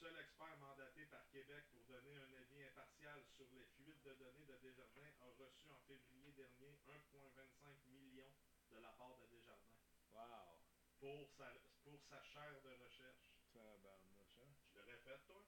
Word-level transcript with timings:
seul 0.00 0.16
expert 0.16 0.56
mandaté 0.64 1.04
par 1.12 1.20
Québec 1.28 1.68
pour 1.76 1.84
donner 1.84 2.16
un 2.16 2.32
avis 2.32 2.64
impartial 2.72 3.20
sur 3.36 3.44
les 3.52 3.68
fuites 3.76 4.00
de 4.00 4.16
données 4.16 4.48
de 4.48 4.56
Desjardins 4.64 5.12
a 5.20 5.28
reçu 5.36 5.68
en 5.68 5.80
février 5.84 6.32
dernier 6.32 6.72
1,25 6.88 7.68
million 7.92 8.32
de 8.72 8.80
la 8.80 8.88
part 8.96 9.12
de 9.20 9.28
Desjardins 9.28 9.76
Wow. 10.16 10.56
pour 11.04 11.28
sa, 11.36 11.52
pour 11.84 12.00
sa 12.08 12.16
chaire 12.32 12.56
de 12.64 12.72
recherche. 12.80 13.28
Tabarnouche, 13.52 14.40
hein? 14.40 14.48
Je 14.72 14.80
le 14.80 14.84
répète, 14.88 15.20
toi? 15.28 15.44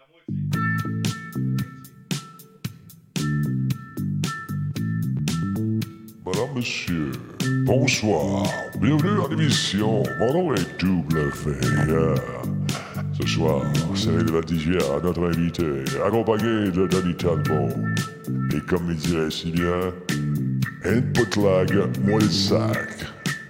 La 0.00 0.06
moitié. 0.08 0.32
Madame, 6.24 6.54
monsieur, 6.56 7.12
bonsoir. 7.66 8.46
Bienvenue 8.80 9.20
à 9.24 9.28
l'émission. 9.28 10.02
Mon 10.18 10.32
nom 10.32 10.54
est 10.54 10.80
Double 10.80 11.30
Fait. 11.32 12.59
Ce 13.20 13.26
soir, 13.26 13.62
c'est 13.94 14.10
le 14.10 14.30
28 14.30 14.76
à 14.96 15.00
notre 15.02 15.28
invité, 15.28 15.84
accompagné 16.06 16.70
de 16.70 16.86
Danny 16.86 17.14
Talbot. 17.14 17.68
Et 18.54 18.60
comme 18.60 18.90
il 18.90 18.96
dirait 18.96 19.30
si 19.30 19.50
bien, 19.50 19.92
input 20.84 21.40
lag, 21.40 21.70
moins 22.02 22.18
le 22.18 22.28
sac. 22.28 22.88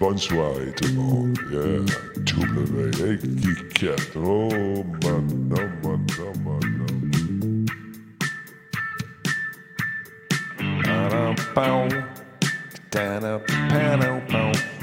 Bonne 0.01 0.19
soirée 0.19 0.73
tout 0.77 0.89
le 0.89 0.95
monde. 0.95 1.39
Yeah. 1.53 1.85
W, 2.17 2.91
et 3.05 3.19
Geekette. 3.43 4.17
Oh, 4.17 4.85
pam, 5.01 5.27
pam, 5.51 5.71
pam. 5.83 6.01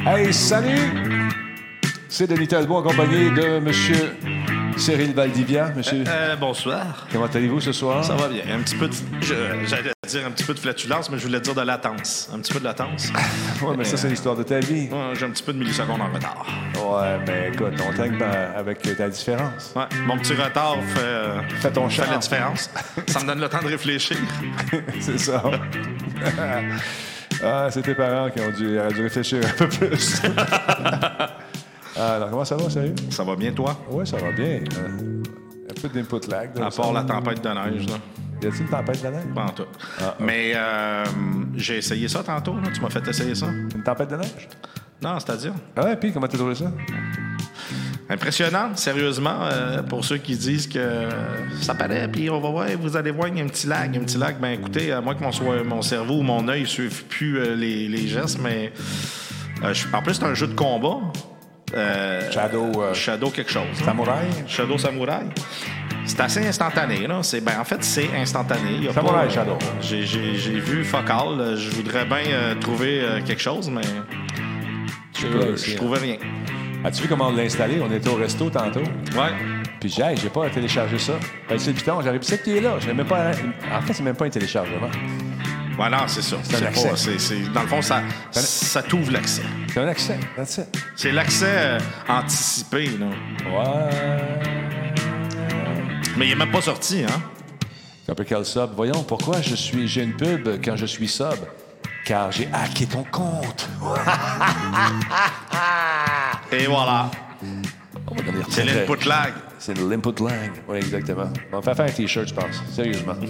Hey, 0.05 0.33
salut! 0.33 1.29
C'est 2.07 2.27
Denis 2.27 2.47
Talbot 2.47 2.75
en 2.75 2.83
compagnie 2.83 3.29
de 3.31 3.59
Monsieur 3.59 4.15
Cyril 4.77 5.13
Valdivia. 5.13 5.71
Monsieur, 5.75 6.03
Euh, 6.07 6.35
bonsoir. 6.35 7.07
comment 7.11 7.25
allez-vous 7.25 7.59
ce 7.61 7.71
soir? 7.71 8.03
Ça 8.03 8.15
va 8.15 8.27
bien. 8.27 8.43
Un 8.53 8.59
petit 8.61 8.75
peu 8.75 8.87
de... 8.87 8.93
J'allais 9.21 9.91
dire 10.07 10.25
un 10.25 10.31
petit 10.31 10.43
peu 10.43 10.53
de 10.53 10.59
flatulence, 10.59 11.09
mais 11.09 11.17
je 11.17 11.25
voulais 11.25 11.39
dire 11.39 11.55
de 11.55 11.61
latence. 11.61 12.29
Un 12.33 12.39
petit 12.39 12.53
peu 12.53 12.59
de 12.59 12.65
latence. 12.65 13.11
Ouais, 13.61 13.75
mais 13.75 13.83
ça, 13.85 13.97
c'est 13.97 14.07
l'histoire 14.07 14.35
de 14.35 14.43
ta 14.43 14.59
vie. 14.59 14.87
Ouais, 14.91 15.15
J'ai 15.15 15.25
un 15.25 15.31
petit 15.31 15.41
peu 15.41 15.51
de 15.51 15.57
millisecondes 15.57 15.99
en 15.99 16.13
retard. 16.13 16.45
Ouais, 16.75 17.17
mais 17.25 17.49
écoute, 17.51 17.73
on 17.89 17.91
t'aime 17.93 18.17
ben, 18.19 18.51
avec 18.55 18.81
ta 18.95 19.09
différence. 19.09 19.73
Ouais, 19.75 19.85
mon 20.05 20.15
petit 20.19 20.33
retard 20.33 20.75
fait, 20.93 20.99
euh, 21.01 21.41
Fais 21.59 21.71
ton 21.71 21.89
fait 21.89 22.05
la 22.09 22.17
différence. 22.19 22.69
Ça 23.07 23.19
me 23.21 23.25
donne 23.25 23.41
le 23.41 23.49
temps 23.49 23.61
de 23.63 23.67
réfléchir. 23.69 24.17
c'est 24.99 25.17
ça. 25.17 25.41
ah, 27.43 27.67
c'est 27.71 27.81
tes 27.81 27.95
parents 27.95 28.29
qui 28.29 28.39
ont 28.41 28.51
dû, 28.51 28.77
dû 28.93 29.01
réfléchir 29.01 29.39
un 29.43 29.53
peu 29.57 29.67
plus. 29.67 30.21
Ah, 31.99 32.15
alors, 32.15 32.29
comment 32.29 32.45
ça 32.45 32.55
va, 32.55 32.69
sérieux? 32.69 32.95
Ça 33.09 33.23
va 33.23 33.35
bien, 33.35 33.51
toi? 33.51 33.75
Ouais, 33.89 34.05
ça 34.05 34.17
va 34.17 34.31
bien. 34.31 34.59
Euh, 34.77 35.23
un 35.69 35.81
peu 35.81 35.89
d'input 35.89 36.29
lag. 36.29 36.57
là, 36.57 36.67
À 36.67 36.69
part 36.69 36.93
la 36.93 37.03
tempête 37.03 37.43
de 37.43 37.49
neige, 37.49 37.87
là. 37.87 37.95
Y 38.41 38.45
a-t-il 38.45 38.61
une 38.61 38.69
tempête 38.69 39.01
de 39.01 39.07
neige? 39.07 39.33
Pas 39.33 39.45
en 39.45 39.49
tout. 39.49 39.65
Ah, 39.99 40.15
Mais 40.19 40.51
euh, 40.55 41.03
j'ai 41.55 41.77
essayé 41.77 42.07
ça 42.07 42.23
tantôt, 42.23 42.53
là. 42.55 42.69
Tu 42.73 42.81
m'as 42.81 42.89
fait 42.89 43.07
essayer 43.07 43.33
ça? 43.33 43.47
Une 43.47 43.83
tempête 43.83 44.09
de 44.09 44.15
neige? 44.17 44.47
Non, 45.01 45.19
c'est-à-dire? 45.19 45.53
Ah 45.75 45.85
ouais, 45.85 45.95
puis 45.95 46.11
comment 46.13 46.27
t'as 46.27 46.37
trouvé 46.37 46.55
ça? 46.55 46.71
Impressionnant, 48.09 48.75
sérieusement, 48.75 49.39
euh, 49.41 49.83
pour 49.83 50.05
ceux 50.05 50.17
qui 50.17 50.37
disent 50.37 50.67
que 50.67 51.09
ça 51.61 51.75
paraît, 51.75 52.07
puis 52.07 52.29
on 52.29 52.39
va 52.39 52.49
voir, 52.49 52.67
vous 52.79 52.95
allez 52.95 53.11
voir, 53.11 53.27
il 53.27 53.37
y 53.37 53.41
a 53.41 53.43
un 53.43 53.47
petit 53.47 53.67
lag, 53.67 53.95
un 53.97 53.99
petit 54.01 54.17
lag. 54.17 54.39
Ben 54.39 54.51
écoutez, 54.51 54.93
à 54.93 55.01
moins 55.01 55.13
que 55.13 55.23
mon, 55.63 55.81
cerveau 55.81 56.19
ou 56.19 56.23
mon 56.23 56.47
œil 56.47 56.61
ne 56.61 56.65
suive 56.67 57.03
plus 57.05 57.37
euh, 57.37 57.55
les, 57.55 57.89
les 57.89 58.07
gestes, 58.07 58.39
mais 58.41 58.71
euh, 59.63 59.73
en 59.91 60.01
plus, 60.01 60.13
c'est 60.13 60.23
un 60.23 60.33
jeu 60.33 60.47
de 60.47 60.53
combat. 60.53 60.99
Euh, 61.75 62.31
Shadow, 62.31 62.71
euh, 62.81 62.93
Shadow 62.93 63.29
quelque 63.29 63.51
chose. 63.51 63.67
Samouraï? 63.83 64.27
Shadow 64.47 64.77
Samouraï. 64.77 65.25
C'est 66.05 66.21
assez 66.21 66.47
instantané, 66.47 67.05
là. 67.05 67.19
C'est, 67.21 67.41
ben, 67.41 67.59
en 67.59 67.65
fait, 67.65 67.83
c'est 67.83 68.09
instantané. 68.15 68.71
Il 68.75 68.83
y 68.85 68.87
a 68.87 68.93
Samouraï 68.93 69.27
pas, 69.27 69.33
Shadow. 69.33 69.57
J'ai, 69.81 69.99
vu 70.59 70.85
Focal. 70.85 71.55
Je 71.57 71.69
voudrais 71.71 72.05
bien 72.05 72.23
euh, 72.31 72.55
trouver 72.55 73.01
euh, 73.01 73.19
quelque 73.21 73.41
chose, 73.41 73.69
mais 73.69 73.81
je, 75.19 75.27
peux 75.27 75.55
je 75.57 75.75
trouvais 75.75 75.99
rien. 75.99 76.17
As-tu 76.85 77.03
vu 77.03 77.09
comment 77.09 77.27
on 77.27 77.35
l'a 77.35 77.43
installé? 77.43 77.81
On 77.81 77.91
était 77.93 78.09
au 78.09 78.15
resto 78.15 78.49
tantôt. 78.49 78.79
Ouais. 78.79 79.33
Puis 79.81 79.89
j'ai, 79.89 80.15
j'ai 80.15 80.29
pas 80.29 80.49
téléchargé 80.49 80.97
ça. 80.97 81.13
Ben, 81.49 81.59
c'est 81.59 81.71
le 81.71 81.75
piton, 81.75 82.01
j'arrive. 82.01 82.21
C'est 82.23 82.41
qu'il 82.41 82.55
est 82.55 82.61
là? 82.61 82.77
J'ai 82.79 82.93
même 82.93 83.05
pas. 83.05 83.31
En 83.73 83.81
fait, 83.81 83.93
c'est 83.93 84.03
même 84.03 84.15
pas 84.15 84.25
un 84.25 84.29
téléchargement. 84.29 84.89
Voilà, 85.77 86.05
c'est 86.07 86.23
ça. 86.23 86.37
un 86.37 86.43
C'est 86.43 86.65
accès. 86.65 86.89
pas- 86.89 86.95
c'est- 86.97 87.19
c'est- 87.19 87.53
dans 87.53 87.61
le 87.61 87.67
fond, 87.67 87.81
ça, 87.81 88.01
ça 88.31 88.81
t'ouvre 88.81 89.11
l'accès. 89.11 89.43
C'est 89.71 89.79
un 89.79 89.87
accès. 89.87 90.19
That's 90.35 90.57
it. 90.57 90.65
C'est 90.95 91.11
l'accès 91.11 91.45
euh, 91.55 91.79
anticipé, 92.09 92.89
là. 92.97 93.05
Ouais. 93.45 93.89
Mais 96.17 96.25
il 96.25 96.29
n'est 96.29 96.35
même 96.35 96.51
pas 96.51 96.61
sorti, 96.61 97.03
hein? 97.03 97.21
C'est 98.05 98.11
un 98.11 98.15
peu 98.15 98.23
quel 98.23 98.43
sub. 98.43 98.71
Voyons, 98.75 99.03
pourquoi 99.03 99.39
je 99.41 99.53
suis, 99.55 99.87
j'ai 99.87 100.01
une 100.03 100.15
pub 100.15 100.49
quand 100.63 100.75
je 100.75 100.87
suis 100.87 101.07
sub? 101.07 101.35
Car 102.05 102.31
j'ai 102.31 102.49
hacké 102.53 102.85
ton 102.87 103.03
compte. 103.03 103.69
Et 106.51 106.65
voilà. 106.65 107.11
On 108.09 108.15
va 108.15 108.21
devenir 108.23 108.45
C'est 108.49 108.63
l'input 108.63 109.05
lag. 109.07 109.33
C'est 109.59 109.77
l'input 109.77 110.23
lag. 110.23 110.51
Oui, 110.67 110.77
exactement. 110.77 111.29
On 111.51 111.57
va 111.57 111.61
faire 111.61 111.75
faire 111.75 111.85
un 111.85 111.91
T-shirt, 111.91 112.27
je 112.29 112.33
pense. 112.33 112.63
Sérieusement. 112.73 113.13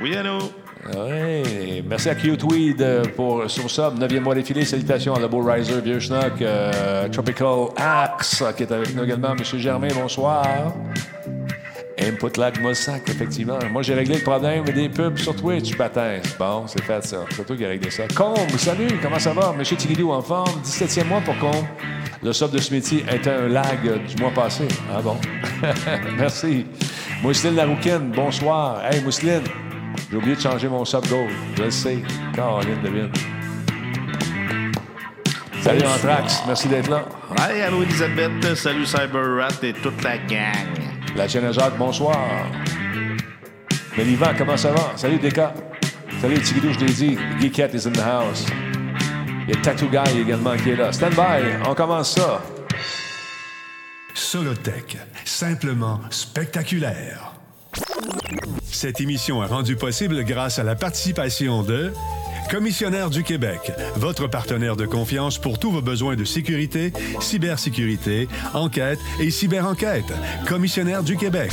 Oui, 0.00 0.16
allô? 0.16 0.38
Oui. 0.86 1.82
Merci 1.88 2.08
à 2.08 2.14
Q-Tweed 2.14 2.82
euh, 2.82 3.04
pour 3.16 3.48
son 3.48 3.68
sub. 3.68 3.98
9e 3.98 4.20
mois 4.20 4.34
défilé. 4.34 4.64
Salutations 4.64 5.14
à 5.14 5.20
Labo 5.20 5.40
Riser, 5.40 5.80
Vieux 5.80 6.00
Schnock, 6.00 6.40
euh, 6.40 7.08
Tropical 7.08 7.68
Axe, 7.76 8.42
qui 8.56 8.62
est 8.64 8.72
avec 8.72 8.94
nous 8.94 9.04
également. 9.04 9.34
Monsieur 9.34 9.58
Germain, 9.58 9.88
bonsoir. 9.94 10.44
Input 11.98 12.36
lag 12.36 12.60
Mossack, 12.60 13.08
effectivement. 13.08 13.58
Moi, 13.70 13.82
j'ai 13.82 13.94
réglé 13.94 14.16
le 14.16 14.22
problème 14.22 14.64
des 14.64 14.88
pubs 14.88 15.18
sur 15.18 15.36
Twitch, 15.36 15.76
patin. 15.76 16.18
Bon, 16.38 16.66
c'est 16.66 16.82
fait, 16.82 17.04
ça. 17.04 17.24
C'est 17.30 17.46
toi 17.46 17.56
qui 17.56 17.64
as 17.64 17.68
réglé 17.68 17.90
ça. 17.90 18.04
Combe, 18.08 18.50
salut, 18.58 18.98
comment 19.00 19.18
ça 19.18 19.32
va? 19.32 19.54
Monsieur 19.56 19.76
Tigidou 19.76 20.10
en 20.10 20.22
forme. 20.22 20.60
17e 20.64 21.06
mois 21.06 21.20
pour 21.20 21.38
Combe. 21.38 21.64
Le 22.22 22.32
sub 22.32 22.50
de 22.50 22.58
ce 22.58 22.72
métier 22.72 23.04
était 23.12 23.30
un 23.30 23.48
lag 23.48 23.78
du 23.82 24.20
mois 24.20 24.32
passé. 24.32 24.66
Ah 24.92 25.00
bon? 25.02 25.16
Merci. 26.16 26.66
Mousseline 27.22 27.56
Larouquine, 27.56 28.10
bonsoir. 28.14 28.80
Hey, 28.84 29.00
Mousseline, 29.02 29.42
j'ai 30.10 30.16
oublié 30.16 30.36
de 30.36 30.40
changer 30.40 30.68
mon 30.68 30.84
sub 30.84 31.06
gold. 31.08 31.30
Je 31.56 31.62
le 31.62 31.70
sais. 31.70 31.98
Caroline 32.34 32.80
Devine. 32.82 33.12
Salut 35.62 35.86
Anthrax, 35.86 36.42
merci 36.46 36.66
d'être 36.66 36.90
là. 36.90 37.04
Hey, 37.38 37.62
allô, 37.62 37.82
Elisabeth. 37.82 38.54
Salut, 38.56 38.84
Cyber 38.84 39.36
Rat 39.38 39.62
et 39.62 39.72
toute 39.72 40.02
la 40.02 40.18
gang. 40.18 40.66
La 41.14 41.28
chaîne 41.28 41.52
Jacques, 41.52 41.78
bonsoir. 41.78 42.18
Mélivan, 43.96 44.34
comment 44.36 44.56
ça 44.56 44.72
va? 44.72 44.92
Salut, 44.96 45.18
Deka. 45.18 45.54
Salut, 46.20 46.40
Tigidou, 46.40 46.72
je 46.72 46.80
l'ai 46.80 46.92
dit. 46.92 47.18
Geekette 47.40 47.74
is 47.74 47.86
in 47.86 47.92
the 47.92 48.00
house. 48.00 48.46
Il 49.46 49.54
y 49.54 49.58
a 49.58 49.60
Tattoo 49.60 49.88
Guy 49.88 50.20
également 50.20 50.56
qui 50.56 50.70
est 50.70 50.76
là. 50.76 50.92
Stand 50.92 51.14
by, 51.14 51.68
on 51.68 51.74
commence 51.74 52.14
ça. 52.14 52.42
Solotech, 54.14 54.98
simplement 55.24 56.00
spectaculaire. 56.10 57.34
Cette 58.70 59.00
émission 59.00 59.42
est 59.42 59.46
rendue 59.46 59.76
possible 59.76 60.24
grâce 60.24 60.58
à 60.58 60.64
la 60.64 60.74
participation 60.74 61.62
de 61.62 61.92
Commissionnaire 62.50 63.08
du 63.08 63.22
Québec, 63.22 63.72
votre 63.96 64.26
partenaire 64.26 64.76
de 64.76 64.84
confiance 64.84 65.38
pour 65.38 65.58
tous 65.58 65.70
vos 65.70 65.80
besoins 65.80 66.16
de 66.16 66.24
sécurité, 66.24 66.92
cybersécurité, 67.20 68.28
enquête 68.52 68.98
et 69.20 69.30
cyberenquête. 69.30 70.12
Commissionnaire 70.46 71.02
du 71.02 71.16
Québec. 71.16 71.52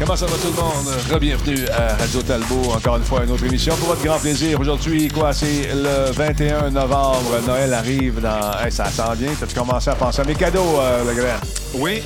Comment 0.00 0.16
ça 0.16 0.26
va 0.26 0.32
tout 0.32 0.48
le 0.48 0.60
monde? 0.60 1.20
Bienvenue 1.20 1.68
à 1.68 1.94
Radio 1.94 2.20
Talbot, 2.22 2.72
encore 2.74 2.96
une 2.96 3.04
fois, 3.04 3.22
une 3.22 3.30
autre 3.30 3.44
émission 3.44 3.76
pour 3.76 3.90
votre 3.90 4.02
grand 4.02 4.18
plaisir. 4.18 4.58
Aujourd'hui, 4.58 5.06
quoi, 5.06 5.32
c'est 5.32 5.68
le 5.72 6.10
21 6.10 6.70
novembre. 6.70 7.38
Noël 7.46 7.72
arrive 7.74 8.20
dans... 8.20 8.58
Hey, 8.60 8.72
ça 8.72 8.86
s'en 8.86 9.12
vient. 9.12 9.30
T'as-tu 9.38 9.54
commencé 9.54 9.90
à 9.90 9.94
penser 9.94 10.22
à 10.22 10.24
mes 10.24 10.34
cadeaux, 10.34 10.80
euh, 10.80 11.04
le 11.04 11.14
grand? 11.14 11.38
Oui. 11.74 12.02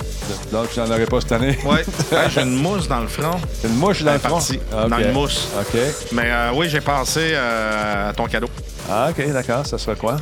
Donc, 0.52 0.68
j'en 0.76 0.84
aurais 0.90 1.06
pas 1.06 1.22
cette 1.22 1.32
année? 1.32 1.58
Ouais. 1.64 1.82
Hey, 2.12 2.28
J'ai 2.28 2.42
une 2.42 2.56
mousse 2.60 2.86
dans 2.88 3.00
le 3.00 3.08
front. 3.08 3.40
Une 3.64 3.76
mouche 3.76 4.02
dans 4.02 4.12
le 4.12 4.18
front? 4.18 4.38
Dans 4.70 4.98
une 4.98 5.12
mousse. 5.12 5.48
OK. 5.58 5.80
Mais 6.12 6.30
euh, 6.30 6.50
oui, 6.54 6.68
j'ai 6.68 6.82
pensé 6.82 7.30
euh, 7.32 8.10
à 8.10 8.12
ton 8.12 8.26
cadeau. 8.26 8.50
Ah, 8.90 9.08
OK, 9.10 9.32
d'accord. 9.32 9.64
Ça 9.64 9.78
serait 9.78 9.96
quoi? 9.96 10.18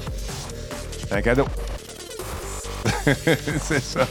Un 1.10 1.20
cadeau. 1.20 1.46
c'est 3.60 3.80
ça. 3.82 4.06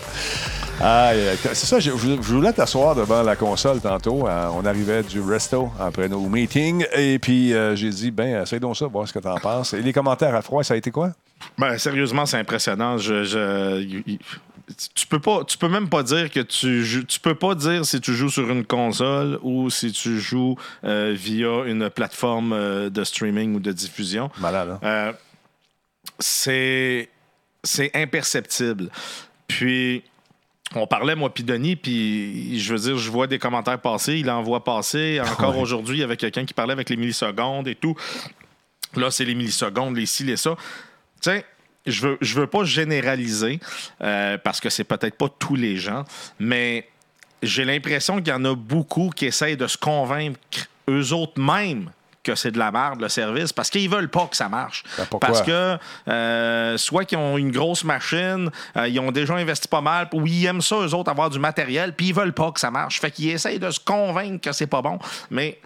Ah, 0.81 1.11
c'est 1.43 1.55
ça, 1.67 1.79
je, 1.79 1.91
je 1.91 1.95
voulais 2.21 2.51
t'asseoir 2.51 2.95
devant 2.95 3.21
la 3.21 3.35
console 3.35 3.79
tantôt. 3.79 4.27
Euh, 4.27 4.47
on 4.55 4.65
arrivait 4.65 5.03
du 5.03 5.21
resto 5.21 5.71
après 5.79 6.09
nos 6.09 6.27
meetings. 6.27 6.85
Et 6.95 7.19
puis, 7.19 7.53
euh, 7.53 7.75
j'ai 7.75 7.89
dit, 7.89 8.09
ben, 8.11 8.41
essaye 8.41 8.59
donc 8.59 8.75
ça, 8.75 8.87
voir 8.87 9.07
ce 9.07 9.13
que 9.13 9.19
t'en 9.19 9.35
penses. 9.37 9.73
Et 9.73 9.81
les 9.81 9.93
commentaires 9.93 10.33
à 10.35 10.41
froid, 10.41 10.63
ça 10.63 10.73
a 10.73 10.77
été 10.77 10.89
quoi? 10.91 11.11
Ben, 11.57 11.77
sérieusement, 11.77 12.25
c'est 12.25 12.37
impressionnant. 12.37 12.97
Je, 12.97 13.23
je- 13.23 14.01
tu 14.95 15.05
peux 15.07 15.19
pas, 15.19 15.43
tu 15.43 15.57
peux 15.57 15.67
même 15.69 15.89
pas 15.89 16.03
dire 16.03 16.31
que 16.31 16.39
tu 16.39 17.05
tu 17.07 17.19
peux 17.19 17.35
pas 17.35 17.53
dire 17.53 17.85
si 17.85 17.99
tu 18.01 18.13
joues 18.13 18.29
sur 18.29 18.49
une 18.49 18.65
console 18.65 19.37
ou 19.43 19.69
si 19.69 19.91
tu 19.91 20.19
joues 20.19 20.55
euh, 20.85 21.13
via 21.15 21.65
une 21.65 21.89
plateforme 21.89 22.89
de 22.89 23.03
streaming 23.03 23.55
ou 23.55 23.59
de 23.59 23.71
diffusion. 23.73 24.31
Malade, 24.39 24.79
hein? 24.81 25.11
C'est 26.19 27.09
c'est 27.63 27.91
imperceptible. 27.95 28.89
Puis 29.47 30.03
on 30.75 30.87
parlait 30.87 31.15
moi 31.15 31.33
puis 31.33 31.43
Denis, 31.43 31.75
puis 31.75 32.59
je 32.59 32.73
veux 32.73 32.79
dire, 32.79 32.97
je 32.97 33.09
vois 33.09 33.27
des 33.27 33.39
commentaires 33.39 33.79
passer, 33.79 34.15
il 34.15 34.29
en 34.29 34.41
voit 34.41 34.63
passer. 34.63 35.21
Encore 35.31 35.57
aujourd'hui, 35.57 35.97
il 35.97 36.01
y 36.01 36.03
avait 36.03 36.17
quelqu'un 36.17 36.45
qui 36.45 36.53
parlait 36.53 36.73
avec 36.73 36.89
les 36.89 36.97
millisecondes 36.97 37.67
et 37.67 37.75
tout. 37.75 37.95
Là, 38.95 39.09
c'est 39.11 39.25
les 39.25 39.35
millisecondes, 39.35 39.95
les 39.95 40.05
ci, 40.05 40.23
les 40.23 40.37
ça. 40.37 40.55
Tu 41.21 41.31
sais, 41.31 41.45
je 41.85 42.07
veux, 42.07 42.17
je 42.21 42.39
veux 42.39 42.47
pas 42.47 42.63
généraliser 42.63 43.59
euh, 44.01 44.37
parce 44.37 44.59
que 44.59 44.69
c'est 44.69 44.83
peut-être 44.83 45.17
pas 45.17 45.29
tous 45.29 45.55
les 45.55 45.77
gens, 45.77 46.05
mais 46.39 46.87
j'ai 47.41 47.65
l'impression 47.65 48.17
qu'il 48.17 48.29
y 48.29 48.31
en 48.33 48.45
a 48.45 48.55
beaucoup 48.55 49.09
qui 49.09 49.25
essayent 49.25 49.57
de 49.57 49.67
se 49.67 49.77
convaincre 49.77 50.39
eux 50.89 51.13
autres 51.13 51.39
mêmes 51.41 51.91
que 52.23 52.35
c'est 52.35 52.51
de 52.51 52.59
la 52.59 52.71
merde 52.71 53.01
le 53.01 53.09
service 53.09 53.53
parce 53.53 53.69
qu'ils 53.69 53.89
veulent 53.89 54.09
pas 54.09 54.27
que 54.27 54.35
ça 54.35 54.49
marche. 54.49 54.83
Ben, 54.97 55.05
parce 55.19 55.41
que 55.41 55.77
euh, 56.07 56.77
soit 56.77 57.05
qu'ils 57.05 57.17
ont 57.17 57.37
une 57.37 57.51
grosse 57.51 57.83
machine, 57.83 58.49
euh, 58.77 58.87
ils 58.87 58.99
ont 58.99 59.11
déjà 59.11 59.35
investi 59.35 59.67
pas 59.67 59.81
mal, 59.81 60.07
ou 60.13 60.25
ils 60.25 60.45
aiment 60.45 60.61
ça 60.61 60.77
eux 60.77 60.93
autres 60.93 61.11
avoir 61.11 61.29
du 61.29 61.39
matériel, 61.39 61.93
puis 61.93 62.07
ils 62.07 62.13
veulent 62.13 62.33
pas 62.33 62.51
que 62.51 62.59
ça 62.59 62.71
marche. 62.71 62.99
Fait 62.99 63.11
qu'ils 63.11 63.29
essayent 63.29 63.59
de 63.59 63.69
se 63.69 63.79
convaincre 63.79 64.41
que 64.41 64.51
c'est 64.51 64.67
pas 64.67 64.81
bon, 64.81 64.99
mais 65.29 65.59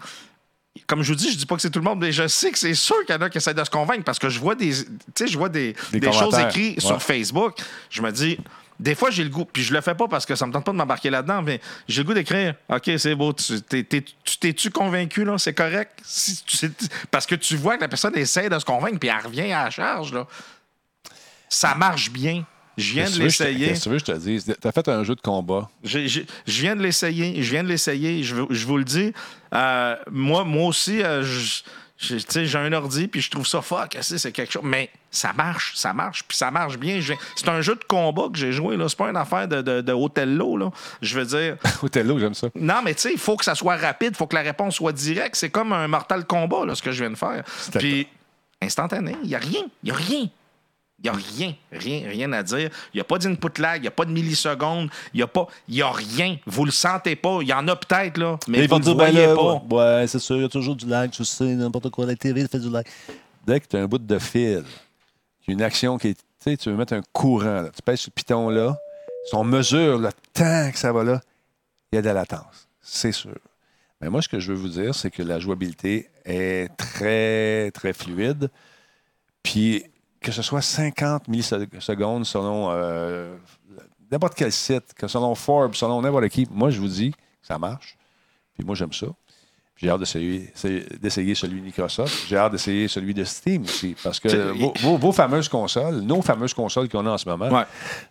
comme 0.86 1.02
je 1.02 1.12
vous 1.12 1.16
dis, 1.16 1.32
je 1.32 1.36
dis 1.36 1.46
pas 1.46 1.56
que 1.56 1.62
c'est 1.62 1.70
tout 1.70 1.80
le 1.80 1.84
monde, 1.84 2.00
mais 2.00 2.12
je 2.12 2.26
sais 2.28 2.50
que 2.50 2.58
c'est 2.58 2.74
sûr 2.74 2.96
qu'il 3.04 3.14
y 3.14 3.18
en 3.18 3.22
a 3.22 3.30
qui 3.30 3.38
essaient 3.38 3.54
de 3.54 3.64
se 3.64 3.70
convaincre 3.70 4.04
parce 4.04 4.18
que 4.18 4.28
je 4.28 4.38
vois 4.38 4.54
des, 4.54 4.72
tu 4.72 4.86
sais, 5.14 5.26
je 5.26 5.36
vois 5.36 5.48
des, 5.48 5.74
Des 5.92 6.00
des 6.00 6.12
choses 6.12 6.38
écrites 6.38 6.76
ouais. 6.76 6.80
sur 6.86 7.02
Facebook. 7.02 7.56
Je 7.90 8.02
me 8.02 8.10
dis, 8.10 8.38
des 8.80 8.94
fois, 8.94 9.10
j'ai 9.10 9.24
le 9.24 9.30
goût, 9.30 9.44
puis 9.44 9.62
je 9.62 9.72
le 9.72 9.80
fais 9.80 9.94
pas 9.94 10.06
parce 10.08 10.24
que 10.24 10.34
ça 10.36 10.46
me 10.46 10.52
tente 10.52 10.64
pas 10.64 10.72
de 10.72 10.76
m'embarquer 10.76 11.10
là-dedans, 11.10 11.42
mais 11.42 11.60
j'ai 11.88 12.02
le 12.02 12.06
goût 12.06 12.14
d'écrire, 12.14 12.54
OK, 12.68 12.90
c'est 12.96 13.14
beau, 13.14 13.32
tu 13.32 13.60
t'es- 13.62 13.82
t'es- 13.82 14.04
tu 14.24 14.38
t'es-tu 14.38 14.70
convaincu, 14.70 15.24
là? 15.24 15.36
C'est 15.38 15.54
correct? 15.54 15.98
Si 16.04 16.42
tu- 16.44 16.56
c'est- 16.56 16.88
parce 17.10 17.26
que 17.26 17.34
tu 17.34 17.56
vois 17.56 17.76
que 17.76 17.82
la 17.82 17.88
personne 17.88 18.16
essaie 18.16 18.48
de 18.48 18.58
se 18.58 18.64
convaincre, 18.64 18.98
puis 18.98 19.08
elle 19.08 19.24
revient 19.24 19.52
à 19.52 19.64
la 19.64 19.70
charge, 19.70 20.12
là. 20.12 20.26
Ça 21.48 21.74
marche 21.74 22.10
bien. 22.10 22.44
Je 22.76 22.92
viens 22.92 23.10
de 23.10 23.18
l'essayer. 23.18 23.68
Qu'est-ce 23.68 23.78
que 23.80 23.82
tu 23.84 23.88
veux 23.88 23.98
que 23.98 24.06
je 24.06 24.12
te 24.12 24.18
dise? 24.18 24.54
T'as 24.60 24.70
fait 24.70 24.86
un 24.88 25.02
jeu 25.02 25.16
de 25.16 25.20
combat. 25.20 25.68
Je 25.82 26.22
viens 26.46 26.76
de 26.76 26.82
l'essayer. 26.82 27.42
Je 27.42 27.50
viens 27.50 27.64
de 27.64 27.68
l'essayer. 27.68 28.22
Je, 28.22 28.34
vous 28.36 28.78
le 28.78 28.84
dis. 28.84 29.12
Euh, 29.52 29.96
moi, 30.12 30.44
moi 30.44 30.68
aussi, 30.68 31.02
euh, 31.02 31.24
j'ai 31.98 32.56
un 32.58 32.72
ordi, 32.72 33.08
puis 33.08 33.20
je 33.20 33.30
trouve 33.30 33.46
ça 33.48 33.62
fuck. 33.62 33.96
C'est 34.00 34.30
quelque 34.30 34.52
chose? 34.52 34.62
Mais 34.64 34.90
ça 35.10 35.32
marche, 35.32 35.72
ça 35.74 35.92
marche, 35.92 36.22
puis 36.26 36.36
ça 36.36 36.50
marche 36.50 36.78
bien. 36.78 37.00
C'est 37.36 37.48
un 37.48 37.60
jeu 37.60 37.74
de 37.74 37.84
combat 37.84 38.28
que 38.32 38.38
j'ai 38.38 38.52
joué. 38.52 38.76
là. 38.76 38.88
C'est 38.88 38.98
pas 38.98 39.08
une 39.08 39.16
affaire 39.16 39.48
de, 39.48 39.62
de, 39.62 39.80
de 39.80 39.92
Othello. 39.92 40.56
Là. 40.56 40.70
Je 41.00 41.18
veux 41.18 41.24
dire. 41.24 41.56
Othello, 41.82 42.18
j'aime 42.18 42.34
ça. 42.34 42.48
Non, 42.54 42.80
mais 42.84 42.94
tu 42.94 43.02
sais, 43.02 43.12
il 43.12 43.18
faut 43.18 43.36
que 43.36 43.44
ça 43.44 43.54
soit 43.54 43.76
rapide, 43.76 44.10
il 44.12 44.16
faut 44.16 44.26
que 44.26 44.36
la 44.36 44.42
réponse 44.42 44.76
soit 44.76 44.92
directe. 44.92 45.36
C'est 45.36 45.50
comme 45.50 45.72
un 45.72 45.88
Mortal 45.88 46.26
Kombat, 46.26 46.66
là, 46.66 46.74
ce 46.74 46.82
que 46.82 46.92
je 46.92 47.02
viens 47.02 47.10
de 47.10 47.16
faire. 47.16 47.42
Puis, 47.78 48.06
instantané, 48.60 49.16
il 49.22 49.28
n'y 49.28 49.34
a 49.34 49.38
rien. 49.38 49.62
Il 49.82 49.86
n'y 49.86 49.90
a 49.90 49.94
rien. 49.94 50.28
Il 51.00 51.04
n'y 51.04 51.10
a 51.10 51.12
rien, 51.12 51.54
rien, 51.70 52.08
rien 52.08 52.32
à 52.32 52.42
dire. 52.42 52.70
Il 52.92 52.96
n'y 52.96 53.00
a 53.00 53.04
pas 53.04 53.18
d'input 53.18 53.60
lag, 53.62 53.78
il 53.78 53.82
n'y 53.82 53.88
a 53.88 53.92
pas 53.92 54.04
de 54.04 54.10
millisecondes, 54.10 54.90
il 55.14 55.18
n'y 55.18 55.22
a 55.22 55.28
pas. 55.28 55.46
Il 55.68 55.76
n'y 55.76 55.82
a 55.82 55.92
rien. 55.92 56.38
Vous 56.44 56.64
le 56.64 56.72
sentez 56.72 57.14
pas. 57.14 57.38
Il 57.40 57.46
y 57.46 57.52
en 57.52 57.68
a 57.68 57.76
peut-être, 57.76 58.18
là, 58.18 58.36
mais 58.48 58.66
vous 58.66 58.78
ne 58.80 58.84
le 58.84 58.94
ben 58.94 58.94
voyez 58.94 59.26
là, 59.26 59.34
pas. 59.36 59.62
ouais, 59.70 59.76
ouais, 59.76 60.06
c'est 60.08 60.18
sûr, 60.18 60.36
il 60.36 60.42
y 60.42 60.44
a 60.44 60.48
toujours 60.48 60.74
du 60.74 60.86
lag, 60.86 61.08
tu 61.10 61.24
sais, 61.24 61.44
n'importe 61.44 61.90
quoi, 61.90 62.04
la 62.04 62.16
TV 62.16 62.44
fait 62.48 62.58
du 62.58 62.68
lag. 62.68 62.84
Dès 63.46 63.60
que 63.60 63.66
tu 63.68 63.76
as 63.76 63.80
un 63.80 63.86
bout 63.86 63.98
de 63.98 64.18
fil, 64.18 64.64
une 65.52 65.62
action 65.62 65.98
qui 65.98 66.08
est. 66.08 66.14
Tu 66.40 66.50
sais, 66.50 66.56
tu 66.56 66.70
veux 66.70 66.76
mettre 66.76 66.92
un 66.92 67.02
courant, 67.12 67.62
là. 67.62 67.70
tu 67.74 67.82
pèses 67.82 68.00
sur 68.00 68.10
le 68.10 68.14
piton 68.14 68.48
là, 68.48 68.76
si 69.26 69.34
on 69.34 69.42
mesure 69.42 69.98
le 69.98 70.10
temps 70.32 70.70
que 70.70 70.78
ça 70.78 70.92
va 70.92 71.02
là, 71.02 71.20
il 71.90 71.96
y 71.96 71.98
a 71.98 72.02
de 72.02 72.06
la 72.06 72.14
latence. 72.14 72.68
C'est 72.80 73.12
sûr. 73.12 73.36
Mais 74.00 74.08
moi, 74.08 74.22
ce 74.22 74.28
que 74.28 74.38
je 74.38 74.52
veux 74.52 74.58
vous 74.58 74.68
dire, 74.68 74.94
c'est 74.94 75.10
que 75.10 75.22
la 75.22 75.40
jouabilité 75.40 76.08
est 76.24 76.68
très, 76.76 77.70
très 77.72 77.92
fluide. 77.92 78.50
Puis 79.42 79.84
que 80.20 80.32
ce 80.32 80.42
soit 80.42 80.62
50 80.62 81.28
millisecondes 81.28 82.24
selon 82.24 82.68
euh, 82.70 83.36
n'importe 84.10 84.34
quel 84.34 84.52
site, 84.52 84.94
que 84.94 85.08
selon 85.08 85.34
Forbes, 85.34 85.74
selon 85.74 86.02
n'importe 86.02 86.28
qui, 86.28 86.46
moi, 86.50 86.70
je 86.70 86.80
vous 86.80 86.88
dis 86.88 87.10
que 87.12 87.18
ça 87.46 87.58
marche. 87.58 87.96
Puis 88.54 88.64
moi, 88.64 88.74
j'aime 88.74 88.92
ça. 88.92 89.06
J'ai 89.80 89.90
hâte 89.90 90.00
d'essayer, 90.00 91.34
celui 91.36 91.60
de 91.60 91.64
Microsoft. 91.64 92.26
J'ai 92.28 92.36
hâte 92.36 92.50
d'essayer 92.50 92.88
celui 92.88 93.14
de 93.14 93.22
Steam 93.22 93.62
aussi. 93.62 93.94
Parce 94.02 94.18
que 94.18 94.50
vos, 94.50 94.74
vos- 94.80 94.96
vos 94.98 95.12
fameuses 95.12 95.48
consoles, 95.48 96.00
nos 96.00 96.20
fameuses 96.20 96.52
consoles 96.52 96.88
qu'on 96.88 97.06
a 97.06 97.10
en 97.10 97.18
ce 97.18 97.28
moment, 97.28 97.48
Ouais. 97.48 97.62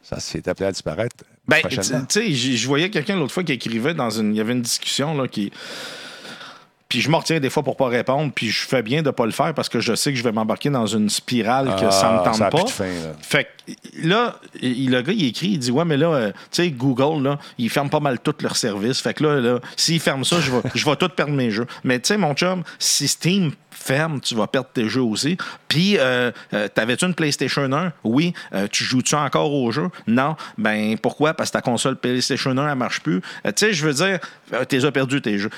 ça 0.02 0.20
s'est 0.22 0.48
appelé 0.48 0.68
à 0.68 0.72
disparaître 0.72 1.26
Ben, 1.46 1.58
tu 1.68 1.76
sais, 2.10 2.32
je 2.34 2.68
voyais 2.68 2.90
quelqu'un 2.90 3.18
l'autre 3.18 3.34
fois 3.34 3.44
qui 3.44 3.52
écrivait 3.52 3.94
dans 3.94 4.10
une. 4.10 4.34
Il 4.34 4.38
y 4.38 4.42
avait 4.42 4.54
une 4.54 4.62
discussion, 4.62 5.14
là, 5.18 5.28
qui. 5.28 5.52
Puis 6.90 7.02
je 7.02 7.10
me 7.10 7.16
retiens 7.18 7.40
des 7.42 7.50
fois 7.50 7.64
pour 7.64 7.76
pas 7.76 7.88
répondre, 7.88 8.32
puis 8.34 8.50
je 8.50 8.66
fais 8.66 8.82
bien 8.82 9.02
de 9.02 9.10
pas 9.12 9.26
le 9.26 9.32
faire 9.34 9.54
parce 9.54 9.68
que 9.68 9.80
je 9.82 9.94
sais 9.94 10.12
que 10.14 10.18
je 10.18 10.24
vais 10.24 10.32
m'embarquer 10.32 10.70
dans 10.70 10.86
une 10.88 11.10
spirale 11.10 11.76
que 11.76 11.92
ça 11.92 12.12
me 12.12 12.18
Ah, 12.20 12.22
tente 12.26 12.36
ça 12.36 12.46
a 12.46 12.50
pas. 12.50 12.58
plus 12.60 12.66
de 12.66 12.70
fin, 12.70 12.86
là. 12.86 13.14
Fait 13.22 13.44
que 13.44 14.08
là, 14.08 14.36
il- 14.62 14.90
le 14.90 15.02
gars, 15.02 15.12
il 15.12 15.26
écrit, 15.26 15.48
il 15.50 15.60
dit 15.60 15.70
Ouais, 15.72 15.84
mais 15.84 15.98
là, 15.98 16.08
euh, 16.08 16.32
tu 16.32 16.64
sais, 16.64 16.70
Google, 16.70 17.24
là, 17.24 17.40
ils 17.58 17.70
ferment 17.70 17.90
pas 17.90 18.00
mal 18.00 18.20
tous 18.20 18.36
leurs 18.42 18.56
services. 18.56 19.02
Fait 19.02 19.14
que 19.14 19.24
là, 19.26 19.42
là 19.42 19.60
s'ils 19.76 20.00
ferment 20.00 20.24
ça, 20.24 20.40
je 20.40 20.50
vais, 20.50 20.62
je 20.76 20.86
vais 20.86 20.96
tout 20.96 21.10
perdre 21.10 21.34
mes 21.34 21.52
jeux. 21.52 21.68
Mais 21.84 22.00
tu 22.00 22.08
sais, 22.08 22.18
mon 22.18 22.34
chum, 22.34 22.64
si 22.80 23.08
Steam 23.10 23.52
ferme, 23.70 24.22
tu 24.22 24.34
vas 24.36 24.48
perdre 24.48 24.70
tes 24.74 24.88
jeux 24.88 25.02
aussi. 25.04 25.38
Puis, 25.68 25.98
euh, 26.00 26.32
euh, 26.54 26.68
t'avais-tu 26.74 27.04
une 27.06 27.14
PlayStation 27.14 27.70
1? 27.72 27.92
Oui. 28.06 28.34
Euh, 28.54 28.68
tu 28.72 28.86
joues-tu 28.86 29.16
encore 29.16 29.54
au 29.54 29.70
jeu? 29.74 29.90
Non. 30.08 30.36
Ben, 30.58 30.98
pourquoi? 30.98 31.34
Parce 31.34 31.50
que 31.50 31.54
ta 31.58 31.62
console 31.62 31.98
PlayStation 31.98 32.58
1, 32.58 32.70
elle 32.72 32.76
marche 32.78 33.02
plus. 33.02 33.18
Euh, 33.46 33.52
tu 33.54 33.66
sais, 33.68 33.74
je 33.74 33.86
veux 33.86 33.94
dire, 33.94 34.20
t'es 34.70 34.86
as 34.86 34.92
perdu 34.94 35.22
tes 35.22 35.38
jeux. 35.38 35.50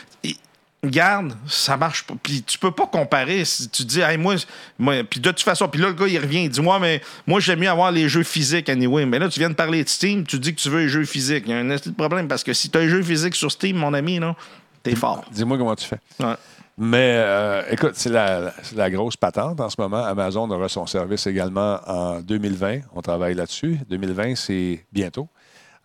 Garde, 0.83 1.33
ça 1.45 1.75
marche 1.75 2.03
pas. 2.05 2.13
Puis 2.21 2.41
tu 2.41 2.57
peux 2.57 2.71
pas 2.71 2.87
comparer. 2.87 3.43
Si 3.43 3.67
tu 3.69 3.83
dis, 3.83 3.99
hey, 3.99 4.17
moi, 4.17 4.35
moi 4.77 5.03
puis 5.03 5.19
de 5.19 5.29
toute 5.29 5.41
façon, 5.41 5.67
puis 5.67 5.81
là, 5.81 5.87
le 5.87 5.93
gars, 5.93 6.07
il 6.07 6.17
revient, 6.17 6.43
il 6.43 6.49
dit, 6.49 6.61
moi, 6.61 6.79
mais 6.79 7.01
moi, 7.27 7.41
j'aime 7.41 7.59
mieux 7.59 7.69
avoir 7.69 7.91
les 7.91 8.07
jeux 8.07 8.23
physiques, 8.23 8.69
anyway. 8.69 9.05
Mais 9.05 9.19
là, 9.19 9.27
tu 9.27 9.39
viens 9.39 9.49
de 9.49 9.55
parler 9.55 9.83
de 9.83 9.89
Steam, 9.89 10.25
tu 10.25 10.39
dis 10.39 10.55
que 10.55 10.61
tu 10.61 10.69
veux 10.69 10.81
les 10.81 10.89
jeux 10.89 11.03
physiques. 11.03 11.43
Il 11.47 11.51
y 11.51 11.53
a 11.53 11.57
un 11.57 11.67
petit 11.67 11.91
problème 11.91 12.29
parce 12.29 12.43
que 12.43 12.53
si 12.53 12.69
tu 12.69 12.77
as 12.77 12.81
les 12.81 12.89
jeux 12.89 13.03
physiques 13.03 13.35
sur 13.35 13.51
Steam, 13.51 13.75
mon 13.75 13.93
ami, 13.93 14.19
là, 14.19 14.35
t'es 14.81 14.95
fort. 14.95 15.25
Dis-moi 15.31 15.57
comment 15.57 15.75
tu 15.75 15.85
fais. 15.85 15.99
Ouais. 16.21 16.35
Mais 16.81 17.15
euh, 17.17 17.61
écoute, 17.71 17.91
c'est 17.95 18.09
la, 18.09 18.53
c'est 18.63 18.77
la 18.77 18.89
grosse 18.89 19.17
patente 19.17 19.59
en 19.59 19.69
ce 19.69 19.75
moment. 19.77 20.01
Amazon 20.05 20.49
aura 20.49 20.69
son 20.69 20.85
service 20.85 21.27
également 21.27 21.81
en 21.85 22.21
2020. 22.21 22.79
On 22.95 23.01
travaille 23.01 23.33
là-dessus. 23.33 23.79
2020, 23.89 24.35
c'est 24.35 24.85
bientôt. 24.93 25.27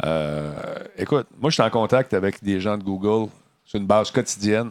Euh, 0.05 0.53
écoute, 0.97 1.27
moi, 1.37 1.51
je 1.51 1.55
suis 1.55 1.65
en 1.65 1.71
contact 1.71 2.15
avec 2.15 2.45
des 2.45 2.61
gens 2.61 2.79
de 2.79 2.85
Google 2.85 3.29
sur 3.65 3.81
une 3.81 3.87
base 3.87 4.13
quotidienne 4.13 4.71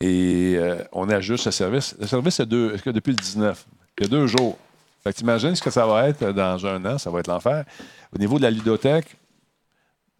et 0.00 0.54
euh, 0.56 0.82
on 0.92 1.08
ajuste 1.08 1.46
le 1.46 1.50
service. 1.50 1.96
Le 1.98 2.06
service 2.06 2.40
est, 2.40 2.46
depuis 2.46 3.12
le 3.12 3.16
19. 3.16 3.66
Il 3.98 4.04
y 4.04 4.06
a 4.06 4.08
deux 4.08 4.26
jours. 4.26 4.56
Fait 5.02 5.12
que 5.12 5.18
t'imagines 5.18 5.54
ce 5.54 5.62
que 5.62 5.70
ça 5.70 5.86
va 5.86 6.08
être 6.08 6.32
dans 6.32 6.66
un 6.66 6.84
an. 6.84 6.98
Ça 6.98 7.10
va 7.10 7.20
être 7.20 7.26
l'enfer. 7.26 7.64
Au 8.14 8.18
niveau 8.18 8.38
de 8.38 8.42
la 8.42 8.50
ludothèque, 8.50 9.16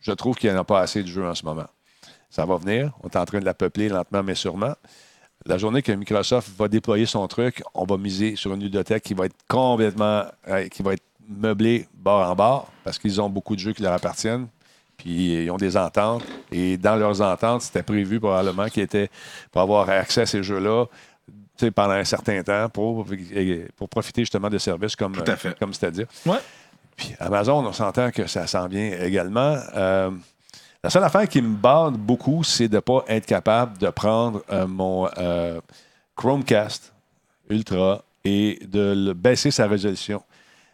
je 0.01 0.13
trouve 0.13 0.37
qu'il 0.37 0.51
n'y 0.51 0.57
en 0.57 0.61
a 0.61 0.65
pas 0.65 0.81
assez 0.81 1.03
de 1.03 1.09
jeux 1.09 1.27
en 1.27 1.35
ce 1.35 1.45
moment. 1.45 1.67
Ça 2.31 2.45
va 2.45 2.57
venir. 2.57 2.93
On 3.03 3.09
est 3.09 3.17
en 3.17 3.25
train 3.25 3.41
de 3.41 3.45
la 3.45 3.55
peupler 3.55 3.89
lentement, 3.89 4.23
mais 4.23 4.35
sûrement. 4.35 4.75
La 5.47 5.57
journée 5.57 5.83
que 5.83 5.93
Microsoft 5.93 6.51
va 6.59 6.69
déployer 6.69 7.07
son 7.07 7.27
truc, 7.29 7.63
on 7.73 7.85
va 7.85 7.97
miser 7.97 8.37
sur 8.37 8.53
une 8.53 8.61
ludothèque 8.61 9.05
qui 9.05 9.15
va 9.15 9.27
être 9.27 9.37
complètement, 9.47 10.25
euh, 10.49 10.69
qui 10.69 10.83
va 10.83 10.95
être 10.95 11.05
meublée 11.29 11.89
bord 11.95 12.29
en 12.29 12.35
bord, 12.35 12.73
parce 12.85 12.99
qu'ils 12.99 13.21
ont 13.21 13.31
beaucoup 13.31 13.55
de 13.55 13.61
jeux 13.61 13.73
qui 13.73 13.83
leur 13.83 13.93
appartiennent, 13.93 14.49
puis 14.99 15.45
ils 15.45 15.51
ont 15.51 15.57
des 15.57 15.77
ententes. 15.77 16.25
Et 16.53 16.77
dans 16.77 16.97
leurs 16.97 17.23
ententes, 17.23 17.63
c'était 17.63 17.83
prévu 17.83 18.21
probablement 18.21 18.67
qu'ils 18.69 18.83
étaient 18.83 19.09
pour 19.51 19.63
avoir 19.63 19.89
accès 19.89 20.23
à 20.23 20.27
ces 20.27 20.43
jeux-là 20.43 20.85
pendant 21.75 21.95
un 21.95 22.05
certain 22.05 22.43
temps 22.43 22.69
pour, 22.69 23.05
pour 23.77 23.89
profiter 23.89 24.23
justement 24.23 24.49
de 24.49 24.59
services 24.59 24.95
comme, 24.95 25.13
Tout 25.13 25.31
à 25.31 25.37
fait. 25.37 25.59
comme 25.59 25.73
c'est-à-dire. 25.73 26.07
Ouais. 26.25 26.39
Puis 26.97 27.15
Amazon, 27.19 27.65
on 27.67 27.73
s'entend 27.73 28.11
que 28.11 28.27
ça 28.27 28.47
s'en 28.47 28.69
vient 28.69 28.93
également. 29.01 29.57
Euh, 29.75 30.11
la 30.83 30.91
seule 30.91 31.05
affaire 31.05 31.29
qui 31.29 31.43
me 31.43 31.57
bande 31.57 31.97
beaucoup, 31.97 32.45
c'est 32.45 32.69
de 32.69 32.77
ne 32.77 32.81
pas 32.81 33.05
être 33.09 33.27
capable 33.27 33.79
de 33.79 33.89
prendre 33.91 34.43
euh, 34.51 34.67
mon 34.67 35.09
euh, 35.19 35.61
Chromecast 36.17 36.93
Ultra 37.51 38.03
et 38.25 38.61
de 38.67 38.95
le 38.97 39.13
baisser 39.15 39.51
sa 39.51 39.67
résolution. 39.67 40.23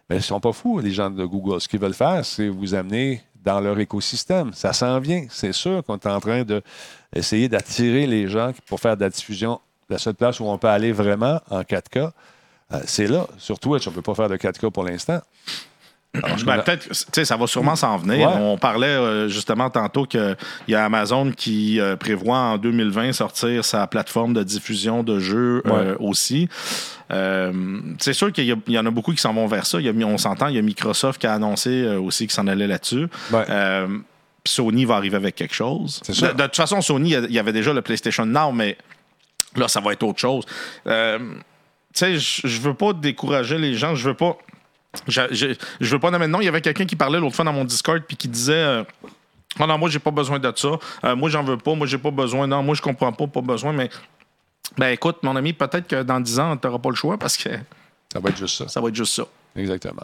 Mais 0.09 0.17
ils 0.17 0.19
ne 0.19 0.25
sont 0.25 0.41
pas 0.41 0.53
fous, 0.53 0.81
les 0.81 0.91
gens 0.91 1.11
de 1.11 1.25
Google. 1.25 1.61
Ce 1.61 1.69
qu'ils 1.69 1.81
veulent 1.81 1.95
faire, 1.95 2.25
c'est 2.25 2.49
vous 2.49 2.75
amener 2.75 3.23
dans 3.45 3.61
leur 3.61 3.79
écosystème. 3.79 4.53
Ça 4.55 4.73
s'en 4.73 4.99
vient. 5.01 5.27
C'est 5.31 5.53
sûr 5.53 5.85
qu'on 5.85 5.97
est 5.97 6.07
en 6.07 6.21
train 6.21 6.45
d'essayer 6.45 7.49
d'attirer 7.49 8.07
les 8.07 8.27
gens 8.29 8.53
pour 8.67 8.81
faire 8.81 8.97
de 8.97 9.03
la 9.03 9.11
diffusion. 9.11 9.61
La 9.89 9.99
seule 9.99 10.15
place 10.15 10.41
où 10.41 10.45
on 10.47 10.57
peut 10.59 10.69
aller 10.69 10.93
vraiment 10.93 11.41
en 11.51 11.61
4K, 11.63 12.11
Euh, 12.73 12.81
c'est 12.87 13.07
là. 13.07 13.27
Sur 13.37 13.59
Twitch, 13.61 13.87
on 13.87 13.91
ne 13.91 13.97
peut 13.97 14.03
pas 14.03 14.15
faire 14.15 14.29
de 14.31 14.37
4K 14.39 14.71
pour 14.71 14.85
l'instant. 14.85 15.21
Ben, 16.15 16.59
peut-être, 16.59 16.89
tu 16.89 16.95
sais, 17.13 17.25
ça 17.25 17.37
va 17.37 17.47
sûrement 17.47 17.77
s'en 17.77 17.97
venir. 17.97 18.29
Ouais. 18.29 18.37
On 18.39 18.57
parlait 18.57 18.87
euh, 18.87 19.29
justement 19.29 19.71
tantôt 19.71 20.05
qu'il 20.05 20.37
y 20.69 20.75
a 20.75 20.85
Amazon 20.85 21.33
qui 21.33 21.81
euh, 21.81 21.97
prévoit 21.97 22.39
en 22.39 22.59
2020 22.59 23.13
sortir 23.13 23.65
sa 23.65 23.87
plateforme 23.87 24.33
de 24.33 24.43
diffusion 24.43 25.03
de 25.03 25.19
jeux 25.19 25.63
euh, 25.67 25.97
aussi. 25.99 26.49
C'est 27.11 28.13
sûr 28.13 28.33
qu'il 28.33 28.47
y, 28.69 28.79
en 28.79 28.87
a 28.87 28.91
beaucoup 28.91 29.13
qui 29.13 29.21
s'en 29.21 29.35
vont 29.35 29.47
vers 29.47 29.67
ça. 29.67 29.81
Il 29.81 29.87
y 29.87 29.89
a, 29.89 30.07
on 30.07 30.19
s'entend, 30.19 30.49
il 30.49 30.57
y 30.57 30.59
a 30.59 30.63
Microsoft 30.63 31.21
qui 31.21 31.27
a 31.27 31.35
annoncé 31.35 31.87
aussi 31.97 32.27
qu'il 32.27 32.35
s'en 32.35 32.47
allait 32.47 32.67
là-dessus. 32.67 33.09
Ouais. 33.33 33.45
Sony 34.47 34.85
va 34.85 34.97
arriver 34.97 35.17
avec 35.17 35.37
quelque 35.37 35.55
chose. 35.55 36.03
De, 36.07 36.33
de 36.33 36.43
toute 36.43 36.57
façon, 36.57 36.81
Sony, 36.83 37.15
il 37.15 37.33
y 37.33 37.39
avait 37.39 37.53
déjà 37.53 37.73
le 37.73 37.83
PlayStation 37.83 38.27
Now, 38.27 38.53
mais 38.53 38.77
là, 39.57 39.69
ça 39.69 39.81
va 39.81 39.93
être 39.93 40.03
autre 40.03 40.21
chose. 40.21 40.45
Tu 40.85 40.91
sais, 41.95 42.19
je 42.19 42.49
je 42.49 42.61
veux 42.61 42.75
pas 42.75 42.93
décourager 42.93 43.57
les 43.57 43.75
gens. 43.75 43.95
Je 43.95 44.09
veux 44.09 44.15
pas. 44.15 44.37
Je, 45.09 45.21
je, 45.33 45.47
je 45.81 45.91
veux 45.91 45.99
pas 45.99 46.11
nommer 46.11 46.27
de 46.27 46.31
nom. 46.33 46.41
Il 46.41 46.45
y 46.45 46.49
avait 46.49 46.61
quelqu'un 46.61 46.87
qui 46.87 46.97
parlait 46.97 47.19
l'autre 47.19 47.37
fois 47.37 47.45
dans 47.45 47.53
mon 47.53 47.65
Discord 47.65 48.03
puis 48.07 48.17
qui 48.17 48.29
disait 48.29 48.53
euh, 48.55 48.85
Ah 49.59 49.67
non, 49.67 49.79
moi, 49.79 49.89
j'ai 49.91 49.99
pas 49.99 50.11
besoin 50.11 50.39
de 50.39 50.53
ça. 50.57 50.69
Euh, 51.05 51.17
moi, 51.17 51.29
j'en 51.31 51.43
veux 51.45 51.57
pas. 51.59 51.75
Moi, 51.75 51.87
j'ai 51.87 51.99
pas 51.99 52.11
besoin. 52.11 52.47
Non, 52.47 52.63
moi, 52.63 52.75
je 52.75 52.83
comprends 52.83 53.13
pas. 53.13 53.27
Pas 53.27 53.41
besoin. 53.41 53.73
Mais, 53.73 53.91
ben, 54.79 54.89
écoute, 54.89 55.17
mon 55.23 55.37
ami, 55.37 55.53
peut-être 55.53 55.87
que 55.89 56.03
dans 56.03 56.21
10 56.21 56.39
ans, 56.41 56.57
t'auras 56.57 56.79
pas 56.79 56.91
le 56.91 56.97
choix 56.97 57.19
parce 57.19 57.37
que 57.37 57.51
Ça 58.13 58.21
va 58.21 58.31
être 58.31 58.37
juste 58.39 58.57
ça. 58.59 58.69
ça 58.69 58.81
va 58.81 58.89
être 58.89 58.95
juste 58.95 59.15
ça. 59.15 59.25
Exactement. 59.57 60.03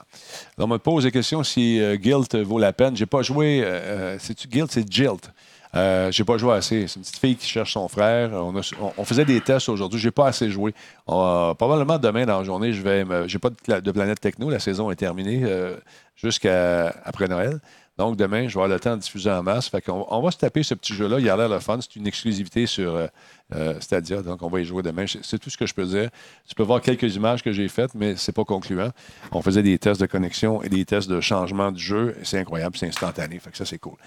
Alors, 0.57 0.69
on 0.69 0.73
me 0.75 0.79
pose 0.79 1.05
la 1.05 1.11
question 1.11 1.43
si 1.43 1.81
euh, 1.81 1.97
Guilt 1.97 2.37
vaut 2.37 2.59
la 2.59 2.73
peine. 2.73 2.97
J'ai 2.97 3.07
pas 3.07 3.23
joué. 3.23 3.63
euh, 3.65 4.17
C'est-tu 4.21 4.47
Guilt? 4.47 4.71
C'est 4.71 4.89
Jilt. 4.93 5.31
Euh, 5.77 6.11
j'ai 6.11 6.25
pas 6.25 6.37
joué 6.37 6.55
assez. 6.55 6.89
C'est 6.89 6.97
une 6.97 7.03
petite 7.03 7.19
fille 7.19 7.37
qui 7.37 7.47
cherche 7.47 7.75
son 7.75 7.87
frère. 7.89 8.31
On, 8.35 9.05
faisait 9.05 9.25
des 9.25 9.41
tests 9.41 9.69
aujourd'hui. 9.69 10.01
J'ai 10.01 10.11
pas 10.11 10.27
assez 10.27 10.51
joué. 10.51 10.75
On- 11.07 11.55
probablement 11.57 11.99
demain 11.99 12.27
dans 12.27 12.39
la 12.39 12.45
journée, 12.45 12.73
je 12.73 12.83
vais. 12.83 13.05
me- 13.05 13.29
J'ai 13.29 13.39
pas 13.39 13.51
de 13.51 13.91
planète 13.93 14.21
techno. 14.21 14.51
La 14.51 14.59
saison 14.59 14.91
est 14.91 14.97
terminée 14.97 15.43
euh, 15.45 15.77
jusqu'à 16.17 16.89
après 17.05 17.29
Noël. 17.29 17.61
Donc 18.01 18.17
demain, 18.17 18.49
je 18.49 18.55
vais 18.55 18.63
avoir 18.63 18.69
le 18.69 18.81
temps 18.81 18.97
de 18.97 19.03
diffuser 19.03 19.31
en 19.31 19.43
masse. 19.43 19.69
Fait 19.69 19.85
on 19.91 20.23
va 20.23 20.31
se 20.31 20.39
taper 20.39 20.63
ce 20.63 20.73
petit 20.73 20.95
jeu-là. 20.95 21.19
Il 21.19 21.29
a 21.29 21.37
l'air 21.37 21.51
le 21.51 21.59
fun. 21.59 21.79
C'est 21.83 21.97
une 21.97 22.07
exclusivité 22.07 22.65
sur 22.65 22.95
euh, 22.95 23.07
euh, 23.55 23.79
Stadia. 23.79 24.23
Donc 24.23 24.41
on 24.41 24.49
va 24.49 24.59
y 24.59 24.65
jouer 24.65 24.83
demain. 24.83 25.05
C'est 25.07 25.39
tout 25.39 25.51
ce 25.51 25.59
que 25.59 25.67
je 25.67 25.75
peux 25.75 25.85
dire. 25.85 26.09
Tu 26.49 26.55
peux 26.55 26.63
voir 26.63 26.81
quelques 26.81 27.15
images 27.15 27.43
que 27.43 27.53
j'ai 27.53 27.69
faites, 27.69 27.95
mais 27.95 28.17
c'est 28.17 28.33
pas 28.33 28.45
concluant. 28.45 28.89
On 29.33 29.43
faisait 29.43 29.63
des 29.63 29.79
tests 29.79 30.01
de 30.01 30.07
connexion 30.07 30.63
et 30.63 30.71
des 30.71 30.87
tests 30.87 31.11
de 31.11 31.21
changement 31.21 31.73
du 31.73 31.83
jeu. 31.83 32.17
C'est 32.23 32.39
incroyable, 32.39 32.75
c'est 32.79 32.89
instantané. 32.89 33.39
Fait 33.39 33.51
que 33.51 33.59
ça, 33.59 33.67
c'est 33.67 33.79
cool. 33.79 33.99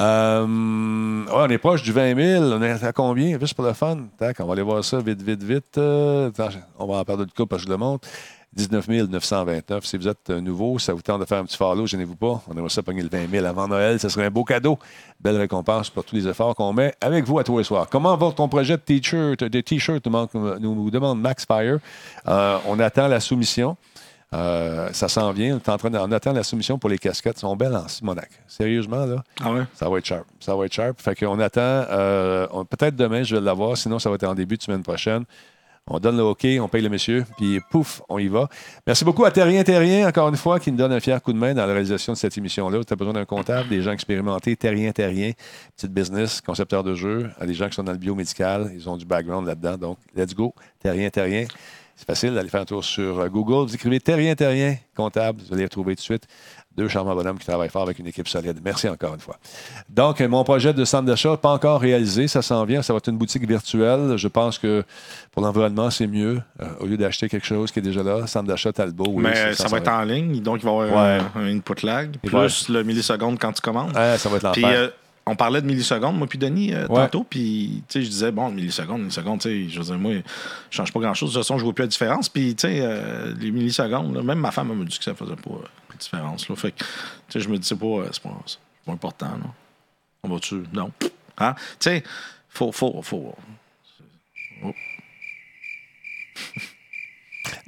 Euh, 0.00 0.44
on 0.44 1.48
est 1.48 1.58
proche 1.58 1.84
du 1.84 1.92
20 1.92 2.16
000. 2.16 2.44
On 2.46 2.62
est 2.62 2.82
à 2.82 2.92
combien? 2.92 3.38
Juste 3.38 3.54
pour 3.54 3.64
le 3.64 3.74
fun? 3.74 4.08
Tac, 4.18 4.40
on 4.40 4.46
va 4.46 4.54
aller 4.54 4.62
voir 4.62 4.84
ça 4.84 4.98
vite, 4.98 5.22
vite, 5.22 5.44
vite. 5.44 5.78
Euh, 5.78 6.32
on 6.80 6.86
va 6.88 6.98
en 6.98 7.04
parler 7.04 7.26
de 7.26 7.30
coup 7.30 7.46
parce 7.46 7.62
que 7.62 7.68
je 7.68 7.72
le 7.72 7.78
montre. 7.78 8.08
19 8.54 8.88
929. 8.88 9.84
Si 9.84 9.96
vous 9.98 10.08
êtes 10.08 10.30
euh, 10.30 10.40
nouveau, 10.40 10.78
ça 10.78 10.94
vous 10.94 11.02
tente 11.02 11.20
de 11.20 11.26
faire 11.26 11.38
un 11.38 11.44
petit 11.44 11.56
follow, 11.58 11.86
gênez-vous 11.86 12.16
pas. 12.16 12.42
On 12.48 12.56
aimerait 12.56 12.70
ça 12.70 12.82
pogner 12.82 13.02
le 13.02 13.08
20 13.10 13.28
000 13.30 13.44
avant 13.44 13.68
Noël. 13.68 14.00
Ce 14.00 14.08
serait 14.08 14.24
un 14.26 14.30
beau 14.30 14.44
cadeau. 14.44 14.78
Belle 15.20 15.36
récompense 15.36 15.90
pour 15.90 16.04
tous 16.04 16.16
les 16.16 16.26
efforts 16.26 16.54
qu'on 16.54 16.72
met 16.72 16.94
avec 17.00 17.24
vous 17.24 17.38
à 17.38 17.44
tous 17.44 17.58
les 17.58 17.64
soirs. 17.64 17.86
Comment 17.90 18.16
va 18.16 18.32
ton 18.32 18.48
projet 18.48 18.76
de 18.78 18.82
t-shirt? 18.82 19.44
De 19.44 19.60
t-shirt, 19.60 20.04
nous, 20.06 20.12
manque- 20.12 20.34
nous- 20.34 20.90
demande 20.90 21.20
Max 21.20 21.44
Fire. 21.44 21.78
Euh, 22.28 22.58
on 22.66 22.80
attend 22.80 23.08
la 23.08 23.20
soumission. 23.20 23.76
Euh, 24.34 24.88
ça 24.92 25.08
s'en 25.08 25.30
vient. 25.32 25.54
On, 25.54 25.58
est 25.58 25.68
en 25.68 25.76
train 25.78 25.90
de- 25.90 25.98
on 25.98 26.10
attend 26.10 26.32
la 26.32 26.42
soumission 26.42 26.78
pour 26.78 26.90
les 26.90 26.98
casquettes. 26.98 27.36
Elles 27.36 27.40
sont 27.42 27.56
belles 27.56 27.76
en 27.76 27.86
Simonac. 27.88 28.30
Sérieusement, 28.48 29.04
là. 29.04 29.22
Ah 29.40 29.52
ouais? 29.52 29.62
Ça 29.74 29.88
va 29.88 29.98
être 29.98 30.04
sharp. 30.06 30.24
Ça 30.40 30.56
va 30.56 30.64
être 30.64 30.72
sharp. 30.72 31.00
Fait 31.00 31.14
qu'on 31.14 31.38
attend. 31.40 31.60
euh, 31.60 32.46
Peut-être 32.70 32.96
demain, 32.96 33.22
je 33.22 33.36
vais 33.36 33.40
l'avoir. 33.42 33.76
Sinon, 33.76 33.98
ça 33.98 34.08
va 34.08 34.16
être 34.16 34.24
en 34.26 34.34
début 34.34 34.56
de 34.56 34.62
semaine 34.62 34.82
prochaine. 34.82 35.24
On 35.88 36.00
donne 36.00 36.16
le 36.16 36.24
OK, 36.24 36.44
on 36.60 36.66
paye 36.66 36.82
le 36.82 36.88
monsieur, 36.88 37.24
puis 37.36 37.60
pouf, 37.70 38.02
on 38.08 38.18
y 38.18 38.26
va. 38.26 38.48
Merci 38.88 39.04
beaucoup 39.04 39.24
à 39.24 39.30
Terrien 39.30 39.62
Terrien, 39.62 40.08
encore 40.08 40.28
une 40.28 40.36
fois, 40.36 40.58
qui 40.58 40.72
nous 40.72 40.76
donne 40.76 40.90
un 40.90 40.98
fier 40.98 41.22
coup 41.22 41.32
de 41.32 41.38
main 41.38 41.54
dans 41.54 41.64
la 41.64 41.72
réalisation 41.72 42.12
de 42.12 42.18
cette 42.18 42.36
émission-là. 42.36 42.82
Tu 42.82 42.92
as 42.92 42.96
besoin 42.96 43.12
d'un 43.12 43.24
comptable, 43.24 43.68
des 43.68 43.82
gens 43.82 43.92
expérimentés. 43.92 44.56
Terrien 44.56 44.90
Terrien, 44.90 45.30
petite 45.76 45.92
business, 45.92 46.40
concepteur 46.40 46.82
de 46.82 46.96
jeux, 46.96 47.30
des 47.40 47.54
gens 47.54 47.68
qui 47.68 47.76
sont 47.76 47.84
dans 47.84 47.92
le 47.92 47.98
biomédical. 47.98 48.72
Ils 48.74 48.88
ont 48.88 48.96
du 48.96 49.04
background 49.04 49.46
là-dedans. 49.46 49.76
Donc, 49.76 49.98
let's 50.16 50.34
go. 50.34 50.52
Terrien 50.80 51.08
Terrien. 51.08 51.46
C'est 51.94 52.06
facile 52.06 52.34
d'aller 52.34 52.48
faire 52.48 52.62
un 52.62 52.66
tour 52.66 52.84
sur 52.84 53.28
Google. 53.30 53.68
Vous 53.68 53.74
écrivez 53.76 54.00
Terrien 54.00 54.34
Terrien, 54.34 54.76
comptable. 54.96 55.40
Vous 55.46 55.54
allez 55.54 55.64
retrouver 55.64 55.94
tout 55.94 56.00
de 56.00 56.04
suite. 56.04 56.26
Deux 56.76 56.88
charmants 56.88 57.14
bonhommes 57.14 57.38
qui 57.38 57.46
travaillent 57.46 57.68
fort 57.70 57.82
avec 57.82 57.98
une 57.98 58.06
équipe 58.06 58.28
solide. 58.28 58.58
Merci 58.64 58.88
encore 58.88 59.14
une 59.14 59.20
fois. 59.20 59.38
Donc, 59.88 60.20
mon 60.20 60.44
projet 60.44 60.74
de 60.74 60.84
centre 60.84 61.04
d'achat, 61.06 61.36
pas 61.36 61.50
encore 61.52 61.80
réalisé. 61.80 62.28
Ça 62.28 62.42
s'en 62.42 62.64
vient. 62.64 62.82
Ça 62.82 62.92
va 62.92 62.98
être 62.98 63.08
une 63.08 63.16
boutique 63.18 63.46
virtuelle. 63.48 64.16
Je 64.16 64.28
pense 64.28 64.58
que 64.58 64.84
pour 65.32 65.42
l'environnement, 65.42 65.90
c'est 65.90 66.06
mieux. 66.06 66.40
Euh, 66.60 66.66
au 66.80 66.86
lieu 66.86 66.96
d'acheter 66.96 67.28
quelque 67.28 67.46
chose 67.46 67.70
qui 67.72 67.78
est 67.78 67.82
déjà 67.82 68.02
là, 68.02 68.26
centre 68.26 68.46
d'achat 68.46 68.72
Talbot. 68.72 69.06
oui, 69.08 69.22
Mais 69.24 69.54
ça, 69.54 69.68
va 69.68 69.78
être 69.78 69.88
en 69.88 70.02
ligne, 70.02 70.40
donc 70.42 70.58
il 70.62 70.64
va 70.64 70.70
y 70.70 70.74
avoir 70.74 71.04
Ouais. 71.06 71.20
un, 71.34 71.40
un 71.40 71.56
input 71.56 71.84
lag, 71.86 72.16
plus 72.22 72.68
le 72.68 72.82
milliseconde 72.82 73.38
quand 73.38 73.52
tu 73.52 73.60
commandes. 73.62 73.96
Ouais, 73.96 74.16
ça 74.18 74.28
va 74.28 74.36
être 74.36 74.42
l'enfer. 74.42 74.64
euh, 74.68 74.88
on 75.28 75.34
parlait 75.34 75.60
de 75.60 75.66
millisecondes, 75.66 76.16
moi 76.16 76.26
puis 76.28 76.38
Denis, 76.38 76.72
euh, 76.72 76.86
Ouais. 76.88 76.96
tantôt, 77.02 77.24
puis 77.28 77.82
tu 77.88 77.98
sais, 77.98 78.04
je 78.04 78.08
disais, 78.10 78.30
bon, 78.30 78.48
millisecondes, 78.50 79.00
millisecondes, 79.00 79.40
tu 79.40 79.48
sais, 79.48 79.68
je 79.68 79.78
veux 79.78 79.84
dire, 79.86 79.98
moi, 79.98 80.12
je 80.70 80.76
change 80.76 80.92
pas 80.92 81.00
grand-chose. 81.00 81.30
De 81.30 81.34
toute 81.34 81.42
façon, 81.42 81.58
je 81.58 81.64
vois 81.64 81.72
plus 81.72 81.82
la 81.82 81.88
différence. 81.88 82.28
Puis, 82.28 82.54
tu 82.54 82.68
sais, 82.68 82.78
euh, 82.82 83.34
les 83.40 83.50
millisecondes, 83.50 84.14
là, 84.14 84.22
même 84.22 84.38
ma 84.38 84.50
femme 84.52 84.72
me 84.72 84.84
dit 84.84 84.96
que 84.98 85.04
ça 85.04 85.14
faisait 85.14 85.34
pas 85.34 85.50
euh, 85.50 85.66
différence. 85.96 86.48
Là. 86.48 86.56
Fait 86.56 86.72
que, 86.72 87.38
je 87.38 87.48
me 87.48 87.58
dis, 87.58 87.66
c'est 87.66 87.78
pas, 87.78 87.86
euh, 87.86 88.10
pas, 88.22 88.30
pas 88.84 88.92
important, 88.92 89.26
là. 89.30 89.50
On 90.22 90.28
va 90.28 90.38
dessus? 90.38 90.62
Non. 90.72 90.90
Hein? 91.38 91.54
Tu 91.78 91.90
sais, 91.90 92.02
faut, 92.48 92.72
faut, 92.72 93.00
faut... 93.02 93.34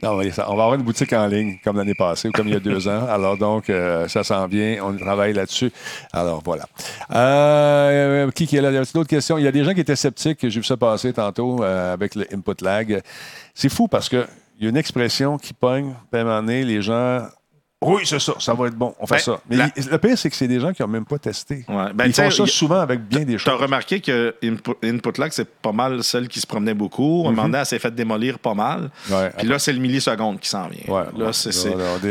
Non, 0.02 0.16
oui, 0.16 0.30
ça- 0.32 0.49
on 0.50 0.54
va 0.56 0.62
avoir 0.64 0.75
une 0.75 0.82
boutique 0.85 1.12
en 1.12 1.26
ligne 1.26 1.58
comme 1.62 1.76
l'année 1.76 1.94
passée 1.94 2.28
ou 2.28 2.32
comme 2.32 2.47
il 2.49 2.54
y 2.54 2.56
a 2.56 2.61
deux 2.61 2.87
ans. 2.88 3.06
Alors 3.08 3.37
donc, 3.37 3.68
euh, 3.68 4.06
ça 4.08 4.23
s'en 4.23 4.47
vient. 4.47 4.78
On 4.82 4.97
travaille 4.97 5.32
là-dessus. 5.32 5.73
Alors 6.12 6.40
voilà. 6.44 6.66
Euh, 7.12 8.30
qui, 8.30 8.47
qui 8.47 8.56
est 8.56 8.61
là? 8.61 8.70
Il 8.70 8.75
y 8.75 8.78
a 8.78 8.82
d'autres 8.85 9.08
questions. 9.08 9.38
Il 9.38 9.44
y 9.44 9.49
a 9.49 9.52
des 9.52 9.64
gens 9.64 9.75
qui 9.75 9.80
étaient 9.80 9.97
sceptiques. 9.97 10.38
J'ai 10.42 10.61
vu 10.61 10.64
ça 10.64 10.76
passer 10.76 11.12
tantôt 11.12 11.62
avec 11.64 12.14
le 12.14 12.26
input 12.32 12.62
lag. 12.62 13.02
C'est 13.54 13.68
fou 13.68 13.88
parce 13.88 14.08
qu'il 14.08 14.26
y 14.61 14.66
a 14.66 14.68
une 14.68 14.76
expression 14.76 15.37
qui 15.37 15.52
pogne. 15.52 15.94
Moment 16.12 16.40
donné, 16.42 16.64
les 16.64 16.80
gens. 16.82 17.26
Oui, 17.80 18.02
c'est 18.04 18.18
ça, 18.18 18.32
ça 18.40 18.54
va 18.54 18.66
être 18.66 18.75
bon, 18.75 18.92
on 18.99 19.06
fait 19.06 19.14
Ben, 19.14 19.20
ça. 19.20 19.40
Mais 19.49 19.56
la- 19.56 19.70
il- 19.76 19.88
le 19.88 19.99
pire, 19.99 20.18
c'est 20.18 20.28
que 20.28 20.35
c'est 20.35 20.49
des 20.49 20.58
gens 20.58 20.73
qui 20.73 20.82
n'ont 20.82 20.88
même 20.88 21.04
pas 21.04 21.18
testé. 21.18 21.64
Ouais. 21.68 21.92
Ben, 21.94 22.06
Ils 22.06 22.12
font 22.12 22.28
ça 22.28 22.44
souvent 22.47 22.80
avec 22.80 23.02
bien 23.06 23.20
des 23.20 23.37
Tu 23.37 23.49
as 23.49 23.52
choses. 23.52 23.61
remarqué 23.62 24.00
que 24.00 24.35
Input, 24.42 24.73
Input 24.82 25.12
Lag, 25.20 25.30
c'est 25.32 25.49
pas 25.49 25.70
mal 25.70 26.02
celle 26.02 26.26
qui 26.26 26.40
se 26.40 26.47
promenait 26.47 26.75
beaucoup. 26.75 27.23
À 27.25 27.28
un 27.28 27.30
moment 27.30 27.42
donné, 27.44 27.58
elle 27.58 27.66
s'est 27.66 27.78
fait 27.78 27.94
démolir 27.94 28.40
pas 28.40 28.54
mal. 28.54 28.90
Ouais. 29.08 29.30
Puis 29.38 29.47
là, 29.47 29.61
c'est 29.61 29.73
le 29.73 29.78
milliseconde 29.78 30.40
qui 30.40 30.49
s'en 30.49 30.66
vient. 30.66 30.92
Ouais, 30.92 31.04
là, 31.16 31.32
c'est, 31.32 31.50
des- 32.02 32.11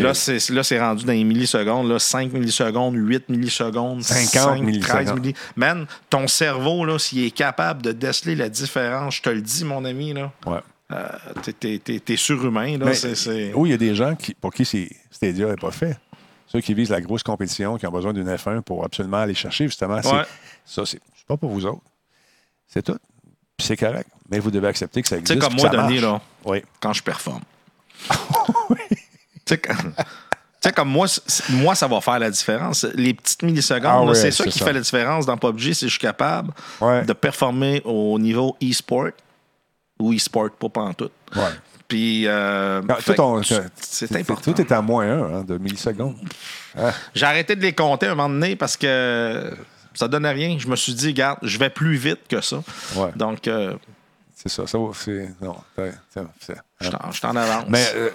rendu 0.79 1.03
dans 1.03 1.11
les 1.11 1.23
millisecondes. 1.25 1.89
Là, 1.89 1.99
5 1.99 2.31
millisecondes, 2.31 2.95
8 2.95 3.27
millisecondes, 3.27 4.03
50 4.03 4.29
5, 4.29 4.41
13 4.55 4.61
millisecondes. 4.61 5.19
milli... 5.19 5.33
Man, 5.57 5.85
ton 6.09 6.27
cerveau, 6.29 6.85
s'il 6.97 7.25
est 7.25 7.31
capable 7.31 7.81
de 7.81 7.91
déceler 7.91 8.35
la 8.35 8.47
différence, 8.47 9.15
je 9.17 9.21
te 9.21 9.29
le 9.29 9.41
dis, 9.41 9.65
mon 9.65 9.83
ami, 9.83 10.13
là, 10.13 10.31
Ouais. 10.45 10.59
Euh, 10.91 11.07
t'es, 11.43 11.53
t'es- 11.53 11.79
t'es- 11.79 11.99
t'es 11.99 12.15
surhumain. 12.15 12.77
Là, 12.77 12.93
c'est, 12.93 13.15
c'est- 13.15 13.53
Oui, 13.53 13.69
il 13.69 13.71
y 13.71 13.75
a 13.75 13.77
des 13.77 13.95
gens 13.95 14.15
qui, 14.15 14.33
pour 14.33 14.53
qui 14.53 14.65
c'est- 14.65 14.89
Stadia 15.11 15.47
n'est 15.47 15.55
pas 15.55 15.71
fait. 15.71 15.97
Ceux 16.47 16.61
qui 16.61 16.73
visent 16.73 16.89
la 16.91 17.01
grosse 17.01 17.23
compétition, 17.23 17.77
qui 17.77 17.85
ont 17.87 17.91
besoin 17.91 18.13
d'une 18.13 18.29
F1 18.33 18.61
pour 18.61 18.85
absolument 18.85 19.17
aller 19.17 19.33
chercher, 19.35 19.65
justement. 19.65 20.01
c'est- 20.01 20.11
Ouais. 20.11 20.23
Ça, 20.65 20.85
c'est 20.85 20.99
c'est 21.15 21.25
pas 21.27 21.35
pour 21.37 21.49
vous 21.51 21.65
autres. 21.65 21.81
C'est 22.67 22.81
tout. 22.83 22.97
Puis 23.57 23.67
c'est 23.67 23.75
correct. 23.77 24.09
Mais 24.29 24.39
vous 24.39 24.51
devez 24.51 24.67
accepter 24.67 25.01
que 25.01 25.07
ça 25.07 25.17
existe. 25.17 25.33
sais, 25.41 25.47
comme 25.47 25.57
moi, 25.57 25.69
Denis, 25.69 25.99
là, 25.99 26.21
Oui. 26.45 26.63
quand 26.79 26.93
je 26.93 27.03
performe. 27.03 27.41
Tu 29.45 29.53
sais, 29.53 29.57
quand- 29.59 29.73
tu 29.75 30.03
sais, 30.61 30.71
comme 30.73 30.89
moi, 30.89 31.07
moi, 31.51 31.73
ça 31.75 31.87
va 31.87 32.01
faire 32.01 32.19
la 32.19 32.29
différence. 32.29 32.83
Les 32.95 33.13
petites 33.13 33.43
millisecondes, 33.43 33.81
Ah 33.85 34.05
là, 34.05 34.13
c'est 34.15 34.31
ça 34.31 34.43
c'est 34.43 34.49
qui 34.49 34.59
fait 34.59 34.73
la 34.73 34.81
différence 34.81 35.25
dans 35.25 35.37
PUBG, 35.37 35.73
si 35.73 35.85
je 35.85 35.91
suis 35.91 35.99
capable 35.99 36.51
Ouais. 36.81 37.05
de 37.05 37.13
performer 37.13 37.81
au 37.85 38.19
niveau 38.19 38.57
e-sport 38.61 39.09
ou 39.99 40.13
e-sport, 40.13 40.51
pas 40.51 40.69
pantoute. 40.69 41.11
Ouais. 41.35 41.41
Puis, 41.87 42.27
euh, 42.27 42.81
tout 42.81 43.13
c'est 43.79 44.15
important. 44.17 44.53
Est 44.53 44.71
à 44.71 44.81
moins 44.81 45.39
1 45.39 45.43
de 45.43 45.57
millisecondes. 45.57 46.17
J'ai 47.15 47.25
arrêté 47.25 47.55
de 47.55 47.61
les 47.61 47.73
compter 47.73 48.07
un 48.07 48.15
moment 48.15 48.29
donné 48.29 48.55
parce 48.57 48.75
que 48.75 49.53
ça 49.93 50.07
donnait 50.07 50.31
rien. 50.31 50.57
Je 50.59 50.67
me 50.67 50.75
suis 50.75 50.93
dit, 50.93 51.07
regarde, 51.07 51.39
je 51.43 51.57
vais 51.57 51.69
plus 51.69 51.95
vite 51.95 52.19
que 52.29 52.41
ça. 52.41 52.57
Ouais. 52.95 53.11
Donc, 53.15 53.47
euh, 53.47 53.73
C'est 54.35 54.49
ça. 54.49 54.67
ça 54.67 54.77
c'est, 54.93 55.29
non, 55.41 55.55
c'est- 56.39 56.53
je 56.81 57.21
t'en- 57.21 57.35
avance. 57.35 57.65
Mais 57.69 57.85
euh, 57.95 58.09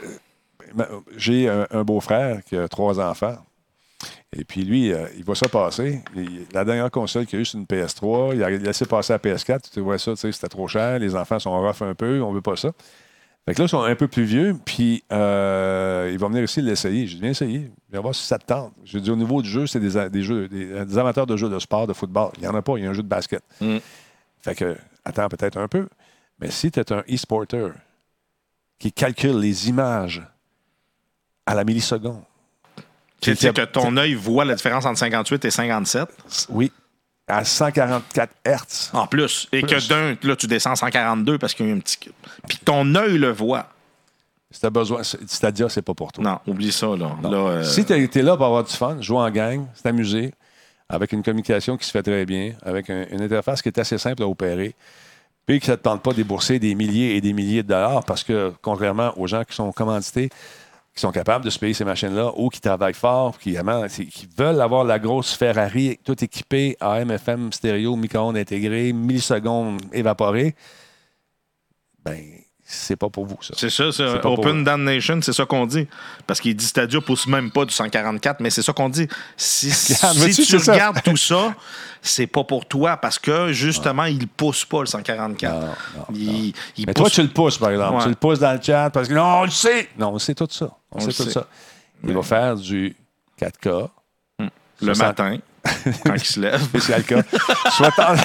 ma- 0.74 0.88
j'ai 1.16 1.48
un, 1.48 1.66
un 1.70 1.82
beau-frère 1.82 2.40
qui 2.44 2.56
a 2.56 2.68
trois 2.68 3.00
enfants. 3.00 3.38
Et 4.36 4.44
puis 4.44 4.64
lui, 4.64 4.92
euh, 4.92 5.06
il 5.16 5.24
voit 5.24 5.34
ça 5.36 5.48
passer. 5.48 6.02
Il- 6.16 6.46
la 6.52 6.64
dernière 6.64 6.90
console 6.90 7.26
qu'il 7.26 7.38
a 7.38 7.42
eue, 7.42 7.44
c'est 7.44 7.58
une 7.58 7.66
PS3. 7.66 8.34
Il 8.34 8.42
a 8.42 8.50
laissé 8.50 8.86
passer 8.86 9.12
la 9.12 9.18
PS4. 9.18 9.70
Tu 9.72 9.80
vois 9.80 9.98
ça, 9.98 10.12
tu 10.12 10.16
sais, 10.18 10.32
c'était 10.32 10.48
trop 10.48 10.68
cher. 10.68 10.98
Les 10.98 11.14
enfants 11.14 11.38
sont 11.38 11.50
rough 11.60 11.82
un 11.82 11.94
peu. 11.94 12.20
On 12.22 12.32
veut 12.32 12.40
pas 12.42 12.56
ça. 12.56 12.70
Fait 13.44 13.54
que 13.54 13.58
là, 13.60 13.66
ils 13.66 13.68
sont 13.68 13.82
un 13.82 13.94
peu 13.96 14.06
plus 14.08 14.22
vieux. 14.24 14.56
Puis 14.64 15.02
euh, 15.12 16.08
il 16.12 16.18
va 16.18 16.28
venir 16.28 16.44
ici 16.44 16.62
l'essayer. 16.62 17.06
Je 17.06 17.14
dis, 17.16 17.20
viens 17.20 17.30
essayer. 17.30 17.70
Viens 17.90 18.00
voir 18.00 18.14
si 18.14 18.24
ça 18.24 18.38
te 18.38 18.46
tente. 18.46 18.72
Je 18.84 18.98
dis, 18.98 19.10
au 19.10 19.16
niveau 19.16 19.42
du 19.42 19.48
jeu, 19.48 19.66
c'est 19.66 19.80
des, 19.80 19.96
a- 19.96 20.08
des 20.08 20.22
jeux, 20.22 20.48
des, 20.48 20.84
des 20.84 20.98
amateurs 20.98 21.26
de 21.26 21.36
jeux 21.36 21.48
de 21.50 21.58
sport, 21.58 21.86
de 21.86 21.92
football. 21.92 22.30
Il 22.36 22.42
n'y 22.42 22.46
en 22.46 22.54
a 22.54 22.62
pas. 22.62 22.74
Il 22.78 22.84
y 22.84 22.86
a 22.86 22.90
un 22.90 22.94
jeu 22.94 23.02
de 23.02 23.08
basket. 23.08 23.42
Mm. 23.60 23.78
Fait 24.40 24.54
que, 24.54 24.76
attends 25.04 25.28
peut-être 25.28 25.56
un 25.58 25.68
peu. 25.68 25.88
Mais 26.40 26.50
si 26.50 26.70
tu 26.70 26.80
es 26.80 26.92
un 26.92 27.02
e-sporter 27.12 27.68
qui 28.78 28.92
calcule 28.92 29.38
les 29.38 29.68
images 29.68 30.22
à 31.46 31.54
la 31.54 31.64
milliseconde. 31.64 32.22
Tu 33.22 33.36
sais 33.36 33.52
que 33.52 33.62
ton 33.62 33.96
œil 33.96 34.14
voit 34.14 34.44
la 34.44 34.54
différence 34.54 34.84
entre 34.84 34.98
58 34.98 35.44
et 35.44 35.50
57. 35.50 36.08
Oui, 36.50 36.72
à 37.28 37.44
144 37.44 38.32
Hertz. 38.44 38.90
En 38.92 39.06
plus. 39.06 39.48
Et 39.52 39.62
Plus. 39.62 39.76
que 39.76 39.88
d'un, 39.88 40.16
là, 40.28 40.36
tu 40.36 40.46
descends 40.46 40.72
à 40.72 40.76
142 40.76 41.38
parce 41.38 41.54
qu'il 41.54 41.66
y 41.66 41.68
a 41.68 41.72
eu 41.72 41.76
un 41.76 41.80
petit. 41.80 41.98
Puis 42.48 42.58
ton 42.64 42.94
œil 42.94 43.16
le 43.18 43.30
voit. 43.30 43.68
Si 44.50 44.60
tu 44.60 44.66
as 44.66 44.70
besoin, 44.70 45.02
c'est-à-dire, 45.02 45.70
c'est 45.70 45.80
pas 45.80 45.94
pour 45.94 46.12
toi. 46.12 46.22
Non, 46.22 46.38
oublie 46.52 46.72
ça, 46.72 46.88
là. 46.88 47.16
Euh, 47.24 47.62
Si 47.64 47.86
tu 47.86 47.92
es 47.94 48.22
là 48.22 48.36
pour 48.36 48.44
avoir 48.44 48.64
du 48.64 48.72
fun, 48.74 49.00
jouer 49.00 49.18
en 49.18 49.30
gang, 49.30 49.66
s'amuser, 49.82 50.34
avec 50.90 51.12
une 51.12 51.22
communication 51.22 51.78
qui 51.78 51.86
se 51.86 51.90
fait 51.90 52.02
très 52.02 52.26
bien, 52.26 52.52
avec 52.62 52.90
un- 52.90 53.06
une 53.10 53.22
interface 53.22 53.62
qui 53.62 53.70
est 53.70 53.78
assez 53.78 53.96
simple 53.96 54.22
à 54.22 54.26
opérer, 54.28 54.74
puis 55.46 55.58
que 55.58 55.64
ça 55.64 55.72
ne 55.72 55.76
te 55.76 55.82
tente 55.84 56.02
pas 56.02 56.10
de 56.10 56.16
débourser 56.16 56.58
des 56.58 56.74
milliers 56.74 57.16
et 57.16 57.22
des 57.22 57.32
milliers 57.32 57.62
de 57.62 57.68
dollars, 57.68 58.04
parce 58.04 58.24
que 58.24 58.52
contrairement 58.60 59.18
aux 59.18 59.26
gens 59.26 59.42
qui 59.44 59.54
sont 59.56 59.72
commandités, 59.72 60.28
qui 60.94 61.00
sont 61.00 61.10
capables 61.10 61.44
de 61.44 61.50
se 61.50 61.58
payer 61.58 61.72
ces 61.72 61.84
machines-là 61.84 62.32
ou 62.36 62.50
qui 62.50 62.60
travaillent 62.60 62.92
fort, 62.92 63.38
qui, 63.38 63.56
qui 64.10 64.28
veulent 64.36 64.60
avoir 64.60 64.84
la 64.84 64.98
grosse 64.98 65.34
Ferrari, 65.34 65.98
tout 66.04 66.22
équipé, 66.22 66.76
AM, 66.80 67.10
FM, 67.10 67.52
stéréo, 67.52 67.96
micro-ondes 67.96 68.36
intégré, 68.36 68.92
millisecondes 68.92 69.80
évaporées, 69.92 70.54
ben, 72.04 72.20
c'est 72.64 72.96
pas 72.96 73.08
pour 73.10 73.26
vous, 73.26 73.38
ça. 73.42 73.54
C'est 73.56 73.70
ça, 73.70 73.90
pour 74.20 74.38
Open. 74.38 74.64
Damnation, 74.64 75.20
c'est 75.20 75.32
ça 75.32 75.44
qu'on 75.44 75.66
dit. 75.66 75.86
Parce 76.26 76.40
qu'il 76.40 76.54
dit 76.56 76.64
Stadia 76.64 77.00
pousse 77.00 77.26
même 77.26 77.50
pas 77.50 77.64
du 77.64 77.74
144, 77.74 78.40
mais 78.40 78.50
c'est 78.50 78.62
ça 78.62 78.72
qu'on 78.72 78.88
dit. 78.88 79.08
Si, 79.36 79.68
Regarde, 80.02 80.14
si 80.14 80.18
vois-tu, 80.20 80.42
tu 80.46 80.58
ça. 80.58 80.72
regardes 80.72 81.02
tout 81.02 81.16
ça, 81.16 81.54
c'est 82.00 82.26
pas 82.26 82.44
pour 82.44 82.64
toi 82.66 82.96
parce 82.96 83.18
que 83.18 83.52
justement, 83.52 84.04
il 84.04 84.26
pousse 84.28 84.64
pas 84.64 84.80
le 84.80 84.86
144. 84.86 85.52
Non, 85.54 85.60
non, 85.66 85.74
il, 86.14 86.54
il 86.76 86.86
Mais 86.86 86.92
pousse- 86.94 87.02
toi, 87.02 87.10
tu 87.10 87.22
le 87.22 87.28
pousses, 87.28 87.58
par 87.58 87.70
exemple. 87.70 87.96
Ouais. 87.96 88.02
Tu 88.04 88.08
le 88.10 88.14
pousses 88.14 88.38
dans 88.38 88.52
le 88.52 88.60
chat 88.62 88.90
parce 88.90 89.08
que 89.08 89.14
non, 89.14 89.22
on 89.40 89.44
le 89.44 89.50
sait. 89.50 89.88
Non, 89.98 90.10
on 90.14 90.18
sait 90.18 90.34
tout 90.34 90.46
ça. 90.50 90.70
On, 90.92 90.98
On 90.98 91.00
sait 91.00 91.06
tout 91.12 91.24
sait. 91.24 91.30
ça. 91.30 91.46
Il 92.04 92.14
va 92.14 92.22
faire 92.22 92.56
du 92.56 92.96
4K. 93.40 93.88
le 94.38 94.48
60 94.94 94.98
matin, 94.98 95.38
quand 96.04 96.14
il 96.14 96.24
se 96.24 96.40
lève. 96.40 96.62
Spécial 96.62 97.02
cas. 97.04 97.22
60, 97.70 98.18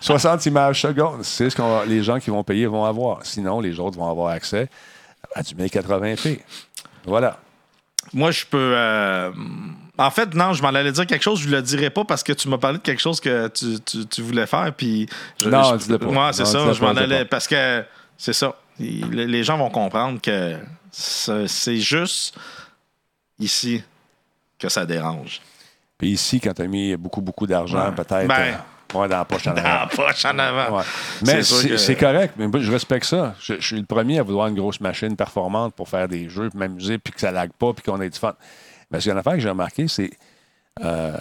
60 0.00 0.46
images 0.46 0.80
secondes. 0.82 1.22
C'est 1.24 1.50
ce 1.50 1.56
que 1.56 1.86
les 1.88 2.02
gens 2.02 2.18
qui 2.18 2.30
vont 2.30 2.42
payer 2.44 2.66
vont 2.66 2.84
avoir. 2.84 3.24
Sinon, 3.24 3.60
les 3.60 3.78
autres 3.78 3.98
vont 3.98 4.08
avoir 4.10 4.32
accès 4.32 4.68
à 5.34 5.42
du 5.42 5.54
1080p. 5.54 6.40
Voilà. 7.04 7.38
Moi, 8.12 8.30
je 8.30 8.44
peux. 8.46 8.72
euh, 8.76 9.30
En 9.98 10.10
fait, 10.10 10.34
non, 10.34 10.52
je 10.54 10.62
m'en 10.62 10.68
allais 10.70 10.90
dire 10.92 11.06
quelque 11.06 11.22
chose, 11.22 11.40
je 11.40 11.46
ne 11.48 11.52
le 11.52 11.62
dirai 11.62 11.90
pas 11.90 12.04
parce 12.04 12.22
que 12.22 12.32
tu 12.32 12.48
m'as 12.48 12.58
parlé 12.58 12.78
de 12.78 12.82
quelque 12.82 13.00
chose 13.00 13.20
que 13.20 13.48
tu, 13.48 13.78
tu- 13.80 14.06
tu 14.06 14.22
voulais 14.22 14.46
faire. 14.46 14.72
Puis 14.76 15.08
je- 15.40 15.48
Non, 15.48 15.62
je- 15.78 15.84
dis-le 15.84 15.98
pas. 15.98 16.06
Ouais, 16.06 16.32
c'est 16.32 16.44
ça, 16.44 16.72
je 16.72 16.82
m'en 16.82 16.88
allais. 16.96 17.24
Parce 17.24 17.46
que 17.46 17.84
c'est 18.16 18.32
ça. 18.32 18.54
Les 18.78 19.44
gens 19.44 19.56
vont 19.58 19.70
comprendre 19.70 20.20
que 20.20 20.56
c'est 20.90 21.46
c'est 21.46 21.76
juste 21.76 22.34
ici 23.38 23.82
que 24.58 24.68
ça 24.68 24.84
dérange. 24.86 25.40
Puis 25.98 26.10
ici, 26.10 26.40
quand 26.40 26.52
tu 26.54 26.62
as 26.62 26.66
mis 26.66 26.96
beaucoup, 26.96 27.20
beaucoup 27.20 27.46
d'argent, 27.46 27.86
Ouais. 27.86 27.94
peut-être 27.94 28.26
Ben, 28.26 28.54
euh, 28.94 28.98
ouais, 28.98 29.08
dans 29.08 29.18
la 29.18 29.24
poche 29.24 29.46
en 29.46 29.52
Dans 29.52 29.58
arrière. 29.58 29.88
la 29.90 29.96
poche 29.96 30.24
en 30.24 30.38
avant. 30.38 30.78
Ouais. 30.78 30.84
Mais 31.24 31.42
C'est 31.42 31.94
que- 31.94 32.00
correct. 32.00 32.34
Mais 32.36 32.48
je 32.60 32.72
respecte 32.72 33.06
ça. 33.06 33.34
Je, 33.40 33.54
je 33.54 33.66
suis 33.66 33.78
le 33.78 33.86
premier 33.86 34.18
à 34.18 34.22
vouloir 34.22 34.48
une 34.48 34.54
grosse 34.56 34.80
machine 34.80 35.14
performante 35.16 35.74
pour 35.74 35.88
faire 35.88 36.08
des 36.08 36.28
jeux, 36.28 36.50
puis 36.50 36.58
m'amuser, 36.58 36.98
puis 36.98 37.12
que 37.12 37.20
ça 37.20 37.30
lag 37.30 37.50
pas, 37.58 37.72
puis 37.72 37.82
qu'on 37.84 38.00
ait 38.00 38.10
du 38.10 38.18
fun. 38.18 38.34
Mais 38.90 38.98
ce 38.98 39.04
qu'il 39.04 39.08
y 39.08 39.10
a 39.10 39.14
une 39.14 39.18
affaire 39.20 39.34
que 39.34 39.40
j'ai 39.40 39.48
remarqué, 39.50 39.86
c'est. 39.88 40.10
euh, 40.82 41.12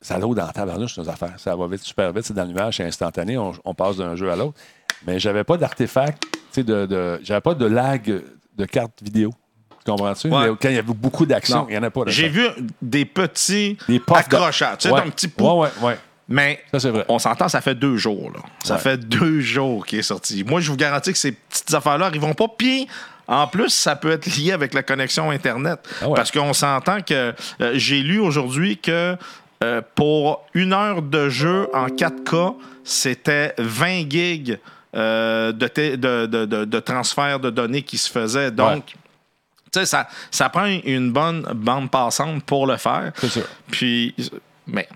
ça 0.00 0.18
l'eau 0.18 0.34
dans 0.34 0.44
la 0.46 0.52
tabarnouche, 0.52 0.98
nos 0.98 1.08
affaires. 1.08 1.34
Ça 1.38 1.56
va 1.56 1.66
vite, 1.66 1.82
super 1.82 2.12
vite. 2.12 2.24
C'est 2.26 2.34
dans 2.34 2.44
le 2.44 2.52
nuage, 2.52 2.76
c'est 2.76 2.84
instantané. 2.84 3.38
On, 3.38 3.52
on 3.64 3.74
passe 3.74 3.96
d'un 3.96 4.16
jeu 4.16 4.30
à 4.30 4.36
l'autre. 4.36 4.58
Mais 5.06 5.18
j'avais 5.18 5.44
pas 5.44 5.56
d'artefact, 5.56 6.22
tu 6.30 6.38
sais, 6.50 6.62
de, 6.62 6.84
de, 6.86 7.20
j'avais 7.22 7.40
pas 7.40 7.54
de 7.54 7.64
lag 7.66 8.22
de 8.56 8.64
carte 8.66 9.02
vidéo. 9.02 9.30
Tu 9.84 9.90
comprends-tu? 9.90 10.28
Ouais. 10.28 10.48
Quand 10.60 10.68
il 10.68 10.74
y 10.76 10.78
avait 10.78 10.92
beaucoup 10.94 11.26
d'action, 11.26 11.66
il 11.68 11.72
n'y 11.72 11.78
en 11.78 11.82
a 11.82 11.90
pas. 11.90 12.02
J'ai 12.06 12.28
vu 12.28 12.46
des 12.80 13.04
petits 13.04 13.76
Des 13.88 14.00
accrochages. 14.14 14.78
Tu 14.78 14.88
sais, 14.88 14.94
un 14.94 15.10
petit 15.10 15.28
pot. 15.28 15.60
Ouais, 15.62 15.68
ouais, 15.80 15.88
ouais. 15.88 15.98
Mais 16.26 16.62
Ça, 16.78 16.90
vrai. 16.90 17.04
on 17.08 17.18
s'entend, 17.18 17.48
ça 17.48 17.60
fait 17.60 17.74
deux 17.74 17.98
jours. 17.98 18.30
Là. 18.34 18.40
Ça 18.62 18.74
Ouais. 18.76 18.80
fait 18.80 18.96
deux 18.96 19.40
jours 19.40 19.84
qu'il 19.84 19.98
est 19.98 20.02
sorti. 20.02 20.42
Moi, 20.42 20.60
je 20.62 20.70
vous 20.70 20.76
garantis 20.78 21.12
que 21.12 21.18
ces 21.18 21.32
petites 21.32 21.74
affaires-là 21.74 22.06
n'arriveront 22.06 22.32
pas. 22.32 22.46
Puis, 22.48 22.88
en 23.28 23.46
plus, 23.46 23.68
ça 23.68 23.94
peut 23.94 24.10
être 24.10 24.24
lié 24.38 24.52
avec 24.52 24.72
la 24.72 24.82
connexion 24.82 25.30
Internet. 25.30 25.80
Ah 26.00 26.08
ouais. 26.08 26.14
Parce 26.14 26.30
qu'on 26.30 26.54
s'entend 26.54 27.02
que 27.02 27.34
euh, 27.60 27.72
j'ai 27.74 28.00
lu 28.00 28.20
aujourd'hui 28.20 28.78
que 28.78 29.16
euh, 29.62 29.82
pour 29.94 30.46
une 30.54 30.72
heure 30.72 31.02
de 31.02 31.28
jeu 31.28 31.68
en 31.74 31.88
4K, 31.88 32.54
c'était 32.84 33.54
20 33.58 34.10
gigs 34.10 34.58
euh, 34.96 35.52
de, 35.52 35.96
de, 35.96 36.26
de- 36.26 36.64
de- 36.64 36.80
transfert 36.80 37.38
de 37.38 37.50
données 37.50 37.82
qui 37.82 37.98
se 37.98 38.10
faisait. 38.10 38.50
Donc, 38.50 38.94
sais, 39.74 39.86
ça, 39.86 40.08
ça 40.30 40.48
prend 40.48 40.64
une 40.66 41.12
bonne 41.12 41.42
bande 41.54 41.90
passante 41.90 42.42
pour 42.44 42.66
le 42.66 42.76
faire. 42.76 43.12
C'est 43.18 43.28
ça. 43.28 43.40
Puis, 43.70 44.14
mais, 44.66 44.88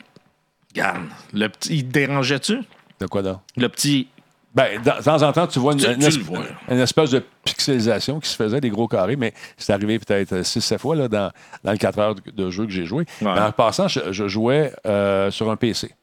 regarde, 0.74 1.02
le 1.32 1.48
petit, 1.48 1.76
il 1.78 1.84
te 1.86 1.92
dérangeait-tu? 1.92 2.60
De 3.00 3.06
quoi 3.06 3.22
donc? 3.22 3.40
Le 3.56 3.68
petit. 3.68 4.08
Ben, 4.54 4.80
de 4.82 5.02
temps 5.04 5.22
en 5.22 5.30
temps, 5.32 5.46
tu 5.46 5.58
vois 5.58 5.74
une, 5.74 5.78
Tu- 5.78 5.86
une 5.86 5.98
tu 5.98 6.04
le 6.06 6.10
esp- 6.10 6.20
vois. 6.22 6.40
une 6.68 6.78
espèce 6.80 7.10
de 7.10 7.22
pixelisation 7.44 8.18
qui 8.18 8.28
se 8.28 8.34
faisait, 8.34 8.60
des 8.60 8.70
gros 8.70 8.88
carrés, 8.88 9.14
mais 9.14 9.32
c'est 9.56 9.72
arrivé 9.72 9.98
peut-être 9.98 10.34
6-7 10.42 10.78
fois 10.78 10.96
là, 10.96 11.06
dans, 11.06 11.30
dans 11.62 11.72
les 11.72 11.78
4 11.78 11.98
heures 11.98 12.14
de, 12.14 12.50
jeu 12.50 12.64
que 12.64 12.72
j'ai 12.72 12.86
joué. 12.86 13.04
Ouais. 13.20 13.32
Mais 13.34 13.40
en 13.40 13.52
passant, 13.52 13.86
je, 13.88 14.10
je 14.10 14.26
jouais 14.26 14.72
euh, 14.86 15.30
sur 15.30 15.50
un 15.50 15.56
PC. 15.56 15.94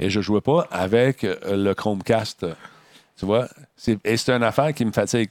Et 0.00 0.10
je 0.10 0.20
jouais 0.20 0.40
pas 0.40 0.66
avec 0.70 1.24
euh, 1.24 1.36
le 1.56 1.74
Chromecast. 1.74 2.46
Tu 3.18 3.26
vois? 3.26 3.48
Et 4.04 4.16
c'est 4.16 4.30
une 4.32 4.44
affaire 4.44 4.72
qui 4.72 4.84
me 4.84 4.92
fatigue. 4.92 5.28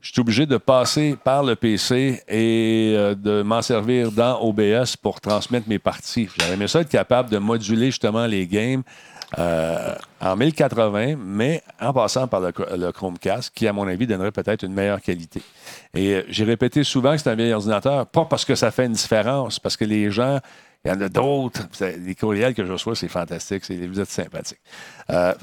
Je 0.00 0.12
suis 0.12 0.20
obligé 0.20 0.46
de 0.46 0.56
passer 0.56 1.16
par 1.22 1.42
le 1.42 1.56
PC 1.56 2.22
et 2.28 2.94
euh, 2.96 3.14
de 3.14 3.42
m'en 3.42 3.62
servir 3.62 4.12
dans 4.12 4.40
OBS 4.40 4.96
pour 5.00 5.20
transmettre 5.20 5.68
mes 5.68 5.78
parties. 5.78 6.28
J'aurais 6.38 6.54
aimé 6.54 6.68
ça 6.68 6.80
être 6.80 6.88
capable 6.88 7.30
de 7.30 7.38
moduler 7.38 7.86
justement 7.86 8.26
les 8.26 8.46
games 8.46 8.82
euh, 9.38 9.94
en 10.20 10.36
1080, 10.36 11.16
mais 11.18 11.62
en 11.80 11.92
passant 11.92 12.28
par 12.28 12.40
le, 12.40 12.92
Chromecast, 12.92 13.52
qui, 13.54 13.66
à 13.66 13.72
mon 13.72 13.86
avis, 13.86 14.06
donnerait 14.06 14.30
peut-être 14.30 14.62
une 14.62 14.72
meilleure 14.72 15.00
qualité. 15.00 15.42
Et 15.94 16.14
euh, 16.14 16.22
j'ai 16.28 16.44
répété 16.44 16.84
souvent 16.84 17.12
que 17.12 17.18
c'est 17.18 17.30
un 17.30 17.34
vieil 17.34 17.52
ordinateur, 17.52 18.06
pas 18.06 18.24
parce 18.24 18.44
que 18.44 18.54
ça 18.54 18.70
fait 18.70 18.86
une 18.86 18.92
différence, 18.92 19.58
parce 19.58 19.76
que 19.76 19.84
les 19.84 20.10
gens, 20.10 20.38
il 20.84 20.92
y 20.92 20.94
en 20.94 21.00
a 21.00 21.08
d'autres. 21.08 21.62
Les 21.98 22.14
courriels 22.14 22.54
que 22.54 22.64
je 22.64 22.72
reçois, 22.72 22.94
c'est 22.94 23.08
fantastique. 23.08 23.64
Vous 23.68 24.00
êtes 24.00 24.10
sympathiques. 24.10 24.60
Euh, 25.10 25.34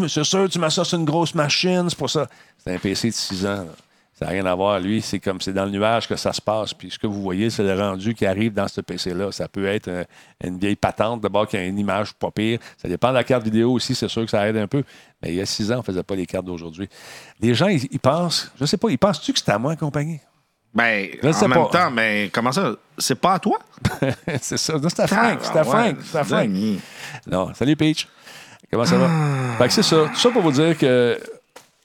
me 0.00 0.08
suis 0.08 0.24
sûr, 0.24 0.48
tu 0.48 0.58
m'as 0.58 0.92
une 0.92 1.04
grosse 1.04 1.34
machine, 1.34 1.88
c'est 1.88 1.98
pour 1.98 2.10
ça. 2.10 2.26
C'est 2.58 2.74
un 2.74 2.78
PC 2.78 3.10
de 3.10 3.14
6 3.14 3.46
ans. 3.46 3.64
là. 3.64 3.87
Ça 4.18 4.24
n'a 4.24 4.32
rien 4.32 4.46
à 4.46 4.54
voir. 4.56 4.80
Lui, 4.80 5.00
c'est 5.00 5.20
comme 5.20 5.40
c'est 5.40 5.52
dans 5.52 5.64
le 5.64 5.70
nuage 5.70 6.08
que 6.08 6.16
ça 6.16 6.32
se 6.32 6.40
passe. 6.40 6.74
Puis 6.74 6.90
ce 6.90 6.98
que 6.98 7.06
vous 7.06 7.22
voyez, 7.22 7.50
c'est 7.50 7.62
le 7.62 7.80
rendu 7.80 8.14
qui 8.14 8.26
arrive 8.26 8.52
dans 8.52 8.66
ce 8.66 8.80
PC-là. 8.80 9.30
Ça 9.30 9.46
peut 9.46 9.66
être 9.66 9.88
un- 9.88 10.04
une 10.44 10.58
vieille 10.58 10.74
patente, 10.76 11.20
d'abord, 11.20 11.46
qui 11.46 11.56
a 11.56 11.64
une 11.64 11.78
image 11.78 12.14
pas 12.14 12.30
pire. 12.32 12.58
Ça 12.76 12.88
dépend 12.88 13.10
de 13.10 13.14
la 13.14 13.22
carte 13.24 13.44
vidéo 13.44 13.72
aussi, 13.72 13.94
c'est 13.94 14.08
sûr 14.08 14.24
que 14.24 14.30
ça 14.30 14.48
aide 14.48 14.56
un 14.56 14.66
peu. 14.66 14.82
Mais 15.22 15.28
il 15.28 15.34
y 15.36 15.40
a 15.40 15.46
six 15.46 15.70
ans, 15.70 15.76
on 15.76 15.78
ne 15.78 15.82
faisait 15.84 16.02
pas 16.02 16.16
les 16.16 16.26
cartes 16.26 16.46
d'aujourd'hui. 16.46 16.88
Les 17.40 17.54
gens, 17.54 17.68
ils, 17.68 17.86
ils 17.92 18.00
pensent, 18.00 18.50
je 18.60 18.64
sais 18.66 18.76
pas, 18.76 18.88
ils 18.90 18.98
pensent-tu 18.98 19.32
que 19.32 19.38
c'est 19.38 19.50
à 19.52 19.58
moi 19.58 19.72
accompagné? 19.72 20.20
Ben, 20.74 21.08
Je 21.22 21.28
en 21.28 21.32
sais 21.32 21.48
même 21.48 21.58
pas. 21.66 21.84
temps, 21.84 21.90
mais 21.90 22.28
comment 22.32 22.52
ça? 22.52 22.72
C'est 22.98 23.14
pas 23.20 23.34
à 23.34 23.38
toi? 23.38 23.58
c'est 24.42 24.56
ça. 24.58 24.74
C'est 24.88 25.00
à 25.00 25.06
Frank. 25.06 25.38
C'est 25.42 25.56
à 25.56 25.60
Ah, 25.60 25.64
Frank. 25.64 25.96
C'est 26.04 26.18
à 26.18 26.24
Frank. 26.24 26.48
Non, 27.26 27.54
salut 27.54 27.76
Peach. 27.76 28.08
Comment 28.70 28.84
ça 28.84 28.98
va? 28.98 29.08
Fait 29.58 29.66
que 29.68 29.72
c'est 29.72 29.82
ça. 29.82 30.06
Tout 30.12 30.18
ça 30.18 30.30
pour 30.30 30.42
vous 30.42 30.52
dire 30.52 30.76
que 30.76 31.18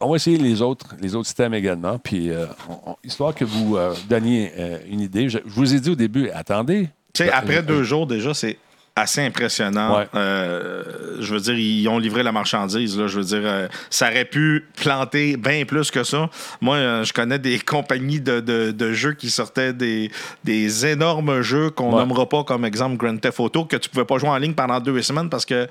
on 0.06 0.10
va 0.10 0.16
essayer 0.18 0.38
les 0.38 0.62
autres, 0.62 0.96
les 1.02 1.16
autres 1.16 1.26
systèmes 1.28 1.54
également. 1.54 1.98
Puis, 2.00 2.30
euh, 2.30 2.46
on- 2.70 2.92
on- 2.92 2.96
histoire 3.04 3.34
que 3.34 3.46
vous 3.46 3.78
euh, 3.78 3.94
donniez 4.10 4.52
euh, 4.58 4.78
une 4.90 5.00
idée. 5.02 5.30
Je, 5.30 5.40
je 5.46 5.54
vous 5.54 5.74
ai 5.74 5.80
dit 5.80 5.90
au 5.90 5.96
début, 5.96 6.30
attendez. 6.30 6.90
Tu 7.14 7.24
sais, 7.24 7.30
Euh, 7.30 7.34
après 7.36 7.62
deux 7.64 7.84
jours, 7.84 8.08
déjà, 8.08 8.34
c'est 8.34 8.58
assez 8.96 9.22
impressionnant. 9.26 9.98
Ouais. 9.98 10.08
Euh, 10.14 10.84
je 11.20 11.34
veux 11.34 11.40
dire, 11.40 11.56
ils 11.56 11.88
ont 11.88 11.98
livré 11.98 12.22
la 12.22 12.32
marchandise. 12.32 12.98
Là. 12.98 13.08
Je 13.08 13.18
veux 13.18 13.26
dire, 13.26 13.42
euh, 13.44 13.68
ça 13.90 14.10
aurait 14.10 14.26
pu 14.26 14.68
planter 14.78 15.36
bien 15.36 15.66
plus 15.66 15.90
que 15.90 16.04
ça. 16.04 16.30
Moi, 16.62 16.76
euh, 16.76 17.04
je 17.04 17.12
connais 17.12 17.40
des 17.40 17.58
compagnies 17.66 18.22
de, 18.22 18.40
de- 18.40 18.72
de 18.72 18.94
jeux 18.94 19.14
qui 19.14 19.32
sortaient 19.32 19.74
des, 19.74 20.12
des 20.44 20.86
énormes 20.86 21.42
jeux 21.42 21.72
qu'on 21.72 21.92
Ouais. 21.94 22.00
nommera 22.00 22.30
pas 22.30 22.44
comme 22.44 22.66
exemple 22.66 22.98
Grand 22.98 23.18
Theft 23.18 23.40
Auto 23.40 23.66
que 23.66 23.78
tu 23.78 23.90
pouvais 23.90 24.06
pas 24.06 24.18
jouer 24.20 24.30
en 24.30 24.38
ligne 24.38 24.54
pendant 24.54 24.80
deux 24.80 25.02
semaines 25.02 25.30
parce 25.30 25.46
que 25.46 25.68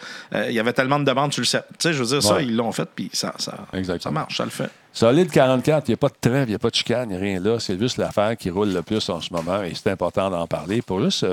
il 0.49 0.53
y 0.53 0.59
avait 0.61 0.73
tellement 0.73 0.99
de 0.99 1.05
demandes 1.05 1.33
sur 1.33 1.43
le 1.43 1.47
set. 1.47 1.65
Tu 1.71 1.89
sais, 1.89 1.93
je 1.93 2.03
veux 2.03 2.09
dire, 2.09 2.23
ça, 2.23 2.41
ils 2.43 2.55
l'ont 2.57 2.73
fait, 2.73 2.89
puis 2.95 3.09
ça, 3.13 3.33
ça, 3.39 3.55
ça 4.01 4.11
marche, 4.11 4.37
ça 4.37 4.45
le 4.45 4.51
fait. 4.51 4.69
Solide 4.93 5.31
44, 5.31 5.89
il 5.89 5.93
n'y 5.93 5.95
a 5.95 5.97
pas 5.97 6.09
de 6.09 6.15
trêve, 6.21 6.49
il 6.49 6.51
n'y 6.51 6.55
a 6.57 6.59
pas 6.59 6.69
de 6.71 6.75
chicane, 6.75 7.09
il 7.11 7.13
n'y 7.13 7.17
a 7.17 7.21
rien 7.21 7.41
là. 7.41 7.59
C'est 7.61 7.79
juste 7.79 7.97
l'affaire 7.99 8.37
qui 8.37 8.51
roule 8.51 8.73
le 8.73 8.83
plus 8.83 9.09
en 9.09 9.21
ce 9.21 9.33
moment 9.33 9.63
et 9.63 9.73
c'est 9.75 9.91
important 9.91 10.29
d'en 10.29 10.47
parler 10.47 10.83
pour 10.83 11.01
juste 11.03 11.25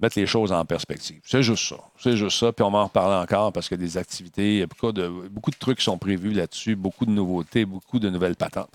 mettre 0.00 0.18
les 0.18 0.26
choses 0.26 0.52
en 0.52 0.64
perspective. 0.64 1.20
C'est 1.24 1.42
juste 1.42 1.68
ça. 1.68 1.76
C'est 1.98 2.16
juste 2.16 2.38
ça. 2.38 2.52
Puis 2.52 2.64
on 2.64 2.70
va 2.70 2.78
en 2.80 2.84
reparler 2.84 3.16
encore 3.22 3.52
parce 3.52 3.68
a 3.72 3.76
des 3.76 3.96
activités, 3.96 4.66
beaucoup 4.66 4.92
de, 4.92 5.08
beaucoup 5.30 5.50
de 5.50 5.56
trucs 5.56 5.80
sont 5.80 5.98
prévus 5.98 6.32
là-dessus, 6.32 6.76
beaucoup 6.76 7.06
de 7.06 7.10
nouveautés, 7.10 7.64
beaucoup 7.64 7.98
de 7.98 8.10
nouvelles 8.10 8.36
patentes. 8.36 8.70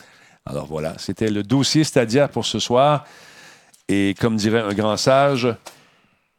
Alors 0.46 0.66
voilà, 0.66 0.98
c'était 0.98 1.30
le 1.30 1.44
dossier 1.44 1.84
Stadia 1.84 2.28
pour 2.28 2.46
ce 2.46 2.60
soir. 2.60 3.06
Et 3.88 4.16
comme 4.20 4.36
dirait 4.36 4.62
un 4.62 4.74
grand 4.74 4.98
sage, 4.98 5.48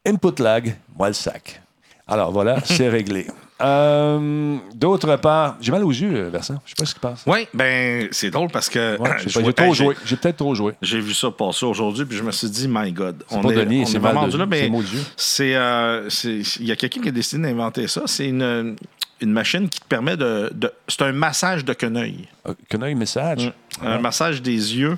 input 0.06 0.40
lag, 0.40 0.76
moi 0.96 1.08
le 1.08 1.14
sac. 1.14 1.60
Alors 2.06 2.32
voilà, 2.32 2.60
c'est 2.64 2.88
réglé. 2.98 3.26
Euh, 3.60 4.56
D'autre 4.74 5.16
part, 5.16 5.56
j'ai 5.60 5.72
mal 5.72 5.84
aux 5.84 5.90
yeux, 5.90 6.14
euh, 6.14 6.30
Vincent. 6.30 6.54
Je 6.64 6.70
sais 6.70 6.74
pas 6.78 6.84
ce 6.86 6.94
qui 6.94 7.00
passe. 7.00 7.22
Oui, 7.26 7.46
ben 7.54 8.08
c'est 8.12 8.30
drôle 8.30 8.48
parce 8.50 8.68
que 8.68 8.98
Ouais, 8.98 9.10
j'ai 9.26 9.52
trop 9.52 9.74
j'ai- 9.74 9.84
joué. 9.84 9.94
J'ai 10.04 10.16
peut-être 10.16 10.36
trop 10.38 10.54
joué. 10.54 10.72
J'ai 10.82 11.00
vu 11.00 11.12
ça 11.14 11.30
passer 11.30 11.66
aujourd'hui, 11.66 12.04
puis 12.04 12.16
je 12.16 12.22
me 12.22 12.30
suis 12.32 12.48
dit, 12.48 12.66
my 12.68 12.90
God. 12.92 13.22
C'est 13.28 13.40
pas 13.42 13.52
Denis, 13.52 13.82
on 13.82 13.86
c'est 13.86 13.98
vraiment 13.98 14.20
mal 14.22 14.30
rendu 14.30 14.38
là, 14.38 14.46
mais 14.46 14.70
c'est 15.16 15.54
euh, 15.54 16.08
c'est- 16.10 16.40
Il 16.60 16.66
y 16.66 16.72
a 16.72 16.76
quelqu'un 16.76 17.00
qui 17.00 17.08
a 17.08 17.12
décidé 17.12 17.42
d'inventer 17.42 17.86
ça. 17.88 18.02
C'est 18.06 18.28
une, 18.28 18.76
une 19.20 19.32
machine 19.32 19.68
qui 19.68 19.80
te 19.80 19.84
permet 19.86 20.16
de. 20.16 20.50
de- 20.54 20.72
c'est 20.88 21.02
un 21.02 21.12
massage 21.12 21.64
de 21.64 21.72
quenouille. 21.72 22.26
Euh, 22.48 22.54
Quenouille 22.68 22.94
message. 22.94 23.52
Un 23.82 23.98
massage 23.98 24.42
des 24.42 24.52
yeux. 24.76 24.96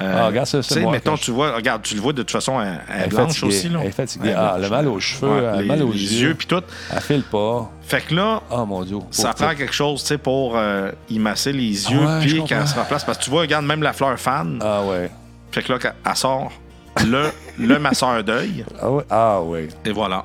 Euh, 0.00 0.14
Ah, 0.18 0.26
regarde 0.26 0.46
ça, 0.46 0.62
c'est 0.62 0.80
moi, 0.80 0.92
mettons, 0.92 1.16
je- 1.16 1.22
tu 1.22 1.30
vois, 1.30 1.54
regarde, 1.54 1.82
tu 1.82 1.94
le 1.94 2.00
vois 2.00 2.12
de 2.12 2.22
toute 2.22 2.30
façon, 2.30 2.60
elle, 2.60 2.80
elle 2.88 3.02
Elle 3.04 3.08
blanche 3.10 3.26
fatiguée. 3.40 3.46
aussi. 3.46 3.68
Là. 3.68 3.78
Elle 3.82 3.88
est 3.88 3.92
fatiguée. 3.92 4.28
Elle 4.30 4.36
Ah, 4.38 4.52
blanche. 4.56 4.62
le 4.62 4.68
mal 4.70 4.88
aux 4.88 5.00
cheveux, 5.00 5.28
Ouais, 5.30 5.50
elle 5.54 5.60
les, 5.60 5.66
mal 5.66 5.82
aux 5.82 5.92
les 5.92 6.14
yeux. 6.20 6.28
yeux, 6.28 6.34
puis 6.34 6.46
tout. 6.46 6.62
Elle 6.92 7.00
file 7.00 7.22
pas. 7.22 7.70
Fait 7.82 8.00
que 8.06 8.14
là, 8.14 8.42
Oh 8.50 8.66
mon 8.66 8.82
Dieu. 8.84 8.98
ça 9.10 9.32
prend 9.32 9.54
quelque 9.54 9.72
chose, 9.74 10.02
tu 10.02 10.08
sais, 10.08 10.18
pour 10.18 10.56
euh, 10.56 10.90
y 11.08 11.18
masser 11.18 11.52
les 11.52 11.60
yeux, 11.90 12.00
je 12.20 12.28
puis 12.28 12.44
qu'elle 12.44 12.66
se 12.68 12.74
remplace. 12.74 13.04
Parce 13.04 13.18
que 13.18 13.24
tu 13.24 13.30
vois, 13.30 13.42
regarde, 13.42 13.64
même 13.64 13.82
la 13.82 13.92
fleur 13.92 14.18
fan. 14.18 14.58
Ah 14.62 14.82
ouais. 14.82 15.10
Fait 15.52 15.62
que 15.62 15.72
là, 15.72 15.78
elle 16.04 16.16
sort 16.16 16.52
le, 17.06 17.30
le 17.58 17.78
masseur 17.78 18.22
d'œil, 18.24 18.64
Ah 18.82 18.90
ouais. 18.90 19.04
Ah 19.08 19.40
ouais. 19.42 19.68
et 19.84 19.92
voilà. 19.92 20.24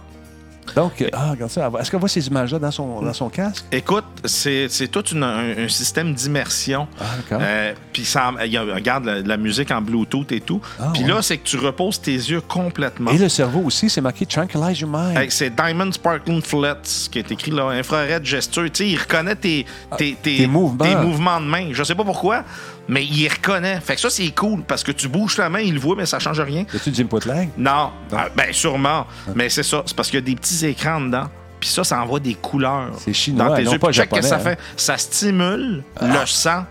Donc, 0.75 1.03
ah, 1.13 1.31
regarde 1.31 1.51
ça. 1.51 1.69
Est-ce 1.79 1.91
qu'on 1.91 1.99
voit 1.99 2.09
ces 2.09 2.25
images-là 2.27 2.59
dans 2.59 2.71
son, 2.71 3.01
dans 3.01 3.13
son 3.13 3.29
casque? 3.29 3.65
Écoute, 3.71 4.05
c'est 4.25 4.67
tout 4.91 5.03
une- 5.11 5.23
un, 5.23 5.65
un 5.65 5.67
système 5.67 6.13
d'immersion. 6.13 6.87
Ah, 6.99 7.03
d'accord. 7.17 7.39
Euh, 7.41 7.73
Puis 7.91 8.07
regarde 8.15 9.05
la, 9.05 9.21
la 9.21 9.37
musique 9.37 9.71
en 9.71 9.81
Bluetooth 9.81 10.31
et 10.31 10.41
tout. 10.41 10.61
Ah, 10.79 10.89
Puis 10.93 11.03
ouais. 11.03 11.09
là, 11.09 11.21
c'est 11.21 11.37
que 11.37 11.43
tu 11.47 11.57
reposes 11.57 11.99
tes 12.01 12.13
yeux 12.15 12.41
complètement. 12.41 13.11
Et 13.11 13.17
le 13.17 13.29
cerveau 13.29 13.61
aussi, 13.65 13.89
c'est 13.89 14.01
marqué 14.01 14.25
Tranquilize 14.25 14.79
Your 14.79 14.89
Mind. 14.89 15.17
Hey, 15.17 15.29
c'est 15.31 15.49
Diamond 15.55 15.91
Sparkling 15.91 16.41
Flats 16.41 16.81
qui 17.11 17.19
est 17.19 17.31
écrit 17.31 17.51
là, 17.51 17.67
infrared 17.69 18.25
gesture. 18.25 18.63
Tu 18.65 18.83
sais, 18.83 18.89
il 18.89 18.97
reconnaît 18.97 19.35
tes, 19.35 19.65
tes, 19.97 20.15
tes, 20.21 20.35
Ah, 20.35 20.37
tes 20.39 20.47
mouvements. 20.47 20.85
tes 20.85 20.95
mouvements 20.95 21.39
de 21.41 21.45
main. 21.45 21.69
Je 21.71 21.83
sais 21.83 21.95
pas 21.95 22.03
pourquoi, 22.03 22.43
mais 22.87 23.03
il 23.05 23.27
reconnaît. 23.29 23.79
Fait 23.79 23.95
que 23.95 24.01
ça, 24.01 24.09
c'est 24.09 24.29
cool 24.31 24.63
parce 24.63 24.83
que 24.83 24.91
tu 24.91 25.07
bouges 25.07 25.37
la 25.37 25.49
main, 25.49 25.59
il 25.59 25.73
le 25.75 25.79
voit, 25.79 25.95
mais 25.95 26.05
ça 26.05 26.19
change 26.19 26.39
rien. 26.41 26.65
As-tu 26.73 26.91
du 26.91 27.01
input 27.01 27.25
lag? 27.27 27.49
Non, 27.57 27.91
Ah, 28.15 28.27
ben 28.35 28.51
sûrement. 28.51 29.07
Mais 29.35 29.49
c'est 29.49 29.63
ça. 29.63 29.83
C'est 29.85 29.95
parce 29.95 30.09
qu'il 30.09 30.19
y 30.19 30.23
a 30.23 30.25
des 30.25 30.35
petits 30.35 30.65
écrans 30.65 30.99
dedans. 31.01 31.25
Puis 31.59 31.69
ça, 31.69 31.83
ça 31.85 32.01
envoie 32.01 32.19
des 32.19 32.33
couleurs. 32.35 32.89
C'est 32.97 33.13
chinois, 33.13 33.49
Dans 33.49 33.55
tes 33.55 33.63
non 33.63 33.71
yeux. 33.73 33.79
pas 33.79 33.91
japonais, 33.91 34.21
que 34.21 34.27
ça 34.27 34.35
hein. 34.35 34.39
fait. 34.39 34.59
Ça 34.75 34.97
stimule 34.97 35.83
le 36.01 36.25
sang 36.25 36.65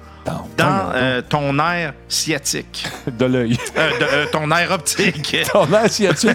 Dans- 0.57 0.93
euh, 0.95 1.23
ton 1.27 1.59
air 1.59 1.95
sciatique. 2.09 2.87
De 3.19 3.25
l'œil. 3.25 3.57
Euh, 3.79 3.91
euh, 4.03 4.27
ton 4.31 4.51
air 4.51 4.71
optique. 4.71 5.35
Ton 5.53 5.73
assiette 5.73 6.27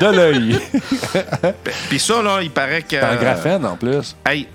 de 0.00 0.06
l'œil. 0.06 0.60
Puis 1.88 1.98
ça, 1.98 2.22
là, 2.22 2.40
il 2.42 2.50
paraît 2.50 2.82
que. 2.82 2.94
T'as 3.00 3.12
un 3.12 3.16
graphène 3.16 3.64
en 3.66 3.76
plus. 3.76 4.14
Hey, 4.26 4.46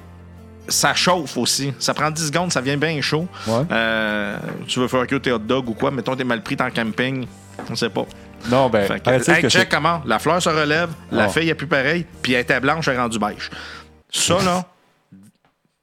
ça 0.69 0.93
chauffe 0.93 1.37
aussi. 1.37 1.73
Ça 1.79 1.93
prend 1.93 2.09
10 2.11 2.27
secondes, 2.27 2.51
ça 2.51 2.61
vient 2.61 2.77
bien 2.77 2.99
chaud. 3.01 3.27
Ouais. 3.47 3.63
Euh, 3.71 4.37
tu 4.67 4.79
veux 4.79 4.87
faire 4.87 5.05
que 5.07 5.15
tes 5.15 5.31
hot 5.31 5.39
dogs 5.39 5.69
ou 5.69 5.73
quoi? 5.73 5.91
Mettons, 5.91 6.15
t'es 6.15 6.23
mal 6.23 6.41
pris 6.41 6.57
en 6.59 6.69
camping. 6.71 7.25
On 7.69 7.75
sait 7.75 7.89
pas. 7.89 8.05
Non, 8.49 8.69
ben, 8.69 8.85
Fait 8.87 8.99
que, 8.99 9.03
paraît-il 9.03 9.33
hey, 9.33 9.41
que 9.41 9.49
check 9.49 9.67
comment. 9.69 10.01
La 10.05 10.17
fleur 10.19 10.41
se 10.41 10.47
relève, 10.49 10.89
la 11.11 11.23
Ah. 11.25 11.29
feuille 11.29 11.49
est 11.49 11.55
plus 11.55 11.67
pareille, 11.67 12.05
puis 12.21 12.33
elle 12.33 12.41
était 12.41 12.59
blanche, 12.59 12.87
elle 12.87 12.95
est 12.95 12.99
rendue 12.99 13.19
beige. 13.19 13.49
Ça, 14.11 14.37
là, 14.43 14.63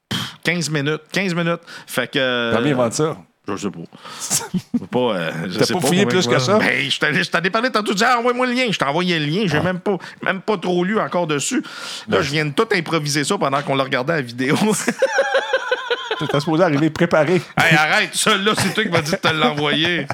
pff, 0.09 0.37
15 0.43 0.69
minutes. 0.71 1.01
15 1.11 1.35
minutes. 1.35 1.61
Fait 1.85 2.09
que. 2.11 2.51
Combien 2.55 2.69
ils 2.69 2.75
vendent 2.75 2.93
ça? 2.93 3.15
Je 3.47 3.55
sais 3.55 3.69
pas. 3.69 4.87
Pas, 4.91 4.99
euh, 4.99 5.31
je 5.47 5.59
T'as 5.59 5.65
sais 5.65 5.73
pas 5.73 5.79
fouillé 5.79 6.03
combien 6.03 6.19
plus 6.19 6.27
que 6.27 6.39
ça? 6.39 6.59
Ben, 6.59 6.89
je 6.89 7.29
t'en 7.29 7.41
ai 7.41 7.49
parlé 7.49 7.69
tantôt. 7.69 7.91
Tu 7.91 7.97
dis, 7.97 8.03
ah, 8.03 8.19
envoie-moi 8.19 8.45
le 8.47 8.53
lien. 8.53 8.65
Je 8.69 8.77
t'ai 8.77 8.85
envoyé 8.85 9.17
le 9.19 9.25
lien. 9.25 9.43
J'ai 9.45 9.61
même, 9.61 9.79
pas, 9.79 9.97
même 10.21 10.41
pas 10.41 10.57
trop 10.57 10.83
lu 10.83 10.99
encore 10.99 11.27
dessus. 11.27 11.63
Là, 12.09 12.21
je 12.21 12.31
viens 12.31 12.45
de 12.45 12.51
tout 12.51 12.67
improviser 12.73 13.23
ça 13.23 13.37
pendant 13.37 13.61
qu'on 13.61 13.75
le 13.75 13.83
regardait 13.83 14.13
à 14.13 14.15
la 14.17 14.21
vidéo. 14.21 14.57
T'es 16.19 16.39
supposé 16.39 16.63
arriver 16.63 16.89
préparé. 16.89 17.33
hey, 17.57 17.75
arrête. 17.77 18.09
Ça, 18.13 18.35
là, 18.37 18.51
c'est 18.57 18.73
toi 18.73 18.83
qui 18.83 18.89
m'as 18.89 19.01
dit 19.01 19.11
de 19.11 19.17
te 19.17 19.27
l'envoyer. 19.33 20.07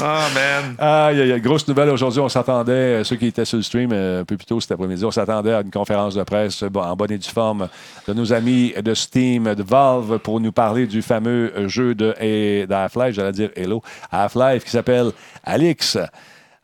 Ah, 0.00 0.26
man. 0.34 0.74
Aïe, 0.78 1.20
aïe, 1.20 1.32
aïe. 1.32 1.40
Grosse 1.40 1.66
nouvelle 1.68 1.90
aujourd'hui. 1.90 2.20
On 2.20 2.28
s'attendait, 2.28 2.72
euh, 2.72 3.04
ceux 3.04 3.16
qui 3.16 3.26
étaient 3.26 3.44
sur 3.44 3.56
le 3.58 3.62
stream 3.62 3.90
euh, 3.92 4.22
un 4.22 4.24
peu 4.24 4.36
plus 4.36 4.46
tôt 4.46 4.60
cet 4.60 4.72
après-midi, 4.72 5.04
on 5.04 5.10
s'attendait 5.10 5.52
à 5.52 5.60
une 5.60 5.70
conférence 5.70 6.14
de 6.14 6.22
presse 6.22 6.62
bon, 6.64 6.80
en 6.82 6.96
bonne 6.96 7.12
et 7.12 7.18
due 7.18 7.28
forme 7.28 7.68
de 8.08 8.12
nos 8.14 8.32
amis 8.32 8.72
de 8.82 8.94
Steam, 8.94 9.54
de 9.54 9.62
Valve, 9.62 10.18
pour 10.18 10.40
nous 10.40 10.52
parler 10.52 10.86
du 10.86 11.02
fameux 11.02 11.52
euh, 11.56 11.68
jeu 11.68 11.94
de, 11.94 12.14
et- 12.20 12.66
de 12.66 12.72
Half-Life, 12.74 13.14
j'allais 13.14 13.32
dire 13.32 13.50
Hello, 13.54 13.82
Half-Life, 14.10 14.64
qui 14.64 14.70
s'appelle 14.70 15.10
Alix. 15.44 15.98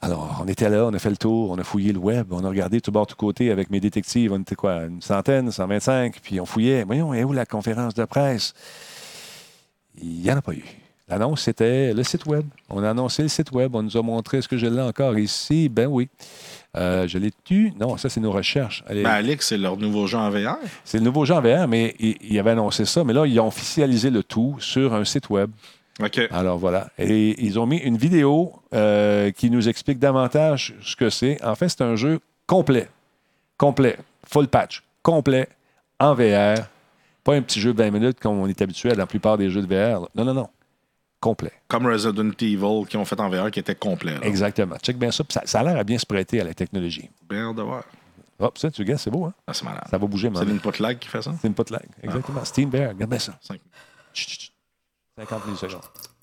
Alors, 0.02 0.42
on 0.44 0.46
était 0.48 0.68
là, 0.68 0.84
on 0.84 0.92
a 0.94 0.98
fait 0.98 1.08
le 1.10 1.16
tour, 1.16 1.50
on 1.50 1.58
a 1.58 1.64
fouillé 1.64 1.92
le 1.92 1.98
web, 1.98 2.26
on 2.30 2.44
a 2.44 2.48
regardé 2.48 2.80
tout 2.82 2.92
bord, 2.92 3.06
tout 3.06 3.16
côté 3.16 3.50
avec 3.50 3.70
mes 3.70 3.80
détectives. 3.80 4.30
On 4.32 4.38
était 4.40 4.54
quoi, 4.54 4.82
une 4.84 5.00
centaine, 5.00 5.50
125, 5.50 6.16
puis 6.22 6.38
on 6.38 6.44
fouillait. 6.44 6.84
Voyons, 6.84 7.14
est 7.14 7.24
où 7.24 7.32
la 7.32 7.46
conférence 7.46 7.94
de 7.94 8.04
presse? 8.04 8.52
Il 10.02 10.20
n'y 10.22 10.30
en 10.30 10.36
a 10.38 10.42
pas 10.42 10.52
eu. 10.52 10.64
L'annonce, 11.08 11.42
c'était 11.42 11.94
le 11.94 12.02
site 12.02 12.26
web. 12.26 12.44
On 12.68 12.82
a 12.82 12.90
annoncé 12.90 13.22
le 13.22 13.28
site 13.28 13.52
web. 13.52 13.74
On 13.76 13.82
nous 13.82 13.96
a 13.96 14.02
montré 14.02 14.42
ce 14.42 14.48
que 14.48 14.56
je 14.56 14.66
l'ai 14.66 14.80
encore 14.82 15.16
ici? 15.18 15.68
Ben 15.68 15.86
oui. 15.86 16.08
Euh, 16.76 17.06
je 17.06 17.16
l'ai 17.18 17.30
tu? 17.44 17.72
Non, 17.78 17.96
ça, 17.96 18.08
c'est 18.08 18.20
nos 18.20 18.32
recherches. 18.32 18.82
Allez, 18.88 19.04
Ben, 19.04 19.10
Alex, 19.10 19.46
c'est 19.48 19.56
leur 19.56 19.76
nouveau 19.76 20.06
jeu 20.08 20.18
en 20.18 20.28
VR. 20.30 20.56
c'est 20.84 20.98
le 20.98 21.04
nouveau 21.04 21.24
jeu 21.24 21.34
en 21.34 21.40
VR, 21.40 21.68
mais 21.68 21.94
ils, 22.00 22.16
ils 22.20 22.38
avaient 22.40 22.50
annoncé 22.50 22.84
ça. 22.84 23.04
Mais 23.04 23.12
là, 23.12 23.24
ils 23.24 23.38
ont 23.38 23.46
officialisé 23.46 24.10
le 24.10 24.22
tout 24.24 24.56
sur 24.58 24.94
un 24.94 25.04
site 25.04 25.30
web. 25.30 25.50
OK. 26.02 26.20
Alors 26.30 26.58
voilà. 26.58 26.88
Et 26.98 27.40
ils 27.42 27.58
ont 27.58 27.66
mis 27.66 27.78
une 27.78 27.96
vidéo 27.96 28.52
euh, 28.74 29.30
qui 29.30 29.48
nous 29.48 29.68
explique 29.68 29.98
davantage 30.00 30.74
ce 30.82 30.96
que 30.96 31.08
c'est. 31.08 31.42
En 31.42 31.54
fait, 31.54 31.68
c'est 31.68 31.82
un 31.82 31.94
jeu 31.96 32.18
complet. 32.48 32.88
Complet. 33.56 33.96
Full 34.26 34.48
patch. 34.48 34.82
Complet. 35.02 35.48
En 36.00 36.14
VR. 36.14 36.66
Pas 37.26 37.34
un 37.34 37.42
petit 37.42 37.60
jeu 37.60 37.72
de 37.74 37.78
20 37.82 37.90
minutes 37.90 38.20
comme 38.20 38.38
on 38.38 38.46
est 38.46 38.62
habitué 38.62 38.92
à 38.92 38.94
la 38.94 39.04
plupart 39.06 39.36
des 39.36 39.50
jeux 39.50 39.60
de 39.60 39.66
VR. 39.66 40.00
là. 40.02 40.08
Non, 40.14 40.24
non, 40.24 40.32
non. 40.32 40.48
Complet. 41.18 41.50
Comme 41.66 41.86
Resident 41.86 42.30
Evil 42.40 42.86
qui 42.88 42.96
ont 42.96 43.04
fait 43.04 43.18
en 43.18 43.28
VR 43.28 43.50
qui 43.50 43.58
était 43.58 43.74
complet. 43.74 44.14
là. 44.14 44.24
Exactement. 44.24 44.76
Check 44.78 44.96
bien 44.96 45.10
ça. 45.10 45.24
Ça, 45.28 45.42
ça 45.44 45.58
a 45.60 45.64
l'air 45.64 45.76
à 45.76 45.82
bien 45.82 45.98
se 45.98 46.06
prêter 46.06 46.40
à 46.40 46.44
la 46.44 46.54
technologie. 46.54 47.10
Bien 47.28 47.52
de 47.52 47.62
voir. 47.62 47.82
Hop, 48.38 48.56
ça, 48.58 48.70
tu 48.70 48.82
regardes, 48.82 49.00
c'est 49.00 49.10
beau, 49.10 49.24
hein? 49.24 49.34
Ah, 49.46 49.52
c'est 49.54 49.64
malade. 49.64 49.84
Ça 49.90 49.98
va 49.98 50.06
bouger, 50.06 50.30
C'est 50.32 50.44
man. 50.44 50.48
l'input 50.62 50.80
lag 50.80 50.98
qui 50.98 51.08
fait 51.08 51.22
ça? 51.22 51.32
C'est 51.40 51.48
une 51.48 51.54
pot 51.54 51.68
lag. 51.70 51.82
Exactement. 52.02 52.44
Steam 52.44 52.70
VR, 52.70 52.90
regarde 52.90 53.10
bien 53.10 53.18
ça. 53.18 53.36
Cinq. 53.40 53.60
Chut, 54.14 54.28
chut, 54.28 54.40
chut. 54.42 54.52
50 55.18 55.46
millisecondes. 55.46 55.72
Alex? 55.72 56.15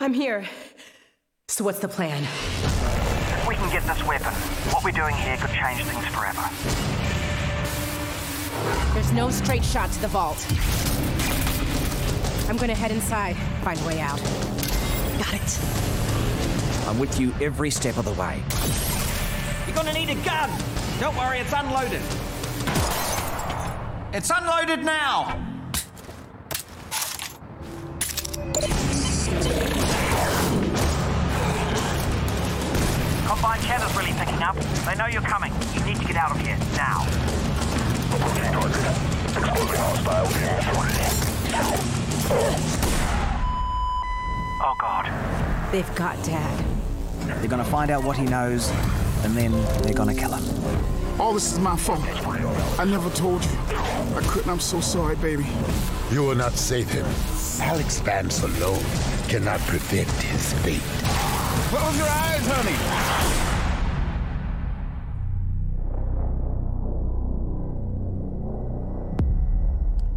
I'm 0.00 0.14
here. 0.14 0.46
So 1.48 1.64
what's 1.64 1.80
the 1.80 1.88
plan? 1.88 2.22
We 3.48 3.56
can 3.56 3.68
get 3.72 3.82
this 3.82 4.06
weapon. 4.06 4.32
What 4.70 4.84
we're 4.84 4.92
doing 4.92 5.16
here 5.16 5.36
could 5.38 5.50
change 5.50 5.82
things 5.82 6.06
forever. 6.14 6.48
There's 8.94 9.12
no 9.12 9.28
straight 9.30 9.64
shot 9.64 9.90
to 9.90 10.00
the 10.00 10.06
vault. 10.06 10.46
I'm 12.48 12.56
gonna 12.56 12.76
head 12.76 12.92
inside, 12.92 13.36
find 13.64 13.80
a 13.80 13.86
way 13.86 13.98
out. 13.98 14.20
Got 15.18 15.34
it. 15.34 15.58
I'm 16.86 17.00
with 17.00 17.18
you 17.18 17.34
every 17.40 17.70
step 17.70 17.96
of 17.96 18.04
the 18.04 18.12
way. 18.12 18.40
You're 19.66 19.74
gonna 19.74 19.92
need 19.92 20.10
a 20.10 20.24
gun. 20.24 20.48
Don't 21.00 21.16
worry, 21.16 21.40
it's 21.40 21.52
unloaded. 21.52 22.02
It's 24.12 24.30
unloaded 24.30 24.84
now. 24.84 25.44
They 34.88 34.94
know 34.94 35.06
you're 35.06 35.20
coming. 35.20 35.52
You 35.74 35.84
need 35.84 35.98
to 35.98 36.04
get 36.06 36.16
out 36.16 36.30
of 36.30 36.40
here 36.40 36.56
now. 36.74 37.04
Oh 44.62 44.74
God. 44.80 45.70
They've 45.70 45.94
got 45.94 46.16
Dad. 46.24 46.64
They're 47.26 47.50
gonna 47.50 47.64
find 47.64 47.90
out 47.90 48.02
what 48.02 48.16
he 48.16 48.24
knows, 48.24 48.70
and 49.24 49.36
then 49.36 49.52
they're 49.82 49.92
gonna 49.92 50.14
kill 50.14 50.32
him. 50.32 51.20
All 51.20 51.34
this 51.34 51.52
is 51.52 51.58
my 51.58 51.76
fault. 51.76 52.00
I 52.78 52.86
never 52.86 53.10
told 53.10 53.44
you. 53.44 53.58
I 54.16 54.22
couldn't. 54.26 54.50
I'm 54.50 54.58
so 54.58 54.80
sorry, 54.80 55.16
baby. 55.16 55.46
You 56.10 56.22
will 56.22 56.34
not 56.34 56.54
save 56.54 56.88
him. 56.88 57.04
Alex 57.60 58.00
Vance 58.00 58.42
alone 58.42 58.82
cannot 59.28 59.60
prevent 59.66 60.10
his 60.22 60.54
fate. 60.62 60.80
Close 61.68 61.98
your 61.98 62.08
eyes, 62.08 62.46
honey. 62.46 63.37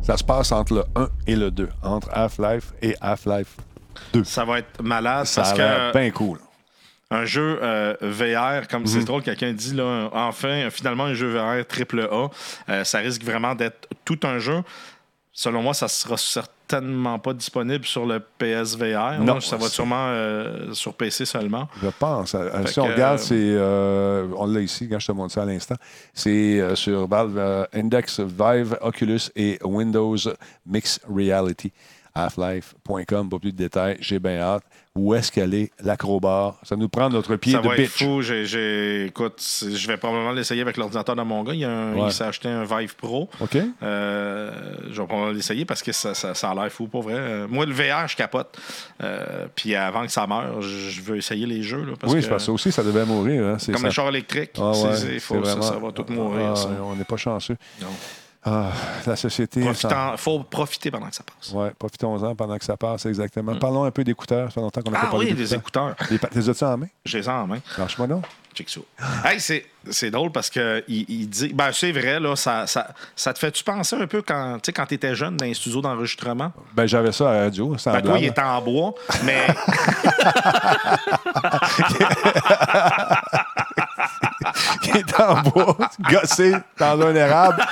Ça 0.01 0.17
se 0.17 0.23
passe 0.23 0.51
entre 0.51 0.73
le 0.73 0.83
1 0.95 1.09
et 1.27 1.35
le 1.35 1.51
2, 1.51 1.69
entre 1.83 2.09
Half-Life 2.11 2.73
et 2.81 2.95
Half-Life 3.01 3.55
2. 4.13 4.23
Ça 4.23 4.45
va 4.45 4.59
être 4.59 4.81
malade 4.81 5.25
Ça 5.25 5.41
parce 5.41 5.53
a 5.53 5.55
que 5.91 5.97
bien 5.97 6.09
cool. 6.11 6.39
un 7.11 7.25
jeu 7.25 7.59
euh, 7.61 7.95
VR, 8.01 8.67
comme 8.67 8.81
Mhm. 8.81 8.87
c'est 8.87 9.03
drôle, 9.03 9.21
quelqu'un 9.21 9.53
dit 9.53 9.73
là, 9.75 10.09
enfin, 10.13 10.69
finalement, 10.71 11.05
un 11.05 11.13
jeu 11.13 11.27
VR 11.37 11.65
triple 11.67 12.07
A, 12.11 12.29
euh, 12.69 12.83
ça 12.83 12.99
risque 12.99 13.23
vraiment 13.23 13.53
d'être 13.55 13.87
tout 14.05 14.19
un 14.23 14.39
jeu. 14.39 14.61
selon 15.33 15.61
moi, 15.61 15.73
ça 15.73 15.87
sera 15.87 16.17
certainement 16.71 17.19
pas 17.19 17.33
disponible 17.33 17.85
sur 17.85 18.05
le 18.05 18.19
PSVR. 18.19 19.19
Non. 19.21 19.39
ça 19.39 19.57
va 19.57 19.67
sûrement 19.67 20.07
euh, 20.07 20.73
sur 20.73 20.93
PC 20.93 21.25
seulement. 21.25 21.67
Je 21.81 21.89
pense. 21.99 22.33
Euh, 22.35 22.49
Fait 22.63 22.67
si 22.67 22.79
on 22.79 22.85
regarde, 22.85 23.19
euh, 23.19 23.23
c'est. 23.23 23.35
euh, 23.37 24.27
on 24.37 24.45
l'a 24.47 24.61
ici, 24.61 24.87
quand 24.89 24.99
je 24.99 25.07
te 25.07 25.11
montre 25.11 25.33
ça 25.33 25.43
à 25.43 25.45
l'instant. 25.45 25.75
C'est 26.13 26.59
euh, 26.59 26.75
sur 26.75 27.07
Valve 27.07 27.67
Index, 27.73 28.19
Vive, 28.19 28.77
Oculus 28.81 29.19
et 29.35 29.59
Windows 29.63 30.17
Mixed 30.65 31.01
Reality. 31.09 31.71
Half-Life.com, 32.15 33.29
pas 33.29 33.39
plus 33.39 33.51
de 33.51 33.57
détails. 33.57 33.97
J'ai 33.99 34.19
bien 34.19 34.39
hâte. 34.39 34.63
Où 34.93 35.13
est-ce 35.15 35.31
qu'elle 35.31 35.53
est, 35.53 35.71
l'acrobar? 35.81 36.59
Ça 36.63 36.75
nous 36.75 36.89
prend 36.89 37.07
notre 37.09 37.37
pied 37.37 37.53
Ça 37.53 37.59
de 37.59 37.67
va 37.69 37.77
être 37.77 37.89
fou. 37.89 38.21
J'ai- 38.21 39.05
écoute, 39.05 39.41
je 39.61 39.87
vais 39.87 39.95
probablement 39.95 40.33
l'essayer 40.33 40.61
avec 40.61 40.75
l'ordinateur 40.75 41.15
de 41.15 41.21
mon 41.21 41.43
gars. 41.43 41.53
Il, 41.53 41.63
un- 41.63 41.93
Ouais. 41.93 42.01
il 42.07 42.11
s'est 42.11 42.25
acheté 42.25 42.49
un 42.49 42.65
Vive 42.65 42.97
Pro. 42.97 43.29
OK? 43.39 43.57
Euh, 43.83 44.51
je 44.89 45.01
vais 45.01 45.07
probablement 45.07 45.31
l'essayer 45.31 45.63
parce 45.63 45.81
que 45.81 45.93
ça, 45.93 46.13
ça- 46.13 46.33
ça 46.33 46.49
a 46.51 46.55
l'air 46.55 46.69
fou 46.69 46.87
pour 46.87 47.03
vrai. 47.03 47.13
Euh, 47.15 47.47
moi, 47.49 47.65
le 47.65 47.71
VR, 47.71 48.07
je 48.09 48.17
capote. 48.17 48.57
Euh, 49.01 49.45
puis 49.55 49.75
avant 49.75 50.05
que 50.05 50.11
ça 50.11 50.27
meure, 50.27 50.61
je 50.61 51.01
veux 51.01 51.15
essayer 51.17 51.45
les 51.45 51.63
jeux. 51.63 51.85
là, 51.85 51.93
parce 51.97 52.11
oui, 52.13 52.21
que, 52.21 52.27
parce 52.27 52.43
que 52.43 52.45
ça 52.47 52.51
aussi, 52.51 52.71
ça 52.73 52.83
devait 52.83 53.05
mourir. 53.05 53.45
hein, 53.45 53.57
Comme 53.65 53.77
ça. 53.77 53.83
les 53.87 53.91
chars 53.91 54.09
électriques. 54.09 54.51
Ah 54.57 54.73
ça, 54.73 54.89
vraiment- 54.89 55.61
ça 55.61 55.77
va 55.77 55.91
tout 55.93 56.05
mourir. 56.09 56.53
Ah, 56.57 56.67
on 56.83 56.95
n'est 56.95 57.05
pas 57.05 57.15
chanceux. 57.17 57.55
Non. 57.81 57.87
Ah, 58.43 58.71
la 59.05 59.15
société. 59.15 59.61
ça- 59.61 59.67
Profitant- 59.69 60.17
faut 60.17 60.39
profiter 60.39 60.89
pendant 60.89 61.07
que 61.09 61.15
ça 61.15 61.23
passe. 61.23 61.51
Ouais, 61.53 61.71
profitons-en 61.77 62.35
pendant 62.35 62.57
que 62.57 62.65
ça 62.65 62.75
passe, 62.75 63.05
exactement. 63.05 63.55
Parlons 63.55 63.83
un 63.83 63.91
peu 63.91 64.03
d'écouteurs. 64.03 64.47
Ça 64.47 64.55
fait 64.55 64.61
longtemps 64.61 64.81
qu'on 64.81 64.89
n'a 64.91 64.97
Mm. 64.97 65.01
Ah 65.01 65.05
pas 65.05 65.11
parlé 65.11 65.27
oui, 65.27 65.33
des 65.33 65.53
écouteurs. 65.53 65.95
Les 66.09 66.19
Les 66.33 66.49
as-tu 66.49 66.63
en 66.63 66.77
main? 66.77 66.87
J'ai 67.05 67.19
les 67.19 67.29
en 67.29 67.45
main. 67.45 67.59
Lâche-moi 67.77 68.07
donc. 68.07 68.25
Check 68.53 68.67
ça. 68.69 68.81
Hey, 69.29 69.39
c'est, 69.39 69.65
c'est 69.91 70.11
drôle 70.11 70.31
parce 70.31 70.49
que 70.49 70.83
il, 70.87 71.05
il 71.07 71.29
dit. 71.29 71.53
Ben, 71.53 71.69
c'est 71.71 71.91
vrai, 71.93 72.19
là, 72.19 72.35
ça, 72.35 72.67
ça, 72.67 72.87
ça 73.15 73.31
te 73.31 73.39
fait-tu 73.39 73.63
penser 73.63 73.95
un 73.95 74.07
peu 74.07 74.21
quand 74.21 74.57
tu 74.61 74.73
quand 74.73 74.91
étais 74.91 75.15
jeune 75.15 75.37
dans 75.37 75.45
les 75.45 75.53
studios 75.53 75.79
d'enregistrement? 75.81 76.51
Ben, 76.73 76.85
j'avais 76.85 77.11
ça 77.13 77.29
à 77.29 77.33
la 77.33 77.39
radio. 77.43 77.75
Ben, 77.85 78.01
toi, 78.01 78.17
il 78.19 78.25
était 78.25 78.41
en 78.41 78.61
bois, 78.61 78.93
mais. 79.23 79.47
qui 84.91 84.97
est 84.97 85.19
en 85.19 85.41
bois, 85.41 85.77
gossé 86.09 86.53
dans 86.77 87.01
un 87.01 87.15
érable. 87.15 87.63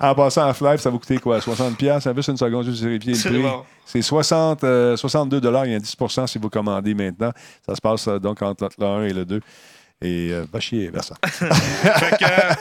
en 0.00 0.14
passant 0.14 0.48
en 0.48 0.70
live, 0.70 0.78
ça 0.78 0.90
va 0.90 0.98
coûter 0.98 1.18
quoi? 1.18 1.38
60$? 1.38 1.74
piastres? 1.74 2.14
Juste 2.14 2.28
une 2.28 2.36
seconde, 2.36 2.64
juste 2.64 2.82
vérifier 2.82 3.14
le 3.14 3.18
prix. 3.18 3.42
bon. 3.42 3.64
C'est 3.84 4.02
60, 4.02 4.64
euh, 4.64 4.96
62 4.96 5.38
Il 5.38 5.44
y 5.44 5.48
a 5.48 5.60
un 5.60 5.78
10% 5.78 6.26
si 6.26 6.38
vous 6.38 6.50
commandez 6.50 6.94
maintenant. 6.94 7.32
Ça 7.66 7.74
se 7.74 7.80
passe 7.80 8.08
euh, 8.08 8.18
donc 8.18 8.42
entre 8.42 8.68
le 8.78 8.86
1 8.86 9.04
et 9.04 9.12
le 9.12 9.24
2. 9.24 9.40
Et 10.00 10.28
euh, 10.30 10.44
va 10.52 10.60
chier, 10.60 10.90
Vincent. 10.90 11.16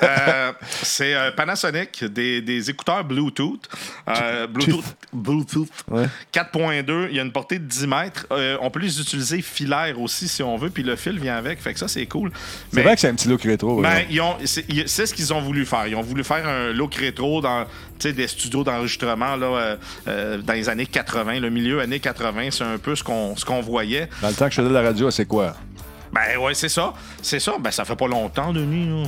euh, 0.02 0.52
c'est 0.82 1.14
euh, 1.14 1.30
Panasonic, 1.32 2.04
des, 2.06 2.42
des 2.42 2.70
écouteurs 2.72 3.04
Bluetooth. 3.04 3.70
Euh, 4.10 4.48
Bluetooth, 4.48 4.84
Bluetooth 5.14 5.70
Ouais. 5.92 6.08
4.2, 6.34 7.10
il 7.12 7.16
y 7.16 7.20
a 7.20 7.22
une 7.22 7.32
portée 7.32 7.60
de 7.60 7.66
10 7.66 7.86
mètres. 7.86 8.26
Euh, 8.32 8.58
on 8.62 8.72
peut 8.72 8.80
les 8.80 9.00
utiliser 9.00 9.44
filaires 9.44 10.02
aussi 10.02 10.28
si 10.28 10.42
on 10.42 10.58
veut, 10.58 10.72
puis 10.72 10.82
le 10.82 10.96
fil 10.96 11.20
vient 11.20 11.36
avec. 11.36 11.62
Fait 11.62 11.74
que 11.74 11.80
ça, 11.80 11.88
c'est 11.88 12.08
cool. 12.08 12.32
C'est 12.74 12.82
vrai 12.82 12.96
que 12.96 13.02
c'est 13.02 13.10
un 13.10 13.14
petit 13.14 13.28
look 13.28 13.44
rétro. 13.44 13.84
Ben, 13.84 14.08
c'est 14.44 15.06
ce 15.06 15.14
qu'ils 15.14 15.32
ont 15.32 15.42
voulu 15.42 15.64
faire. 15.68 15.86
Ils 15.86 15.96
ont 15.96 16.02
voulu 16.02 16.24
faire 16.24 16.48
un 16.48 16.74
look 16.74 16.96
rétro 16.96 17.42
dans 17.42 17.68
des 18.04 18.28
studios 18.28 18.64
d'enregistrement 18.64 19.36
là, 19.36 19.78
dans 20.06 20.54
les 20.54 20.70
années 20.70 20.88
80, 20.88 21.40
le 21.40 21.52
milieu 21.52 21.82
années 21.82 22.00
80. 22.00 22.50
C'est 22.50 22.64
un 22.64 22.80
peu 22.80 22.96
ce 22.96 23.04
qu'on 23.04 23.36
ce 23.36 23.46
qu'on 23.46 23.62
voyait. 23.62 24.10
Dans 24.24 24.30
le 24.30 24.34
temps 24.34 24.46
que 24.46 24.52
je 24.52 24.56
faisais 24.62 24.70
de 24.70 24.74
la 24.74 24.82
radio, 24.82 25.12
c'est 25.12 25.26
quoi? 25.26 25.56
Ben 26.12 26.38
ouais, 26.40 26.54
c'est 26.54 26.70
ça. 26.70 26.94
C'est 27.22 27.40
ça. 27.40 27.56
Ben 27.60 27.72
ça 27.72 27.86
fait 27.86 27.96
pas 27.96 28.08
longtemps, 28.08 28.54
Denis. 28.54 28.88
là. 28.90 29.08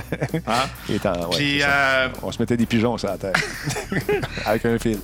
Hein? 0.46 0.68
Il 0.88 0.94
est 0.96 1.04
ouais, 1.04 1.12
Puis 1.36 1.60
euh, 1.62 2.08
On 2.22 2.30
se 2.32 2.40
mettait 2.40 2.56
des 2.56 2.66
pigeons 2.66 2.96
sur 2.98 3.08
la 3.08 3.18
tête. 3.18 3.36
Avec 4.46 4.64
un 4.64 4.78
fil. 4.78 4.98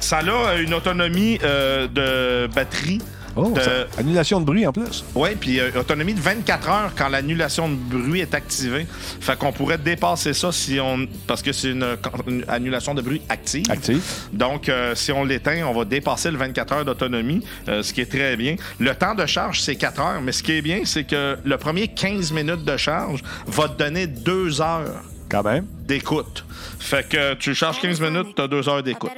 ça 0.00 0.18
a 0.18 0.56
une 0.56 0.74
autonomie 0.74 1.38
euh, 1.42 1.86
de 1.88 2.52
batterie. 2.52 3.00
Oh, 3.36 3.50
de- 3.50 3.60
ça- 3.60 3.86
annulation 3.98 4.40
de 4.40 4.44
bruit 4.44 4.66
en 4.66 4.72
plus. 4.72 5.04
Oui, 5.14 5.30
puis 5.40 5.58
euh, 5.60 5.70
autonomie 5.78 6.14
de 6.14 6.20
24 6.20 6.68
heures 6.68 6.90
quand 6.96 7.08
l'annulation 7.08 7.68
de 7.68 7.74
bruit 7.74 8.20
est 8.20 8.34
activée. 8.34 8.86
Fait 9.20 9.36
qu'on 9.38 9.52
pourrait 9.52 9.78
dépasser 9.78 10.34
ça 10.34 10.52
si 10.52 10.78
on. 10.80 11.06
Parce 11.26 11.42
que 11.42 11.52
c'est 11.52 11.70
une, 11.70 11.96
une 12.28 12.44
annulation 12.48 12.94
de 12.94 13.02
bruit 13.02 13.22
active. 13.28 13.64
Active. 13.70 14.02
Donc, 14.32 14.68
euh, 14.68 14.94
si 14.94 15.12
on 15.12 15.24
l'éteint, 15.24 15.64
on 15.66 15.72
va 15.72 15.84
dépasser 15.84 16.30
le 16.30 16.36
24 16.38 16.72
heures 16.72 16.84
d'autonomie, 16.84 17.44
euh, 17.68 17.82
ce 17.82 17.92
qui 17.92 18.00
est 18.02 18.10
très 18.10 18.36
bien. 18.36 18.56
Le 18.78 18.94
temps 18.94 19.14
de 19.14 19.24
charge, 19.26 19.60
c'est 19.60 19.76
4 19.76 20.00
heures, 20.00 20.20
mais 20.20 20.32
ce 20.32 20.42
qui 20.42 20.52
est 20.52 20.62
bien, 20.62 20.80
c'est 20.84 21.04
que 21.04 21.38
le 21.42 21.56
premier 21.56 21.88
15 21.88 22.32
minutes 22.32 22.64
de 22.64 22.76
charge 22.76 23.20
va 23.46 23.68
te 23.68 23.78
donner 23.78 24.06
2 24.06 24.60
heures 24.60 25.02
Quand 25.30 25.42
même. 25.42 25.66
d'écoute. 25.86 26.44
Fait 26.78 27.08
que 27.08 27.34
tu 27.34 27.54
charges 27.54 27.80
15 27.80 28.00
minutes, 28.00 28.34
tu 28.36 28.42
as 28.42 28.48
2 28.48 28.68
heures 28.68 28.82
d'écoute. 28.82 29.10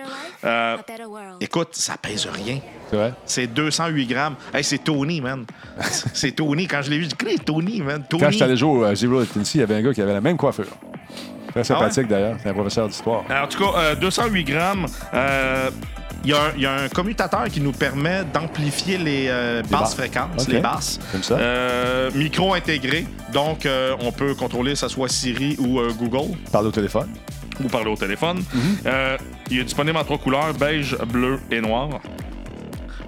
Euh, 0.44 0.76
écoute, 1.40 1.68
ça 1.72 1.96
pèse 1.96 2.26
rien. 2.32 2.58
C'est 2.94 3.00
vrai? 3.00 3.12
C'est 3.26 3.46
208 3.48 4.06
grammes. 4.06 4.34
Hey, 4.52 4.62
c'est 4.64 4.78
Tony, 4.78 5.20
man. 5.20 5.44
C'est 6.14 6.32
Tony. 6.32 6.66
Quand 6.68 6.82
je 6.82 6.90
l'ai 6.90 6.98
vu, 6.98 7.04
je 7.04 7.08
dis, 7.26 7.38
Tony, 7.44 7.80
man. 7.80 8.02
Tony. 8.08 8.22
Quand 8.22 8.30
j'étais 8.30 8.44
allé 8.44 8.56
jouer 8.56 8.88
au 8.90 8.94
Zero 8.94 9.24
Tennessee, 9.24 9.54
il 9.56 9.60
y 9.60 9.62
avait 9.64 9.74
un 9.76 9.82
gars 9.82 9.92
qui 9.92 10.00
avait 10.02 10.12
la 10.12 10.20
même 10.20 10.36
coiffure. 10.36 10.66
Très 11.50 11.64
sympathique 11.64 12.06
Ah 12.08 12.12
ouais? 12.14 12.20
d'ailleurs. 12.20 12.36
C'est 12.42 12.48
un 12.50 12.54
professeur 12.54 12.88
d'histoire. 12.88 13.22
En 13.30 13.46
tout 13.48 13.58
cas, 13.58 13.78
euh, 13.78 13.94
208 13.96 14.44
grammes. 14.44 14.86
euh, 15.14 15.70
Il 16.26 16.30
y, 16.30 16.32
a 16.32 16.38
un- 16.38 16.52
il 16.56 16.62
y 16.62 16.66
a 16.66 16.72
un 16.72 16.88
commutateur 16.88 17.44
qui 17.50 17.60
nous 17.60 17.72
permet 17.72 18.22
d'amplifier 18.32 18.96
les 18.96 19.26
euh, 19.28 19.62
basses 19.70 19.94
fréquences, 19.94 20.48
les 20.48 20.58
basses. 20.58 20.98
Comme 21.12 21.22
ça. 21.22 21.36
Euh, 21.36 22.10
micro 22.14 22.54
intégré. 22.54 23.06
Donc, 23.32 23.66
euh, 23.66 23.94
on 24.00 24.10
peut 24.10 24.34
contrôler, 24.34 24.72
que 24.72 24.78
ce 24.78 24.88
soit 24.88 25.08
Siri 25.10 25.54
ou 25.58 25.80
euh, 25.80 25.90
Google, 25.98 26.34
Parle 26.50 26.68
au 26.68 26.70
téléphone. 26.70 27.10
ou 27.62 27.68
parler 27.68 27.90
au 27.90 27.96
téléphone. 27.96 28.42
Euh, 28.86 29.18
il 29.50 29.58
est 29.60 29.64
disponible 29.64 29.98
en 29.98 30.04
trois 30.04 30.16
couleurs, 30.16 30.54
beige, 30.54 30.96
bleu 31.12 31.38
et 31.50 31.60
noir. 31.60 31.90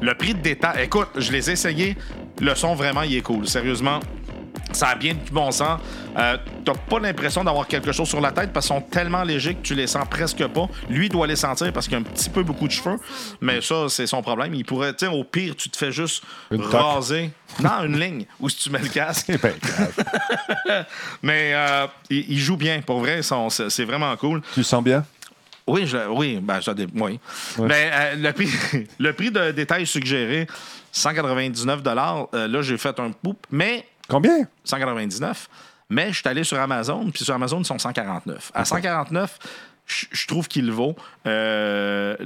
Le 0.01 0.15
prix 0.15 0.35
de 0.35 0.41
détail, 0.41 0.85
écoute, 0.85 1.09
je 1.17 1.33
les 1.33 1.49
ai 1.51 1.53
essayés. 1.55 1.97
Le 2.41 2.55
son, 2.55 2.75
vraiment, 2.75 3.03
il 3.03 3.17
est 3.17 3.23
cool. 3.23 3.47
Sérieusement, 3.49 4.01
ça 4.73 4.89
a 4.89 4.95
bien 4.95 5.15
du 5.15 5.31
bon 5.33 5.51
sens. 5.51 5.81
Euh, 6.19 6.37
T'as 6.65 6.75
pas 6.75 6.99
l'impression 6.99 7.45
d'avoir 7.45 7.67
quelque 7.69 7.93
chose 7.93 8.09
sur 8.09 8.21
la 8.21 8.33
tête 8.33 8.53
parce 8.53 8.67
qu'ils 8.67 8.75
sont 8.77 8.83
tellement 8.83 9.23
légers 9.23 9.55
que 9.55 9.63
tu 9.63 9.75
les 9.75 9.87
sens 9.87 10.05
presque 10.11 10.45
pas. 10.49 10.67
Lui 10.91 11.09
doit 11.09 11.27
les 11.27 11.37
sentir 11.37 11.73
parce 11.73 11.87
qu'il 11.87 11.97
a 11.97 12.01
un 12.01 12.03
petit 12.03 12.29
peu 12.29 12.43
beaucoup 12.43 12.67
de 12.67 12.73
cheveux. 12.73 12.97
Mais 13.41 13.61
ça, 13.63 13.87
c'est 13.89 14.07
son 14.07 14.21
problème. 14.21 14.53
Il 14.55 14.65
pourrait, 14.65 14.93
tu 14.93 15.07
sais, 15.07 15.13
au 15.13 15.23
pire, 15.25 15.55
tu 15.57 15.71
te 15.71 15.77
fais 15.77 15.93
juste 15.93 16.23
Une 16.51 16.61
toque. 16.63 16.73
raser. 16.73 17.31
Non, 17.61 17.85
une 17.85 17.99
ligne 17.99 18.27
où 18.41 18.49
si 18.49 18.57
tu 18.59 18.71
mets 18.71 18.81
le 18.81 18.89
casque. 18.89 19.31
Mais 21.23 21.53
euh, 21.55 21.87
il, 22.11 22.33
il 22.33 22.39
joue 22.39 22.57
bien. 22.57 22.81
Pour 22.83 22.99
vrai, 23.01 23.21
c'est 23.23 23.71
c'est 23.71 23.85
vraiment 23.85 24.15
cool. 24.17 24.43
tu 24.53 24.61
le 24.61 24.65
sens 24.65 24.83
bien? 24.83 25.05
Oui, 25.67 25.87
je, 25.87 26.09
oui, 26.09 26.39
ben, 26.41 26.61
ça 26.61 26.75
oui. 26.95 27.19
Mais 27.59 27.91
euh, 27.93 28.15
le, 28.17 28.33
prix, 28.33 28.49
le 28.99 29.13
prix 29.13 29.31
de 29.31 29.51
détail 29.51 29.87
suggéré, 29.87 30.47
199 30.93 31.81
euh, 32.35 32.49
Là, 32.49 32.63
j'ai 32.63 32.79
fait 32.79 32.99
un 33.01 33.11
poup, 33.11 33.37
mais 33.51 33.85
Combien? 34.09 34.47
199. 34.65 35.49
Mais 35.91 36.13
je 36.13 36.21
suis 36.21 36.29
allé 36.29 36.45
sur 36.45 36.59
Amazon, 36.59 37.11
puis 37.11 37.25
sur 37.25 37.35
Amazon, 37.35 37.61
ils 37.61 37.65
sont 37.65 37.79
149. 37.79 38.51
À 38.55 38.65
149, 38.65 39.39
je 39.87 40.27
trouve 40.27 40.49
qu'il 40.49 40.71
vaut. 40.71 40.97
Euh, 41.27 42.17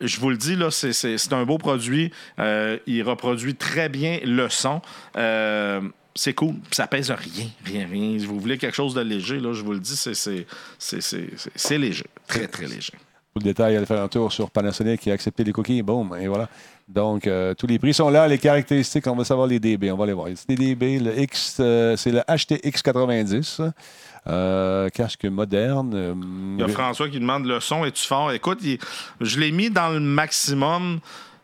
je 0.00 0.20
vous 0.20 0.30
le 0.30 0.36
dis, 0.36 0.56
là, 0.56 0.70
c'est 0.70 1.32
un 1.32 1.44
beau 1.44 1.58
produit. 1.58 2.12
Euh, 2.38 2.78
il 2.86 3.02
reproduit 3.02 3.54
très 3.54 3.88
bien 3.88 4.18
le 4.24 4.48
son. 4.48 4.80
C'est 6.14 6.34
cool. 6.34 6.54
Ça 6.72 6.86
pèse 6.86 7.10
rien, 7.10 7.46
rien, 7.64 7.86
rien. 7.90 8.18
Si 8.18 8.26
vous 8.26 8.40
voulez 8.40 8.58
quelque 8.58 8.74
chose 8.74 8.94
de 8.94 9.00
léger, 9.00 9.38
là, 9.38 9.52
je 9.52 9.62
vous 9.62 9.72
le 9.72 9.78
dis, 9.80 9.96
c'est- 9.96 11.76
léger. 11.78 12.04
Très, 12.26 12.46
très 12.48 12.66
léger. 12.66 12.92
Pour 13.32 13.40
le 13.40 13.44
détail, 13.44 13.76
allez 13.76 13.86
faire 13.86 14.02
un 14.02 14.08
tour 14.08 14.32
sur 14.32 14.50
Panasonic 14.50 15.00
qui 15.00 15.10
a 15.10 15.14
accepté 15.14 15.44
les 15.44 15.52
cookies. 15.52 15.82
Boum, 15.82 16.16
et 16.20 16.26
voilà. 16.26 16.48
Donc, 16.88 17.28
euh, 17.28 17.54
tous 17.54 17.68
les 17.68 17.78
prix 17.78 17.94
sont 17.94 18.10
là. 18.10 18.26
Les 18.26 18.38
caractéristiques, 18.38 19.06
on 19.06 19.14
va 19.14 19.22
savoir 19.24 19.46
les 19.46 19.60
DB. 19.60 19.92
On 19.92 19.96
va 19.96 20.06
les 20.06 20.12
voir. 20.12 20.26
Les 20.48 20.56
DB, 20.56 20.98
le 20.98 21.16
X, 21.20 21.58
euh, 21.60 21.96
c'est 21.96 22.10
le 22.10 22.22
HTX 22.26 22.82
90. 22.82 23.60
Euh, 24.26 24.88
casque 24.88 25.24
moderne. 25.26 26.56
Il 26.58 26.60
y 26.60 26.64
a 26.64 26.68
François 26.68 27.08
qui 27.08 27.20
demande 27.20 27.46
le 27.46 27.60
son, 27.60 27.84
es-tu 27.84 28.04
fort? 28.04 28.32
Écoute, 28.32 28.58
il- 28.62 28.78
je 29.20 29.38
l'ai 29.38 29.52
mis 29.52 29.70
dans 29.70 29.90
le 29.90 30.00
maximum. 30.00 30.98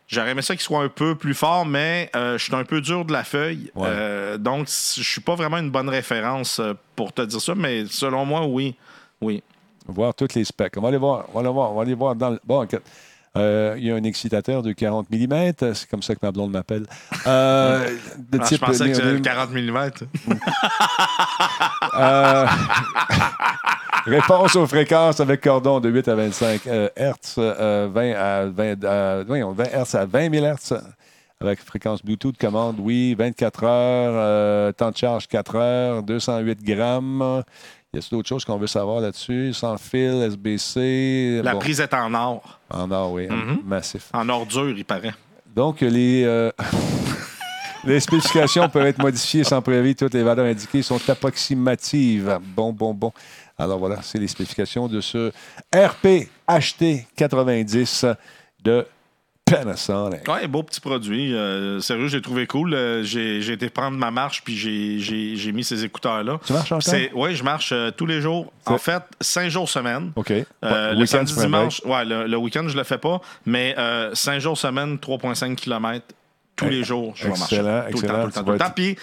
J'aurais 0.07 0.31
aimé 0.31 0.41
ça 0.41 0.55
qu'il 0.55 0.63
soit 0.63 0.81
un 0.81 0.87
peu 0.87 1.15
plus 1.15 1.33
fort, 1.33 1.65
mais 1.65 2.09
euh, 2.15 2.37
je 2.37 2.43
suis 2.45 2.55
un 2.55 2.63
peu 2.63 2.79
dur 2.79 3.03
de 3.03 3.11
la 3.11 3.25
feuille. 3.25 3.71
Ouais. 3.75 3.87
Euh, 3.89 4.37
donc, 4.37 4.67
je 4.67 5.03
suis 5.03 5.19
pas 5.19 5.35
vraiment 5.35 5.57
une 5.57 5.69
bonne 5.69 5.89
référence 5.89 6.59
euh, 6.59 6.73
pour 6.95 7.11
te 7.11 7.21
dire 7.21 7.41
ça, 7.41 7.55
mais 7.55 7.85
selon 7.87 8.25
moi, 8.25 8.45
oui. 8.45 8.75
Oui. 9.19 9.43
voir 9.85 10.13
tous 10.13 10.33
les 10.35 10.45
specs. 10.45 10.77
On 10.77 10.81
va 10.81 10.87
aller 10.87 10.97
voir. 10.97 11.25
On 11.29 11.33
va 11.33 11.39
aller 11.41 11.49
voir. 11.49 11.71
On 11.71 11.75
va 11.75 11.81
aller 11.81 11.93
voir 11.93 12.15
dans 12.15 12.29
le. 12.29 12.39
Bon, 12.45 12.63
ok. 12.63 12.79
Euh, 13.37 13.75
il 13.77 13.85
y 13.85 13.91
a 13.91 13.95
un 13.95 14.03
excitateur 14.03 14.63
de 14.63 14.71
40 14.71 15.09
mm. 15.09 15.73
C'est 15.73 15.89
comme 15.89 16.01
ça 16.01 16.15
que 16.15 16.19
ma 16.21 16.31
blonde 16.31 16.51
m'appelle. 16.51 16.85
Euh, 17.25 17.89
de 18.17 18.39
Ah, 18.41 18.47
je 18.49 18.57
pensais 18.57 18.89
que 18.89 18.93
c'était 18.95 19.07
néodyme. 19.07 19.21
40 19.21 19.51
mm. 19.51 19.91
Euh, 21.95 22.45
réponse 24.05 24.55
aux 24.55 24.67
fréquences 24.67 25.19
avec 25.19 25.41
cordon 25.41 25.79
de 25.79 25.89
8 25.89 26.07
à 26.07 26.15
25 26.15 26.67
euh, 26.67 26.89
Hertz, 26.95 27.35
euh, 27.37 27.89
20 27.91 28.11
à 28.13 28.45
20, 28.45 28.83
euh, 28.83 29.23
voyons, 29.27 29.51
20 29.51 29.63
Hertz 29.65 29.95
à 29.95 30.05
20 30.05 30.33
000 30.33 30.45
Hertz. 30.45 30.73
Avec 31.39 31.59
fréquence 31.59 32.03
Bluetooth, 32.03 32.35
commande, 32.35 32.77
oui, 32.79 33.13
24 33.13 33.63
heures, 33.63 34.13
euh, 34.15 34.71
temps 34.71 34.89
de 34.89 34.97
charge 34.97 35.27
4 35.27 35.55
heures, 35.55 36.03
208 36.03 36.63
grammes. 36.63 37.43
Y 37.93 37.99
a 37.99 38.01
d'autres 38.11 38.27
choses 38.27 38.43
qu'on 38.43 38.57
veut 38.57 38.67
savoir 38.67 38.99
là-dessus? 38.99 39.53
Sans 39.53 39.77
fil, 39.77 40.21
SBC. 40.21 41.41
La 41.41 41.53
bon, 41.53 41.59
prise 41.59 41.79
est 41.79 41.93
en 41.93 42.13
or. 42.13 42.59
En 42.69 42.91
or, 42.91 43.13
oui. 43.13 43.27
Mhm. 43.27 43.61
Massif. 43.65 44.09
En 44.13 44.27
ordure, 44.27 44.69
il 44.69 44.83
paraît. 44.83 45.13
Donc, 45.55 45.79
les, 45.81 46.23
euh, 46.25 46.51
les 47.85 47.99
spécifications 48.01 48.67
peuvent 48.67 48.87
être 48.87 49.01
modifiées 49.01 49.45
sans 49.45 49.61
préavis. 49.61 49.95
Toutes 49.95 50.13
les 50.13 50.23
valeurs 50.23 50.45
indiquées 50.45 50.81
sont 50.81 50.99
approximatives. 51.09 52.37
Bon, 52.55 52.73
bon, 52.73 52.93
bon. 52.93 53.13
Alors 53.57 53.79
voilà, 53.79 54.01
c'est 54.01 54.19
les 54.19 54.27
spécifications 54.27 54.87
de 54.87 54.99
ce 54.99 55.31
RP 55.73 56.29
HT 56.47 57.07
90 57.15 58.05
de 58.63 58.85
Panasonic. 59.49 60.27
Ouais, 60.27 60.47
beau 60.47 60.63
petit 60.63 60.79
produit. 60.79 61.33
Euh, 61.33 61.79
sérieux, 61.79 62.07
j'ai 62.07 62.21
trouvé 62.21 62.47
cool. 62.47 62.73
Euh, 62.73 63.03
j'ai 63.03 63.41
j'ai 63.41 63.53
été 63.53 63.69
prendre 63.69 63.97
ma 63.97 64.11
marche 64.11 64.43
puis 64.43 64.55
j'ai- 64.55 64.99
j'ai 64.99 65.35
j'ai 65.35 65.51
mis 65.51 65.63
ces 65.63 65.83
écouteurs-là. 65.85 66.39
Tu 66.45 66.53
marches 66.53 66.71
encore? 66.71 66.93
Oui, 67.15 67.35
je 67.35 67.43
marche 67.43 67.71
euh, 67.71 67.91
tous 67.91 68.05
les 68.05 68.21
jours. 68.21 68.51
En 68.65 68.77
fait, 68.77 69.01
cinq 69.21 69.49
jours 69.49 69.69
semaine. 69.69 70.11
OK. 70.15 70.31
Euh, 70.31 70.43
Le 70.91 70.95
week-end, 70.97 71.05
samedi, 71.05 71.33
tu 71.33 71.39
dimanche, 71.39 71.81
ouais, 71.85 72.05
le, 72.05 72.27
le 72.27 72.37
week-end, 72.37 72.67
je 72.67 72.75
le 72.77 72.83
fais 72.83 72.97
pas, 72.97 73.21
mais 73.45 73.75
5 74.13 74.39
jours 74.39 74.57
semaine, 74.57 74.97
3,5 74.97 75.55
km, 75.55 76.05
tous 76.55 76.65
les 76.69 76.83
jours, 76.83 77.13
je 77.15 77.23
vais 77.25 77.29
marcher. 77.37 77.55
excellent, 77.57 77.83
Tout 77.91 78.01
le 78.01 78.07
temps, 78.07 78.13
tout 78.21 78.25
le 78.27 78.31
temps, 78.31 78.39
Tu 78.39 78.45
tout 78.45 78.51
le 78.51 78.57
vas 78.57 78.65
temps. 78.65 78.73
Puis, 78.75 78.97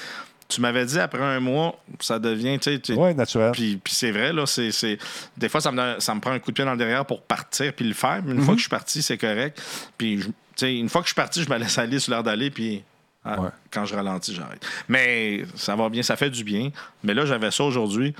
tu 0.49 0.61
m'avais 0.61 0.85
dit, 0.85 0.99
après 1.01 1.23
un 1.23 1.41
mois, 1.41 1.79
ça 2.01 2.19
devient, 2.19 2.59
tu 2.59 2.79
sais... 2.83 2.93
Oui, 2.95 3.15
naturel. 3.15 3.53
Puis, 3.53 3.77
puis 3.83 3.95
c'est 3.95 4.11
vrai, 4.13 4.33
là, 4.33 4.47
c'est, 4.47 4.71
c'est- 4.73 4.99
des 5.37 5.49
fois, 5.49 5.61
ça 5.61 5.73
me, 5.73 5.97
ça 6.01 6.15
me 6.15 6.21
prend 6.21 6.33
un 6.33 6.39
coup 6.39 6.51
de 6.51 6.55
pied 6.57 6.65
dans 6.65 6.73
le 6.73 6.77
derrière 6.79 7.05
pour 7.07 7.23
partir 7.23 7.73
puis 7.73 7.85
le 7.87 7.95
faire. 7.95 8.21
Mais 8.25 8.33
une 8.33 8.39
Mhm. 8.39 8.45
fois 8.45 8.55
que 8.55 8.59
je 8.59 8.65
suis 8.65 8.71
parti, 8.71 9.03
c'est 9.03 9.19
correct. 9.19 9.61
Puis, 9.97 10.19
tu 10.21 10.33
sais, 10.57 10.77
une 10.77 10.89
fois 10.89 11.01
que 11.01 11.07
je 11.07 11.13
suis 11.13 11.17
parti, 11.21 11.43
je 11.43 11.49
me 11.51 11.57
laisse 11.59 11.79
aller 11.79 11.99
sur 11.99 12.13
l'air 12.13 12.23
d'aller, 12.23 12.51
puis 12.51 12.83
ah, 13.25 13.41
Ouais. 13.41 13.49
quand 13.71 13.87
je 13.87 13.95
ralentis, 13.95 14.35
j'arrête. 14.35 14.65
Mais 14.87 15.45
ça 15.55 15.75
va 15.77 15.89
bien, 15.89 16.03
ça 16.03 16.15
fait 16.17 16.29
du 16.31 16.45
bien. 16.45 16.71
Mais 17.03 17.15
là, 17.15 17.25
j'avais 17.25 17.51
ça 17.51 17.65
aujourd'hui. 17.65 18.15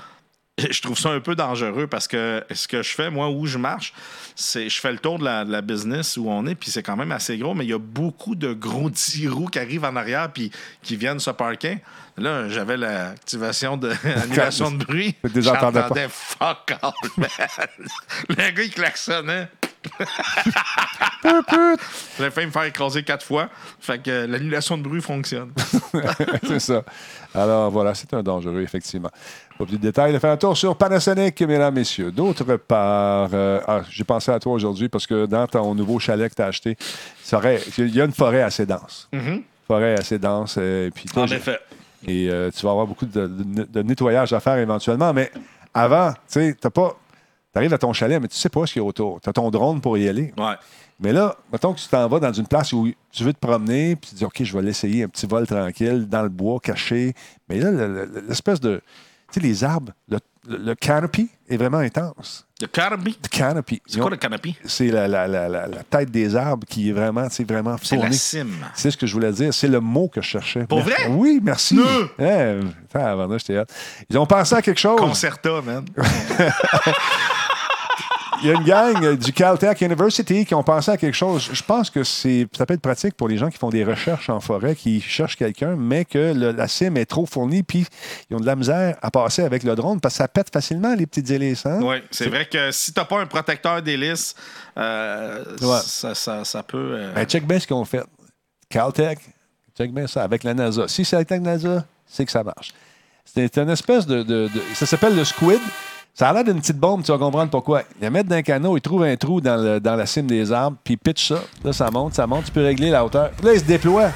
Je 0.71 0.81
trouve 0.81 0.97
ça 0.97 1.09
un 1.09 1.19
peu 1.19 1.35
dangereux 1.35 1.87
parce 1.87 2.07
que 2.07 2.43
ce 2.53 2.67
que 2.67 2.81
je 2.81 2.91
fais, 2.91 3.09
moi, 3.09 3.29
où 3.29 3.45
je 3.45 3.57
marche, 3.57 3.93
c'est 4.35 4.69
je 4.69 4.79
fais 4.79 4.91
le 4.91 4.99
tour 4.99 5.19
de 5.19 5.25
la, 5.25 5.43
de 5.43 5.51
la 5.51 5.61
business 5.61 6.15
où 6.15 6.29
on 6.29 6.45
est, 6.47 6.55
puis 6.55 6.71
c'est 6.71 6.83
quand 6.83 6.95
même 6.95 7.11
assez 7.11 7.37
gros, 7.37 7.53
mais 7.53 7.65
il 7.65 7.71
y 7.71 7.73
a 7.73 7.77
beaucoup 7.77 8.35
de 8.35 8.53
gros 8.53 8.89
petits 8.89 9.27
roues 9.27 9.47
qui 9.47 9.59
arrivent 9.59 9.83
en 9.83 9.95
arrière 9.97 10.31
puis 10.31 10.51
qui 10.81 10.95
viennent 10.95 11.19
se 11.19 11.31
parker. 11.31 11.79
Là, 12.17 12.47
j'avais 12.47 12.77
l'activation 12.77 13.75
de 13.75 13.91
l'annulation 14.05 14.71
de 14.71 14.77
bruit. 14.85 15.15
J'entendais 15.35 16.07
fuck 16.09 16.73
all, 16.81 16.93
man. 17.17 17.29
Le 18.29 18.35
gars, 18.35 18.63
il 18.63 18.71
klaxonnait. 18.71 19.49
J'ai 22.17 22.31
failli 22.31 22.47
me 22.47 22.51
faire 22.51 22.63
écraser 22.63 23.03
quatre 23.03 23.25
fois. 23.25 23.49
Fait 23.79 24.01
que 24.01 24.25
l'annulation 24.25 24.77
de 24.77 24.83
bruit 24.83 25.01
fonctionne. 25.01 25.51
c'est 26.47 26.59
ça. 26.59 26.83
Alors 27.33 27.69
voilà, 27.69 27.93
c'est 27.93 28.13
un 28.13 28.23
dangereux, 28.23 28.61
effectivement. 28.61 29.11
Pas 29.57 29.65
plus 29.65 29.77
de 29.77 29.81
détails. 29.81 30.11
De 30.13 30.19
faire 30.19 30.31
un 30.31 30.37
tour 30.37 30.57
sur 30.57 30.75
Panasonic, 30.75 31.41
mesdames, 31.43 31.73
messieurs. 31.73 32.11
D'autre 32.11 32.43
part, 32.57 33.29
euh, 33.33 33.61
ah, 33.67 33.81
j'ai 33.89 34.03
pensé 34.03 34.31
à 34.31 34.39
toi 34.39 34.51
aujourd'hui 34.53 34.89
parce 34.89 35.07
que 35.07 35.25
dans 35.25 35.47
ton 35.47 35.73
nouveau 35.73 35.97
chalet 35.99 36.29
que 36.29 36.35
tu 36.35 36.41
as 36.41 36.47
acheté, 36.47 36.75
ça 37.23 37.37
aurait- 37.37 37.61
il 37.77 37.95
y 37.95 38.01
a 38.01 38.05
une 38.05 38.11
forêt 38.11 38.41
assez 38.41 38.65
dense. 38.65 39.07
Mhm. 39.13 39.43
Forêt 39.67 39.97
assez 39.97 40.19
dense. 40.19 40.55
euh, 40.59 40.89
puis 40.93 41.05
toi, 41.05 41.23
En 41.23 41.27
effet. 41.27 41.59
Et 42.07 42.29
euh, 42.29 42.51
tu 42.51 42.63
vas 42.65 42.71
avoir 42.71 42.85
beaucoup 42.85 43.05
de, 43.05 43.27
de- 43.27 43.63
de 43.63 43.81
nettoyage 43.81 44.33
à 44.33 44.39
faire 44.39 44.57
éventuellement. 44.57 45.13
Mais 45.13 45.31
avant, 45.73 46.11
tu 46.11 46.19
sais, 46.27 46.55
t'as 46.59 46.69
pas. 46.69 46.95
Tu 47.53 47.57
arrives 47.59 47.73
à 47.73 47.77
ton 47.77 47.93
chalet, 47.93 48.21
mais 48.21 48.27
tu 48.27 48.35
sais 48.35 48.49
pas 48.49 48.65
ce 48.65 48.73
qu'il 48.73 48.81
y 48.81 48.85
a 48.85 48.87
autour. 48.87 49.21
Tu 49.21 49.29
as 49.29 49.33
ton 49.33 49.49
drone 49.49 49.79
pour 49.79 49.97
y 49.97 50.09
aller. 50.09 50.33
Ouais. 50.37 50.53
Mais 50.99 51.13
là, 51.13 51.35
mettons 51.51 51.73
que 51.73 51.79
tu 51.79 51.87
t'en 51.87 52.07
vas 52.09 52.19
dans 52.19 52.33
une 52.33 52.47
place 52.47 52.73
où 52.73 52.89
tu 53.11 53.23
veux 53.23 53.33
te 53.33 53.39
promener, 53.39 53.95
puis 53.95 54.09
tu 54.09 54.15
dis, 54.15 54.25
OK, 54.25 54.43
je 54.43 54.53
vais 54.55 54.61
l'essayer, 54.61 55.03
un 55.03 55.07
petit 55.07 55.25
vol 55.25 55.47
tranquille, 55.47 56.05
dans 56.07 56.21
le 56.23 56.29
bois, 56.29 56.59
caché. 56.61 57.13
Mais 57.49 57.59
là, 57.59 57.71
le- 57.71 57.87
le- 58.05 58.23
l'espèce 58.27 58.59
de. 58.59 58.81
Tu 59.35 59.41
sais, 59.41 59.47
les 59.47 59.63
arbres, 59.65 59.91
le, 60.07 60.17
le- 60.47 60.57
le 60.57 60.75
canopy 60.75 61.29
est 61.49 61.57
vraiment 61.57 61.79
intense. 61.79 62.47
Le 62.61 62.67
canopy? 62.67 63.17
Le 63.21 63.27
canopy. 63.27 63.81
C'est 63.85 63.99
quoi 63.99 64.09
le 64.09 64.15
canopy? 64.15 64.55
C'est 64.63 64.87
la, 64.87 65.09
la- 65.09 65.27
la- 65.27 65.49
la- 65.49 65.67
tête 65.89 66.09
des 66.09 66.37
arbres 66.37 66.65
qui 66.65 66.87
est 66.89 66.93
vraiment, 66.93 67.29
sais, 67.29 67.43
vraiment 67.43 67.75
C'est 67.83 67.97
la 67.97 68.13
cime. 68.13 68.53
C'est 68.75 68.91
ce 68.91 68.95
que 68.95 69.05
je 69.05 69.11
voulais 69.13 69.33
dire. 69.33 69.53
C'est 69.53 69.67
le 69.67 69.81
mot 69.81 70.07
que 70.07 70.21
je 70.21 70.27
cherchais. 70.29 70.65
Pour 70.67 70.79
vrai? 70.83 70.95
Oui, 71.09 71.41
merci. 71.43 71.77
Eh, 72.17 72.23
attends, 72.23 73.05
avant 73.05 73.27
là, 73.27 73.37
j'étais 73.37 73.57
hâte. 73.57 73.73
Ils 74.09 74.17
ont 74.17 74.25
pensé 74.25 74.55
à 74.55 74.61
quelque 74.61 74.79
chose. 74.79 74.97
Concerta, 75.01 75.61
man. 75.61 75.83
Il 78.41 78.49
y 78.49 78.51
a 78.51 78.55
une 78.55 78.63
gang 78.63 79.15
du 79.17 79.31
Caltech 79.33 79.81
University 79.81 80.45
qui 80.45 80.53
ont 80.53 80.63
pensé 80.63 80.91
à 80.91 80.97
quelque 80.97 81.15
chose. 81.15 81.49
Je 81.51 81.63
pense 81.63 81.89
que 81.89 82.03
c'est, 82.03 82.47
ça 82.55 82.65
peut 82.65 82.73
être 82.73 82.81
pratique 82.81 83.15
pour 83.15 83.27
les 83.27 83.37
gens 83.37 83.49
qui 83.49 83.57
font 83.57 83.69
des 83.69 83.83
recherches 83.83 84.29
en 84.29 84.39
forêt, 84.39 84.75
qui 84.75 84.99
cherchent 85.01 85.37
quelqu'un, 85.37 85.75
mais 85.77 86.05
que 86.05 86.33
le- 86.33 86.51
la 86.51 86.67
cime 86.67 86.97
est 86.97 87.05
trop 87.05 87.25
fournie, 87.25 87.63
puis 87.63 87.85
ils 88.29 88.35
ont 88.35 88.39
de 88.39 88.45
la 88.45 88.55
misère 88.55 88.97
à 89.01 89.09
passer 89.09 89.43
avec 89.43 89.63
le 89.63 89.75
drone 89.75 89.99
parce 89.99 90.15
que 90.15 90.17
ça 90.19 90.27
pète 90.27 90.51
facilement 90.51 90.93
les 90.95 91.05
petites 91.05 91.29
hélices. 91.31 91.65
Hein? 91.65 91.79
Oui, 91.81 91.95
c'est 92.11 92.27
vrai 92.27 92.45
que 92.45 92.71
si 92.71 92.93
t'as 92.93 93.05
pas 93.05 93.19
un 93.19 93.25
protecteur 93.25 93.81
d'hélice, 93.81 94.35
euh, 94.77 95.43
Ouais. 95.61 95.79
ça, 95.83 96.13
ça- 96.13 96.43
ça 96.45 96.61
peut. 96.63 96.91
euh, 96.97 97.13
Ben, 97.13 97.25
check 97.25 97.47
bien 97.47 97.59
ce 97.59 97.65
qu'ils 97.67 97.75
ont 97.75 97.85
fait. 97.85 98.03
Caltech, 98.69 99.19
check 99.77 99.93
bien 99.93 100.07
ça 100.07 100.23
avec 100.23 100.43
la 100.43 100.53
NASA. 100.53 100.87
Si 100.87 101.05
c'est 101.05 101.15
avec 101.15 101.29
la 101.29 101.39
NASA, 101.39 101.85
c'est 102.05 102.25
que 102.25 102.31
ça 102.31 102.43
marche. 102.43 102.73
C'est 103.23 103.57
une 103.57 103.69
espèce 103.69 104.05
de, 104.05 104.23
de- 104.23 104.49
de- 104.53 104.61
Ça 104.73 104.85
s'appelle 104.85 105.15
le 105.15 105.23
squid. 105.25 105.59
Ça 106.17 106.29
a 106.29 106.33
l'air 106.33 106.45
d'une 106.45 106.61
petite 106.61 106.77
bombe, 106.77 107.03
tu 107.03 107.11
vas 107.11 107.17
comprendre 107.17 107.51
pourquoi. 107.51 107.81
Ils 107.99 108.03
la 108.05 108.09
mettent 108.09 108.27
dans 108.27 108.37
un 108.37 108.41
canot, 108.41 108.77
ils 108.77 108.81
trouvent 108.81 109.03
un 109.03 109.17
trou 109.17 109.41
dans, 109.41 109.57
le- 109.61 109.79
dans 109.81 109.97
la 109.97 110.05
cime 110.05 110.27
des 110.27 110.49
arbres, 110.49 110.77
puis 110.81 110.93
ils 110.93 110.97
pitchent 110.97 111.27
ça. 111.27 111.41
Là, 111.63 111.73
ça 111.73 111.91
monte, 111.91 112.13
ça 112.13 112.25
monte, 112.25 112.45
tu 112.45 112.51
peux 112.51 112.63
régler 112.63 112.89
la 112.89 113.03
hauteur. 113.03 113.31
Puis 113.31 113.45
là, 113.45 113.53
il 113.53 113.59
se 113.59 113.65
déploie. 113.65 114.11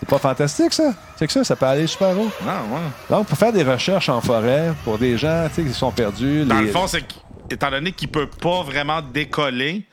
C'est 0.00 0.08
pas 0.08 0.18
fantastique, 0.18 0.72
ça? 0.72 0.92
C'est 1.16 1.26
que 1.28 1.32
ça, 1.32 1.44
ça 1.44 1.54
peut 1.54 1.66
aller 1.66 1.86
super 1.86 2.18
haut. 2.18 2.28
Ah, 2.42 2.62
ouais. 2.68 2.80
Donc, 3.08 3.28
pour 3.28 3.38
faire 3.38 3.52
des 3.52 3.62
recherches 3.62 4.08
en 4.08 4.20
forêt, 4.20 4.72
pour 4.82 4.98
des 4.98 5.16
gens 5.16 5.46
tu 5.54 5.62
sais, 5.62 5.68
qui 5.68 5.72
sont 5.72 5.92
perdus. 5.92 6.44
Dans 6.44 6.58
les- 6.58 6.66
le 6.66 6.72
fond, 6.72 6.88
c'est 6.88 7.04
qu'étant 7.48 7.70
donné 7.70 7.92
qu'il 7.92 8.08
peut 8.08 8.26
pas 8.26 8.64
vraiment 8.64 9.00
décoller, 9.00 9.86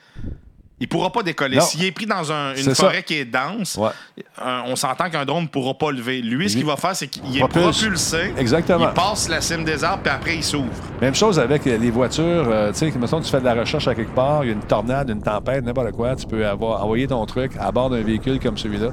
il 0.82 0.88
pourra 0.90 1.12
pas 1.12 1.24
décoller. 1.24 1.62
S'il 1.62 1.86
est 1.86 1.92
pris 1.92 2.06
dans 2.08 2.30
un- 2.32 2.56
une 2.56 2.74
ça. 2.74 2.76
forêt 2.76 3.04
qui 3.04 3.14
est 3.16 3.26
dense, 3.26 3.78
Ouais. 3.78 3.90
euh, 4.42 4.62
on 4.66 4.76
s'entend 4.76 5.10
qu'un 5.10 5.24
drone 5.24 5.44
ne 5.44 5.48
pourra 5.48 5.74
pas 5.76 5.92
lever. 5.92 6.22
Lui, 6.22 6.50
ce 6.50 6.58
qu'il 6.58 6.66
va 6.66 6.76
faire, 6.76 6.96
c'est 6.96 7.08
qu'il 7.08 7.38
est 7.38 7.48
propulsé. 7.48 8.34
Exactement. 8.38 8.90
Il 8.90 8.94
passe 8.94 9.30
la 9.30 9.40
cime 9.42 9.64
des 9.64 9.84
arbres, 9.84 10.02
puis 10.04 10.12
après, 10.14 10.36
il 10.36 10.44
s'ouvre. 10.44 10.68
Même 11.00 11.16
chose 11.16 11.40
avec 11.40 11.64
les 11.66 11.92
voitures. 11.92 12.22
euh, 12.50 12.72
tu 12.72 12.80
sais, 12.80 12.92
mettons, 13.00 13.22
tu 13.22 13.30
fais 13.32 13.40
de 13.40 13.46
la 13.46 13.54
recherche 13.54 13.88
à 13.88 13.96
quelque 13.96 14.14
part, 14.16 14.44
il 14.44 14.48
y 14.48 14.50
a 14.50 14.54
une 14.54 14.60
tornade, 14.64 15.10
une 15.10 15.22
tempête, 15.22 15.64
n'importe 15.64 15.92
quoi. 15.92 16.16
Tu 16.16 16.26
peux 16.26 16.46
avoir, 16.46 16.84
envoyer 16.84 17.08
ton 17.08 17.26
truc 17.26 17.52
à 17.60 17.72
bord 17.72 17.90
d'un 17.90 18.02
véhicule 18.02 18.40
comme 18.40 18.58
celui-là 18.58 18.90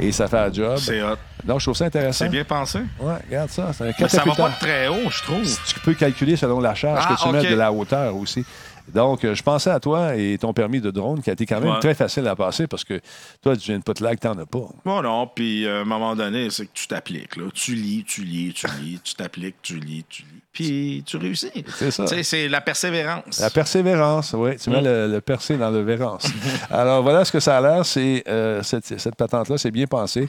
et 0.00 0.10
ça 0.10 0.26
fait 0.26 0.38
un 0.38 0.52
job. 0.52 0.76
C'est 0.78 1.00
hot. 1.02 1.16
Donc, 1.44 1.60
je 1.60 1.66
trouve 1.66 1.76
ça 1.76 1.86
intéressant. 1.86 2.24
C'est 2.24 2.30
bien 2.30 2.44
pensé. 2.44 2.80
Ouais, 3.00 3.14
regarde 3.28 3.50
ça. 3.50 3.70
Un 3.80 3.84
Mais 3.98 4.08
ça 4.08 4.22
va 4.24 4.34
pas 4.34 4.48
de 4.50 4.58
très 4.60 4.88
haut, 4.88 5.10
je 5.10 5.22
trouve. 5.22 5.42
Tu 5.66 5.80
peux 5.80 5.94
calculer 5.94 6.36
selon 6.36 6.60
la 6.60 6.74
charge 6.74 7.04
Ah, 7.08 7.14
que 7.16 7.22
tu 7.22 7.28
mets 7.30 7.42
de 7.50 7.56
la 7.56 7.72
hauteur 7.72 8.14
aussi. 8.16 8.44
Donc, 8.92 9.24
euh, 9.24 9.34
je 9.34 9.42
pensais 9.42 9.70
à 9.70 9.80
toi 9.80 10.16
et 10.16 10.36
ton 10.38 10.52
permis 10.52 10.80
de 10.80 10.90
drone 10.90 11.22
qui 11.22 11.30
a 11.30 11.32
été 11.34 11.46
quand 11.46 11.60
même 11.60 11.70
Ouais. 11.74 11.80
très 11.80 11.94
facile 11.94 12.26
à 12.26 12.34
passer 12.36 12.66
parce 12.66 12.84
que 12.84 13.00
toi, 13.42 13.56
tu 13.56 13.70
viens 13.70 13.78
de 13.78 13.82
Putlag, 13.84 14.18
t'en 14.18 14.36
as 14.38 14.44
pas. 14.46 14.68
Bon, 14.84 15.02
non, 15.02 15.26
puis 15.26 15.64
euh, 15.66 15.78
à 15.78 15.82
un 15.82 15.84
moment 15.84 16.14
donné, 16.16 16.50
c'est 16.50 16.66
que 16.66 16.72
tu 16.74 16.86
t'appliques. 16.88 17.36
là. 17.36 17.44
Tu 17.54 17.74
lis, 17.74 18.04
tu 18.06 18.22
lis, 18.22 18.52
tu 18.52 18.66
lis, 18.80 19.00
tu 19.02 19.14
t'appliques, 19.14 19.56
tu 19.62 19.78
lis, 19.78 20.04
tu 20.08 20.22
lis. 20.22 20.28
Puis 20.52 21.02
tu 21.06 21.16
réussis. 21.16 21.50
C'est 21.76 21.90
ça. 21.90 22.04
C'est 22.22 22.48
la 22.48 22.60
persévérance. 22.60 23.40
La 23.40 23.48
persévérance, 23.50 24.34
oui. 24.36 24.56
Tu 24.56 24.68
mets 24.68 24.82
Mm. 24.82 24.84
le, 24.84 25.06
le 25.12 25.20
percé 25.22 25.56
dans 25.56 25.70
le 25.70 25.80
vérance. 25.80 26.26
Alors, 26.70 27.02
voilà 27.02 27.24
ce 27.24 27.32
que 27.32 27.40
ça 27.40 27.56
a 27.56 27.60
l'air. 27.62 27.86
C'est, 27.86 28.22
euh, 28.28 28.62
cette, 28.62 28.98
cette 28.98 29.16
patente-là, 29.16 29.56
c'est 29.56 29.70
bien 29.70 29.86
pensé. 29.86 30.28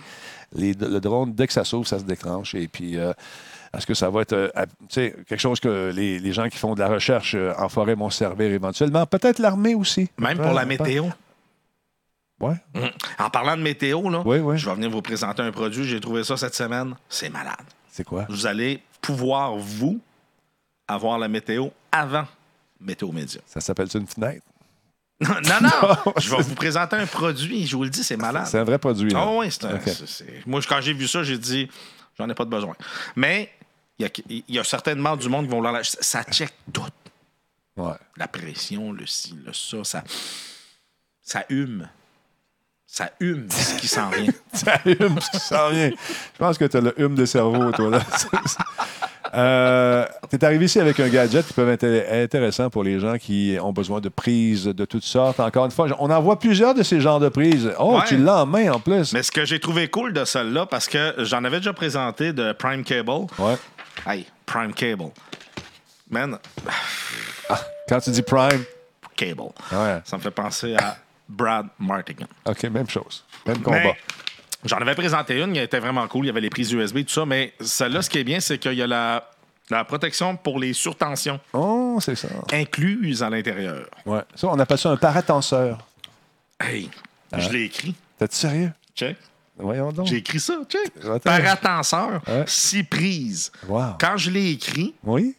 Les- 0.55 0.73
le 0.73 0.99
drone, 0.99 1.33
dès 1.33 1.47
que 1.47 1.53
ça 1.53 1.63
s'ouvre, 1.65 1.87
ça 1.87 1.99
se 1.99 2.03
déclenche. 2.05 2.55
Et 2.55 2.67
puis, 2.69 2.97
euh, 2.97 3.11
est-ce 3.75 3.87
que 3.87 3.93
ça 3.93 4.09
va 4.09 4.21
être 4.21 4.33
euh, 4.33 4.49
quelque 4.91 5.37
chose 5.37 5.59
que 5.59 5.91
les, 5.93 6.19
les 6.19 6.31
gens 6.33 6.47
qui 6.49 6.57
font 6.57 6.75
de 6.75 6.79
la 6.79 6.87
recherche 6.89 7.33
euh, 7.35 7.53
en 7.57 7.69
forêt 7.69 7.95
vont 7.95 8.09
se 8.09 8.19
servir 8.19 8.51
éventuellement? 8.51 9.05
Peut-être 9.05 9.39
l'armée 9.39 9.73
aussi. 9.75 10.09
Même 10.17 10.37
pour 10.37 10.53
la 10.53 10.65
météo? 10.65 11.05
Ouais. 12.39 12.55
Mm. 12.75 12.87
En 13.19 13.29
parlant 13.29 13.55
de 13.57 13.61
météo, 13.61 14.09
là, 14.09 14.21
Oui, 14.25 14.39
oui. 14.39 14.57
je 14.57 14.67
vais 14.69 14.75
venir 14.75 14.89
vous 14.89 15.01
présenter 15.01 15.41
un 15.41 15.51
produit. 15.51 15.85
J'ai 15.85 15.99
trouvé 15.99 16.23
ça 16.23 16.35
cette 16.37 16.55
semaine. 16.55 16.95
C'est 17.09 17.29
malade. 17.29 17.55
C'est 17.91 18.03
quoi? 18.03 18.25
Vous 18.29 18.45
allez 18.45 18.81
pouvoir, 19.01 19.55
vous, 19.55 19.99
avoir 20.87 21.17
la 21.17 21.27
météo 21.27 21.67
avant 21.91 22.25
Météo 22.79 23.11
Média. 23.11 23.39
Ça 23.45 23.61
s'appelle 23.61 23.87
une 23.93 24.07
fenêtre? 24.07 24.43
non, 25.21 25.29
non! 25.61 26.13
je 26.19 26.29
vais 26.35 26.41
vous 26.41 26.55
présenter 26.55 26.95
un 26.95 27.05
produit. 27.05 27.65
Je 27.65 27.75
vous 27.77 27.83
le 27.83 27.89
dis, 27.89 28.03
c'est 28.03 28.17
malade. 28.17 28.45
C'est 28.47 28.59
un 28.59 28.63
vrai 28.63 28.77
produit. 28.77 29.11
là. 29.11 29.19
Ah 29.23 29.31
oui, 29.37 29.47
un. 29.47 29.79
C'est- 30.05 30.45
Moi, 30.45 30.59
quand 30.67 30.81
j'ai 30.81 30.93
vu 30.93 31.07
ça, 31.07 31.23
j'ai 31.23 31.37
dit, 31.37 31.69
j'en 32.17 32.27
ai 32.29 32.33
pas 32.33 32.45
de 32.45 32.49
besoin. 32.49 32.75
Mais 33.15 33.49
il 33.99 34.03
y 34.03 34.05
a, 34.05 34.09
il 34.29 34.43
y 34.55 34.59
a 34.59 34.63
certainement 34.63 35.15
du 35.15 35.29
monde 35.29 35.45
qui 35.45 35.51
vont 35.51 35.57
vouloir 35.57 35.73
la- 35.73 35.83
Ça 35.83 36.23
check 36.23 36.51
tout. 36.71 36.81
Ouais. 37.77 37.93
La 38.17 38.27
pression, 38.27 38.91
le 38.91 39.05
ci, 39.05 39.37
le 39.45 39.51
ça, 39.53 39.83
ça, 39.83 40.03
ça 41.21 41.45
hume. 41.49 41.87
Ça 42.85 43.09
hume 43.19 43.47
ce 43.49 43.75
qui 43.79 43.87
s'en 43.87 44.09
vient. 44.11 44.31
Ça 44.53 44.79
hume, 44.85 45.19
ce 45.19 45.31
qui 45.31 45.39
s'en 45.39 45.69
vient. 45.71 45.89
Je 45.89 46.37
pense 46.37 46.59
que 46.59 46.65
tu 46.65 46.77
as 46.77 46.81
le 46.81 46.93
hume 47.01 47.15
de 47.15 47.25
cerveau, 47.25 47.71
toi. 47.71 47.89
Là. 47.89 48.01
Euh, 49.35 50.05
tu 50.29 50.35
es 50.35 50.45
arrivé 50.45 50.65
ici 50.65 50.79
avec 50.79 50.99
un 50.99 51.07
gadget 51.09 51.47
qui 51.47 51.53
peut 51.53 51.67
être 51.67 51.87
intéressant 52.11 52.69
pour 52.69 52.83
les 52.83 52.99
gens 52.99 53.17
qui 53.17 53.57
ont 53.59 53.73
besoin 53.73 53.99
de 53.99 54.09
prises 54.09 54.65
de 54.65 54.85
toutes 54.85 55.03
sortes. 55.05 55.39
Encore 55.39 55.65
une 55.65 55.71
fois, 55.71 55.87
on 55.97 56.11
en 56.11 56.21
voit 56.21 56.37
plusieurs 56.37 56.75
de 56.75 56.83
ces 56.83 57.01
genres 57.01 57.19
de 57.19 57.29
prises. 57.29 57.71
Oh, 57.79 57.95
Ouais. 57.97 58.03
tu 58.07 58.17
l'as 58.17 58.43
en 58.43 58.45
main 58.45 58.71
en 58.71 58.79
plus. 58.79 59.11
Mais 59.11 59.23
ce 59.23 59.31
que 59.31 59.43
j'ai 59.43 59.59
trouvé 59.59 59.87
cool 59.89 60.13
de 60.13 60.23
celle-là, 60.23 60.67
parce 60.67 60.87
que 60.87 61.15
j'en 61.19 61.43
avais 61.45 61.57
déjà 61.57 61.73
présenté 61.73 62.31
de 62.31 62.51
Prime 62.53 62.83
Cable. 62.83 63.09
Ouais. 63.39 63.55
Hey, 64.05 64.25
Prime 64.45 64.73
Cable. 64.73 65.11
Man, 66.09 66.37
Quand 67.87 67.99
tu 67.99 68.11
dis 68.11 68.21
Prime, 68.21 68.63
Cable. 69.15 69.41
ouais. 69.71 70.01
Ça 70.05 70.17
me 70.17 70.21
fait 70.21 70.31
penser 70.31 70.75
à 70.75 70.97
Brad 71.27 71.67
Martigan. 71.79 72.27
OK, 72.45 72.63
même 72.63 72.89
chose. 72.89 73.23
Même 73.45 73.61
combat. 73.61 73.79
Mais 73.83 73.97
J'en 74.65 74.77
avais 74.77 74.95
présenté 74.95 75.41
une 75.41 75.53
qui 75.53 75.59
était 75.59 75.79
vraiment 75.79 76.07
cool. 76.07 76.25
Il 76.25 76.27
y 76.27 76.31
avait 76.31 76.41
les 76.41 76.49
prises 76.49 76.71
USB, 76.71 76.99
tout 77.05 77.13
ça. 77.13 77.25
Mais 77.25 77.53
celle-là, 77.59 78.01
ce 78.01 78.09
qui 78.09 78.17
est 78.19 78.23
bien, 78.23 78.39
c'est 78.39 78.57
qu'il 78.57 78.73
y 78.73 78.81
a 78.81 78.87
la, 78.87 79.29
la 79.69 79.83
protection 79.83 80.37
pour 80.37 80.59
les 80.59 80.73
surtensions 80.73 81.39
Oh, 81.51 81.97
c'est 82.01 82.15
ça. 82.15 82.27
incluse 82.51 83.23
à 83.23 83.29
l'intérieur. 83.29 83.87
Ouais. 84.05 84.21
Ça, 84.35 84.47
on 84.47 84.59
appelle 84.59 84.77
ça 84.77 84.89
un 84.91 84.97
paratenseur. 84.97 85.85
Hey, 86.59 86.89
je 87.37 87.49
l'ai 87.49 87.63
écrit. 87.63 87.95
T'es-tu 88.17 88.35
sérieux? 88.35 88.71
Check. 88.95 89.17
Voyons 89.57 89.91
donc. 89.91 90.07
J'ai 90.07 90.17
écrit 90.17 90.39
ça, 90.39 90.55
check. 90.67 90.91
Paratenseur, 91.23 92.21
Ouais. 92.27 92.43
six 92.47 92.83
prises. 92.83 93.51
Wow. 93.67 93.95
Quand 93.99 94.17
je 94.17 94.31
l'ai 94.31 94.51
écrit, 94.51 94.95
Oui? 95.03 95.35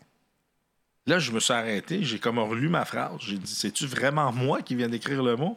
là, 1.07 1.19
je 1.19 1.31
me 1.33 1.41
suis 1.41 1.53
arrêté. 1.53 2.03
J'ai 2.03 2.19
comme 2.19 2.39
relu 2.39 2.69
ma 2.69 2.85
phrase. 2.85 3.13
J'ai 3.21 3.37
dit, 3.39 3.55
c'est-tu 3.55 3.87
vraiment 3.87 4.31
moi 4.33 4.63
qui 4.63 4.75
viens 4.75 4.89
d'écrire 4.89 5.23
le 5.23 5.37
mot? 5.37 5.57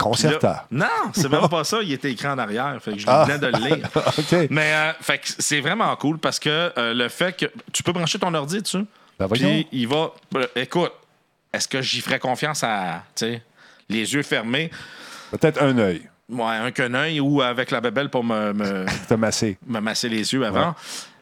Là- 0.00 0.10
Concerta. 0.10 0.66
non, 0.70 0.86
c'est 1.14 1.28
même 1.30 1.48
pas 1.48 1.62
ça. 1.64 1.78
Il 1.82 1.92
était 1.92 2.10
écrit 2.10 2.26
en 2.26 2.36
arrière. 2.36 2.76
Fait 2.82 2.92
que 2.92 2.98
je 2.98 3.06
Ah. 3.08 3.24
venais 3.24 3.38
de 3.38 3.46
le 3.46 3.58
lire. 3.76 3.88
Mais 4.50 4.72
euh, 4.74 4.92
fait 5.00 5.18
que 5.18 5.28
c'est 5.38 5.60
vraiment 5.60 5.94
cool 5.96 6.18
parce 6.18 6.38
que 6.40 6.72
euh, 6.76 6.92
le 6.92 7.08
fait 7.08 7.34
que 7.36 7.46
tu 7.72 7.82
peux 7.82 7.92
brancher 7.92 8.18
ton 8.18 8.34
ordi 8.34 8.60
dessus. 8.60 8.84
Ben. 9.18 9.28
Puis 9.28 9.66
il 9.72 9.86
va. 9.88 10.12
euh, 10.34 10.46
écoute, 10.56 10.92
est-ce 11.52 11.68
que 11.68 11.80
j'y 11.80 12.00
ferais 12.00 12.18
confiance 12.18 12.64
à. 12.64 13.04
Tu 13.14 13.24
sais, 13.26 13.42
les 13.88 14.12
yeux 14.14 14.22
fermés, 14.24 14.70
Peut-être 15.30 15.62
un 15.62 15.78
œil. 15.78 16.08
Ouais, 16.30 16.44
un 16.56 16.70
quenouille 16.70 17.20
ou 17.20 17.42
avec 17.42 17.70
la 17.70 17.80
bébelle 17.80 18.10
pour 18.10 18.24
me, 18.24 18.52
me, 18.52 18.86
T'as 19.08 19.16
massé. 19.16 19.58
me 19.66 19.80
masser 19.80 20.08
les 20.08 20.32
yeux 20.32 20.44
avant? 20.44 20.74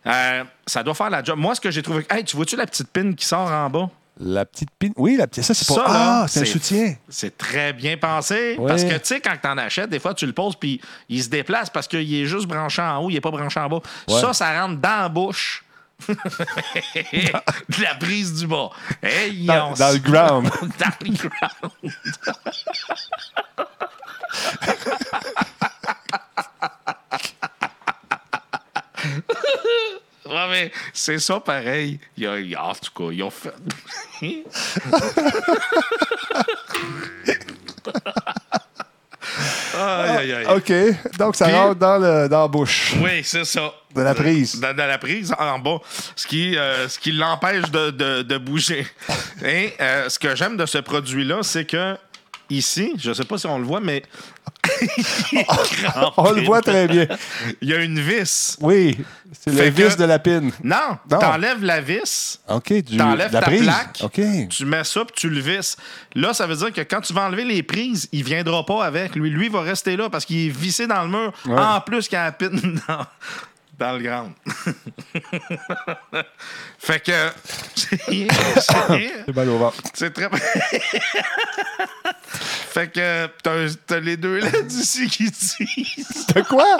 Euh, 0.06 0.44
ça 0.66 0.82
doit 0.82 0.94
faire 0.94 1.10
la 1.10 1.22
job. 1.22 1.38
Moi, 1.38 1.54
ce 1.54 1.60
que 1.60 1.70
j'ai 1.70 1.82
trouvé. 1.82 2.04
Hey, 2.10 2.24
tu 2.24 2.36
vois-tu 2.36 2.56
la 2.56 2.66
petite 2.66 2.88
pin 2.88 3.12
qui 3.12 3.24
sort 3.24 3.50
en 3.50 3.70
bas? 3.70 3.88
La 4.20 4.44
petite 4.44 4.68
pine. 4.78 4.92
Oui, 4.96 5.16
la 5.16 5.26
petite. 5.26 5.44
Ça, 5.44 5.54
c'est 5.54 5.66
pour. 5.66 5.76
Ça, 5.76 5.84
là, 5.84 6.22
ah, 6.22 6.26
c'est 6.28 6.40
un 6.40 6.44
soutien. 6.44 6.94
C'est 7.08 7.38
très 7.38 7.72
bien 7.72 7.96
pensé. 7.96 8.56
Ouais. 8.58 8.68
Parce 8.68 8.84
que, 8.84 8.92
tu 8.94 9.00
sais, 9.04 9.20
quand 9.20 9.34
tu 9.40 9.48
en 9.48 9.56
achètes, 9.58 9.88
des 9.90 10.00
fois, 10.00 10.12
tu 10.12 10.26
le 10.26 10.32
poses, 10.32 10.54
puis 10.56 10.80
il 11.08 11.22
se 11.22 11.28
déplace 11.28 11.70
parce 11.70 11.88
qu'il 11.88 12.12
est 12.14 12.26
juste 12.26 12.46
branché 12.46 12.82
en 12.82 12.98
haut, 12.98 13.10
il 13.10 13.14
n'est 13.14 13.20
pas 13.20 13.30
branché 13.30 13.58
en 13.60 13.68
bas. 13.68 13.80
Ouais. 14.08 14.20
Ça, 14.20 14.32
ça 14.32 14.60
rentre 14.60 14.80
dans 14.80 15.02
la 15.02 15.08
bouche. 15.08 15.64
de 16.08 17.82
la 17.82 17.94
prise 17.94 18.34
du 18.40 18.46
bas. 18.48 18.70
Hey, 19.02 19.46
Dans, 19.46 19.70
on 19.70 19.74
dans 19.78 19.92
le 19.92 19.98
ground. 19.98 20.50
dans 20.78 20.92
le 21.00 21.12
ground. 21.16 21.92
Ouais, 30.24 30.48
mais 30.48 30.72
c'est 30.94 31.18
ça 31.18 31.40
pareil. 31.40 31.98
Il 32.16 32.22
y 32.24 32.26
a, 32.26 32.38
il 32.38 32.50
y 32.50 32.54
a- 32.54 32.64
en 32.64 32.74
tout 32.74 32.90
cas, 32.94 33.10
ils 33.12 33.22
ont 33.22 33.30
fait. 33.30 33.52
aïe, 39.78 40.16
aïe, 40.18 40.32
aïe. 40.32 40.46
OK. 40.48 40.72
Donc, 41.18 41.36
ça 41.36 41.46
Puis- 41.46 41.54
rentre 41.54 41.76
dans, 41.76 41.98
le, 41.98 42.28
dans 42.28 42.42
la 42.42 42.48
bouche. 42.48 42.94
Oui, 43.00 43.22
c'est 43.24 43.44
ça. 43.44 43.72
De 43.94 44.00
la 44.02 44.14
prise. 44.14 44.58
Dans 44.60 44.74
la 44.76 44.98
prise, 44.98 45.34
en 45.38 45.58
bas. 45.58 45.78
Ce 46.16 46.26
qui, 46.26 46.56
euh, 46.56 46.88
ce 46.88 46.98
qui 46.98 47.12
l'empêche 47.12 47.70
de, 47.70 47.90
de- 47.90 48.22
de 48.22 48.38
bouger. 48.38 48.86
Et 49.44 49.74
euh, 49.80 50.08
ce 50.08 50.18
que 50.18 50.34
j'aime 50.34 50.56
de 50.56 50.66
ce 50.66 50.78
produit-là, 50.78 51.40
c'est 51.42 51.66
que 51.66 51.96
ici, 52.56 52.94
je 52.98 53.12
sais 53.12 53.24
pas 53.24 53.38
si 53.38 53.46
on 53.46 53.58
le 53.58 53.64
voit, 53.64 53.80
mais. 53.80 54.02
On 56.16 56.30
le 56.32 56.42
voit 56.42 56.60
très 56.62 56.86
bien. 56.86 57.06
Il 57.60 57.68
y 57.68 57.74
a 57.74 57.78
une 57.82 57.98
vis. 58.00 58.56
Oui. 58.60 58.96
C'est 59.32 59.50
le 59.52 59.56
que- 59.70 59.88
vis 59.88 59.96
de 59.96 60.04
la 60.04 60.18
pine. 60.18 60.52
Non, 60.62 60.98
Non. 61.10 61.18
t'enlèves 61.18 61.64
la 61.64 61.80
vis. 61.80 62.38
OK. 62.48 62.68
De 62.72 63.16
la 63.16 63.28
ta 63.28 63.40
prise. 63.42 63.62
plaque, 63.62 63.98
OK. 64.02 64.20
tu 64.50 64.64
mets 64.64 64.84
ça, 64.84 65.04
puis 65.04 65.14
tu 65.16 65.28
le 65.30 65.40
visses. 65.40 65.76
Là, 66.14 66.32
ça 66.34 66.46
veut 66.46 66.56
dire 66.56 66.72
que 66.72 66.80
quand 66.82 67.00
tu 67.00 67.12
vas 67.12 67.22
enlever 67.26 67.44
les 67.44 67.62
prises, 67.62 68.08
il 68.12 68.24
viendra 68.24 68.64
pas 68.64 68.84
avec. 68.84 69.14
Lui, 69.16 69.30
lui 69.30 69.48
va 69.48 69.62
rester 69.62 69.96
là 69.96 70.08
parce 70.10 70.24
qu'il 70.24 70.46
est 70.46 70.50
vissé 70.50 70.86
dans 70.86 71.02
le 71.02 71.08
mur. 71.08 71.32
Ouais. 71.46 71.58
En 71.58 71.80
plus 71.80 72.06
qu'il 72.08 72.16
y 72.16 72.20
a 72.20 72.24
la 72.26 72.32
pine 72.32 72.80
dans, 73.82 73.92
le 73.98 74.02
grand. 74.02 74.30
fait 76.78 77.00
que... 77.00 77.30
c'est- 78.06 79.34
mal 79.34 79.48
au 79.48 79.58
ventre. 79.58 79.82
C'est 79.94 80.12
très... 80.12 80.28
fait 82.70 82.92
que 82.92 83.26
t'as 83.42 84.00
les 84.00 84.16
deux 84.16 84.38
LED 84.38 84.70
ici 84.72 85.08
qui 85.08 85.24
disent... 85.30 85.56
De 86.34 86.42
quoi? 86.42 86.78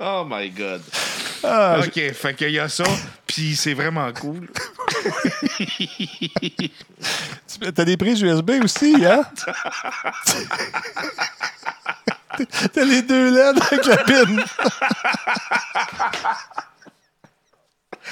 Oh 0.00 0.26
my 0.28 0.50
God. 0.50 0.82
Ah, 1.42 1.78
OK, 1.80 2.12
fait 2.12 2.34
qu'il 2.34 2.50
y 2.50 2.58
a 2.58 2.68
ça, 2.68 2.84
puis 3.26 3.54
c'est 3.54 3.74
vraiment 3.74 4.12
cool. 4.12 4.50
T'as 7.74 7.84
des 7.84 7.96
prises 7.96 8.20
USB 8.20 8.50
aussi, 8.62 8.96
hein? 9.06 9.22
T'as 12.72 12.84
les 12.84 13.02
deux 13.02 13.30
LED 13.30 13.62
avec 13.62 13.86
la 13.86 13.96
pine. 13.98 14.42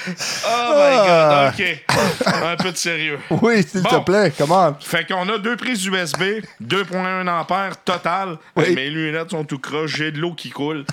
Oh 0.45 0.73
my 0.73 0.97
Ah. 1.09 1.51
God, 1.57 1.59
OK. 1.59 2.35
Un 2.43 2.55
peu 2.55 2.71
de 2.71 2.77
sérieux. 2.77 3.19
Oui, 3.29 3.63
s'il 3.63 3.81
Bon. 3.81 3.89
te 3.99 4.05
plaît, 4.05 4.33
comment? 4.37 4.75
Fait 4.79 5.05
qu'on 5.05 5.27
a 5.29 5.37
deux 5.37 5.55
prises 5.55 5.85
USB, 5.85 6.23
2.1 6.61 7.27
ampères 7.27 7.83
total. 7.83 8.37
Oui. 8.55 8.73
Mes 8.75 8.89
lunettes 8.89 9.31
sont 9.31 9.43
tout 9.43 9.59
croches, 9.59 9.95
j'ai 9.97 10.11
de 10.11 10.19
l'eau 10.19 10.33
qui 10.33 10.49
coule. 10.49 10.85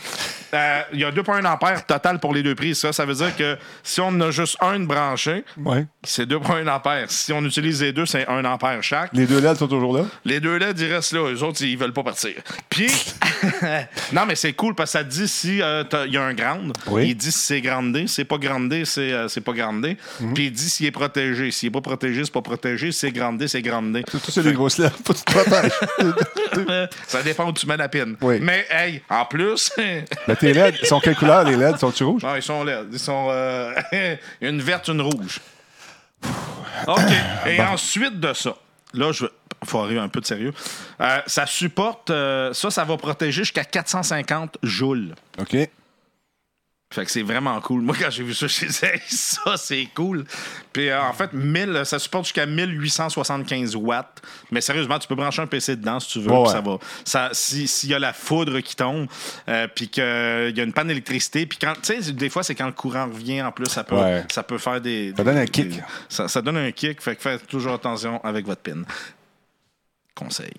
Euh, 0.52 0.82
Il 0.92 1.00
y 1.00 1.04
a 1.04 1.10
2.1 1.10 1.44
ampères 1.46 1.84
total 1.84 2.20
pour 2.20 2.32
les 2.32 2.42
deux 2.42 2.54
prises. 2.54 2.78
Ça, 2.78 2.92
ça 2.92 3.04
veut 3.04 3.14
dire 3.14 3.34
que 3.36 3.56
si 3.82 4.00
on 4.00 4.08
en 4.08 4.20
a 4.20 4.30
juste 4.30 4.56
un 4.60 4.78
de 4.78 4.86
branché, 4.86 5.44
Ouais. 5.56 5.84
c'est 6.04 6.26
2.1 6.26 6.68
ampères. 6.68 7.10
Si 7.10 7.32
on 7.32 7.42
utilise 7.44 7.82
les 7.82 7.92
deux, 7.92 8.06
c'est 8.06 8.28
1 8.28 8.44
ampère 8.44 8.80
chaque. 8.82 9.10
Les 9.14 9.26
deux 9.26 9.40
LED 9.40 9.56
sont 9.56 9.66
toujours 9.66 9.96
là? 9.96 10.04
Les 10.24 10.38
deux 10.38 10.56
LED, 10.56 10.78
ils 10.78 10.92
restent 10.92 11.12
là. 11.12 11.28
Eux 11.28 11.42
autres, 11.42 11.60
ils 11.62 11.76
veulent 11.76 11.92
pas 11.92 12.04
partir. 12.04 12.34
Puis, 12.70 12.86
non, 14.12 14.26
mais 14.26 14.36
c'est 14.36 14.52
cool 14.52 14.74
parce 14.76 14.92
que 14.92 14.98
ça 14.98 15.04
dit 15.04 15.26
si 15.26 15.60
euh, 15.60 15.82
il 16.06 16.12
y 16.12 16.16
a 16.16 16.22
un 16.22 16.34
grand. 16.34 16.60
Oui. 16.86 17.08
Il 17.08 17.16
dit 17.16 17.32
si 17.32 17.38
c'est 17.40 17.60
grandé. 17.60 18.06
C'est 18.06 18.24
pas 18.24 18.38
grandé, 18.38 18.84
c'est 18.84 19.03
euh, 19.12 19.28
c'est 19.28 19.40
pas 19.40 19.52
grandé. 19.52 19.96
Mhm. 20.20 20.34
Puis 20.34 20.46
il 20.46 20.52
dit 20.52 20.68
s'il 20.68 20.86
est 20.86 20.90
protégé. 20.90 21.50
S'il 21.50 21.68
est 21.68 21.70
pas 21.70 21.80
protégé, 21.80 22.24
c'est 22.24 22.32
pas 22.32 22.42
protégé. 22.42 22.92
Si 22.92 22.98
c'est 23.00 23.12
grandé, 23.12 23.48
c'est 23.48 23.62
grandé. 23.62 24.02
Tout 24.04 24.18
c'est 24.28 24.42
des 24.42 24.52
grosses 24.52 24.78
LED. 24.78 24.92
Tu 25.04 25.14
te 25.14 25.32
protèges. 25.32 26.88
ça 27.06 27.22
dépend 27.22 27.48
où 27.48 27.52
tu 27.52 27.66
mets 27.66 27.76
la 27.76 27.88
pine. 27.88 28.16
Oui. 28.20 28.38
Mais, 28.40 28.66
hey, 28.70 29.02
en 29.10 29.24
plus. 29.24 29.72
Mais 29.78 30.36
tes 30.38 30.52
LED, 30.52 30.76
ils 30.82 30.86
sont 30.86 31.00
quelle 31.00 31.16
couleur, 31.16 31.44
les 31.44 31.56
LED? 31.56 31.78
Sont-tu 31.78 32.04
rouges? 32.04 32.22
Ah, 32.24 32.34
ils 32.36 32.42
sont 32.42 32.64
là. 32.64 32.82
Ils 32.90 32.98
sont. 32.98 33.28
euh, 33.30 33.72
une 34.40 34.60
verte, 34.62 34.88
une 34.88 35.00
rouge. 35.00 35.40
OK. 36.86 37.00
Et 37.46 37.60
ensuite 37.60 38.18
de 38.20 38.32
ça, 38.32 38.56
là, 38.92 39.12
je 39.12 39.24
vais. 39.24 39.30
faut 39.64 39.78
arriver 39.80 40.00
un 40.00 40.08
peu 40.08 40.20
de 40.20 40.26
sérieux. 40.26 40.52
Euh, 41.00 41.18
ça 41.26 41.46
supporte. 41.46 42.10
euh, 42.10 42.52
ça, 42.52 42.70
ça 42.70 42.84
va 42.84 42.96
protéger 42.96 43.42
jusqu'à 43.42 43.64
450 43.64 44.58
joules. 44.62 45.14
OK. 45.38 45.56
Fait 46.94 47.04
que 47.04 47.10
c'est 47.10 47.22
vraiment 47.22 47.60
cool. 47.60 47.80
Moi, 47.82 47.96
quand 47.98 48.08
j'ai 48.10 48.22
vu 48.22 48.32
ça, 48.34 48.46
je 48.48 48.66
disais, 48.66 49.02
ça, 49.08 49.56
c'est 49.56 49.86
cool. 49.94 50.24
Puis 50.72 50.88
euh, 50.88 51.02
en 51.02 51.12
fait, 51.12 51.32
1000, 51.32 51.82
ça 51.84 51.98
supporte 51.98 52.24
jusqu'à 52.26 52.46
1875 52.46 53.74
watts. 53.76 54.22
Mais 54.50 54.60
sérieusement, 54.60 54.98
tu 54.98 55.08
peux 55.08 55.14
brancher 55.16 55.42
un 55.42 55.46
PC 55.46 55.76
dedans 55.76 55.98
si 56.00 56.08
tu 56.10 56.20
veux. 56.20 56.30
Ouais. 56.30 56.48
Ça 56.48 56.60
va. 56.60 56.78
Ça, 57.04 57.30
si- 57.32 57.66
S'il 57.66 57.90
y 57.90 57.94
a 57.94 57.98
la 57.98 58.12
foudre 58.12 58.60
qui 58.60 58.76
tombe, 58.76 59.08
euh, 59.48 59.66
puis 59.74 59.88
qu'il 59.88 60.02
y 60.04 60.60
a 60.60 60.62
une 60.62 60.72
panne 60.72 60.88
d'électricité, 60.88 61.46
puis 61.46 61.58
quand, 61.60 61.74
tu 61.82 62.00
sais, 62.02 62.12
des 62.12 62.30
fois, 62.30 62.42
c'est 62.44 62.54
quand 62.54 62.66
le 62.66 62.72
courant 62.72 63.06
revient 63.06 63.42
en 63.42 63.50
plus, 63.52 63.66
ça 63.66 63.82
peut, 63.84 63.96
Ouais. 63.96 64.24
ça 64.30 64.42
peut 64.42 64.58
faire 64.58 64.80
des. 64.80 65.12
Ça 65.16 65.24
donne 65.24 65.38
un 65.38 65.46
kick. 65.46 65.68
des- 65.70 65.82
ça, 66.08 66.28
ça 66.28 66.40
donne 66.42 66.56
un 66.58 66.70
kick. 66.72 67.02
Fait 67.02 67.16
que 67.16 67.22
faites 67.22 67.46
toujours 67.46 67.74
attention 67.74 68.22
avec 68.24 68.46
votre 68.46 68.62
pin. 68.62 68.82
Conseil. 70.14 70.52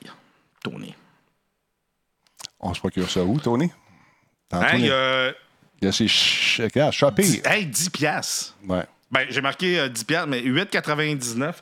Tony. 0.64 0.94
On 2.60 2.74
se 2.74 2.80
procure 2.80 3.10
ça 3.10 3.24
où, 3.24 3.40
Tony? 3.40 3.72
Tantôt, 4.50 4.66
Hey, 4.68 4.80
il 4.82 4.86
y 4.88 4.90
a- 4.90 4.94
euh, 4.94 5.34
il 5.90 6.72
y 6.76 6.80
a 6.80 6.92
Shopee. 6.92 7.42
hey, 7.46 7.66
10 7.66 7.90
piastres. 7.90 8.56
Ouais. 8.68 8.84
Ben, 9.12 9.26
j'ai 9.30 9.42
marqué 9.42 9.80
euh, 9.80 9.88
10 9.90 10.04
piastres, 10.04 10.28
mais 10.28 10.42
8,99. 10.42 11.54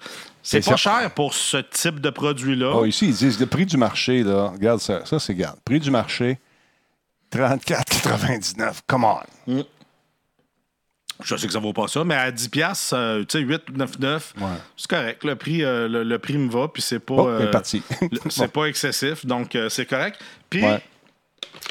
C'est 0.42 0.66
pas 0.66 0.76
cher 0.76 1.12
pour 1.14 1.34
ce 1.34 1.58
type 1.58 2.00
de 2.00 2.10
produit-là. 2.10 2.74
Oh, 2.76 2.86
ici, 2.86 3.08
ils 3.08 3.16
disent 3.16 3.40
le 3.40 3.46
prix 3.46 3.66
du 3.66 3.78
marché, 3.78 4.24
là. 4.24 4.48
Regarde 4.50 4.80
ça. 4.82 5.06
Ça, 5.06 5.20
c'est, 5.20 5.34
regarde. 5.34 5.58
Prix 5.64 5.80
du 5.80 5.90
marché, 5.92 6.38
34,99. 7.32 8.80
Come 8.88 9.06
on. 9.06 9.64
Je 11.24 11.36
sais 11.38 11.48
que 11.48 11.54
ça 11.54 11.60
vaut 11.60 11.74
pas 11.74 11.88
ça, 11.88 12.04
mais 12.04 12.16
à 12.16 12.32
10 12.32 12.50
piastres, 12.50 12.96
euh, 12.96 13.24
tu 13.24 13.38
sais, 13.40 13.44
8,99, 13.46 14.34
Ouais. 14.42 14.48
c'est 14.76 14.90
correct. 14.90 15.24
Le 15.24 15.36
prix, 15.36 15.64
euh, 15.64 15.88
le, 15.88 16.04
le 16.04 16.20
prix 16.20 16.38
me 16.38 16.50
va, 16.52 16.68
puis 16.68 16.82
c'est 16.82 17.00
pas... 17.00 17.14
Oh, 17.14 17.28
euh, 17.30 17.52
c'est 18.30 18.48
pas 18.52 18.66
excessif, 18.66 19.26
donc 19.26 19.56
euh, 19.56 19.70
c'est 19.70 19.86
correct. 19.86 20.20
Puis, 20.50 20.64
Ouais. 20.64 20.82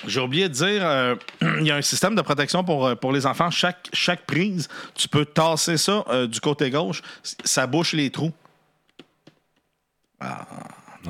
J'ai 0.07 0.20
oublié 0.20 0.48
de 0.48 0.55
dire, 0.55 0.80
euh, 0.84 1.14
il 1.61 1.66
y 1.66 1.70
a 1.70 1.76
un 1.76 1.82
système 1.82 2.14
de 2.14 2.22
protection 2.22 2.64
pour, 2.64 2.86
euh, 2.86 2.94
pour 2.94 3.12
les 3.12 3.26
enfants. 3.26 3.50
Chaque, 3.50 3.88
chaque 3.92 4.26
prise, 4.26 4.68
tu 4.94 5.09
peux 5.09 5.24
tasser 5.24 5.76
ça 5.76 6.05
euh, 6.09 6.26
du 6.26 6.40
côté 6.40 6.70
gauche, 6.70 7.03
ça 7.44 7.66
bouche 7.66 7.92
les 7.94 8.11
trous. 8.11 8.32
Ah, 10.20 10.46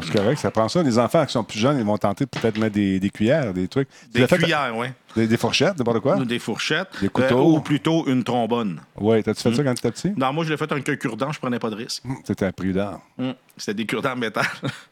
C'est 0.03 0.13
correct, 0.13 0.39
ça 0.39 0.51
prend 0.51 0.69
ça. 0.69 0.83
Les 0.83 0.99
enfants 0.99 1.27
qui 1.27 1.33
sont 1.33 1.45
plus 1.45 1.59
jeunes, 1.59 1.79
ils 1.79 1.85
vont 1.85 1.99
tenter 1.99 2.25
peut-être 2.25 2.57
mettre 2.59 2.75
des, 2.75 2.99
des 2.99 3.11
cuillères, 3.11 3.53
des 3.53 3.69
trucs. 3.69 3.89
Des 4.11 4.27
fait- 4.27 4.39
cuillères, 4.39 4.73
oui. 4.75 4.87
Des, 5.15 5.27
des 5.27 5.37
fourchettes, 5.37 5.77
n'importe 5.79 6.01
quoi? 6.01 6.17
Des 6.25 6.39
fourchettes. 6.39 6.89
Des 7.03 7.11
couteaux. 7.11 7.39
Euh, 7.39 7.57
ou 7.59 7.61
plutôt 7.61 8.07
une 8.07 8.25
trombone. 8.25 8.81
Oui, 8.97 9.23
t'as-tu 9.23 9.43
fait 9.43 9.55
ça 9.55 9.63
quand 9.63 9.75
tu 9.75 9.87
étais 9.87 9.91
petit? 9.91 10.13
Non, 10.17 10.33
moi, 10.33 10.45
je 10.45 10.51
l'ai 10.51 10.57
fait 10.57 10.73
avec 10.73 10.89
un 10.89 10.97
cure-dent, 10.97 11.31
je 11.33 11.39
prenais 11.39 11.59
pas 11.59 11.69
de 11.69 11.75
risque. 11.75 12.03
C'était 12.25 12.51
prudent. 12.53 13.03
Hum, 13.19 13.35
C'était 13.59 13.75
des 13.75 13.87
cure-dents 13.87 14.15
en 14.15 14.21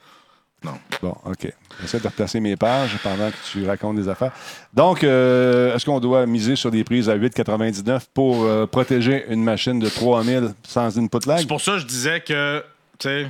métal. 0.63 0.79
Bon, 1.03 1.17
OK. 1.25 1.53
J'essaie 1.81 1.99
de 2.01 2.07
replacer 2.07 2.41
mes 2.41 2.57
pages 2.57 2.97
pendant 3.03 3.31
que 3.31 3.37
tu 3.51 3.67
racontes 3.67 3.97
des 3.97 4.09
affaires. 4.09 4.33
Donc, 4.75 5.03
euh, 5.03 5.75
est-ce 5.75 5.85
qu'on 5.87 6.01
doit 6.01 6.27
miser 6.27 6.57
sur 6.57 6.71
des 6.71 6.85
prises 6.85 7.09
à 7.09 7.17
8,99 7.17 8.03
pour 8.13 8.45
euh, 8.45 8.67
protéger 8.67 9.25
une 9.31 9.43
machine 9.43 9.79
de 9.79 9.89
3000 9.89 10.51
sans 10.63 10.99
input 10.99 11.27
lag? 11.27 11.39
C'est 11.41 11.49
pour 11.49 11.61
ça 11.61 11.73
que 11.73 11.79
je 11.79 11.87
disais 11.87 12.21
que, 12.21 12.63
tu 12.99 13.09
sais, 13.09 13.29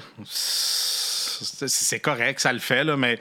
c'est 1.67 2.01
correct, 2.01 2.41
ça 2.41 2.53
le 2.53 2.59
fait, 2.59 2.85
là, 2.85 2.97
mais 2.97 3.19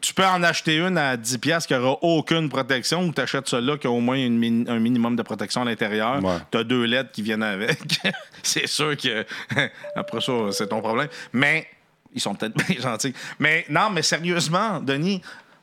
tu 0.00 0.14
peux 0.14 0.24
en 0.24 0.42
acheter 0.42 0.76
une 0.78 0.96
à 0.96 1.16
10$ 1.16 1.38
piastres 1.38 1.68
qui 1.68 1.74
n'aura 1.74 1.98
aucune 2.02 2.48
protection 2.48 3.04
ou 3.04 3.12
tu 3.12 3.20
achètes 3.20 3.48
celle-là 3.48 3.76
qui 3.76 3.86
a 3.86 3.90
au 3.90 4.00
moins 4.00 4.16
une 4.16 4.38
min- 4.38 4.70
un 4.72 4.78
minimum 4.78 5.16
de 5.16 5.22
protection 5.22 5.62
à 5.62 5.64
l'intérieur. 5.64 6.22
Ouais. 6.22 6.36
Tu 6.50 6.58
as 6.58 6.64
deux 6.64 6.84
lettres 6.84 7.10
qui 7.12 7.22
viennent 7.22 7.42
avec. 7.42 7.78
c'est 8.42 8.66
sûr 8.66 8.96
que, 8.96 9.24
après 9.96 10.20
ça, 10.20 10.32
c'est 10.52 10.68
ton 10.68 10.80
problème. 10.80 11.08
Mais, 11.32 11.66
ils 12.14 12.20
sont 12.20 12.34
peut-être 12.34 12.56
bien 12.68 12.80
gentils. 12.80 13.14
Mais 13.38 13.64
non, 13.68 13.90
mais 13.92 14.02
sérieusement, 14.02 14.80
Denis, 14.80 15.20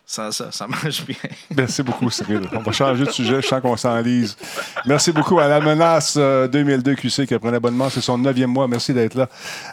ça, 0.08 0.32
ça, 0.32 0.52
ça 0.52 0.68
marche 0.68 1.04
bien. 1.06 1.16
Merci 1.58 1.82
beaucoup, 1.82 2.10
Cyril. 2.12 2.42
On 2.54 2.60
va 2.60 2.72
changer 2.72 3.06
de 3.06 3.10
sujet. 3.10 3.42
Je 3.42 3.48
sens 3.48 3.60
qu'on 3.60 3.76
s'enlise. 3.76 4.38
Merci 4.86 5.12
beaucoup 5.12 5.40
à 5.40 5.48
la 5.48 5.60
menace 5.60 6.14
euh, 6.18 6.48
2002 6.48 6.94
QC 6.94 7.26
qui 7.26 7.34
a 7.34 7.40
pris 7.40 7.50
un 7.50 7.54
abonnement. 7.56 7.90
C'est 7.90 8.02
son 8.02 8.18
neuvième 8.20 8.52
mois. 8.52 8.68
Merci 8.68 8.94
d'être 8.94 9.16
là. 9.16 9.28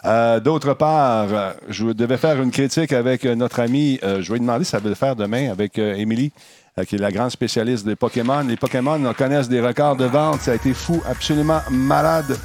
Euh, 0.05 0.39
D'autre 0.39 0.73
part, 0.73 1.27
euh, 1.31 1.53
je 1.69 1.85
devais 1.85 2.17
faire 2.17 2.41
une 2.41 2.49
critique 2.49 2.93
avec 2.93 3.25
euh, 3.25 3.35
notre 3.35 3.59
ami. 3.59 3.99
euh, 4.03 4.23
je 4.23 4.29
vais 4.31 4.39
lui 4.39 4.45
demander 4.45 4.63
si 4.65 4.71
ça 4.71 4.79
veut 4.79 4.89
le 4.89 4.95
faire 4.95 5.15
demain 5.15 5.51
avec 5.51 5.77
euh, 5.77 5.93
Émilie. 5.93 6.31
euh, 6.79 6.83
qui 6.83 6.95
est 6.95 6.99
la 6.99 7.11
grande 7.11 7.29
spécialiste 7.29 7.85
des 7.85 7.95
Pokémon. 7.95 8.41
Les 8.41 8.57
Pokémon 8.57 8.99
on 9.05 9.13
connaissent 9.13 9.49
des 9.49 9.61
records 9.61 9.97
de 9.97 10.05
vente. 10.05 10.41
Ça 10.41 10.53
a 10.53 10.55
été 10.55 10.73
fou, 10.73 10.99
absolument 11.07 11.61
malade. 11.69 12.35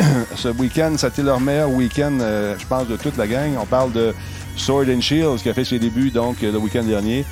Ce 0.36 0.48
week-end, 0.48 0.94
été 0.96 1.22
leur 1.22 1.40
meilleur 1.40 1.70
week-end, 1.70 2.18
euh, 2.20 2.56
je 2.58 2.66
pense, 2.66 2.86
de 2.88 2.96
toute 2.96 3.16
la 3.16 3.26
gang. 3.26 3.52
On 3.60 3.66
parle 3.66 3.92
de 3.92 4.14
Sword 4.56 4.86
and 4.88 5.00
Shield, 5.00 5.40
qui 5.42 5.48
a 5.48 5.54
fait 5.54 5.64
ses 5.64 5.78
débuts 5.78 6.10
donc 6.10 6.42
euh, 6.42 6.52
le 6.52 6.58
week-end 6.58 6.82
dernier. 6.82 7.24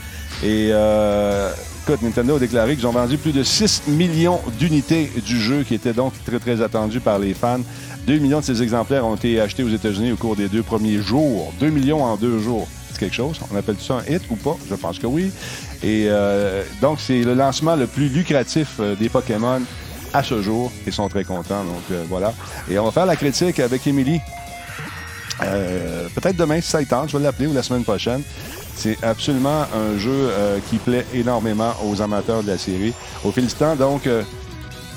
Et 0.42 0.68
euh, 0.72 1.50
Nintendo 2.02 2.36
a 2.36 2.38
déclaré 2.38 2.76
qu'ils 2.76 2.86
ont 2.86 2.92
vendu 2.92 3.18
plus 3.18 3.32
de 3.32 3.42
6 3.42 3.84
millions 3.88 4.40
d'unités 4.58 5.10
du 5.24 5.40
jeu, 5.40 5.62
qui 5.62 5.74
était 5.74 5.92
donc 5.92 6.12
très, 6.24 6.38
très 6.38 6.62
attendu 6.62 7.00
par 7.00 7.18
les 7.18 7.34
fans. 7.34 7.60
2 8.06 8.18
millions 8.18 8.40
de 8.40 8.44
ces 8.44 8.62
exemplaires 8.62 9.06
ont 9.06 9.16
été 9.16 9.40
achetés 9.40 9.62
aux 9.62 9.68
États-Unis 9.68 10.12
au 10.12 10.16
cours 10.16 10.36
des 10.36 10.48
deux 10.48 10.62
premiers 10.62 10.98
jours. 10.98 11.52
2 11.60 11.70
millions 11.70 12.04
en 12.04 12.16
deux 12.16 12.38
jours. 12.38 12.68
C'est 12.92 12.98
quelque 12.98 13.14
chose. 13.14 13.40
On 13.52 13.56
appelle 13.56 13.76
ça 13.80 13.94
un 13.94 14.12
hit 14.12 14.22
ou 14.30 14.36
pas? 14.36 14.56
Je 14.68 14.74
pense 14.74 14.98
que 14.98 15.06
oui. 15.06 15.30
Et 15.82 16.06
euh, 16.08 16.62
donc, 16.80 17.00
c'est 17.00 17.22
le 17.22 17.34
lancement 17.34 17.76
le 17.76 17.86
plus 17.86 18.08
lucratif 18.08 18.76
euh, 18.80 18.94
des 18.94 19.08
Pokémon 19.08 19.60
à 20.14 20.22
ce 20.22 20.40
jour. 20.40 20.72
Ils 20.86 20.92
sont 20.92 21.08
très 21.08 21.24
contents. 21.24 21.64
Donc, 21.64 21.82
euh, 21.90 22.04
voilà. 22.08 22.32
Et 22.70 22.78
on 22.78 22.84
va 22.86 22.92
faire 22.92 23.06
la 23.06 23.16
critique 23.16 23.60
avec 23.60 23.86
Émilie. 23.86 24.20
Euh, 25.42 26.06
Peut-être 26.14 26.36
demain, 26.36 26.60
si 26.60 26.70
ça 26.70 26.80
y 26.80 26.86
tente, 26.86 27.10
je 27.10 27.18
vais 27.18 27.24
l'appeler 27.24 27.48
ou 27.48 27.52
la 27.52 27.62
semaine 27.62 27.84
prochaine. 27.84 28.22
C'est 28.76 29.02
absolument 29.04 29.66
un 29.74 29.98
jeu 29.98 30.10
euh, 30.12 30.58
qui 30.70 30.76
plaît 30.78 31.04
énormément 31.12 31.72
aux 31.84 32.00
amateurs 32.00 32.42
de 32.42 32.48
la 32.48 32.58
série. 32.58 32.92
Au 33.24 33.30
fil 33.30 33.46
du 33.46 33.52
temps, 33.52 33.76
donc, 33.76 34.06
euh, 34.06 34.22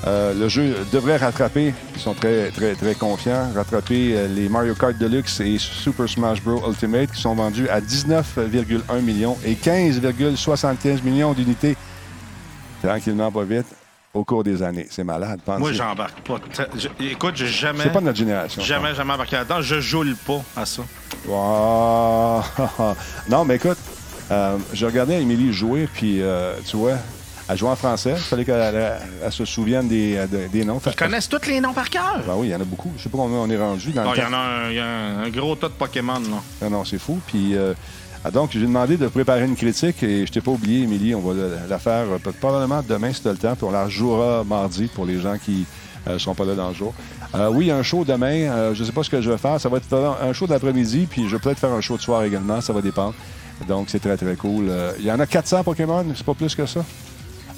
le 0.06 0.48
jeu 0.48 0.76
devrait 0.92 1.16
rattraper, 1.16 1.74
ils 1.94 2.00
sont 2.00 2.14
très, 2.14 2.50
très, 2.50 2.74
très 2.74 2.94
confiants, 2.94 3.50
rattraper 3.54 4.28
les 4.28 4.48
Mario 4.48 4.74
Kart 4.74 4.96
Deluxe 4.96 5.40
et 5.40 5.58
Super 5.58 6.08
Smash 6.08 6.42
Bros. 6.42 6.62
Ultimate 6.68 7.10
qui 7.10 7.20
sont 7.20 7.34
vendus 7.34 7.68
à 7.68 7.80
19,1 7.80 9.00
millions 9.02 9.36
et 9.44 9.54
15,75 9.54 11.02
millions 11.02 11.32
d'unités. 11.32 11.76
Tranquillement, 12.82 13.32
pas 13.32 13.42
vite, 13.42 13.66
au 14.14 14.24
cours 14.24 14.42
des 14.44 14.62
années. 14.62 14.86
C'est 14.90 15.04
malade, 15.04 15.40
pensez. 15.44 15.60
Moi, 15.60 15.72
j'embarque 15.72 16.20
pas. 16.20 16.36
Je- 16.76 16.88
écoute, 17.10 17.36
j'ai 17.36 17.46
jamais. 17.48 17.82
C'est 17.84 17.92
pas 17.92 18.00
de 18.00 18.04
notre 18.06 18.18
génération. 18.18 18.62
Jamais, 18.62 18.94
jamais 18.94 19.12
embarqué 19.12 19.36
là-dedans. 19.36 19.60
Je 19.62 19.80
joule 19.80 20.16
pas 20.26 20.40
à 20.56 20.64
ça. 20.66 20.82
Wow. 21.26 22.42
non, 23.28 23.44
mais 23.44 23.56
écoute, 23.56 23.78
euh, 24.30 24.56
je 24.72 24.86
regardais 24.86 25.20
Émilie 25.22 25.52
jouer, 25.52 25.88
puis 25.92 26.20
euh, 26.22 26.54
tu 26.66 26.76
vois, 26.76 26.94
elle 27.48 27.56
jouait 27.56 27.70
en 27.70 27.76
français. 27.76 28.14
Il 28.16 28.22
fallait 28.22 28.44
qu'elle 28.44 28.60
elle- 28.74 28.98
elle 29.24 29.32
se 29.32 29.44
souvienne 29.44 29.88
des, 29.88 30.16
euh, 30.16 30.26
des- 30.26 30.48
des 30.48 30.64
noms. 30.64 30.80
Ils 30.84 30.94
connaissent 30.94 31.28
tous 31.28 31.46
les 31.46 31.60
noms 31.60 31.72
par 31.72 31.88
cœur. 31.90 32.20
Ben 32.26 32.34
oui, 32.36 32.48
il 32.48 32.50
y 32.50 32.54
en 32.54 32.60
a 32.60 32.64
beaucoup. 32.64 32.92
Je 32.96 33.02
sais 33.04 33.08
pas 33.08 33.18
combien 33.18 33.38
on 33.38 33.50
est 33.50 33.58
rendu 33.58 33.92
dans 33.92 34.10
Ah, 34.10 34.12
Il 34.16 34.22
y 34.22 34.26
en 34.26 34.32
a 34.32 34.36
un, 34.36 34.70
il 34.70 34.76
y 34.76 34.80
a 34.80 34.86
un- 34.86 35.22
un 35.24 35.28
gros 35.30 35.54
tas 35.56 35.68
de 35.68 35.72
Pokémon, 35.74 36.18
là. 36.20 36.42
Non, 36.62 36.70
non, 36.70 36.84
c'est 36.84 36.98
fou. 36.98 37.20
Puis, 37.26 37.56
euh, 37.56 37.74
ah, 38.24 38.30
donc, 38.30 38.50
j'ai 38.52 38.60
demandé 38.60 38.96
de 38.96 39.06
préparer 39.08 39.44
une 39.44 39.56
critique 39.56 40.02
et 40.02 40.26
je 40.26 40.32
t'ai 40.32 40.40
pas 40.40 40.50
oublié, 40.50 40.82
Émilie. 40.82 41.14
On 41.14 41.20
va 41.20 41.34
la- 41.68 41.78
faire 41.78 42.04
euh, 42.10 42.18
probablement 42.40 42.82
demain 42.86 43.12
si 43.12 43.22
tu 43.22 43.28
as 43.28 43.32
le 43.32 43.38
temps, 43.38 43.54
puis 43.54 43.64
on 43.64 43.70
la 43.70 43.88
jouera 43.88 44.44
mardi 44.44 44.88
pour 44.88 45.06
les 45.06 45.20
gens 45.20 45.36
qui 45.38 45.64
ne 46.06 46.18
sont 46.18 46.34
pas 46.34 46.44
là 46.44 46.54
dans 46.54 46.68
le 46.68 46.74
jour. 46.74 46.94
Euh, 47.34 47.48
oui, 47.52 47.70
un 47.70 47.82
show 47.82 48.04
demain. 48.04 48.50
Euh, 48.50 48.74
je 48.74 48.82
sais 48.84 48.92
pas 48.92 49.02
ce 49.02 49.10
que 49.10 49.20
je 49.20 49.30
vais 49.30 49.38
faire. 49.38 49.60
Ça 49.60 49.68
va 49.68 49.76
être 49.78 50.16
un 50.22 50.32
show 50.32 50.46
d'après-midi, 50.46 51.06
puis 51.10 51.28
je 51.28 51.36
vais 51.36 51.40
peut-être 51.40 51.58
faire 51.58 51.72
un 51.72 51.80
show 51.80 51.96
de 51.96 52.02
soir 52.02 52.22
également. 52.24 52.60
Ça 52.60 52.72
va 52.72 52.80
dépendre. 52.80 53.14
Donc, 53.66 53.86
c'est 53.90 53.98
très, 54.00 54.16
très 54.16 54.34
cool. 54.36 54.66
Euh, 54.68 54.92
Il 54.98 55.04
y 55.06 55.12
en 55.12 55.18
a 55.20 55.26
400 55.26 55.64
Pokémon, 55.64 56.04
c'est 56.14 56.24
pas 56.24 56.34
plus 56.34 56.54
que 56.54 56.64
ça? 56.66 56.80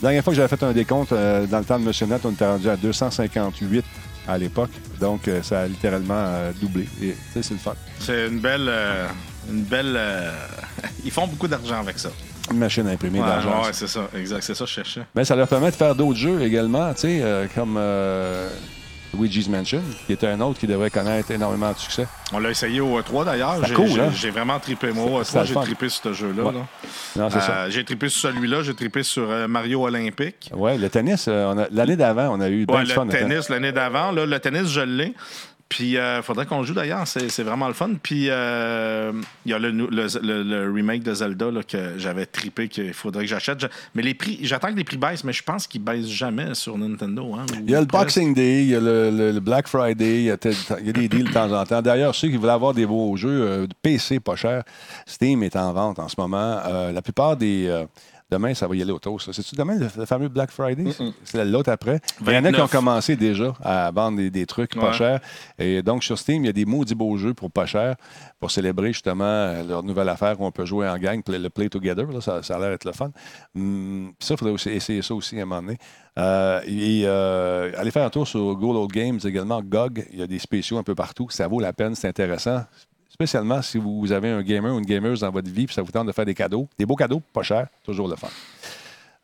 La 0.03 0.09
dernière 0.09 0.25
fois 0.25 0.33
que 0.33 0.37
j'avais 0.37 0.49
fait 0.49 0.63
un 0.63 0.73
décompte, 0.73 1.13
euh, 1.13 1.47
dans 1.47 1.59
le 1.59 1.65
temps 1.65 1.79
de 1.79 1.85
Monsieur 1.85 2.07
Net, 2.07 2.23
on 2.25 2.31
était 2.31 2.47
rendu 2.47 2.69
à 2.71 2.77
258 2.77 3.85
à 4.27 4.39
l'époque. 4.39 4.71
Donc, 4.99 5.29
euh, 5.29 5.43
ça 5.43 5.61
a 5.61 5.67
littéralement 5.67 6.15
euh, 6.17 6.53
doublé. 6.61 6.89
Et, 7.03 7.15
c'est 7.35 7.51
le 7.51 7.57
fun. 7.59 7.75
C'est 7.99 8.29
une 8.29 8.39
belle. 8.41 8.71
Une 9.51 9.63
belle. 9.63 9.95
euh, 9.97 10.33
Ils 11.05 11.11
font 11.11 11.27
beaucoup 11.27 11.49
d'argent 11.49 11.81
avec 11.81 11.99
ça. 11.99 12.11
Une 12.51 12.59
machine 12.59 12.87
à 12.89 12.91
imprimer 12.91 13.21
Ouais, 13.21 13.27
l'argent. 13.27 13.63
ouais, 13.63 13.71
c'est 13.73 13.87
ça. 13.87 14.09
Exact. 14.17 14.43
C'est 14.43 14.55
ça 14.55 14.65
que 14.65 14.71
je 14.71 14.75
cherchais. 14.75 15.03
Mais 15.15 15.25
ça 15.25 15.37
leur 15.37 15.47
permet 15.49 15.71
de 15.71 15.77
faire 15.77 15.95
d'autres 15.95 16.19
jeux 16.19 16.43
également, 16.43 16.93
tu 16.95 17.01
sais, 17.03 17.21
euh, 17.23 17.47
comme 17.55 17.77
euh, 17.79 18.49
Luigi's 19.17 19.49
Mansion, 19.49 19.83
qui 20.07 20.13
est 20.13 20.25
un 20.25 20.41
autre 20.41 20.59
qui 20.59 20.67
devrait 20.67 20.91
connaître 20.91 21.31
énormément 21.31 21.73
de 21.73 21.79
succès. 21.79 22.07
On 22.33 22.39
l'a 22.39 22.51
essayé 22.51 22.81
au 22.81 23.01
E3 23.01 23.25
d'ailleurs. 23.25 23.57
C'est 23.61 23.69
J'ai 23.69 23.75
cool, 23.75 24.01
hein? 24.01 24.11
j'ai 24.15 24.31
vraiment 24.31 24.59
trippé. 24.59 24.93
Moi, 24.93 25.21
au 25.21 25.25
C'était 25.25 25.39
E3, 25.39 25.43
le 25.43 25.47
j'ai 25.47 25.55
trippé 25.55 25.89
sur 25.89 26.03
ce 26.05 26.13
jeu-là. 26.13 26.43
Ouais. 26.45 26.53
Non, 27.17 27.31
c'est 27.31 27.41
ça. 27.41 27.71
J'ai 27.71 27.85
trippé 27.85 28.09
sur 28.09 28.31
celui-là. 28.31 28.63
J'ai 28.63 28.75
trippé 28.75 29.03
sur 29.03 29.29
Mario 29.49 29.85
Olympique. 29.85 30.51
Ouais, 30.55 30.77
le 30.79 30.89
tennis, 30.89 31.29
l'année 31.73 31.97
d'avant, 31.97 32.37
on 32.37 32.41
a 32.41 32.49
eu 32.49 32.67
bien 32.67 32.77
Ouais, 32.79 32.85
du 32.85 32.93
fun. 32.93 33.05
le 33.05 33.11
tennis 33.11 33.49
l'année 33.49 33.73
d'avant. 33.73 34.13
Là, 34.13 34.27
le 34.27 34.39
tennis, 34.41 34.69
je 34.69 34.81
l'ai. 34.81 35.13
Puis, 35.71 35.93
il 35.93 36.21
faudrait 36.23 36.45
qu'on 36.45 36.63
joue 36.65 36.75
d'ailleurs. 36.75 37.07
C'est 37.07 37.43
vraiment 37.43 37.69
le 37.69 37.75
fun. 37.75 37.91
Puis, 38.03 38.27
euh, 38.29 39.13
il 39.47 39.53
y 39.53 39.55
a 39.55 39.59
le, 39.59 39.71
nou- 39.71 39.89
le- 39.89 40.09
le- 40.21 40.43
le 40.43 40.71
remake 40.73 41.03
de 41.05 41.15
Zelda 41.15 41.51
là, 41.51 41.63
que 41.63 41.95
j'avais 41.97 42.27
trippé, 42.27 42.69
qu'il 42.69 42.93
faudrait 42.93 43.23
que 43.25 43.31
j'achète. 43.31 43.65
Mais 43.95 44.03
les 44.03 44.13
prix, 44.15 44.41
j'attends 44.43 44.73
que 44.73 44.77
les 44.77 44.85
prix 44.85 44.97
baissent, 44.99 45.25
mais 45.25 45.33
je 45.33 45.43
pense 45.45 45.67
qu'ils 45.69 45.83
baissent 45.83 46.09
jamais 46.09 46.55
sur 46.55 46.77
Nintendo. 46.77 47.35
hein, 47.35 47.47
Il 47.65 47.71
y 47.71 47.75
a 47.75 47.81
le 47.81 47.87
presque. 47.87 48.05
Boxing 48.07 48.35
Day, 48.35 48.63
il 48.65 48.69
y 48.71 48.75
a 48.75 48.81
le, 48.81 49.39
Black 49.41 49.69
Friday, 49.69 50.17
il 50.19 50.25
y, 50.25 50.31
a 50.33 50.37
y 50.83 50.93
des 50.93 51.09
deals 51.09 51.29
de 51.29 51.33
temps 51.33 51.51
en 51.53 51.65
temps. 51.65 51.81
D'ailleurs, 51.81 52.15
ceux 52.15 52.29
qui 52.29 52.37
veulent 52.37 52.51
avoir 52.51 52.75
des 52.75 52.85
beaux 52.85 53.17
jeux 53.17 53.29
euh, 53.43 53.67
PC 53.81 54.19
pas 54.21 54.35
cher, 54.37 54.65
Steam 55.07 55.43
est 55.45 55.55
en 55.57 55.73
vente 55.73 55.99
en 56.01 56.09
ce 56.09 56.17
moment. 56.19 56.59
Euh, 56.67 56.91
la 56.93 57.01
plupart 57.01 57.37
des. 57.37 57.69
Demain, 58.31 58.55
ça 58.55 58.67
va 58.67 58.77
y 58.77 58.83
aller 58.83 58.93
au 58.93 58.99
toast. 58.99 59.33
C'est-tu 59.33 59.55
demain 59.57 59.77
le, 59.77 59.89
le 59.97 60.07
fameux 60.07 60.29
Black 60.29 60.51
Friday? 60.51 60.93
C'est 61.25 61.45
l'autre 61.45 61.71
après. 61.71 62.01
Il 62.27 62.33
y 62.33 62.37
en 62.37 62.45
a 62.45 62.53
qui 62.53 62.61
ont 62.61 62.65
29. 62.67 62.71
commencé 62.71 63.17
déjà 63.17 63.53
à 63.63 63.91
vendre 63.91 64.19
des, 64.19 64.31
des 64.31 64.47
trucs 64.47 64.75
pas 64.75 64.93
chers. 64.93 65.21
Et 65.59 65.83
donc, 65.83 66.05
sur 66.05 66.19
Steam, 66.19 66.45
il 66.45 66.47
y 66.47 66.51
a 66.51 66.53
des 66.53 66.65
maudits 66.65 66.95
beaux 66.95 67.17
jeux 67.17 67.35
pour 67.35 67.51
pas 67.51 67.67
cher 67.67 67.97
pour 68.39 68.51
célébrer 68.51 68.93
justement 68.93 69.25
euh, 69.25 69.63
leur 69.63 69.83
nouvelle 69.83 70.09
affaire 70.09 70.41
où 70.41 70.47
on 70.47 70.51
peut 70.51 70.65
jouer 70.65 70.89
en 70.89 70.97
gang, 70.97 71.23
le 71.29 71.49
Play 71.49 71.69
Together. 71.69 72.07
là, 72.11 72.21
ça, 72.21 72.43
ça 72.43 72.57
a 72.57 72.59
l'air 72.59 72.71
d'être 72.71 72.85
le 72.87 72.93
fun. 72.93 73.11
Hum, 73.55 74.13
ça, 74.19 74.35
il 74.35 74.37
faudrait 74.39 74.55
aussi 74.55 74.71
essayer 74.71 75.03
ça 75.03 75.15
aussi 75.15 75.39
à 75.39 75.43
un 75.43 75.45
moment 75.45 75.63
donné. 75.63 75.77
Euh, 76.19 76.61
et 76.67 77.03
euh, 77.05 77.71
allez 77.77 77.91
faire 77.91 78.05
un 78.05 78.11
tour 78.11 78.27
sur 78.27 78.55
Go 78.57 78.75
Old 78.75 78.91
Games 78.91 79.21
également, 79.25 79.63
GOG. 79.63 80.07
Il 80.13 80.19
y 80.19 80.23
a 80.23 80.27
des 80.27 80.39
spéciaux 80.39 80.79
un 80.79 80.83
peu 80.83 80.95
partout. 80.95 81.29
Ça 81.31 81.47
vaut 81.49 81.61
la 81.61 81.73
peine, 81.73 81.95
c'est 81.95 82.09
intéressant. 82.09 82.63
Spécialement 83.25 83.61
si 83.61 83.77
vous 83.77 84.13
avez 84.13 84.31
un 84.31 84.41
gamer 84.43 84.73
ou 84.75 84.79
une 84.79 84.87
gameuse 84.87 85.21
dans 85.21 85.31
votre 85.31 85.51
vie, 85.51 85.67
puis 85.67 85.75
ça 85.75 85.83
vous 85.83 85.93
tente 85.93 86.07
de 86.07 86.13
faire 86.13 86.25
des 86.25 86.33
cadeaux. 86.35 86.67
Des 86.79 86.87
beaux 86.87 86.97
cadeaux, 86.97 87.21
pas 87.35 87.43
chers, 87.43 87.67
toujours 87.85 88.09
le 88.09 88.17
fun. 88.17 88.29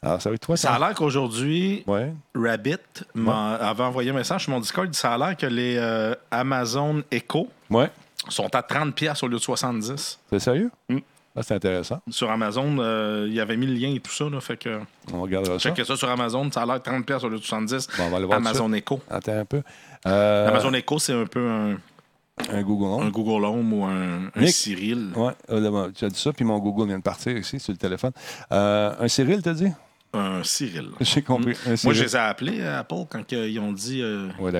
Alors, 0.02 0.20
ça 0.20 0.28
va 0.28 0.34
être 0.34 0.42
toi, 0.44 0.54
Ça 0.58 0.74
a 0.74 0.78
l'air 0.78 0.94
qu'aujourd'hui, 0.94 1.82
Ouais. 1.86 2.12
Rabbit 2.34 2.76
m'a- 3.14 3.54
avait 3.54 3.84
envoyé 3.84 4.10
un 4.10 4.12
message 4.12 4.42
sur 4.42 4.50
mon 4.52 4.60
Discord. 4.60 4.92
Ça 4.94 5.14
a 5.14 5.16
l'air 5.16 5.34
que 5.34 5.46
les 5.46 5.76
euh, 5.78 6.14
Amazon 6.30 7.02
Echo 7.10 7.48
Ouais. 7.70 7.90
sont 8.28 8.54
à 8.54 8.60
30$ 8.60 8.92
piastres 8.92 9.24
au 9.24 9.28
lieu 9.28 9.38
de 9.38 9.42
70$. 9.42 10.18
C'est 10.28 10.40
sérieux? 10.40 10.70
Mm. 10.90 10.98
Ah, 11.34 11.42
c'est 11.42 11.54
intéressant. 11.54 12.02
Sur 12.10 12.30
Amazon, 12.30 12.76
euh, 12.78 13.24
il 13.28 13.32
y 13.34 13.40
avait 13.40 13.56
mis 13.56 13.66
le 13.66 13.72
lien 13.72 13.94
et 13.94 14.00
tout 14.00 14.12
ça. 14.12 14.28
Là, 14.28 14.42
fait 14.42 14.58
que 14.58 14.78
On 15.10 15.22
regardera 15.22 15.58
ça. 15.58 15.70
checkez 15.70 15.84
ça 15.84 15.96
sur 15.96 16.10
Amazon. 16.10 16.50
Ça 16.52 16.62
a 16.62 16.66
l'air 16.66 16.82
30$ 16.82 17.02
piastres 17.06 17.24
au 17.28 17.30
lieu 17.30 17.38
de 17.38 17.42
70$. 17.44 17.88
Bon, 17.96 18.04
on 18.04 18.10
va 18.10 18.26
voir 18.26 18.36
Amazon. 18.36 18.70
Echo. 18.74 19.00
Attends 19.08 19.38
un 19.38 19.44
peu. 19.46 19.62
Euh, 20.06 20.48
Amazon 20.50 20.74
Echo, 20.74 20.98
c'est 20.98 21.14
un 21.14 21.24
peu 21.24 21.48
un, 21.48 21.76
un 22.50 22.62
Google 22.62 22.84
Home. 22.84 23.02
un 23.06 23.10
Google 23.10 23.44
Home 23.44 23.72
ou 23.72 23.84
un. 23.84 24.30
Cyril. 24.46 25.10
Ouais, 25.16 25.32
euh, 25.50 25.90
tu 25.94 26.04
as 26.04 26.08
dit 26.08 26.18
ça, 26.20 26.32
puis 26.32 26.44
mon 26.44 26.58
Google 26.58 26.88
vient 26.88 26.98
de 26.98 27.02
partir 27.02 27.36
ici 27.36 27.58
sur 27.58 27.72
le 27.72 27.78
téléphone. 27.78 28.12
Euh, 28.52 28.94
un 29.00 29.08
Cyril, 29.08 29.42
t'as 29.42 29.54
dit? 29.54 29.70
Un 30.12 30.42
Cyril. 30.44 30.90
J'ai 31.00 31.20
compris. 31.22 31.56
Un 31.66 31.70
Moi, 31.70 31.76
Cyril. 31.76 31.96
je 31.98 32.02
les 32.04 32.16
ai 32.16 32.18
appelés 32.18 32.62
à 32.62 32.78
Apple 32.78 33.04
quand 33.10 33.32
ils 33.32 33.58
ont 33.58 33.72
dit 33.72 34.00
euh, 34.02 34.28
Ouais, 34.38 34.52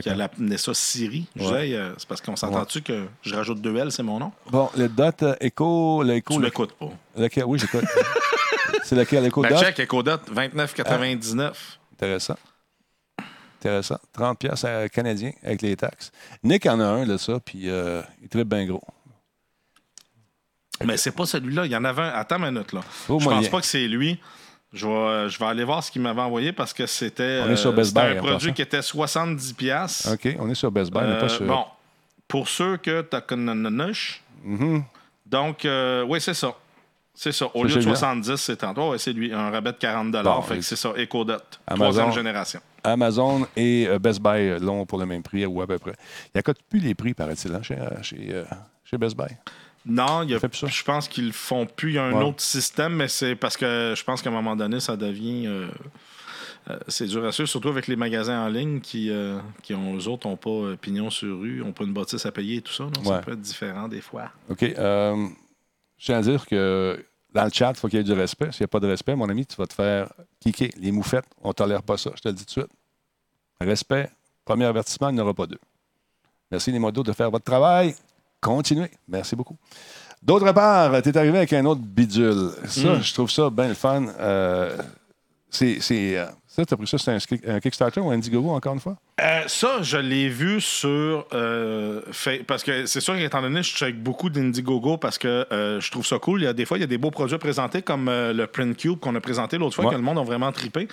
ça 0.59 0.75
Siri. 0.75 1.27
Je 1.37 1.45
Ouais. 1.45 1.63
disais, 1.67 1.77
euh, 1.77 1.93
c'est 1.97 2.09
parce 2.09 2.21
qu'on 2.21 2.37
s'entend-tu 2.37 2.83
que 2.83 3.07
je 3.23 3.35
rajoute 3.35 3.61
deux 3.61 3.75
L, 3.77 3.91
c'est 3.93 4.03
mon 4.03 4.19
nom? 4.19 4.33
Bon, 4.51 4.69
le 4.77 4.89
Dot 4.89 5.25
Echo. 5.41 6.03
Le 6.03 6.15
Echo 6.15 6.35
Tu 6.35 6.41
m'écoutes 6.41 6.73
pas. 6.73 6.91
lequel- 7.17 7.45
Oui, 7.47 7.59
j'écoute. 7.59 7.85
C'est 8.85 8.95
lequel, 8.97 9.25
l'Echo 9.25 9.43
Ben, 9.43 9.49
Dot? 9.49 9.59
check, 9.59 9.81
EcoDot, 9.81 10.19
29,99. 10.33 11.79
Intéressant. 11.95 12.37
Intéressant. 13.67 13.99
30 14.13 14.39
pièces 14.39 14.67
canadiens 14.93 15.33
avec 15.43 15.63
les 15.63 15.77
taxes. 15.77 16.13
Nick 16.43 16.67
en 16.67 16.79
a 16.81 16.85
un 16.85 17.07
de 17.07 17.17
ça, 17.17 17.39
puis 17.45 17.69
euh, 17.71 18.03
il 18.23 18.29
tripe 18.29 18.49
bien 18.49 18.65
gros. 18.67 18.83
Mais 20.85 20.97
c'est 20.97 21.13
pas 21.13 21.27
celui-là. 21.27 21.67
Il 21.67 21.73
y 21.73 21.77
en 21.77 21.85
avait 21.85 22.03
un. 22.03 22.09
Attends 22.11 22.37
une 22.45 22.51
minute, 22.53 22.73
là. 22.73 22.81
Oh, 23.09 23.19
je 23.19 23.25
pense 23.29 23.49
pas 23.49 23.61
que 23.61 23.67
c'est 23.67 23.89
lui. 23.89 24.21
Je 24.73 24.87
vais, 24.87 25.29
je 25.31 25.39
vais 25.39 25.47
aller 25.47 25.65
voir 25.65 25.83
ce 25.83 25.91
qu'il 25.91 26.03
m'avait 26.03 26.21
envoyé 26.21 26.53
parce 26.53 26.73
que 26.75 26.87
c'était 26.87 27.23
euh, 27.23 27.57
un 27.57 28.15
produit 28.17 28.53
qui 28.53 28.63
était 28.63 28.81
70$. 28.81 29.55
piastres. 29.55 30.13
OK, 30.13 30.37
on 30.39 30.51
est 30.51 30.55
sur 30.55 30.71
Best 30.71 30.93
Buy, 30.93 31.01
mais 31.03 31.19
pas 31.19 31.25
Euh, 31.25 31.29
sur. 31.29 31.47
Bon, 31.47 31.65
pour 32.29 32.49
ceux 32.49 32.77
que 32.77 33.01
tu 33.03 33.17
as 33.17 33.25
Mhm. 34.45 34.85
Donc, 35.25 35.65
euh, 35.65 36.05
oui, 36.07 36.21
c'est 36.21 36.35
ça. 36.35 36.55
C'est 37.15 37.33
ça. 37.33 37.47
Au 37.47 37.51
C'est 37.55 37.59
lieu 37.63 37.65
de 37.69 37.81
celui-là? 37.81 37.95
70, 37.97 38.37
c'est 38.37 38.57
30. 38.57 38.77
Ouais, 38.77 38.99
c'est 38.99 39.13
lui. 39.13 39.33
Un 39.33 39.51
rabais 39.51 39.73
de 39.73 39.79
40 39.79 40.13
Bon, 40.13 40.43
Fait 40.43 40.57
que 40.57 40.63
c'est 40.63 40.77
ça. 40.77 40.91
EcoDot. 40.97 41.37
Troisième 41.75 42.13
génération. 42.13 42.61
Amazon 42.87 43.47
et 43.57 43.87
euh, 43.89 43.99
Best 43.99 44.21
Buy 44.21 44.59
l'ont 44.61 44.87
pour 44.87 44.99
le 44.99 45.07
même 45.07 45.23
prix 45.23 45.45
ou 45.47 45.61
à 45.63 45.67
peu 45.67 45.79
près. 45.79 45.93
Il 46.27 46.31
n'accote 46.37 46.59
plus 46.69 46.81
les 46.81 46.95
prix, 46.95 47.15
paraît-il, 47.15 47.55
hein, 47.55 47.63
chez, 47.63 47.79
euh, 47.79 48.03
chez, 48.03 48.29
euh, 48.31 48.45
chez 48.85 48.99
Best 48.99 49.17
Buy. 49.17 49.27
Non, 49.85 50.23
il 50.25 50.31
y 50.31 50.35
a- 50.35 50.41
fait 50.41 50.49
plus 50.49 50.59
ça. 50.59 50.67
je 50.67 50.83
pense 50.83 51.07
qu'ils 51.09 51.27
le 51.27 51.33
font 51.33 51.65
plus. 51.67 51.91
Il 51.91 51.95
y 51.95 51.99
a 51.99 52.05
un 52.05 52.13
Ouais. 52.13 52.25
autre 52.25 52.41
système, 52.43 52.95
mais 52.97 53.07
c'est 53.09 53.37
parce 53.37 53.57
que 53.57 53.95
je 53.97 54.03
pense 54.05 54.21
qu'à 54.23 54.31
un 54.31 54.33
moment 54.33 54.57
donné, 54.57 54.81
ça 54.81 54.97
devient. 54.97 55.47
euh, 55.47 55.69
euh, 56.69 56.77
c'est 56.89 57.07
dur 57.07 57.25
à 57.25 57.31
suivre, 57.31 57.49
surtout 57.49 57.69
avec 57.69 57.87
les 57.87 57.95
magasins 57.95 58.41
en 58.45 58.49
ligne 58.49 58.81
qui, 58.81 59.11
euh, 59.11 59.39
qui 59.63 59.73
ont, 59.75 59.97
eux 59.97 60.09
autres, 60.09 60.27
n'ont 60.27 60.37
pas 60.37 60.75
pignon 60.81 61.11
sur 61.11 61.39
rue, 61.39 61.61
n'ont 61.61 61.71
pas 61.73 61.85
une 61.85 61.93
bâtisse 61.93 62.27
à 62.27 62.33
payer 62.33 62.57
et 62.57 62.61
tout 62.63 62.73
ça. 62.73 62.85
donc 62.85 63.05
Ça 63.07 63.19
peut 63.19 63.33
être 63.33 63.41
différent 63.41 63.87
des 63.87 64.01
fois. 64.01 64.33
OK. 64.49 64.65
je 64.65 65.27
tiens 66.05 66.19
à 66.19 66.23
dire 66.23 66.45
que 66.47 67.05
dans 67.37 67.45
le 67.45 67.51
chat, 67.53 67.71
il 67.71 67.77
faut 67.77 67.89
qu'il 67.89 67.99
y 67.99 68.01
ait 68.01 68.05
du 68.05 68.13
respect. 68.13 68.51
S'il 68.53 68.63
n'y 68.63 68.65
a 68.65 68.69
pas 68.69 68.81
de 68.81 68.89
respect, 68.89 69.15
mon 69.15 69.29
ami, 69.29 69.47
tu 69.47 69.55
vas 69.57 69.67
te 69.67 69.75
faire 69.75 70.09
kicker. 70.41 70.71
Les 70.79 70.91
moufettes, 70.91 71.27
on 71.43 71.49
ne 71.49 71.53
tolère 71.53 71.83
pas 71.83 71.97
ça. 71.97 72.11
Je 72.17 72.21
te 72.21 72.29
le 72.29 72.35
dis 72.35 72.45
tout 72.45 72.61
de 72.61 72.65
suite. 72.67 72.73
Respect, 73.61 74.11
premier 74.45 74.65
avertissement, 74.65 75.09
il 75.11 75.15
n'y 75.15 75.21
en 75.21 75.25
aura 75.25 75.35
pas 75.35 75.47
deux. 75.47 75.59
Merci 76.51 76.73
les 76.73 76.79
modos 76.79 77.03
de 77.03 77.13
faire 77.13 77.31
votre 77.31 77.45
travail. 77.45 77.95
Continuez. 78.41 78.91
Merci 79.09 79.35
beaucoup. 79.37 79.57
D'autre 80.23 80.51
part, 80.53 81.03
tu 81.03 81.09
es 81.11 81.17
arrivé 81.17 81.39
avec 81.39 81.53
un 81.53 81.65
autre 81.65 81.81
bidule. 81.83 82.51
Ça, 82.67 82.95
Mm. 82.97 83.03
je 83.03 83.15
trouve 83.15 83.31
ça 83.31 83.51
bien 83.51 83.69
le 83.69 83.75
fun. 83.75 84.07
Euh, 84.19 84.77
c'est, 85.51 85.79
c'est, 85.81 86.19
euh, 86.19 86.27
ça, 86.57 86.67
tu 86.67 86.75
as 86.75 86.77
pris 86.77 86.87
ça, 86.87 86.99
c'est 86.99 87.11
un, 87.13 87.55
un 87.55 87.61
Kickstarter 87.61 88.01
ou 88.01 88.11
un 88.11 88.15
Indiegogo, 88.15 88.51
encore 88.51 88.75
une 88.75 88.81
fois? 88.81 88.97
Euh, 89.21 89.43
ça, 89.47 89.83
je 89.83 89.97
l'ai 89.99 90.29
vu 90.29 90.61
sur. 90.61 91.27
euh, 91.33 92.01
parce 92.47 92.63
que 92.63 92.87
c'est 92.87 93.01
sûr 93.01 93.15
qu'étant 93.17 93.43
donné, 93.43 93.63
je 93.63 93.75
check 93.75 93.97
beaucoup 94.03 94.31
d'Indiegogo 94.31 94.97
parce 94.97 95.19
que 95.19 95.47
euh, 95.53 95.81
je 95.81 95.91
trouve 95.91 96.07
ça 96.07 96.19
cool. 96.19 96.41
Il 96.43 96.45
y 96.45 96.49
a 96.49 96.53
des 96.53 96.65
fois, 96.65 96.79
il 96.79 96.81
y 96.81 96.85
a 96.85 96.89
des 96.89 96.99
beaux 96.99 97.11
produits 97.11 97.39
présentés 97.39 97.83
comme 97.83 98.09
euh, 98.09 98.33
le 98.33 98.47
Print 98.47 98.77
Cube 98.77 98.99
qu'on 98.99 99.15
a 99.15 99.21
présenté 99.21 99.59
l'autre 99.59 99.75
fois, 99.77 99.85
Ouais. 99.87 99.91
que 99.93 99.97
le 99.97 100.03
monde 100.03 100.19
a 100.19 100.23
vraiment 100.23 100.51
trippé. 100.53 100.89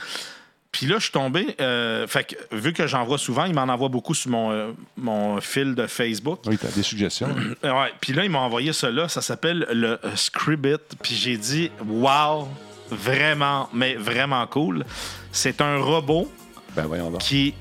Puis 0.72 0.88
là, 0.88 0.96
je 0.98 1.04
suis 1.04 1.12
tombé. 1.12 1.56
euh, 1.62 2.08
fait 2.08 2.24
que, 2.24 2.56
vu 2.56 2.74
que 2.74 2.88
j'en 2.88 3.04
vois 3.04 3.20
souvent, 3.20 3.46
il 3.46 3.54
m'en 3.54 3.62
envoie 3.62 3.90
beaucoup 3.90 4.16
sur 4.16 4.32
mon, 4.32 4.52
euh, 4.52 4.72
mon 4.98 5.40
fil 5.40 5.76
de 5.76 5.86
Facebook. 5.86 6.40
Oui, 6.48 6.58
tu 6.58 6.66
as 6.66 6.72
des 6.72 6.82
suggestions. 6.82 7.28
Ouais, 7.64 7.94
puis 8.02 8.12
là, 8.14 8.26
ils 8.26 8.32
m'ont 8.32 8.40
envoyé 8.40 8.74
cela. 8.74 9.08
Ça 9.08 9.22
s'appelle 9.22 9.68
le 9.72 10.00
Scribit. 10.16 10.78
Puis 11.04 11.14
j'ai 11.14 11.38
dit, 11.38 11.70
wow, 11.88 12.48
vraiment, 12.94 13.70
mais 13.74 13.96
vraiment 13.96 14.46
cool. 14.48 14.86
C'est 15.32 15.62
un 15.62 15.78
robot 15.78 16.32
ben 16.76 16.88
qui 17.20 17.54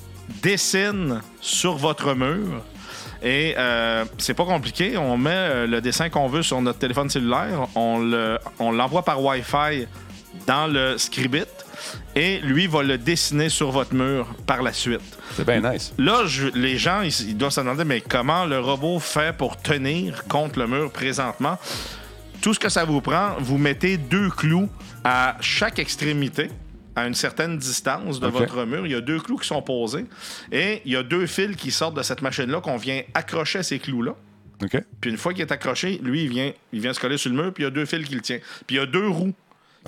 dessine 0.42 1.20
sur 1.40 1.74
votre 1.76 2.14
mur. 2.14 2.62
Et 3.24 3.54
euh, 3.56 4.04
c'est 4.18 4.34
pas 4.34 4.44
compliqué. 4.44 4.96
On 4.96 5.16
met 5.16 5.30
euh, 5.32 5.66
le 5.66 5.80
dessin 5.80 6.08
qu'on 6.08 6.26
veut 6.28 6.42
sur 6.42 6.60
notre 6.60 6.78
téléphone 6.80 7.08
cellulaire. 7.08 7.68
On 7.76 8.00
le- 8.00 8.38
on 8.58 8.72
l'envoie 8.72 9.02
par 9.04 9.22
Wi-Fi 9.22 9.86
dans 10.46 10.66
le 10.66 10.98
Scribit. 10.98 11.44
Et 12.16 12.38
lui 12.40 12.66
va 12.66 12.82
le 12.82 12.98
dessiner 12.98 13.48
sur 13.48 13.70
votre 13.70 13.94
mur 13.94 14.26
par 14.46 14.62
la 14.62 14.72
suite. 14.72 15.00
C'est 15.34 15.46
bien 15.46 15.60
nice. 15.72 15.92
Là, 15.98 16.22
je- 16.26 16.48
les 16.48 16.76
gens, 16.78 17.00
ils, 17.02 17.28
ils 17.28 17.36
doivent 17.36 17.52
se 17.52 17.60
demander, 17.60 17.84
mais 17.84 18.00
comment 18.00 18.44
le 18.44 18.58
robot 18.60 18.98
fait 18.98 19.36
pour 19.36 19.56
tenir 19.56 20.24
contre 20.24 20.58
le 20.58 20.66
mur 20.66 20.90
présentement? 20.90 21.58
Tout 22.40 22.54
ce 22.54 22.58
que 22.60 22.68
ça 22.68 22.84
vous 22.84 23.00
prend, 23.00 23.34
vous 23.38 23.56
mettez 23.56 23.96
deux 23.96 24.30
clous 24.30 24.68
à 25.04 25.36
chaque 25.40 25.78
extrémité, 25.78 26.50
à 26.94 27.06
une 27.06 27.14
certaine 27.14 27.58
distance 27.58 28.20
de 28.20 28.26
votre 28.26 28.64
mur. 28.64 28.86
Il 28.86 28.92
y 28.92 28.94
a 28.94 29.00
deux 29.00 29.18
clous 29.18 29.38
qui 29.38 29.48
sont 29.48 29.62
posés 29.62 30.04
et 30.50 30.82
il 30.84 30.92
y 30.92 30.96
a 30.96 31.02
deux 31.02 31.26
fils 31.26 31.56
qui 31.56 31.70
sortent 31.70 31.96
de 31.96 32.02
cette 32.02 32.22
machine-là 32.22 32.60
qu'on 32.60 32.76
vient 32.76 33.02
accrocher 33.14 33.60
à 33.60 33.62
ces 33.62 33.78
clous-là. 33.78 34.14
Puis 35.00 35.10
une 35.10 35.16
fois 35.16 35.32
qu'il 35.32 35.42
est 35.42 35.52
accroché, 35.52 35.98
lui, 36.02 36.24
il 36.24 36.28
vient, 36.28 36.52
il 36.72 36.80
vient 36.80 36.92
se 36.92 37.00
coller 37.00 37.16
sur 37.16 37.30
le 37.30 37.36
mur, 37.36 37.52
puis 37.52 37.62
il 37.62 37.66
y 37.66 37.68
a 37.68 37.70
deux 37.70 37.86
fils 37.86 38.06
qui 38.06 38.14
le 38.14 38.20
tiennent. 38.20 38.42
Puis 38.66 38.76
il 38.76 38.78
y 38.78 38.82
a 38.82 38.86
deux 38.86 39.08
roues. 39.08 39.34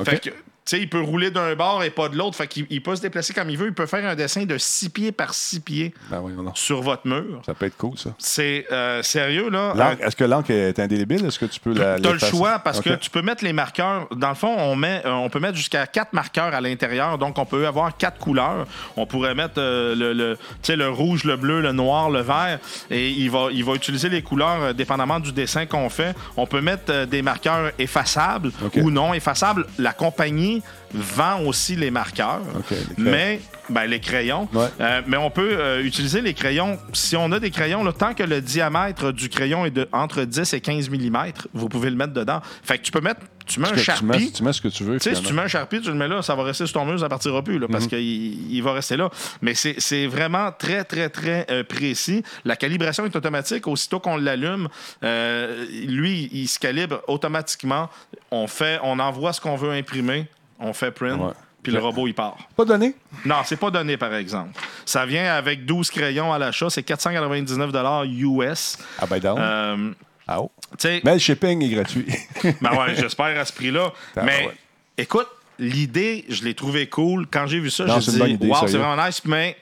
Fait 0.04 0.18
que, 0.20 0.30
sais, 0.70 0.80
il 0.80 0.88
peut 0.88 1.00
rouler 1.00 1.30
d'un 1.30 1.54
bord 1.54 1.82
et 1.82 1.90
pas 1.90 2.08
de 2.08 2.16
l'autre. 2.16 2.36
Fait 2.36 2.46
qu'il 2.46 2.66
il 2.70 2.82
peut 2.82 2.96
se 2.96 3.02
déplacer 3.02 3.34
comme 3.34 3.50
il 3.50 3.58
veut. 3.58 3.66
Il 3.66 3.74
peut 3.74 3.86
faire 3.86 4.06
un 4.08 4.14
dessin 4.14 4.44
de 4.44 4.56
6 4.56 4.90
pieds 4.90 5.12
par 5.12 5.34
6 5.34 5.60
pieds 5.60 5.94
Ben 6.10 6.22
sur 6.54 6.82
votre 6.82 7.06
mur. 7.06 7.42
Ça 7.44 7.54
peut 7.54 7.66
être 7.66 7.76
cool, 7.76 7.98
ça. 7.98 8.10
C'est 8.18 8.66
euh, 8.72 9.02
sérieux, 9.02 9.50
là? 9.50 9.96
Est-ce 10.00 10.16
que 10.16 10.24
l'encre 10.24 10.50
est 10.50 10.78
indélébile? 10.78 11.24
Est-ce 11.26 11.38
que 11.38 11.46
tu 11.46 11.60
peux 11.60 11.74
la. 11.74 12.00
Tu 12.00 12.08
as 12.08 12.12
le 12.12 12.18
choix 12.18 12.58
parce 12.58 12.80
que 12.80 12.94
tu 12.94 13.10
peux 13.10 13.22
mettre 13.22 13.44
les 13.44 13.52
marqueurs. 13.52 14.08
Dans 14.14 14.30
le 14.30 14.34
fond, 14.34 14.54
on, 14.56 14.76
met, 14.76 15.02
euh, 15.04 15.12
on 15.12 15.28
peut 15.28 15.40
mettre 15.40 15.56
jusqu'à 15.56 15.86
quatre 15.86 16.12
marqueurs 16.12 16.54
à 16.54 16.60
l'intérieur. 16.60 17.18
Donc, 17.18 17.38
on 17.38 17.46
peut 17.46 17.66
avoir 17.66 17.96
quatre 17.96 18.18
couleurs. 18.18 18.66
On 18.96 19.06
pourrait 19.06 19.34
mettre 19.34 19.54
euh, 19.58 19.94
le, 19.94 20.38
le, 20.74 20.88
rouge, 20.88 21.24
le 21.24 21.36
bleu, 21.36 21.60
le 21.60 21.72
noir, 21.72 22.10
le 22.10 22.20
vert. 22.20 22.58
Et 22.90 23.10
il 23.10 23.30
va, 23.30 23.48
il 23.52 23.64
va 23.64 23.74
utiliser 23.74 24.08
les 24.08 24.22
couleurs 24.22 24.74
dépendamment 24.74 25.20
du 25.20 25.32
dessin 25.32 25.66
qu'on 25.66 25.88
fait. 25.90 26.14
On 26.36 26.46
peut 26.46 26.60
mettre 26.60 27.04
des 27.06 27.22
marqueurs 27.22 27.72
effaçables 27.78 28.50
ou 28.76 28.90
non 28.90 29.14
effaçables. 29.14 29.66
La 29.78 29.92
compagnie 29.92 30.53
vend 30.92 31.40
aussi 31.42 31.76
les 31.76 31.90
marqueurs. 31.90 32.42
OK, 32.56 32.70
les 32.70 32.76
crayons. 32.76 32.94
mais 32.98 33.40
ben, 33.70 33.84
les 33.86 34.00
crayons. 34.00 34.48
Ouais. 34.52 34.66
Euh, 34.80 35.00
mais 35.06 35.16
on 35.16 35.30
peut 35.30 35.56
euh, 35.58 35.82
utiliser 35.82 36.20
les 36.20 36.34
crayons. 36.34 36.78
Si 36.92 37.16
on 37.16 37.32
a 37.32 37.40
des 37.40 37.50
crayons, 37.50 37.82
là, 37.82 37.92
tant 37.92 38.12
que 38.14 38.22
le 38.22 38.40
diamètre 38.40 39.10
du 39.12 39.28
crayon 39.28 39.64
est 39.64 39.70
de 39.70 39.88
entre 39.92 40.22
10 40.24 40.52
et 40.52 40.60
15 40.60 40.90
mm, 40.90 41.16
vous 41.54 41.68
pouvez 41.68 41.90
le 41.90 41.96
mettre 41.96 42.12
dedans. 42.12 42.40
Fait 42.62 42.78
que 42.78 42.82
tu 42.82 42.92
peux 42.92 43.00
mettre, 43.00 43.20
tu 43.46 43.60
mets 43.60 43.68
un 43.68 43.70
Parce 43.70 43.82
que 43.82 43.92
tu, 43.98 44.04
mets, 44.04 44.12
Sharpie. 44.18 44.32
tu 44.32 44.42
mets 44.44 44.52
ce 44.52 44.60
que 44.60 44.68
tu 44.68 44.84
veux. 44.84 44.98
Tu 44.98 45.08
sais, 45.08 45.14
si 45.14 45.22
tu 45.22 45.32
mets 45.32 45.42
un 45.42 45.48
Sharpie, 45.48 45.80
tu 45.80 45.88
le 45.88 45.94
mets 45.94 46.08
là, 46.08 46.20
ça 46.22 46.34
va 46.34 46.42
rester 46.44 46.66
sur 46.66 46.74
ton 46.80 46.84
mur, 46.84 46.98
ça 47.00 47.08
partira 47.08 47.42
plus, 47.42 47.58
là, 47.58 47.66
Mhm. 47.66 47.72
parce 47.72 47.86
qu'il 47.86 48.52
il 48.52 48.62
va 48.62 48.72
rester 48.72 48.96
là. 48.96 49.08
Mais 49.42 49.54
c'est 49.54 49.76
c'est 49.78 50.06
vraiment 50.06 50.50
très, 50.52 50.84
très, 50.84 51.08
très 51.08 51.46
euh, 51.50 51.64
précis. 51.64 52.22
La 52.44 52.56
calibration 52.56 53.04
est 53.06 53.16
automatique. 53.16 53.66
Aussitôt 53.66 53.98
qu'on 53.98 54.16
l'allume, 54.16 54.68
euh, 55.02 55.64
lui, 55.86 56.28
il 56.32 56.46
se 56.48 56.58
calibre 56.58 57.00
automatiquement. 57.08 57.88
On 58.30 58.46
fait, 58.46 58.78
on 58.82 58.98
envoie 58.98 59.32
ce 59.32 59.40
qu'on 59.40 59.56
veut 59.56 59.70
imprimer, 59.72 60.26
on 60.58 60.72
fait 60.72 60.90
print, 60.90 61.20
Ouais. 61.20 61.32
puis 61.62 61.72
le 61.72 61.78
robot, 61.78 62.06
il 62.06 62.14
part. 62.14 62.36
Pas 62.56 62.64
donné? 62.64 62.94
Non, 63.24 63.36
c'est 63.44 63.56
pas 63.56 63.70
donné, 63.70 63.96
par 63.96 64.14
exemple. 64.14 64.50
Ça 64.84 65.06
vient 65.06 65.34
avec 65.34 65.64
12 65.66 65.90
crayons 65.90 66.32
à 66.32 66.38
l'achat, 66.38 66.70
c'est 66.70 66.82
499 66.82 67.70
US. 68.06 68.78
Ah 68.98 69.06
ben 69.06 69.18
donc. 69.20 69.38
Euh, 69.38 69.90
Ah 70.26 70.40
oh. 70.40 70.50
Mais 70.84 71.12
le 71.14 71.18
shipping 71.18 71.62
est 71.62 71.68
gratuit. 71.74 72.06
ben 72.60 72.72
ouais, 72.72 72.94
j'espère 72.96 73.38
à 73.38 73.44
ce 73.44 73.52
prix-là. 73.52 73.92
Ah, 74.16 74.22
mais 74.24 74.46
ouais. 74.46 74.54
écoute, 74.98 75.28
l'idée, 75.58 76.24
je 76.28 76.44
l'ai 76.44 76.54
trouvée 76.54 76.88
cool. 76.88 77.26
Quand 77.30 77.46
j'ai 77.46 77.60
vu 77.60 77.70
ça, 77.70 77.84
j'ai 78.00 78.36
dit, 78.36 78.46
wow, 78.48 78.66
c'est 78.66 78.78
vraiment 78.78 79.04
nice, 79.06 79.22
mais 79.24 79.56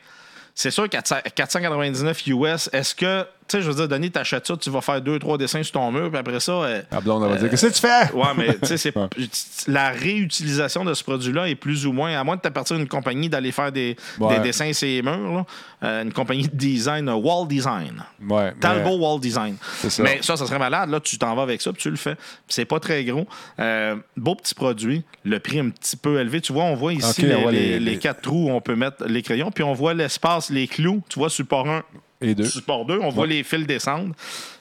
c'est 0.54 0.70
sûr, 0.70 0.88
400 0.88 1.16
499 1.34 2.26
US, 2.28 2.70
est-ce 2.72 2.94
que, 2.94 3.26
tu 3.52 3.58
sais, 3.58 3.62
je 3.62 3.68
veux 3.70 3.74
dire, 3.74 3.88
Denis, 3.88 4.10
t'achètes 4.10 4.46
ça, 4.46 4.56
tu 4.56 4.70
vas 4.70 4.80
faire 4.80 5.00
deux, 5.02 5.18
trois 5.18 5.36
dessins 5.36 5.62
sur 5.62 5.72
ton 5.72 5.92
mur, 5.92 6.08
puis 6.10 6.18
après 6.18 6.40
ça. 6.40 6.52
euh, 6.52 6.82
Ah, 6.90 7.00
blonde, 7.00 7.22
on 7.24 7.28
va 7.28 7.36
dire 7.36 7.50
Qu'est-ce 7.50 7.66
que 7.66 7.72
tu 7.72 7.80
fais? 7.80 8.12
Ouais, 8.14 8.24
mais 8.36 8.56
tu 8.66 8.76
sais, 8.78 8.92
la 9.68 9.90
réutilisation 9.90 10.84
de 10.84 10.94
ce 10.94 11.02
produit-là 11.04 11.48
est 11.48 11.54
plus 11.54 11.86
ou 11.86 11.92
moins, 11.92 12.18
à 12.18 12.24
moins 12.24 12.36
de 12.36 12.40
t'appartenir 12.40 12.80
à 12.80 12.82
une 12.82 12.88
compagnie 12.88 13.28
d'aller 13.28 13.52
faire 13.52 13.70
des, 13.72 13.96
Ouais. 14.18 14.36
des 14.38 14.42
dessins 14.44 14.72
sur 14.72 14.86
les 14.88 15.02
murs, 15.02 15.32
là, 15.32 15.44
euh, 15.84 16.02
une 16.02 16.12
compagnie 16.12 16.44
de 16.48 16.56
design, 16.56 17.08
euh, 17.08 17.14
Wall 17.14 17.46
Design. 17.48 18.02
Ouais. 18.28 18.52
Talbot 18.60 18.96
Wall 18.98 19.20
Design. 19.20 19.56
Ça. 19.88 20.02
Mais 20.02 20.20
ça, 20.22 20.36
ça 20.36 20.46
serait 20.46 20.58
malade. 20.58 20.88
Là, 20.90 21.00
tu 21.00 21.18
t'en 21.18 21.34
vas 21.34 21.42
avec 21.42 21.60
ça, 21.60 21.72
puis 21.72 21.82
tu 21.82 21.90
le 21.90 21.96
fais. 21.96 22.16
C'est 22.48 22.64
pas 22.64 22.80
très 22.80 23.04
gros. 23.04 23.26
Euh, 23.58 23.96
beau 24.16 24.34
petit 24.34 24.54
produit. 24.54 25.02
Le 25.24 25.38
prix 25.40 25.60
un 25.60 25.70
petit 25.70 25.96
peu 25.96 26.20
élevé. 26.20 26.40
Tu 26.40 26.52
vois, 26.52 26.64
on 26.64 26.74
voit 26.74 26.92
ici 26.92 27.22
les- 27.22 27.50
les 27.50 27.80
les- 27.80 27.98
quatre 27.98 28.22
trous 28.22 28.46
où 28.48 28.50
on 28.50 28.60
peut 28.60 28.76
mettre 28.76 29.04
les 29.06 29.22
crayons. 29.22 29.50
Puis 29.50 29.62
on 29.64 29.72
voit 29.74 29.94
l'espace, 29.94 30.50
les 30.50 30.66
clous. 30.66 31.02
Tu 31.08 31.18
vois, 31.18 31.30
support 31.30 31.68
1, 31.68 31.82
Et 32.22 32.34
deux. 32.34 32.44
support 32.44 32.84
2. 32.86 32.98
On 33.02 33.10
voit 33.10 33.24
Ouais. 33.26 33.34
les 33.34 33.42
fils 33.42 33.66
descendre. 33.66 34.14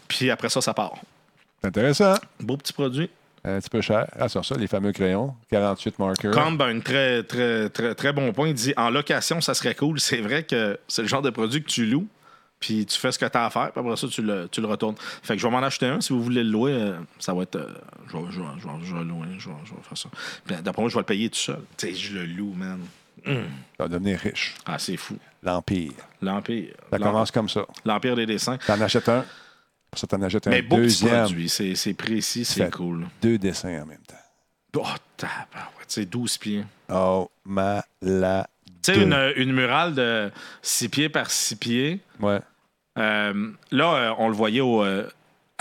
Puis 0.08 0.30
après 0.30 0.50
ça, 0.50 0.60
ça 0.62 0.74
part. 0.74 0.96
C'est 1.62 1.68
intéressant. 1.68 2.16
Beau 2.40 2.58
petit 2.58 2.74
produit. 2.74 3.10
Un 3.44 3.60
petit 3.60 3.70
peu 3.70 3.82
cher. 3.82 4.08
Ah, 4.20 4.30
sur 4.30 4.46
ça, 4.46 4.56
les 4.56 4.68
fameux 4.68 4.92
crayons. 4.92 5.34
48 5.50 5.98
markers. 6.00 6.32
Comme 6.32 6.58
ben, 6.58 6.78
un 6.78 6.80
très, 6.80 7.24
très, 7.24 7.70
très, 7.70 7.96
très 7.96 8.14
bon 8.14 8.32
point. 8.34 8.50
Il 8.50 8.54
dit 8.54 8.74
en 8.78 8.90
location, 8.92 9.42
ça 9.42 9.54
serait 9.56 9.74
cool. 9.74 10.00
C'est 10.00 10.22
vrai 10.22 10.44
que 10.44 10.78
c'est 10.88 11.02
le 11.02 11.08
genre 11.08 11.24
de 11.24 11.32
produit 11.32 11.64
que 11.64 11.68
tu 11.68 11.88
loues, 11.88 12.08
puis 12.60 12.86
tu 12.86 13.00
fais 13.00 13.12
ce 13.12 13.18
que 13.18 13.26
tu 13.26 13.36
as 13.36 13.46
à 13.46 13.50
faire, 13.50 13.72
puis 13.72 13.80
après 13.80 13.96
ça, 13.96 14.08
tu 14.08 14.22
le, 14.22 14.48
tu 14.52 14.62
le 14.62 14.68
retournes. 14.68 14.94
Fait 15.24 15.34
que 15.36 15.42
je 15.42 15.48
vais 15.48 15.52
m'en 15.52 15.64
acheter 15.64 15.88
un. 15.88 16.02
Si 16.02 16.14
vous 16.14 16.22
voulez 16.22 16.44
le 16.44 16.52
louer, 16.52 16.74
euh, 16.74 17.00
ça 17.18 17.34
va 17.34 17.42
être. 17.44 17.56
euh, 17.56 17.68
je, 18.12 18.18
vais, 18.18 18.24
je, 18.30 18.40
vais, 18.42 18.46
je, 18.60 18.68
vais, 18.68 18.74
je 18.86 18.94
vais 18.94 19.00
le 19.00 19.06
louer. 19.08 19.28
Je 19.40 19.50
vais, 19.50 19.56
faire 19.90 19.98
ça. 19.98 20.10
D'après 20.62 20.82
moi, 20.84 20.90
je 20.90 20.96
vais 20.96 21.02
le 21.02 21.06
payer 21.06 21.30
tout 21.30 21.40
seul. 21.40 21.62
Tu 21.78 21.88
sais, 21.88 21.94
je 21.96 22.14
le 22.20 22.26
loue, 22.26 22.54
man. 22.54 22.80
Tu 23.24 23.34
vas 23.80 23.88
devenir 23.88 24.20
riche. 24.20 24.56
Ah, 24.66 24.78
c'est 24.80 24.98
fou. 24.98 25.18
L'Empire. 25.44 25.92
L'Empire. 26.22 26.74
Ça 26.92 27.00
commence 27.00 27.32
comme 27.32 27.50
ça. 27.50 27.66
L'Empire 27.86 28.16
des 28.16 28.26
dessins. 28.26 28.58
Tu 28.58 28.72
en 28.72 28.82
achètes 28.82 29.10
un, 29.10 29.26
pour 29.90 30.00
ça, 30.00 30.08
tu 30.08 30.16
en 30.16 30.22
achètes 30.22 30.48
un 30.48 30.52
Mais 30.52 30.62
beau 30.62 30.78
petit 30.78 31.04
deuxième. 31.04 31.24
produit. 31.26 31.50
C'est 31.50 31.94
précis, 31.94 32.46
c'est 32.46 32.72
cool. 32.72 33.08
Deux 33.22 33.38
dessins 33.38 33.82
en 33.82 33.86
même 33.86 34.02
temps. 34.08 34.16
Oh, 34.78 34.86
c'est 35.88 36.06
12 36.10 36.38
pieds. 36.38 36.64
Oh, 36.90 37.30
malade. 37.44 38.48
Tu 38.82 38.94
sais, 38.94 39.04
une, 39.04 39.34
une 39.36 39.52
murale 39.52 39.94
de 39.94 40.32
6 40.62 40.90
pieds 40.90 41.10
par 41.10 41.30
6 41.30 41.56
pieds. 41.58 42.00
Ouais. 42.20 42.40
Euh, 42.98 43.52
là, 43.72 43.94
euh, 43.94 44.14
on 44.18 44.28
le 44.30 44.34
voyait 44.34 44.62
au, 44.62 44.84
euh, 44.84 45.08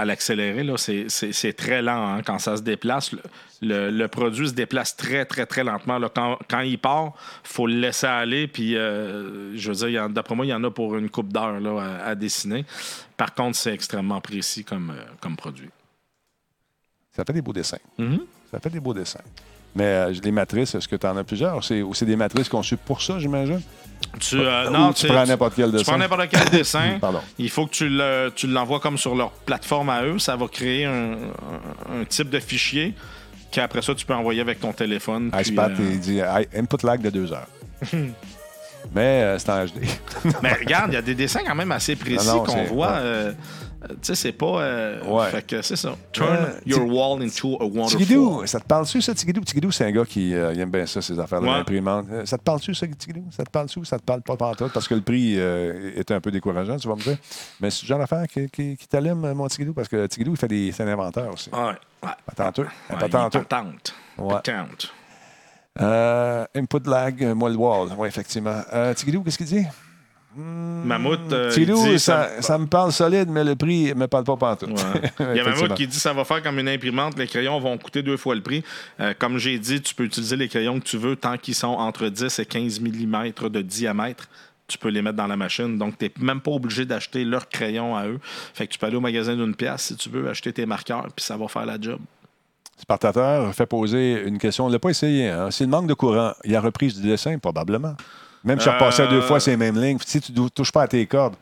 à 0.01 0.05
l'accéléré, 0.07 0.65
c'est- 0.79 1.53
très 1.53 1.83
lent 1.83 2.15
hein, 2.15 2.23
quand 2.25 2.39
ça 2.39 2.57
se 2.57 2.63
déplace. 2.63 3.13
Le, 3.13 3.19
le- 3.63 3.91
le 3.91 4.09
produit 4.09 4.49
se 4.49 4.55
déplace 4.55 4.97
très, 4.97 5.25
très, 5.27 5.45
très 5.47 5.63
lentement. 5.65 5.99
là. 5.99 6.09
Quand, 6.15 6.39
quand 6.49 6.61
il 6.61 6.79
part, 6.79 7.13
faut 7.45 7.67
le 7.67 7.75
laisser 7.75 8.07
aller. 8.07 8.47
Puis, 8.47 8.77
euh, 8.77 9.57
je 9.57 9.73
veux 9.73 9.89
dire, 9.91 10.09
d'après 10.09 10.35
moi, 10.35 10.47
il 10.47 10.49
y 10.49 10.55
en 10.55 10.65
a 10.65 10.71
pour 10.71 10.97
une 10.97 11.11
coupe 11.11 11.33
d'heure 11.33 11.61
à, 11.79 12.07
à 12.07 12.15
dessiner. 12.15 12.65
Par 13.17 13.35
contre, 13.35 13.57
c'est 13.59 13.75
extrêmement 13.75 14.21
précis 14.21 14.65
comme, 14.65 14.91
euh, 14.91 15.03
comme 15.21 15.37
produit. 15.37 15.69
Ça 17.15 17.25
fait 17.25 17.33
des 17.33 17.43
beaux 17.43 17.53
dessins. 17.53 17.79
Mhm. 17.99 18.21
Ça 18.51 18.59
fait 18.61 18.71
des 18.71 18.81
beaux 18.81 18.95
dessins. 18.95 19.21
Mais 19.75 19.85
euh, 19.85 20.15
les 20.25 20.33
matrices, 20.33 20.75
est-ce 20.75 20.89
que 20.89 20.97
tu 20.97 21.07
en 21.07 21.17
as 21.17 21.25
plusieurs? 21.25 21.63
C'est- 21.63 21.83
Ou 21.83 21.93
c'est 21.95 22.07
des 22.07 22.17
matrices 22.17 22.49
conçues 22.49 22.77
pour 22.77 23.03
ça, 23.03 23.19
j'imagine? 23.19 23.61
Tu, 24.19 24.39
euh, 24.41 24.69
non, 24.71 24.93
tu 24.93 25.07
prends 25.07 25.25
n'importe 25.25 25.55
quel 25.55 25.67
Tu 25.71 25.77
dessin? 25.77 25.93
prends 25.93 25.99
n'importe 25.99 26.29
quel 26.31 26.51
dessin. 26.51 26.99
Pardon. 27.01 27.21
Il 27.39 27.49
faut 27.49 27.67
que 27.67 27.73
tu 27.73 27.89
le- 27.89 28.33
tu 28.35 28.47
l'envoies 28.49 28.81
comme 28.81 28.99
sur 28.99 29.15
leur 29.15 29.31
plateforme 29.31 29.89
à 29.91 30.03
eux. 30.03 30.19
Ça 30.19 30.35
va 30.37 30.49
créer 30.49 30.85
un, 30.85 31.13
un- 31.13 32.01
un 32.01 32.05
type 32.05 32.29
de 32.29 32.41
fichier 32.41 32.95
qu'après 33.53 33.83
ça, 33.83 33.95
tu 33.95 34.05
peux 34.05 34.15
envoyer 34.15 34.41
avec 34.41 34.61
ton 34.61 34.73
téléphone. 34.73 35.31
iSpat, 35.41 35.71
euh, 35.73 35.89
il 35.93 36.01
dit 36.01 36.21
input 36.57 36.85
lag 36.85 37.01
de 37.01 37.11
deux 37.11 37.33
heures. 37.33 37.47
Mais 38.95 39.23
euh, 39.23 39.39
c'est 39.39 39.51
en 39.51 39.65
HD. 39.65 39.83
Mais 40.43 40.53
regarde, 40.61 40.91
il 40.91 40.95
y 40.95 40.99
a 40.99 41.03
des 41.03 41.15
dessins 41.15 41.41
quand 41.47 41.55
même 41.55 41.71
assez 41.73 41.97
précis 41.97 42.27
Non, 42.27 42.37
non, 42.37 42.43
qu'on 42.45 42.65
voit. 42.65 43.01
ouais. 43.01 43.33
Euh, 43.85 43.89
tu 43.89 43.97
sais, 44.03 44.15
c'est 44.15 44.33
pas. 44.33 44.63
euh, 44.63 45.03
Ouais. 45.05 45.31
Fait 45.31 45.47
que 45.47 45.63
c'est 45.63 45.77
ça. 45.77 45.95
Turn 46.13 46.29
Euh, 46.29 46.61
your 46.67 46.87
wall 46.87 47.23
into 47.23 47.57
a 47.61 47.65
wonderful. 47.65 47.99
Tigidou, 47.99 48.47
ça 48.47 48.61
te 48.61 48.67
parle-tu, 48.67 49.01
ça, 49.01 49.15
Tigidou? 49.15 49.41
Tigidou, 49.41 49.71
c'est 49.71 49.85
un 49.87 49.91
gars 49.91 50.05
qui 50.05 50.35
euh, 50.35 50.53
il 50.53 50.61
aime 50.61 50.71
bien 50.71 50.85
ça, 50.87 51.01
ces 51.01 51.19
affaires 51.19 51.41
de 51.41 51.47
Ouais. 51.47 51.53
l'imprimante. 51.53 52.07
Euh, 52.11 52.27
Ça 52.27 52.37
te 52.39 52.43
parle-tu, 52.43 52.75
ça, 52.75 52.87
Tigidou? 52.87 53.25
Ça 53.31 53.45
te 53.45 53.51
parle-tu 53.51 53.79
ou 53.79 53.85
ça 53.85 53.99
te 53.99 54.03
parle 54.05 54.23
pas 54.23 54.37
pantoute? 54.37 54.73
Parce 54.73 54.87
que 54.89 54.95
le 54.95 55.01
prix 55.01 55.35
euh, 55.39 55.93
est 55.97 56.11
un 56.11 56.21
peu 56.21 56.31
décourageant, 56.31 56.77
tu 56.77 56.89
vas 56.89 56.95
me 56.97 57.01
dire. 57.03 57.17
Mais 57.61 57.71
c'est 57.71 57.83
le 57.85 57.89
genre 57.89 57.99
d'affaire 57.99 58.27
qui, 58.29 58.49
qui, 58.51 58.77
qui 58.77 58.87
t'allume, 58.89 59.33
mon 59.33 59.47
Tigidou, 59.49 59.73
parce 59.73 59.89
que 59.89 60.07
Tigidou, 60.07 60.33
il 60.33 60.37
fait 60.37 60.49
des, 60.49 60.73
c'est 60.73 60.83
un 60.83 60.89
inventeur 60.89 61.33
aussi. 61.33 61.51
Ouais. 61.51 61.59
ouais. 62.03 62.09
Patenteux. 62.27 62.67
Un 62.91 62.95
Ouais, 62.95 63.01
patenteux. 63.01 63.41
patente. 63.41 63.95
Ouais. 64.19 64.35
Patente. 64.35 64.93
Euh, 65.81 66.45
input 66.55 66.81
lag, 66.87 67.25
moi 67.35 67.49
le 67.49 67.57
wall. 67.57 67.89
Oui, 67.97 68.09
effectivement. 68.09 68.61
Euh, 68.73 68.93
Tigidou, 68.93 69.23
qu'est-ce 69.23 69.39
qu'il 69.39 69.47
dit? 69.47 69.65
Mammouth, 70.37 71.33
euh, 71.33 71.51
dit 71.53 71.99
ça, 71.99 72.41
ça 72.41 72.57
me 72.57 72.67
parle 72.67 72.93
solide, 72.93 73.29
mais 73.29 73.43
le 73.43 73.57
prix 73.57 73.89
ne 73.89 73.95
me 73.95 74.07
parle 74.07 74.25
pas. 74.25 74.57
Ouais. 74.63 74.69
Il 75.35 75.37
y 75.37 75.41
a. 75.41 75.45
Mammouth 75.45 75.75
qui 75.75 75.89
dit 75.89 75.99
ça 75.99 76.13
va 76.13 76.25
faire 76.25 76.43
comme 76.43 76.59
une 76.61 76.69
imprimante. 76.69 77.19
Les 77.19 77.27
crayons 77.27 77.59
vont 77.59 77.77
coûter 77.79 78.03
deux 78.03 78.17
fois 78.17 78.37
le 78.37 78.41
prix. 78.41 78.63
Euh, 79.01 79.13
comme 79.19 79.39
j'ai 79.39 79.59
dit, 79.59 79.81
tu 79.83 79.95
peux 79.95 80.05
utiliser 80.05 80.37
les 80.37 80.49
crayons 80.49 80.79
que 80.79 80.85
tu 80.85 80.99
veux 80.99 81.17
tant 81.17 81.37
qu'ils 81.37 81.57
sont 81.57 81.69
entre 81.69 82.09
10 82.09 82.39
et 82.39 82.47
15 82.47 82.81
mm 82.81 83.33
de 83.51 83.63
diamètre. 83.63 84.29
Tu 84.69 84.79
peux 84.79 84.89
les 84.89 85.03
mettre 85.03 85.17
dans 85.17 85.27
la 85.27 85.37
machine. 85.37 85.77
Donc, 85.77 85.99
tu 85.99 86.05
n'es 86.05 86.13
même 86.21 86.41
pas 86.41 86.53
obligé 86.53 86.85
d'acheter 86.85 87.25
leurs 87.25 87.49
crayons 87.49 87.97
à 87.97 88.07
eux. 88.07 88.21
Fait 88.55 88.69
que 88.69 88.73
tu 88.73 88.79
peux 88.79 88.87
aller 88.87 88.97
au 88.97 89.01
magasin 89.01 89.35
d'une 89.35 89.57
pièce 89.57 89.83
si 89.83 89.97
tu 89.97 90.11
veux 90.11 90.29
acheter 90.29 90.53
tes 90.53 90.65
marqueurs, 90.65 91.09
puis 91.15 91.25
ça 91.25 91.37
va 91.37 91.49
faire 91.49 91.67
la 91.67 91.81
job. 91.81 91.99
Spartateur 92.81 93.53
fait 93.53 93.67
poser 93.67 94.23
une 94.25 94.39
question. 94.39 94.67
On 94.67 94.69
ne 94.69 94.75
l'a 94.75 94.79
pas 94.79 94.91
essayé. 94.91 95.29
Hein? 95.29 95.51
S'il 95.51 95.69
manque 95.69 95.89
de 95.89 95.95
courant, 95.95 96.33
il 96.45 96.53
y 96.53 96.57
a 96.57 96.61
reprise 96.61 96.99
du 96.99 97.09
dessin, 97.09 97.37
probablement. 97.39 97.97
Même 98.45 98.59
si 98.59 98.65
je 98.67 98.71
repassais 98.71 99.03
Euh, 99.03 99.09
deux 99.09 99.21
fois 99.21 99.39
ces 99.41 99.57
mêmes 99.57 99.81
lignes, 99.81 99.99
si 100.05 100.21
tu 100.21 100.33
ne 100.33 100.49
touches 100.49 100.73
pas 100.73 100.83
à 100.83 100.89
tes 100.89 101.05
cordes, 101.07 101.35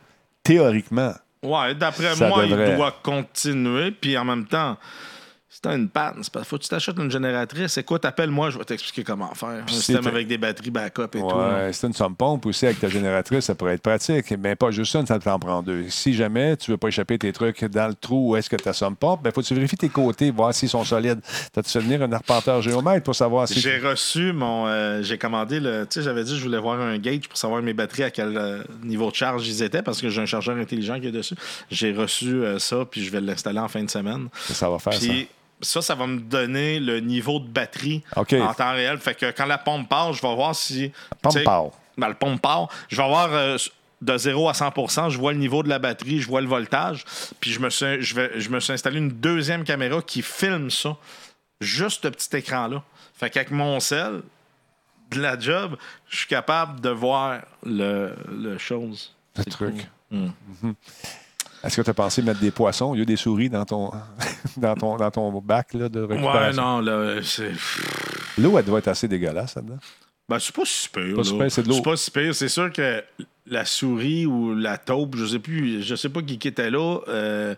théoriquement, 0.43 1.13
Ouais, 1.41 1.73
d'après 1.73 2.15
moi, 2.17 2.45
devrait. 2.45 2.71
il 2.71 2.75
doit 2.75 2.93
continuer. 3.01 3.91
Puis 3.91 4.17
en 4.17 4.25
même 4.25 4.45
temps, 4.45 4.75
si 5.59 5.63
t'as 5.63 5.75
une 5.75 5.89
panne, 5.89 6.19
c'est 6.21 6.31
parce 6.31 6.45
qu'il 6.45 6.49
faut 6.51 6.57
que 6.57 6.63
tu 6.63 6.69
t'achètes 6.69 6.97
une 6.97 7.11
génératrice. 7.11 7.77
Écoute, 7.77 8.05
appelle-moi, 8.05 8.49
je 8.49 8.57
vais 8.57 8.63
t'expliquer 8.63 9.03
comment 9.03 9.33
faire. 9.33 9.49
Un 9.49 9.67
système 9.67 10.07
avec 10.07 10.25
des 10.25 10.37
batteries 10.37 10.71
backup 10.71 11.09
et 11.15 11.19
tout. 11.19 11.25
ouais, 11.25 11.71
c'est 11.73 11.85
une 11.87 11.93
somme 11.93 12.15
pompe 12.15 12.45
aussi 12.45 12.65
avec 12.65 12.79
ta 12.79 12.87
génératrice, 12.87 13.43
ça 13.43 13.55
pourrait 13.55 13.73
être 13.73 13.81
pratique. 13.81 14.31
Mais 14.39 14.55
pas 14.55 14.71
juste 14.71 14.95
une, 14.95 15.05
ça 15.05 15.19
t'en 15.19 15.37
prend 15.37 15.61
deux. 15.61 15.89
Si 15.89 16.13
jamais 16.13 16.55
tu 16.55 16.71
ne 16.71 16.75
veux 16.75 16.77
pas 16.77 16.87
échapper 16.87 17.19
tes 17.19 17.33
trucs 17.33 17.65
dans 17.65 17.89
le 17.89 17.93
trou 17.93 18.29
où 18.31 18.35
est-ce 18.37 18.49
que 18.49 18.55
ta 18.55 18.71
somme 18.71 18.95
pompe, 18.95 19.19
il 19.25 19.31
faut 19.33 19.41
que 19.41 19.47
tu 19.47 19.53
vérifies 19.53 19.75
tes 19.75 19.89
côtés, 19.89 20.31
voir 20.31 20.53
s'ils 20.53 20.69
sont 20.69 20.85
solides. 20.85 21.19
T'as-tu 21.51 21.71
fait 21.71 21.79
venir 21.79 22.01
un 22.03 22.11
arpenteur 22.13 22.61
géomètre 22.61 23.03
pour 23.03 23.15
savoir 23.15 23.45
si. 23.45 23.59
J'ai 23.59 23.79
reçu 23.79 24.31
mon. 24.31 24.65
euh, 24.67 25.03
j'ai 25.03 25.17
commandé 25.17 25.59
le. 25.59 25.85
Tu 25.89 25.95
sais, 25.99 26.03
j'avais 26.03 26.23
dit 26.23 26.31
que 26.31 26.37
je 26.37 26.43
voulais 26.43 26.57
voir 26.59 26.79
un 26.79 26.97
gauge 26.99 27.27
pour 27.27 27.37
savoir 27.37 27.61
mes 27.61 27.73
batteries 27.73 28.03
à 28.03 28.11
quel 28.11 28.37
euh, 28.37 28.63
niveau 28.81 29.11
de 29.11 29.15
charge 29.15 29.45
ils 29.45 29.61
étaient 29.61 29.81
parce 29.81 29.99
que 29.99 30.07
j'ai 30.07 30.21
un 30.21 30.25
chargeur 30.25 30.55
intelligent 30.55 31.01
qui 31.01 31.07
est 31.07 31.11
dessus. 31.11 31.35
J'ai 31.69 31.91
reçu 31.91 32.45
euh, 32.45 32.59
ça, 32.59 32.85
puis 32.89 33.03
je 33.03 33.11
vais 33.11 33.19
l'installer 33.19 33.59
en 33.59 33.67
fin 33.67 33.83
de 33.83 33.89
semaine. 33.89 34.29
Ça 34.47 34.69
va 34.69 34.79
faire 34.79 34.93
Puis 34.93 35.07
ça, 35.07 35.13
ça 35.61 35.95
va 35.95 36.07
me 36.07 36.19
donner 36.19 36.79
le 36.79 36.99
niveau 36.99 37.39
de 37.39 37.47
batterie 37.47 38.03
en 38.15 38.53
temps 38.53 38.71
réel. 38.73 38.97
Fait 38.99 39.15
que 39.15 39.31
quand 39.31 39.45
la 39.45 39.57
pompe 39.57 39.89
part, 39.89 40.13
je 40.13 40.21
vais 40.21 40.33
voir 40.35 40.55
si. 40.55 40.91
pompe 41.21 41.33
tu 41.33 41.39
sais, 41.39 41.43
part. 41.43 41.65
ben, 41.97 42.07
le 42.09 42.13
pompe 42.15 42.41
part. 42.41 42.67
Je 42.87 42.97
vais 43.01 43.07
voir 43.07 43.29
euh, 43.33 43.57
de 44.01 44.17
0 44.17 44.47
à 44.47 44.53
100% 44.53 45.09
je 45.09 45.17
vois 45.17 45.33
le 45.33 45.39
niveau 45.39 45.61
de 45.63 45.67
la 45.69 45.77
batterie, 45.79 46.19
je 46.21 46.27
vois 46.27 46.41
le 46.41 46.47
voltage. 46.47 47.03
Puis 47.39 47.51
je 47.51 47.59
me 47.59 47.69
suis, 47.69 48.01
je 48.01 48.15
vais, 48.15 48.39
je 48.39 48.49
me 48.49 48.59
suis 48.59 48.71
installé 48.73 48.97
une 48.97 49.09
deuxième 49.11 49.63
caméra 49.63 50.01
qui 50.01 50.21
filme 50.21 50.69
ça. 50.69 50.95
Juste 51.61 52.03
ce 52.03 52.07
petit 52.07 52.37
écran-là. 52.37 52.81
Fait 53.15 53.29
qu'avec 53.29 53.51
mon 53.51 53.79
sel, 53.81 54.21
de 55.11 55.19
la 55.21 55.37
job, 55.37 55.75
je 56.07 56.17
suis 56.19 56.27
capable 56.27 56.79
de 56.79 56.89
voir 56.89 57.41
le, 57.65 58.15
le 58.31 58.57
chose. 58.57 59.13
Le 59.35 59.43
C'est 59.43 59.49
truc. 59.49 59.75
cool. 60.09 60.17
Mm. 60.19 60.31
Mhm. 60.63 60.75
Est-ce 61.63 61.75
que 61.77 61.81
tu 61.81 61.89
as 61.89 61.93
pensé 61.93 62.21
mettre 62.21 62.39
des 62.39 62.51
poissons? 62.51 62.85
Au 62.91 62.95
lieu 62.95 63.05
des 63.05 63.15
souris 63.17 63.49
dans 63.49 63.65
ton, 63.65 63.91
dans 64.57 64.75
ton, 64.75 64.97
dans 64.97 65.11
ton 65.11 65.31
bac 65.41 65.73
là, 65.73 65.89
de 65.89 66.01
Ouais, 66.05 66.15
récupération? 66.15 66.61
non, 66.61 66.79
là, 66.81 67.21
c'est. 67.23 67.51
L'eau, 68.37 68.57
elle 68.57 68.65
doit 68.65 68.79
être 68.79 68.87
assez 68.87 69.07
dégueulasse 69.07 69.55
là-dedans. 69.55 69.77
Ben, 70.27 70.37
c'est 70.39 70.55
pas 70.55 70.61
si 70.65 70.87
pire. 70.89 71.15
Pas 71.15 71.23
si 71.23 71.33
pire, 71.37 71.51
c'est 71.51 71.63
de 71.63 71.67
l'eau. 71.69 71.75
C'est 71.75 71.83
pas 71.83 71.97
si 71.97 72.11
pire. 72.11 72.35
C'est 72.35 72.47
sûr 72.49 72.71
que 72.71 73.03
la 73.47 73.65
souris 73.65 74.25
ou 74.25 74.53
la 74.55 74.77
taupe, 74.77 75.15
je 75.17 75.25
sais 75.25 75.39
plus, 75.39 75.81
je 75.83 75.95
sais 75.95 76.09
pas 76.09 76.21
qui 76.21 76.37
qui 76.37 76.47
était 76.47 76.69
là. 76.69 76.99
euh, 77.07 77.55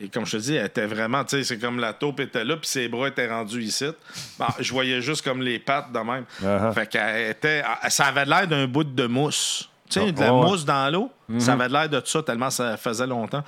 et 0.00 0.08
comme 0.08 0.24
je 0.24 0.38
te 0.38 0.42
dis, 0.42 0.54
elle 0.54 0.64
était 0.66 0.86
vraiment, 0.86 1.22
tu 1.22 1.36
sais, 1.36 1.44
c'est 1.44 1.58
comme 1.58 1.78
la 1.78 1.92
taupe 1.92 2.20
était 2.20 2.44
là, 2.46 2.56
puis 2.56 2.66
ses 2.66 2.88
bras 2.88 3.08
étaient 3.08 3.28
rendus 3.28 3.62
ici. 3.62 3.84
Bon, 4.38 4.46
je 4.58 4.72
voyais 4.72 5.02
juste 5.02 5.22
comme 5.22 5.42
les 5.42 5.58
pattes 5.58 5.92
de 5.92 5.98
même. 5.98 6.24
Uh-huh. 6.42 6.72
Fait 6.72 6.86
qu'elle 6.86 7.30
était. 7.30 7.62
Ça 7.90 8.06
avait 8.06 8.24
l'air 8.24 8.48
d'un 8.48 8.66
bout 8.66 8.84
de 8.84 9.06
mousse. 9.06 9.68
Tu 9.92 10.00
sais, 10.00 10.06
Ah, 10.08 10.12
de 10.12 10.20
la 10.20 10.34
ouais. 10.34 10.46
mousse 10.50 10.64
dans 10.64 10.90
l'eau. 10.92 11.10
Mhm. 11.28 11.40
Ça 11.40 11.52
avait 11.54 11.68
l'air 11.68 11.88
de 11.88 12.02
ça 12.04 12.22
tellement 12.22 12.50
ça 12.50 12.76
faisait 12.76 13.06
longtemps. 13.06 13.42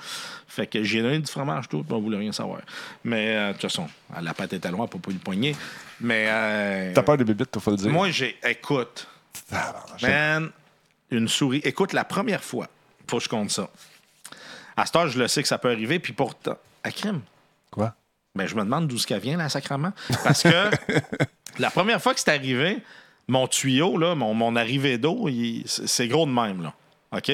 Fait 0.47 0.67
que 0.67 0.83
j'ai 0.83 1.01
donné 1.01 1.19
du 1.19 1.31
fromage 1.31 1.67
tout, 1.69 1.85
on 1.89 1.99
voulait 1.99 2.17
rien 2.17 2.31
savoir. 2.31 2.61
Mais 3.03 3.35
euh, 3.35 3.47
de 3.49 3.53
toute 3.53 3.63
façon, 3.63 3.87
la 4.21 4.33
pâte 4.33 4.53
était 4.53 4.71
loin 4.71 4.87
pour 4.87 4.99
pas 5.01 5.11
le 5.11 5.17
poignet. 5.19 5.55
Mais. 6.01 6.25
euh, 6.29 6.91
T'as 6.93 7.03
peur 7.03 7.17
des 7.17 7.23
bébites, 7.23 7.49
il 7.55 7.61
faut 7.61 7.71
le 7.71 7.77
dire. 7.77 7.91
moi, 7.91 8.09
j'ai. 8.09 8.37
Écoute. 8.43 9.07
Man, 10.01 10.49
une 11.11 11.27
souris. 11.27 11.61
Écoute, 11.63 11.93
la 11.93 12.03
première 12.03 12.43
fois, 12.43 12.67
faut 13.07 13.17
que 13.17 13.23
je 13.23 13.29
compte 13.29 13.51
ça. 13.51 13.69
À 14.77 14.85
cette 14.85 14.95
heure, 14.95 15.07
je 15.07 15.19
le 15.19 15.27
sais 15.27 15.41
que 15.41 15.47
ça 15.47 15.57
peut 15.57 15.69
arriver, 15.71 15.99
puis 15.99 16.13
pourtant. 16.13 16.57
À 16.83 16.91
crime. 16.91 17.21
Quoi? 17.71 17.93
Ben, 18.35 18.47
je 18.47 18.55
me 18.55 18.63
demande 18.63 18.87
d'où 18.87 18.97
ce 18.97 19.07
qu'elle 19.07 19.21
vient, 19.21 19.37
là, 19.37 19.47
sacrement. 19.49 19.93
Parce 20.23 20.43
que 20.43 20.69
la 21.59 21.69
première 21.69 22.01
fois 22.01 22.13
que 22.13 22.19
c'est 22.19 22.31
arrivé, 22.31 22.81
mon 23.27 23.47
tuyau, 23.47 23.97
là, 23.97 24.15
mon, 24.15 24.33
mon 24.33 24.55
arrivée 24.55 24.97
d'eau, 24.97 25.27
c'est 25.65 26.07
gros 26.07 26.25
de 26.25 26.31
même, 26.31 26.61
là. 26.63 26.73
OK? 27.15 27.31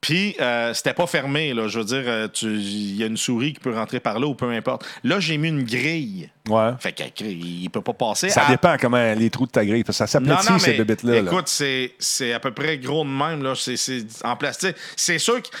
Puis, 0.00 0.36
euh, 0.40 0.72
c'était 0.74 0.92
pas 0.94 1.06
fermé, 1.06 1.52
là. 1.52 1.66
Je 1.68 1.78
veux 1.80 1.84
dire, 1.84 2.02
euh, 2.06 2.28
il 2.42 2.96
y 2.96 3.02
a 3.02 3.06
une 3.06 3.16
souris 3.16 3.54
qui 3.54 3.60
peut 3.60 3.74
rentrer 3.74 3.98
par 3.98 4.20
là 4.20 4.26
ou 4.26 4.34
peu 4.34 4.48
importe. 4.52 4.86
Là, 5.02 5.18
j'ai 5.18 5.36
mis 5.36 5.48
une 5.48 5.64
grille. 5.64 6.30
Ouais. 6.48 6.70
Fait 6.78 6.92
qu'il 6.92 7.68
peut 7.70 7.80
pas 7.80 7.92
passer. 7.94 8.28
Ça 8.28 8.46
à- 8.46 8.50
dépend 8.50 8.76
comment 8.80 9.14
les 9.14 9.30
trous 9.30 9.46
de 9.46 9.50
ta 9.50 9.64
grille. 9.64 9.82
parce 9.82 9.98
que 9.98 10.04
Ça 10.04 10.06
s'aplatit, 10.06 10.60
ces 10.60 10.74
bébites-là. 10.74 11.22
là. 11.22 11.30
Écoute, 11.32 11.48
c'est, 11.48 11.94
c'est 11.98 12.32
à 12.32 12.38
peu 12.40 12.52
près 12.52 12.78
gros 12.78 13.04
de 13.04 13.08
même. 13.10 13.42
Là. 13.42 13.54
C'est, 13.56 13.76
c'est 13.76 14.04
en 14.22 14.36
plastique. 14.36 14.76
C'est 14.94 15.18
sûr 15.18 15.42
qu'elle 15.42 15.52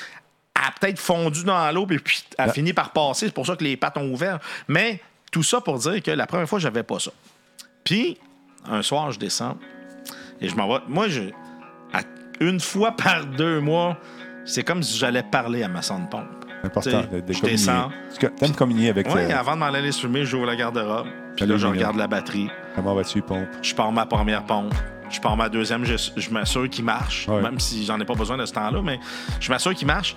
a 0.54 0.70
peut-être 0.80 0.98
fondu 1.00 1.42
dans 1.42 1.72
l'eau 1.72 1.86
puis 1.86 1.98
puis 1.98 2.22
elle 2.38 2.44
a 2.44 2.48
Ah. 2.50 2.52
fini 2.52 2.72
par 2.72 2.92
passer. 2.92 3.26
C'est 3.26 3.34
pour 3.34 3.46
ça 3.46 3.56
que 3.56 3.64
les 3.64 3.76
pattes 3.76 3.96
ont 3.96 4.12
ouvert. 4.12 4.38
Mais 4.68 5.00
tout 5.32 5.42
ça 5.42 5.60
pour 5.60 5.78
dire 5.78 6.00
que 6.02 6.10
la 6.12 6.26
première 6.26 6.48
fois, 6.48 6.60
j'avais 6.60 6.84
pas 6.84 7.00
ça. 7.00 7.10
Puis, 7.82 8.16
un 8.70 8.82
soir, 8.82 9.10
je 9.12 9.18
descends 9.18 9.56
et 10.40 10.48
je 10.48 10.56
m'en 10.56 10.68
vais. 10.68 10.80
Moi, 10.88 11.08
je, 11.08 11.22
à- 11.92 12.00
une 12.40 12.60
fois 12.60 12.92
par 12.96 13.24
deux 13.26 13.60
mois, 13.60 13.96
c'est 14.44 14.62
comme 14.62 14.82
si 14.82 14.98
j'allais 14.98 15.22
parler 15.22 15.62
à 15.62 15.68
ma 15.68 15.82
sonde 15.82 16.08
pompe. 16.10 16.24
Important 16.64 17.02
de, 17.12 17.20
de 17.20 17.32
je 17.32 17.40
communier. 17.40 17.56
descends. 17.58 17.90
T'aimes 18.38 18.54
communier 18.54 18.88
avec 18.90 19.06
Oui, 19.14 19.20
euh, 19.22 19.38
avant 19.38 19.54
de 19.54 19.58
m'en 19.60 19.66
aller 19.66 19.92
se 19.92 20.00
fumer, 20.00 20.24
j'ouvre 20.24 20.46
la 20.46 20.56
garde-robe. 20.56 21.06
Puis 21.36 21.46
là, 21.46 21.56
je 21.56 21.66
regarde 21.66 21.96
la 21.96 22.06
batterie. 22.08 22.48
Comment 22.74 22.94
vas-tu, 22.94 23.20
pompe? 23.22 23.46
Je 23.62 23.74
pars 23.74 23.92
ma 23.92 24.06
première 24.06 24.44
pompe. 24.44 24.74
Je 25.10 25.20
pars 25.20 25.36
ma 25.36 25.48
deuxième, 25.48 25.84
je, 25.84 25.94
je 26.16 26.30
m'assure 26.30 26.68
qu'il 26.68 26.84
marche, 26.84 27.28
Ouais. 27.28 27.40
même 27.40 27.60
si 27.60 27.84
j'en 27.84 28.00
ai 28.00 28.04
pas 28.04 28.14
besoin 28.14 28.36
de 28.36 28.44
ce 28.46 28.52
temps-là, 28.54 28.80
mais 28.82 28.98
je 29.38 29.50
m'assure 29.52 29.72
qu'il 29.74 29.86
marche. 29.86 30.16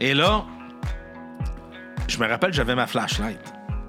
Et 0.00 0.14
là, 0.14 0.44
je 2.08 2.18
me 2.18 2.26
rappelle, 2.26 2.52
j'avais 2.52 2.74
ma 2.74 2.86
flashlight. 2.86 3.38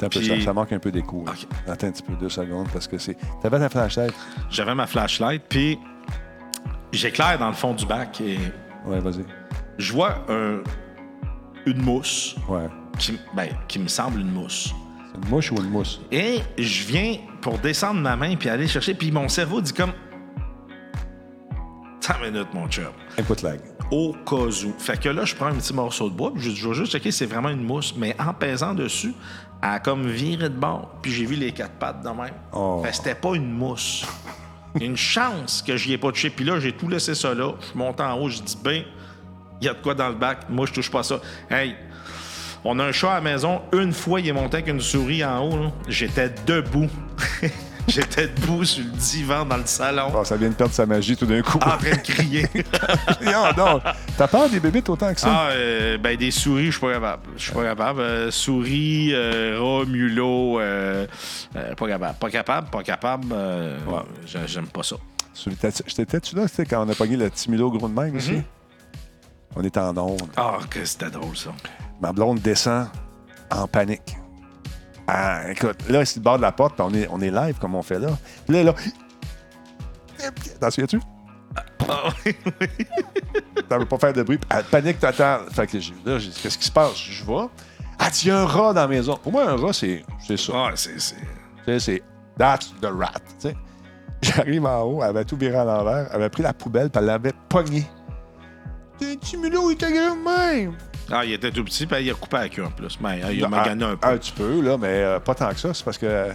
Attends 0.05 0.17
un 0.19 0.21
peu, 0.21 0.27
Puis- 0.27 0.39
ça, 0.39 0.45
ça 0.45 0.53
manque 0.53 0.71
un 0.73 0.79
peu 0.79 0.91
d'écho. 0.91 1.25
Attends 1.67 1.87
un 1.87 1.91
petit 1.91 2.03
peu, 2.03 2.13
deux 2.15 2.29
secondes, 2.29 2.67
parce 2.71 2.87
que 2.87 2.97
c'est. 2.97 3.17
T'avais 3.41 3.59
ta 3.59 3.69
flashlight? 3.69 4.13
J'avais 4.49 4.75
ma 4.75 4.87
flashlight, 4.87 5.43
puis 5.49 5.77
j'éclaire 6.91 7.37
dans 7.39 7.47
le 7.47 7.53
fond 7.53 7.73
du 7.73 7.85
bac 7.85 8.21
et 8.21 8.37
Ouais, 8.85 8.99
vas-y. 8.99 9.23
je 9.77 9.93
vois 9.93 10.25
un- 10.29 10.61
une 11.65 11.81
mousse 11.81 12.35
Ouais. 12.49 12.67
qui, 12.99 13.17
ben, 13.35 13.49
qui 13.67 13.79
me 13.79 13.87
semble 13.87 14.19
une 14.19 14.31
mousse. 14.31 14.73
C'est 15.11 15.23
une 15.23 15.29
mouche 15.29 15.51
ou 15.51 15.55
une 15.57 15.69
mousse? 15.69 16.01
Et 16.11 16.39
je 16.57 16.83
viens 16.85 17.17
pour 17.41 17.57
descendre 17.59 18.01
ma 18.01 18.15
main 18.15 18.35
puis 18.35 18.49
aller 18.49 18.67
chercher, 18.67 18.93
puis 18.93 19.11
mon 19.11 19.27
cerveau 19.29 19.61
dit 19.61 19.73
comme. 19.73 19.93
Attends 22.03 22.23
une 22.23 22.31
minute, 22.31 22.53
mon 22.53 22.67
chum. 22.67 22.91
Input 23.17 23.41
lag. 23.43 23.59
Au 23.91 24.13
cas 24.25 24.35
où. 24.35 24.73
Fait 24.77 24.99
que 24.99 25.09
là, 25.09 25.23
je 25.23 25.35
prends 25.35 25.47
un 25.47 25.55
petit 25.55 25.73
morceau 25.73 26.09
de 26.09 26.15
bois, 26.15 26.33
puis 26.33 26.43
je 26.43 26.49
dis, 26.49 26.55
je 26.55 26.67
vais 26.67 26.75
juste 26.75 26.91
checker 26.91 27.11
si 27.11 27.19
c'est 27.19 27.25
vraiment 27.25 27.49
une 27.49 27.63
mousse. 27.63 27.93
Mais 27.95 28.15
en 28.19 28.33
pesant 28.33 28.73
dessus, 28.73 29.13
elle 29.61 29.69
a 29.69 29.79
comme 29.79 30.07
viré 30.07 30.49
de 30.49 30.55
bord, 30.55 30.95
puis 31.01 31.11
j'ai 31.11 31.25
vu 31.25 31.35
les 31.35 31.51
quatre 31.51 31.73
pattes 31.73 32.01
de 32.01 32.09
même. 32.09 32.33
Oh. 32.51 32.81
Fait 32.83 32.89
que 32.89 32.95
c'était 32.95 33.15
pas 33.15 33.35
une 33.35 33.51
mousse. 33.51 34.05
Une 34.81 34.97
chance 34.97 35.61
que 35.61 35.77
j'y 35.77 35.93
ai 35.93 35.99
pas 35.99 36.09
touché. 36.09 36.31
Puis 36.31 36.43
là, 36.43 36.59
j'ai 36.59 36.71
tout 36.71 36.89
laissé 36.89 37.13
ça 37.13 37.35
là. 37.35 37.53
Je 37.71 37.77
monte 37.77 38.01
en 38.01 38.15
haut, 38.15 38.27
je 38.27 38.41
dis, 38.41 38.57
ben, 38.63 38.83
il 39.61 39.67
y 39.67 39.69
a 39.69 39.75
de 39.75 39.79
quoi 39.79 39.93
dans 39.93 40.09
le 40.09 40.15
bac. 40.15 40.49
Moi, 40.49 40.65
je 40.65 40.73
touche 40.73 40.89
pas 40.89 41.03
ça. 41.03 41.19
Hey, 41.47 41.75
on 42.63 42.79
a 42.79 42.85
un 42.85 42.91
chat 42.91 43.11
à 43.11 43.15
la 43.15 43.21
maison. 43.21 43.61
Une 43.71 43.93
fois, 43.93 44.19
il 44.19 44.27
est 44.27 44.33
monté 44.33 44.57
avec 44.57 44.69
une 44.69 44.81
souris 44.81 45.23
en 45.23 45.45
haut. 45.45 45.57
là. 45.57 45.71
J'étais 45.87 46.33
debout. 46.47 46.89
J'étais 47.87 48.27
debout 48.27 48.63
sur 48.63 48.83
le 48.83 48.91
divan 48.91 49.45
dans 49.45 49.57
le 49.57 49.65
salon, 49.65 50.11
Oh, 50.15 50.23
ça 50.23 50.37
vient 50.37 50.49
de 50.49 50.53
perdre 50.53 50.73
sa 50.73 50.85
magie 50.85 51.15
tout 51.17 51.25
d'un 51.25 51.41
coup. 51.41 51.57
en 51.57 51.77
train 51.77 51.91
de 51.91 51.95
crier. 51.97 52.47
non, 53.21 53.45
non. 53.57 53.81
T'as 54.17 54.27
peur 54.27 54.49
des 54.49 54.59
bébites 54.59 54.87
autant 54.89 55.13
que 55.13 55.19
ça? 55.19 55.27
Ah, 55.29 55.49
euh, 55.51 55.97
ben 55.97 56.15
des 56.17 56.31
souris, 56.31 56.67
je 56.67 56.71
suis 56.71 56.79
pas 56.79 56.93
capable. 56.93 57.23
Je 57.35 57.43
suis 57.43 57.51
pas 57.51 57.63
capable. 57.63 57.99
Euh, 57.99 58.31
souris, 58.31 59.11
euh, 59.13 59.59
euh, 59.59 61.05
euh, 61.55 61.75
pas 61.75 61.87
capable. 61.87 62.17
Pas 62.19 62.29
capable, 62.29 62.69
pas 62.69 62.83
capable. 62.83 63.35
j'a- 64.25 64.45
J'aime 64.47 64.67
pas 64.67 64.83
ça. 64.83 64.95
J'étais-tu 65.87 66.35
là, 66.35 66.45
quand 66.69 66.85
on 66.85 66.89
a 66.89 66.95
pogné 66.95 67.17
le 67.17 67.29
petit 67.29 67.49
mulot 67.51 67.71
gros 67.71 67.87
de 67.89 67.93
même 67.93 68.15
ici? 68.17 68.33
Mhm. 68.33 68.43
On 69.55 69.63
est 69.63 69.77
en 69.77 69.95
onde. 69.97 70.21
Ah, 70.37 70.57
que 70.69 70.83
c'était 70.85 71.09
drôle, 71.09 71.35
ça. 71.35 71.51
Ma 72.01 72.11
blonde 72.11 72.39
descend 72.39 72.87
en 73.51 73.67
panique. 73.67 74.15
Ah, 75.07 75.51
écoute, 75.51 75.77
là, 75.89 76.05
c'est 76.05 76.17
le 76.17 76.23
bord 76.23 76.37
de 76.37 76.41
la 76.43 76.51
porte, 76.51 76.75
puis 76.75 76.83
on 76.87 76.93
est, 76.93 77.07
on 77.11 77.19
est 77.21 77.31
live 77.31 77.57
comme 77.59 77.75
on 77.75 77.83
fait 77.83 77.99
là. 77.99 78.09
Là, 78.47 78.63
là. 78.63 78.73
T'en 80.59 80.71
souviens-tu? 80.71 80.99
Ah, 81.89 82.09
oui, 82.25 82.35
oui. 82.61 82.67
T'en 83.67 83.79
veux 83.79 83.85
pas 83.85 83.97
faire 83.97 84.13
de 84.13 84.23
bruit? 84.23 84.39
Elle 84.49 84.63
panique 84.63 84.99
totale. 84.99 85.41
Fait 85.51 85.67
que 85.67 85.77
là, 86.05 86.17
j'ai 86.19 86.29
dit, 86.29 86.39
qu'est-ce 86.41 86.57
qui 86.57 86.65
se 86.65 86.71
passe? 86.71 86.95
Je 86.97 87.23
vois. 87.25 87.49
Ah, 87.99 88.09
il 88.23 88.27
y 88.29 88.31
a 88.31 88.39
un 88.39 88.45
rat 88.45 88.73
dans 88.73 88.81
la 88.81 88.87
maison. 88.87 89.17
Pour 89.21 89.31
moi, 89.33 89.49
un 89.49 89.57
rat, 89.57 89.73
c'est 89.73 90.03
c'est 90.25 90.37
ça. 90.37 90.53
Ah, 90.55 90.71
c'est. 90.75 90.99
c'est- 90.99 91.15
Tu 91.15 91.63
sais, 91.65 91.79
c'est 91.79 92.03
that's 92.37 92.73
the 92.81 92.85
rat. 92.85 93.11
tu 93.39 93.49
sais. 93.49 93.55
J'arrive 94.21 94.65
en 94.65 94.81
haut, 94.83 95.03
elle 95.03 95.09
avait 95.09 95.25
tout 95.25 95.35
viré 95.35 95.57
à 95.57 95.65
l'envers, 95.65 96.07
elle 96.09 96.15
avait 96.15 96.29
pris 96.29 96.43
la 96.43 96.53
poubelle, 96.53 96.89
puis 96.89 96.99
elle 96.99 97.07
l'avait 97.07 97.33
pogné. 97.49 97.85
Un 99.01 99.15
petit 99.17 99.35
mulot, 99.35 99.69
il 99.71 99.77
de 99.77 100.65
même? 100.65 100.77
Ah, 101.11 101.25
il 101.25 101.33
était 101.33 101.51
tout 101.51 101.63
petit, 101.63 101.85
puis 101.85 102.03
il 102.03 102.09
a 102.11 102.13
coupé 102.13 102.37
la 102.37 102.49
queue 102.49 102.63
en 102.65 102.71
plus. 102.71 102.97
Ben, 102.99 103.15
il 103.31 103.43
a 103.43 103.47
Ah, 103.47 103.49
magané 103.49 103.83
un 103.85 103.95
peu. 103.95 104.07
Un 104.07 104.17
petit 104.17 104.31
peu, 104.31 104.61
là, 104.61 104.77
mais 104.77 104.87
euh, 104.87 105.19
pas 105.19 105.35
tant 105.35 105.49
que 105.49 105.59
ça. 105.59 105.73
C'est 105.73 105.83
parce 105.83 105.97
que 105.97 106.05
euh, 106.05 106.31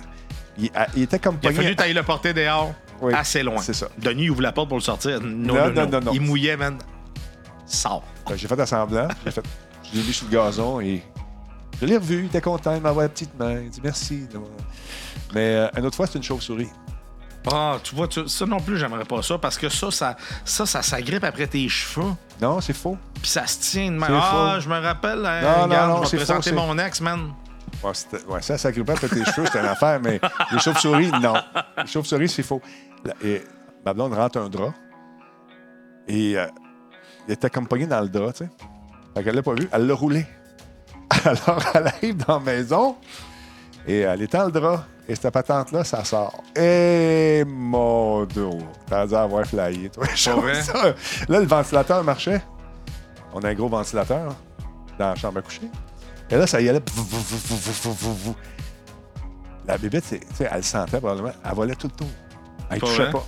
il, 0.59 0.71
ah, 0.75 0.87
il 0.95 1.03
était 1.03 1.19
comme 1.19 1.39
Il 1.43 1.49
a 1.49 1.53
fallu 1.53 1.75
tailler 1.77 1.95
le 1.95 2.03
porter 2.03 2.33
dehors 2.35 2.75
Oui, 3.01 3.14
assez 3.14 3.43
loin. 3.43 3.59
c'est 3.59 3.73
ça. 3.75 3.89
Denis 3.99 4.29
ouvre 4.31 4.43
la 4.43 4.53
porte 4.53 4.69
pour 4.69 4.79
le 4.79 4.83
sortir. 4.83 5.21
Non, 5.23 5.71
Non, 5.71 5.87
non, 5.87 6.01
non. 6.01 6.12
Il 6.12 6.21
mouillait, 6.21 6.57
man. 6.57 6.79
Sors. 7.66 8.03
Ben, 8.29 8.37
j'ai 8.37 8.47
fait 8.49 8.61
assemblant, 8.61 9.09
j'ai 9.25 9.31
fait. 9.31 9.43
Je 9.91 9.99
l'ai 9.99 10.05
mis 10.07 10.12
sur 10.12 10.27
le 10.27 10.33
gazon 10.33 10.81
et. 10.81 11.03
Je 11.81 11.87
l'ai 11.87 11.97
revu, 11.97 12.21
il 12.21 12.27
était 12.27 12.41
content, 12.41 12.75
il 12.75 12.83
m'envoie 12.83 13.05
la 13.05 13.09
petite 13.09 13.39
main. 13.39 13.61
Il 13.61 13.71
dit 13.71 13.81
merci. 13.83 14.27
Mais 15.33 15.55
euh, 15.55 15.69
une 15.79 15.87
autre 15.87 15.97
fois, 15.97 16.07
c'est 16.07 16.19
une 16.19 16.25
chauve-souris. 16.25 16.69
Ah, 17.51 17.76
tu 17.82 17.95
vois, 17.95 18.09
tu- 18.09 18.28
ça 18.28 18.45
non 18.45 18.61
plus, 18.61 18.76
j'aimerais 18.76 19.05
pas 19.07 19.22
ça 19.22 19.39
parce 19.39 19.57
que 19.57 19.68
ça, 19.70 19.91
ça, 19.91 20.16
ça, 20.45 20.66
ça 20.66 20.82
s'agrippe 20.82 21.24
après 21.24 21.47
tes 21.47 21.66
cheveux. 21.68 22.12
Non, 22.43 22.61
c'est 22.61 22.74
faux. 22.74 22.99
Puis 23.22 23.30
ça 23.30 23.47
se 23.47 23.59
tient 23.61 23.86
de 23.91 23.97
même. 23.97 24.11
Ah, 24.12 24.53
faux. 24.57 24.61
je 24.61 24.68
me 24.68 24.78
rappelle, 24.78 25.24
hein, 25.24 25.41
Non, 25.41 25.49
non, 25.59 25.64
regarde, 25.64 25.91
non, 25.91 26.05
je 26.05 26.16
présenter 26.16 26.51
c'est- 26.51 26.57
mon 26.57 26.76
ex, 26.78 27.01
man. 27.01 27.32
Ouais, 27.82 27.91
c'était- 27.95 28.24
ouais, 28.26 28.43
ça, 28.43 28.59
ça 28.59 28.70
grippe 28.72 28.91
après 28.91 29.09
tes 29.09 29.24
cheveux, 29.24 29.47
c'est 29.51 29.61
une 29.61 29.66
affaire, 29.66 29.99
mais 30.03 30.20
les 30.53 30.59
chauves-souris, 30.59 31.11
non. 31.22 31.34
Les 31.78 31.86
chauves-souris, 31.86 32.28
c'est 32.28 32.43
faux. 32.43 32.61
Et 33.24 33.43
ma 33.86 33.95
blonde 33.95 34.12
rentre 34.14 34.39
un 34.39 34.49
drap 34.49 34.74
et 36.07 36.36
euh, 36.36 36.47
il 37.28 37.34
était 37.34 37.51
comme 37.51 37.66
pogné 37.66 37.86
dans 37.86 38.01
le 38.01 38.09
drap, 38.09 38.32
tu 38.32 38.45
sais. 38.45 38.51
Fait 39.16 39.24
qu'elle 39.24 39.34
l'a 39.36 39.43
pas 39.43 39.55
vu, 39.55 39.68
elle 39.72 39.86
l'a 39.86 39.95
roulé. 39.95 40.26
Alors, 41.24 41.62
elle 41.74 41.86
arrive 41.86 42.16
dans 42.26 42.39
la 42.39 42.45
maison 42.45 42.97
et 43.86 44.01
elle 44.01 44.22
est 44.22 44.32
dans 44.32 44.45
le 44.47 44.53
drap. 44.53 44.84
Et 45.09 45.15
cette 45.15 45.31
patente-là, 45.33 45.85
ça 45.85 46.05
sort. 46.05 46.43
Et 46.55 47.43
mon 47.47 48.25
dos! 48.27 48.59
T'as 48.87 49.07
dû 49.07 49.15
avoir 49.15 49.47
flyé, 49.47 49.89
toi. 49.89 50.05
Vrai? 50.37 50.63
ça. 50.63 50.95
Là, 51.29 51.41
le 51.41 51.47
ventilateur 51.47 52.05
marchait. 52.05 52.43
On 53.33 53.41
a 53.41 53.49
un 53.49 53.55
gros 53.55 53.69
ventilateur 53.69 54.35
dans 54.99 55.09
la 55.09 55.15
chambre 55.15 55.39
à 55.39 55.43
coucher. 55.43 55.63
Et 56.31 56.37
là, 56.37 56.47
ça 56.47 56.61
y 56.61 56.69
allait. 56.69 56.83
La 59.67 59.79
bébête, 59.79 60.05
c'est- 60.07 60.21
tu 60.21 60.35
sais, 60.35 60.49
elle 60.51 60.59
le 60.59 60.63
sentait 60.63 60.99
probablement. 60.99 61.33
Elle 61.45 61.55
volait 61.55 61.75
tout 61.75 61.89
le 61.89 61.93
tour. 61.93 62.09
Elle 62.71 62.81
Pas 62.81 62.87
touchait 62.87 63.03
vrai? 63.05 63.13
pas. 63.13 63.25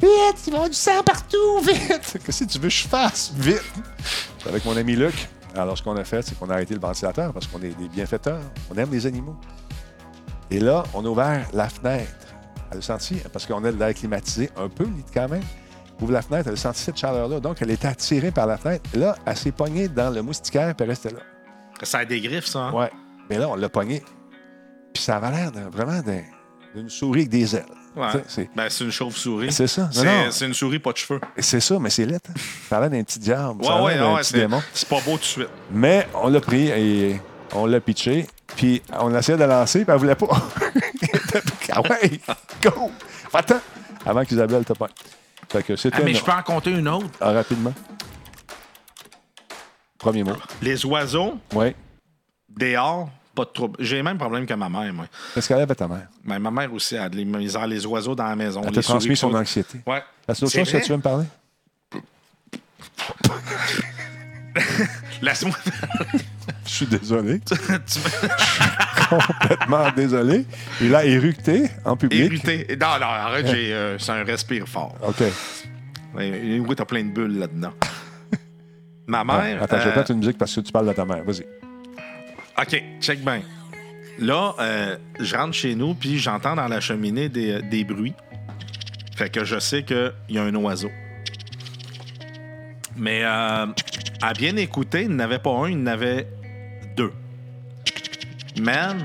Vite, 0.00 0.46
il 0.46 0.50
va 0.50 0.52
y 0.52 0.54
avoir 0.56 0.68
du 0.68 0.74
sang 0.76 1.02
partout, 1.04 1.60
vite! 1.64 2.18
Qu'est-ce 2.26 2.44
que 2.44 2.50
tu 2.50 2.58
veux 2.58 2.68
que 2.68 2.74
je 2.74 2.86
fasse? 2.88 3.32
Vite! 3.36 3.62
Avec 4.48 4.64
mon 4.64 4.76
ami 4.76 4.96
Luc, 4.96 5.28
alors 5.56 5.78
ce 5.78 5.82
qu'on 5.82 5.96
a 5.96 6.04
fait, 6.04 6.20
c'est 6.22 6.36
qu'on 6.38 6.50
a 6.50 6.54
arrêté 6.54 6.74
le 6.74 6.80
ventilateur 6.80 7.32
parce 7.32 7.46
qu'on 7.46 7.58
est 7.62 7.68
des 7.78 7.88
bienfaiteurs. 7.88 8.40
On 8.72 8.76
aime 8.76 8.90
les 8.90 9.06
animaux. 9.06 9.36
Et 10.50 10.60
là, 10.60 10.84
on 10.94 11.04
a 11.04 11.08
ouvert 11.08 11.46
la 11.52 11.68
fenêtre. 11.68 12.10
Elle 12.70 12.78
a 12.78 12.82
senti, 12.82 13.16
parce 13.32 13.46
qu'on 13.46 13.62
a 13.64 13.72
de 13.72 13.78
l'air 13.78 13.94
climatisé, 13.94 14.50
un 14.56 14.68
peu 14.68 14.86
quand 15.12 15.28
même. 15.28 15.42
Ouvre 16.00 16.12
la 16.12 16.22
fenêtre, 16.22 16.48
elle 16.48 16.54
a 16.54 16.56
senti 16.56 16.80
cette 16.80 16.96
chaleur-là. 16.96 17.38
Donc, 17.40 17.58
elle 17.62 17.70
était 17.70 17.86
attirée 17.88 18.30
par 18.32 18.46
la 18.46 18.56
fenêtre. 18.56 18.82
Et 18.94 18.98
là, 18.98 19.16
elle 19.24 19.36
s'est 19.36 19.52
pognée 19.52 19.88
dans 19.88 20.10
le 20.10 20.22
moustiquaire, 20.22 20.74
puis 20.74 20.82
elle 20.84 20.90
restait 20.90 21.10
là. 21.10 21.20
Ça 21.82 21.98
a 21.98 22.04
des 22.04 22.20
griffes, 22.20 22.46
ça. 22.46 22.58
hein? 22.60 22.72
Ouais. 22.72 22.90
Mais 23.30 23.38
là, 23.38 23.48
on 23.48 23.54
l'a 23.54 23.68
pognée. 23.68 24.02
Puis 24.92 25.02
ça 25.02 25.16
avait 25.16 25.30
l'air 25.36 25.50
vraiment 25.72 26.00
d'un- 26.00 26.22
d'une 26.74 26.88
souris 26.88 27.20
avec 27.20 27.30
des 27.30 27.56
ailes. 27.56 27.64
Ouais. 27.96 28.08
C'est 28.26 28.50
Ben, 28.56 28.68
c'est 28.68 28.82
une 28.84 28.90
chauve-souris. 28.90 29.52
C'est 29.52 29.68
ça. 29.68 29.88
C'est 30.30 30.46
une 30.46 30.54
souris, 30.54 30.80
pas 30.80 30.90
de 30.92 30.96
cheveux. 30.96 31.20
c'est 31.38 31.60
ça, 31.60 31.78
mais 31.78 31.90
c'est 31.90 32.06
lettre. 32.06 32.30
Ça 32.68 32.78
a 32.78 32.80
l'air 32.80 32.90
d'un 32.90 33.02
petit 33.04 33.20
diable. 33.20 33.62
Ouais, 33.62 33.68
ouais, 33.82 34.14
ouais, 34.14 34.22
c'est 34.72 34.88
pas 34.88 35.00
beau 35.00 35.12
tout 35.12 35.18
de 35.18 35.22
suite. 35.24 35.48
Mais 35.70 36.08
on 36.14 36.28
l'a 36.28 36.40
pris 36.40 36.68
et 36.68 37.20
on 37.54 37.66
l'a 37.66 37.80
pitché. 37.80 38.26
Puis 38.56 38.82
on 39.00 39.14
essayait 39.14 39.38
de 39.38 39.44
lancer, 39.44 39.84
puis 39.84 39.92
elle 39.92 39.98
voulait 39.98 40.14
pas. 40.14 40.28
ah 41.72 41.80
ouais, 41.82 42.20
go! 42.62 42.90
Attends! 43.32 43.60
Avant 44.06 44.24
qu'Isabelle 44.24 44.64
te 44.64 44.72
pogne. 44.74 44.90
Fait 45.48 45.62
que 45.62 45.76
c'était. 45.76 45.96
Ah, 45.98 46.02
mais 46.04 46.12
une- 46.12 46.16
je 46.18 46.22
peux 46.24 46.32
en 46.32 46.42
compter 46.42 46.70
une 46.70 46.88
autre? 46.88 47.06
Ah, 47.20 47.32
rapidement. 47.32 47.72
Premier 49.98 50.22
mot. 50.24 50.36
Les 50.60 50.84
oiseaux, 50.84 51.38
Oui. 51.54 51.74
dehors, 52.50 53.08
pas 53.34 53.44
de 53.44 53.50
trouble. 53.50 53.76
J'ai 53.80 53.96
le 53.96 54.02
même 54.02 54.18
problème 54.18 54.44
que 54.46 54.54
ma 54.54 54.68
mère, 54.68 54.92
moi. 54.92 55.06
Qu'est-ce 55.32 55.48
qu'elle 55.48 55.60
avait 55.60 55.74
ta 55.74 55.88
mère? 55.88 56.08
Mais 56.22 56.38
ma 56.38 56.50
mère 56.50 56.72
aussi 56.72 56.96
a 56.96 57.08
de 57.08 57.16
les 57.16 57.24
misères, 57.24 57.66
les 57.66 57.84
oiseaux 57.86 58.14
dans 58.14 58.26
la 58.26 58.36
maison. 58.36 58.62
Elle 58.64 58.72
t'a 58.72 58.82
transmis 58.82 59.16
son 59.16 59.34
anxiété. 59.34 59.80
Ouais. 59.86 60.02
Est-ce 60.28 60.40
d'autres 60.42 60.52
C'est 60.52 60.64
choses 60.64 60.72
que 60.80 60.84
tu 60.84 60.90
veux 60.90 60.96
me 60.98 61.02
parler? 61.02 61.24
Laisse-moi. 65.22 65.56
Je 66.66 66.70
suis 66.70 66.86
désolé. 66.86 67.40
Tu 67.40 67.54
me- 67.72 69.08
Complètement 69.08 69.90
désolé. 69.94 70.46
Il 70.80 70.94
a 70.94 71.04
éructé 71.04 71.68
en 71.84 71.96
public. 71.96 72.20
Irrité. 72.20 72.66
Non, 72.80 72.98
non, 73.00 73.06
arrête, 73.06 73.46
j'ai, 73.46 73.72
euh, 73.72 73.98
c'est 73.98 74.12
un 74.12 74.24
respire 74.24 74.66
fort. 74.66 74.94
OK. 75.06 75.20
Ouais, 76.14 76.60
Oui, 76.66 76.76
t'as 76.76 76.84
plein 76.84 77.04
de 77.04 77.10
bulles 77.10 77.38
là-dedans. 77.38 77.72
Ma 79.06 79.20
Ah, 79.20 79.24
mère. 79.24 79.62
attends, 79.62 79.78
je 79.78 79.84
vais 79.84 79.92
euh, 79.92 79.96
mettre 79.96 80.10
une 80.12 80.18
musique 80.18 80.38
parce 80.38 80.54
que 80.54 80.60
tu 80.60 80.72
parles 80.72 80.88
de 80.88 80.92
ta 80.92 81.04
mère. 81.04 81.22
Vas-y. 81.24 81.44
OK, 82.60 82.82
check 83.00 83.22
bien. 83.24 83.42
Là, 84.18 84.54
euh, 84.60 84.96
je 85.20 85.36
rentre 85.36 85.54
chez 85.54 85.74
nous, 85.74 85.94
puis 85.94 86.18
j'entends 86.18 86.54
dans 86.54 86.68
la 86.68 86.80
cheminée 86.80 87.28
des, 87.28 87.60
des 87.62 87.84
bruits. 87.84 88.14
Fait 89.16 89.28
que 89.28 89.44
je 89.44 89.58
sais 89.58 89.82
qu'il 89.82 90.12
y 90.30 90.38
a 90.38 90.42
un 90.44 90.54
oiseau. 90.54 90.90
Mais 92.96 93.22
euh, 93.24 93.66
à 94.22 94.32
bien 94.34 94.56
écouter, 94.56 95.02
il 95.02 95.16
n'avait 95.16 95.38
pas 95.40 95.50
un, 95.50 95.68
il 95.68 95.78
en 95.78 95.86
avait 95.86 96.28
deux. 96.96 97.12
Man, 98.60 99.04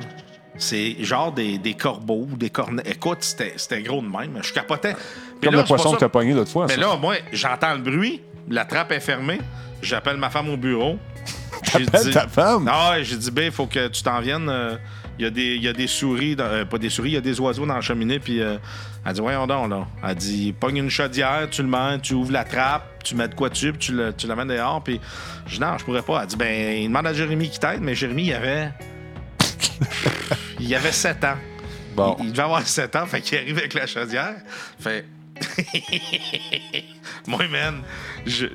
c'est 0.57 0.95
genre 1.03 1.31
des, 1.31 1.57
des 1.57 1.73
corbeaux, 1.73 2.27
des 2.37 2.49
cornets. 2.49 2.83
Écoute, 2.85 3.19
c'était 3.21 3.53
c'était 3.57 3.81
gros 3.81 4.01
de 4.01 4.07
même. 4.07 4.39
Je 4.43 4.53
capotais. 4.53 4.95
Comme 5.41 5.53
là, 5.55 5.61
le 5.61 5.65
poisson 5.67 5.93
que 5.93 5.99
t'as 5.99 6.09
pogné 6.09 6.33
l'autre 6.33 6.51
fois. 6.51 6.65
mais 6.67 6.75
ça. 6.75 6.81
là, 6.81 6.95
moi, 6.97 7.15
j'entends 7.31 7.73
le 7.73 7.79
bruit, 7.81 8.21
la 8.49 8.65
trappe 8.65 8.91
est 8.91 8.99
fermée, 8.99 9.39
j'appelle 9.81 10.17
ma 10.17 10.29
femme 10.29 10.49
au 10.49 10.57
bureau. 10.57 10.97
J'ai 11.77 11.85
T'appelles 11.85 12.13
ta 12.13 12.27
femme? 12.27 12.67
Ah 12.71 12.91
ouais, 12.91 13.03
j'ai 13.03 13.17
dit, 13.17 13.31
ben, 13.31 13.45
il 13.45 13.51
faut 13.51 13.65
que 13.67 13.87
tu 13.89 14.01
t'en 14.01 14.21
viennes. 14.21 14.47
euh, 14.49 14.75
Il 15.19 15.23
y, 15.23 15.25
a 15.25 15.29
des- 15.31 15.55
il 15.57 15.61
y 15.63 15.67
a 15.67 15.73
des 15.73 15.87
souris, 15.87 16.37
dans- 16.37 16.45
euh, 16.45 16.63
pas 16.63 16.77
des 16.77 16.89
souris, 16.89 17.09
il 17.09 17.13
y 17.15 17.17
a 17.17 17.21
des 17.21 17.39
oiseaux 17.41 17.65
dans 17.65 17.75
la 17.75 17.81
cheminée. 17.81 18.19
Puis 18.19 18.41
euh, 18.41 18.57
elle 19.05 19.11
dit, 19.13 19.19
voyons 19.19 19.45
donc, 19.47 19.69
là. 19.69 19.85
Elle 20.01 20.15
dit, 20.15 20.53
pogne 20.57 20.77
une 20.77 20.89
chaudière, 20.89 21.47
tu 21.51 21.61
le 21.61 21.67
mets, 21.67 21.99
tu 22.01 22.13
ouvres 22.13 22.31
la 22.31 22.45
trappe, 22.45 23.03
tu 23.03 23.15
mets 23.15 23.27
de 23.27 23.35
quoi 23.35 23.49
dessus, 23.49 23.71
puis 23.73 23.79
tu 23.79 23.91
le- 23.93 24.13
tu 24.13 24.27
l'amènes 24.27 24.47
dehors. 24.47 24.81
Puis 24.81 24.99
je 25.45 25.55
dis, 25.55 25.59
non, 25.61 25.77
je 25.77 25.83
pourrais 25.83 26.01
pas. 26.03 26.21
Elle 26.21 26.27
dit, 26.27 26.35
ben, 26.37 26.77
il 26.83 26.87
demande 26.87 27.05
à 27.07 27.13
Jérémy 27.13 27.49
qui 27.49 27.59
t'aide, 27.59 27.81
mais 27.81 27.95
Jérémy, 27.95 28.27
il 28.27 28.33
avait. 28.33 28.71
il 30.59 30.73
avait 30.75 30.91
7 30.91 31.23
ans. 31.25 31.37
Bon. 31.95 32.15
Il, 32.19 32.25
il 32.27 32.31
devait 32.31 32.43
avoir 32.43 32.65
7 32.65 32.95
ans, 32.95 33.05
fait 33.05 33.21
qu'il 33.21 33.37
arrive 33.37 33.57
avec 33.57 33.73
la 33.73 33.87
chaudière. 33.87 34.35
Fait. 34.79 35.05
Moi, 37.27 37.47
man, 37.47 37.81
je, 38.25 38.47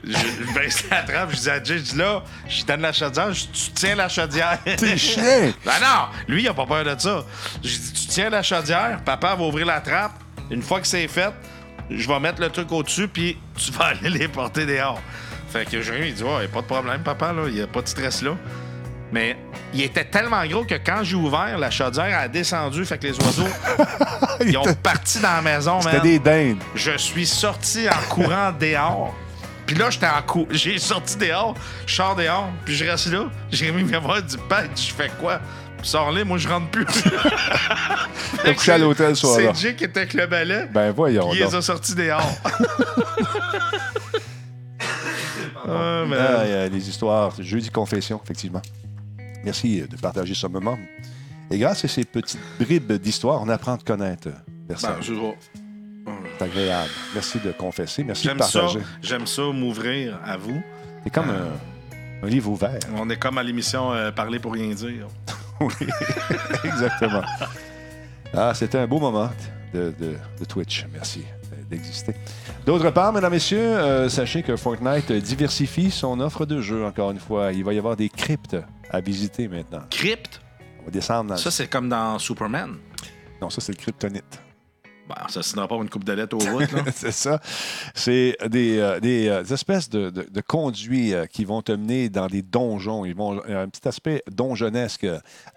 baisse 0.55 0.89
la 0.91 1.03
trappe, 1.03 1.30
je 1.30 1.37
dis 1.37 1.51
à 1.51 1.62
Jay, 1.62 1.78
je 1.78 1.82
dis 1.82 1.97
là, 1.97 2.22
je 2.49 2.64
donne 2.64 2.80
la 2.80 2.93
chaudière, 2.93 3.32
je 3.32 3.47
dis, 3.47 3.49
tu 3.53 3.70
tiens 3.72 3.95
la 3.95 4.09
chaudière. 4.09 4.59
T'es 4.64 4.97
chien! 4.97 5.53
Ben 5.64 5.80
non, 5.80 6.07
lui, 6.28 6.43
il 6.43 6.49
a 6.49 6.55
pas 6.55 6.66
peur 6.66 6.85
de 6.85 7.01
ça. 7.01 7.24
Je 7.62 7.68
dis, 7.68 7.93
tu 7.93 8.07
tiens 8.07 8.30
la 8.30 8.43
chaudière, 8.43 9.01
papa 9.05 9.35
va 9.35 9.45
ouvrir 9.45 9.66
la 9.66 9.80
trappe. 9.80 10.12
Une 10.51 10.62
fois 10.62 10.80
que 10.80 10.87
c'est 10.87 11.09
fait, 11.09 11.32
je 11.91 12.09
vais 12.09 12.20
mettre 12.20 12.41
le 12.41 12.51
truc 12.51 12.70
au-dessus, 12.72 13.09
puis 13.09 13.39
tu 13.57 13.70
vas 13.72 13.85
aller 14.03 14.11
les 14.11 14.28
porter 14.28 14.66
dehors. 14.66 15.01
Fait 15.49 15.64
que 15.64 15.80
Jérémy, 15.80 16.09
il 16.09 16.14
dit, 16.14 16.24
ouais, 16.24 16.49
pas 16.49 16.62
de 16.62 16.66
problème, 16.66 17.03
papa, 17.03 17.32
là, 17.32 17.45
il 17.49 17.57
y 17.57 17.62
a 17.62 17.66
pas 17.66 17.82
de 17.82 17.89
stress 17.89 18.22
là. 18.22 18.37
Mais 19.12 19.36
il 19.72 19.82
était 19.82 20.05
tellement 20.05 20.44
gros 20.46 20.64
que 20.64 20.74
quand 20.74 21.00
j'ai 21.05 21.14
ouvert, 21.16 21.57
la 21.59 21.70
chaudière 21.70 22.18
a 22.18 22.26
descendu, 22.28 22.84
fait 22.84 22.98
que 22.98 23.07
les 23.07 23.16
oiseaux, 23.20 23.46
ils 24.44 24.57
ont 24.59 24.64
parti 24.82 25.20
dans 25.20 25.34
la 25.34 25.42
maison, 25.42 25.80
C'était 25.80 26.00
des 26.00 26.18
dindes. 26.18 26.59
Je 26.74 26.96
suis 26.98 27.26
sorti 27.26 27.86
en 27.88 28.09
courant 28.12 28.52
dehors. 28.61 29.14
Puis 29.66 29.76
là, 29.76 29.88
j'étais 29.88 30.07
en 30.09 30.20
cou... 30.26 30.46
J'ai 30.50 30.78
sorti 30.78 31.16
dehors, 31.16 31.55
je 31.86 31.94
sors 31.94 32.14
dehors, 32.16 32.48
puis 32.64 32.74
je 32.74 32.84
reste 32.84 33.07
là. 33.12 33.26
Jérémy 33.50 33.84
vient 33.84 34.00
voir, 34.00 34.18
il 34.18 34.24
dit 34.24 34.36
Pat, 34.48 34.68
je 34.76 34.92
fais 34.92 35.11
quoi? 35.20 35.40
Sors 35.82 36.11
là, 36.12 36.24
moi 36.24 36.38
je 36.38 36.48
rentre 36.48 36.68
plus. 36.70 36.86
T'as 38.44 38.55
couché 38.55 38.72
à 38.72 38.78
l'hôtel 38.78 39.14
ce 39.14 39.20
soir-là. 39.26 39.50
C'est 39.55 39.61
Jay 39.68 39.74
qui 39.74 39.84
était 39.84 40.00
avec 40.00 40.14
le 40.14 40.26
balai. 40.26 40.66
Ben 40.72 40.90
voyons 40.92 41.28
Puis 41.28 41.38
il 41.38 41.44
les 41.44 41.50
donc. 41.50 41.55
a 41.59 41.62
sortis 41.62 41.94
dehors. 41.94 42.34
Ah, 45.66 46.05
mais- 46.09 46.16
Ah, 46.18 46.42
il 46.44 46.50
y 46.50 46.55
a 46.55 46.68
des 46.68 46.88
histoires. 46.88 47.32
Jeudi 47.38 47.70
confession, 47.70 48.20
effectivement. 48.22 48.62
Merci 49.45 49.80
euh, 49.80 49.86
de 49.86 49.97
partager 49.97 50.34
ce 50.34 50.47
moment. 50.47 50.78
Et 51.51 51.59
grâce 51.59 51.84
à 51.84 51.88
ces 51.88 52.05
petites 52.05 52.40
bribes 52.59 52.92
d'histoire, 52.95 53.42
on 53.42 53.49
apprend 53.49 53.74
à 53.74 53.78
te 53.78 53.84
connaître. 53.84 54.28
euh, 54.28 54.32
Personne. 54.68 54.95
Ben. 55.01 55.32
C'est 56.38 56.45
agréable. 56.45 56.90
Merci 57.14 57.38
de 57.45 57.53
confesser. 57.53 58.03
Merci 58.05 58.24
de 58.24 58.28
J'aime 58.30 58.38
ça, 58.40 58.61
partager. 58.61 58.80
j'aime 59.03 59.26
ça 59.26 59.42
m'ouvrir 59.53 60.18
à 60.24 60.36
vous. 60.36 60.61
C'est 61.05 61.11
comme 61.12 61.28
un, 61.30 62.26
un 62.26 62.28
livre 62.28 62.51
ouvert. 62.51 62.78
On 62.97 63.09
est 63.11 63.16
comme 63.18 63.38
à 63.38 63.42
l'émission 63.42 63.92
euh, 63.92 64.11
Parler 64.11 64.38
pour 64.38 64.53
rien 64.53 64.72
dire. 64.74 65.07
Oui, 65.61 65.72
exactement. 66.64 67.22
Ah, 68.32 68.53
c'était 68.55 68.78
un 68.78 68.86
beau 68.88 68.99
moment 68.99 69.30
de, 69.72 69.95
de- 69.99 70.16
de 70.40 70.45
Twitch. 70.45 70.84
Merci 70.92 71.22
euh, 71.53 71.57
d'exister. 71.70 72.14
D'autre 72.66 72.90
part, 72.90 73.12
mesdames, 73.12 73.32
messieurs, 73.32 73.61
euh, 73.61 74.09
sachez 74.09 74.42
que 74.42 74.57
Fortnite 74.57 75.12
diversifie 75.12 75.92
son 75.92 76.18
offre 76.20 76.45
de 76.45 76.61
jeux, 76.61 76.84
encore 76.84 77.12
une 77.12 77.20
fois. 77.20 77.53
Il 77.53 77.62
va 77.64 77.72
y 77.72 77.78
avoir 77.78 77.95
des 77.97 78.09
cryptes 78.09 78.57
à 78.95 79.01
visiter 79.01 79.49
maintenant. 79.49 79.82
Crypte? 79.90 80.40
On 80.80 80.84
va 80.86 80.90
descendre 80.90 81.30
dans 81.30 81.36
Ça, 81.36 81.51
c'est 81.51 81.68
comme 81.68 81.88
dans 81.88 82.18
Superman. 82.18 82.76
Non, 83.40 83.51
ça, 83.51 83.61
c'est 83.61 83.72
le 83.72 83.78
kryptonite. 83.78 84.40
Ben, 85.07 85.16
ça 85.28 85.42
signera 85.42 85.68
pas 85.68 85.74
une 85.76 85.90
coupe 85.90 86.05
de 86.05 86.12
lettres 86.14 86.34
aux 86.34 86.51
routes, 86.51 86.70
c'est 86.95 87.12
ça. 87.12 87.38
C'est 87.95 88.38
des, 88.49 88.78
euh, 88.78 89.01
des, 89.01 89.28
euh, 89.28 89.45
espèces 89.45 89.90
de, 89.90 90.09
de- 90.09 90.26
de 90.30 90.40
conduits 90.40 91.12
euh, 91.12 91.26
qui 91.26 91.45
vont 91.45 91.61
te 91.61 91.72
mener 91.72 92.09
dans 92.09 92.26
des 92.26 92.40
donjons. 92.40 93.05
Ils 93.05 93.14
vont 93.14 93.42
il 93.45 93.51
y 93.51 93.55
a 93.55 93.61
un 93.61 93.68
petit 93.68 93.86
aspect 93.86 94.22
donjonesque 94.30 95.07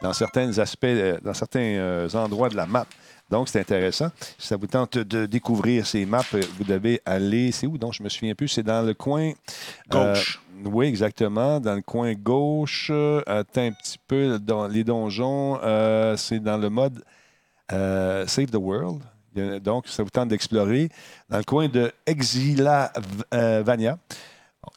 dans 0.01 0.11
certains 0.11 0.57
aspects, 0.59 0.85
dans 1.23 1.33
certains 1.33 2.07
endroits 2.13 2.49
de 2.49 2.57
la 2.57 2.65
map. 2.65 2.85
Donc, 3.29 3.47
c'est 3.49 3.59
intéressant. 3.59 4.09
Si 4.37 4.47
ça 4.47 4.55
vous 4.57 4.67
tente 4.67 4.97
de 4.97 5.25
découvrir 5.25 5.85
ces 5.87 6.05
maps, 6.05 6.23
vous 6.57 6.63
devez 6.65 7.01
aller. 7.05 7.51
C'est 7.53 7.67
où? 7.67 7.77
Donc? 7.77 7.93
Je 7.93 8.03
me 8.03 8.09
souviens 8.09 8.35
plus. 8.35 8.47
C'est 8.49 8.63
dans 8.63 8.85
le 8.85 8.93
coin. 8.93 9.31
Gauche. 9.89 10.39
Oui, 10.65 10.87
exactement. 10.87 11.59
Dans 11.59 11.75
le 11.75 11.81
coin 11.81 12.13
gauche. 12.13 12.89
Euh, 12.91 13.21
attends 13.25 13.61
un 13.61 13.71
petit 13.71 13.99
peu. 14.07 14.39
Dans 14.39 14.67
les 14.67 14.83
donjons, 14.83 15.59
euh, 15.63 16.17
c'est 16.17 16.39
dans 16.39 16.57
le 16.57 16.69
mode 16.69 17.03
euh, 17.71 18.25
Save 18.27 18.47
the 18.47 18.55
World. 18.55 19.01
Donc, 19.63 19.87
ça 19.87 20.03
vous 20.03 20.09
tente 20.09 20.29
d'explorer. 20.29 20.89
Dans 21.29 21.37
le 21.37 21.43
coin 21.43 21.67
de 21.67 21.91
Exilavania, 22.07 23.99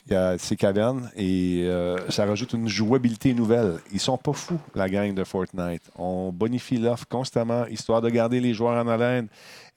il 0.06 0.12
y 0.12 0.16
a 0.16 0.38
ces 0.38 0.56
cavernes 0.56 1.10
et 1.16 1.64
euh, 1.64 2.10
ça 2.10 2.26
rajoute 2.26 2.52
une 2.52 2.68
jouabilité 2.68 3.34
nouvelle. 3.34 3.78
Ils 3.92 4.00
sont 4.00 4.18
pas 4.18 4.32
fous, 4.32 4.60
la 4.74 4.88
gang 4.88 5.14
de 5.14 5.24
Fortnite. 5.24 5.82
On 5.96 6.32
bonifie 6.32 6.78
l'offre 6.78 7.06
constamment, 7.08 7.66
histoire 7.66 8.00
de 8.00 8.10
garder 8.10 8.40
les 8.40 8.54
joueurs 8.54 8.84
en 8.84 8.88
haleine 8.88 9.28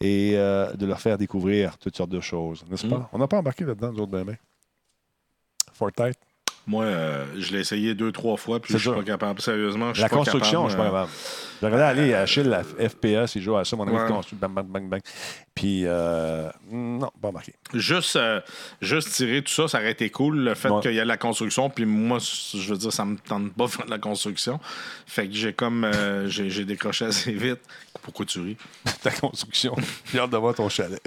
et 0.02 0.34
euh, 0.36 0.74
de 0.74 0.86
leur 0.86 1.00
faire 1.00 1.18
découvrir 1.18 1.78
toutes 1.78 1.96
sortes 1.96 2.10
de 2.10 2.20
choses, 2.20 2.64
n'est-ce 2.70 2.88
pas? 2.88 2.98
Mm. 2.98 3.08
On 3.14 3.18
n'a 3.20 3.28
pas 3.28 3.38
embarqué 3.38 3.64
là-dedans, 3.64 3.92
nous 3.92 4.00
autres, 4.00 4.12
ben, 4.12 4.24
ben. 4.24 4.38
Fortnite. 5.74 6.16
Moi, 6.66 6.86
euh, 6.86 7.26
je 7.38 7.52
l'ai 7.52 7.60
essayé 7.60 7.94
deux, 7.94 8.12
trois 8.14 8.38
fois, 8.38 8.60
puis 8.62 8.74
je 8.74 8.78
suis 8.78 8.90
pas 8.90 9.04
capable. 9.04 9.42
Sérieusement, 9.42 9.90
je 9.90 9.96
suis 9.96 10.02
La 10.04 10.10
pas 10.10 10.16
construction, 10.16 10.66
capable. 10.66 10.70
je 10.70 10.74
suis 10.74 10.78
pas 10.78 10.84
euh, 10.84 10.92
capable. 10.92 11.12
J'aurais 11.62 11.82
aller 11.82 12.14
à 12.14 12.22
Achille, 12.22 12.44
la 12.44 12.64
FPS, 12.64 13.36
il 13.36 13.42
joue 13.42 13.56
à 13.58 13.64
ça, 13.66 13.76
mon 13.76 13.88
ami 13.88 13.96
Ouais. 13.98 14.04
de 14.08 14.12
construit, 14.12 14.38
bang, 14.40 14.52
bang, 14.52 14.66
bang, 14.68 14.90
bang. 14.90 15.02
Puis, 15.56 15.84
euh, 15.86 16.50
non, 16.72 17.10
pas 17.22 17.32
marqué. 17.32 17.54
Juste, 17.74 18.16
euh, 18.16 18.40
juste 18.82 19.10
tirer 19.12 19.42
tout 19.42 19.52
ça, 19.52 19.68
ça 19.68 19.80
aurait 19.80 19.92
été 19.92 20.10
cool, 20.10 20.38
le 20.40 20.56
fait 20.56 20.70
Ouais. 20.70 20.82
qu'il 20.82 20.94
y 20.94 20.98
ait 21.00 21.04
de 21.04 21.08
la 21.08 21.18
construction. 21.18 21.70
Puis 21.70 21.86
moi, 21.86 22.18
je 22.20 22.72
veux 22.74 22.78
dire, 22.78 22.92
ça 22.94 23.06
me 23.06 23.18
tente 23.18 23.54
pas 23.54 23.66
de 23.66 23.70
faire 23.70 23.86
de 23.86 23.92
la 23.92 24.00
construction. 24.00 24.60
Fait 25.06 25.28
que 25.28 25.34
j'ai 25.34 25.54
comme. 25.54 25.84
euh, 25.84 26.28
j'ai 26.30 26.64
décroché 26.66 27.06
assez 27.06 27.32
vite. 27.34 27.60
Pourquoi 28.02 28.26
tu 28.26 28.40
ris? 28.40 28.58
Ta 29.04 29.12
construction. 29.12 29.76
J'ai 30.12 30.20
hâte 30.20 30.32
de 30.32 30.38
voir 30.38 30.54
ton 30.56 30.68
chalet. 30.70 31.02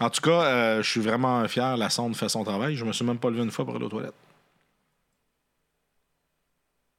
En 0.00 0.08
tout 0.10 0.20
cas, 0.22 0.42
euh, 0.42 0.82
je 0.82 0.88
suis 0.90 1.00
vraiment 1.00 1.46
fier. 1.48 1.76
La 1.76 1.90
sonde 1.90 2.16
fait 2.16 2.28
son 2.28 2.42
travail. 2.44 2.74
Je 2.76 2.84
me 2.84 2.92
suis 2.92 3.04
même 3.04 3.18
pas 3.18 3.28
levé 3.30 3.42
une 3.42 3.50
fois 3.50 3.64
pour 3.64 3.76
aller 3.76 3.84
aux 3.84 3.88
toilettes. 3.88 4.14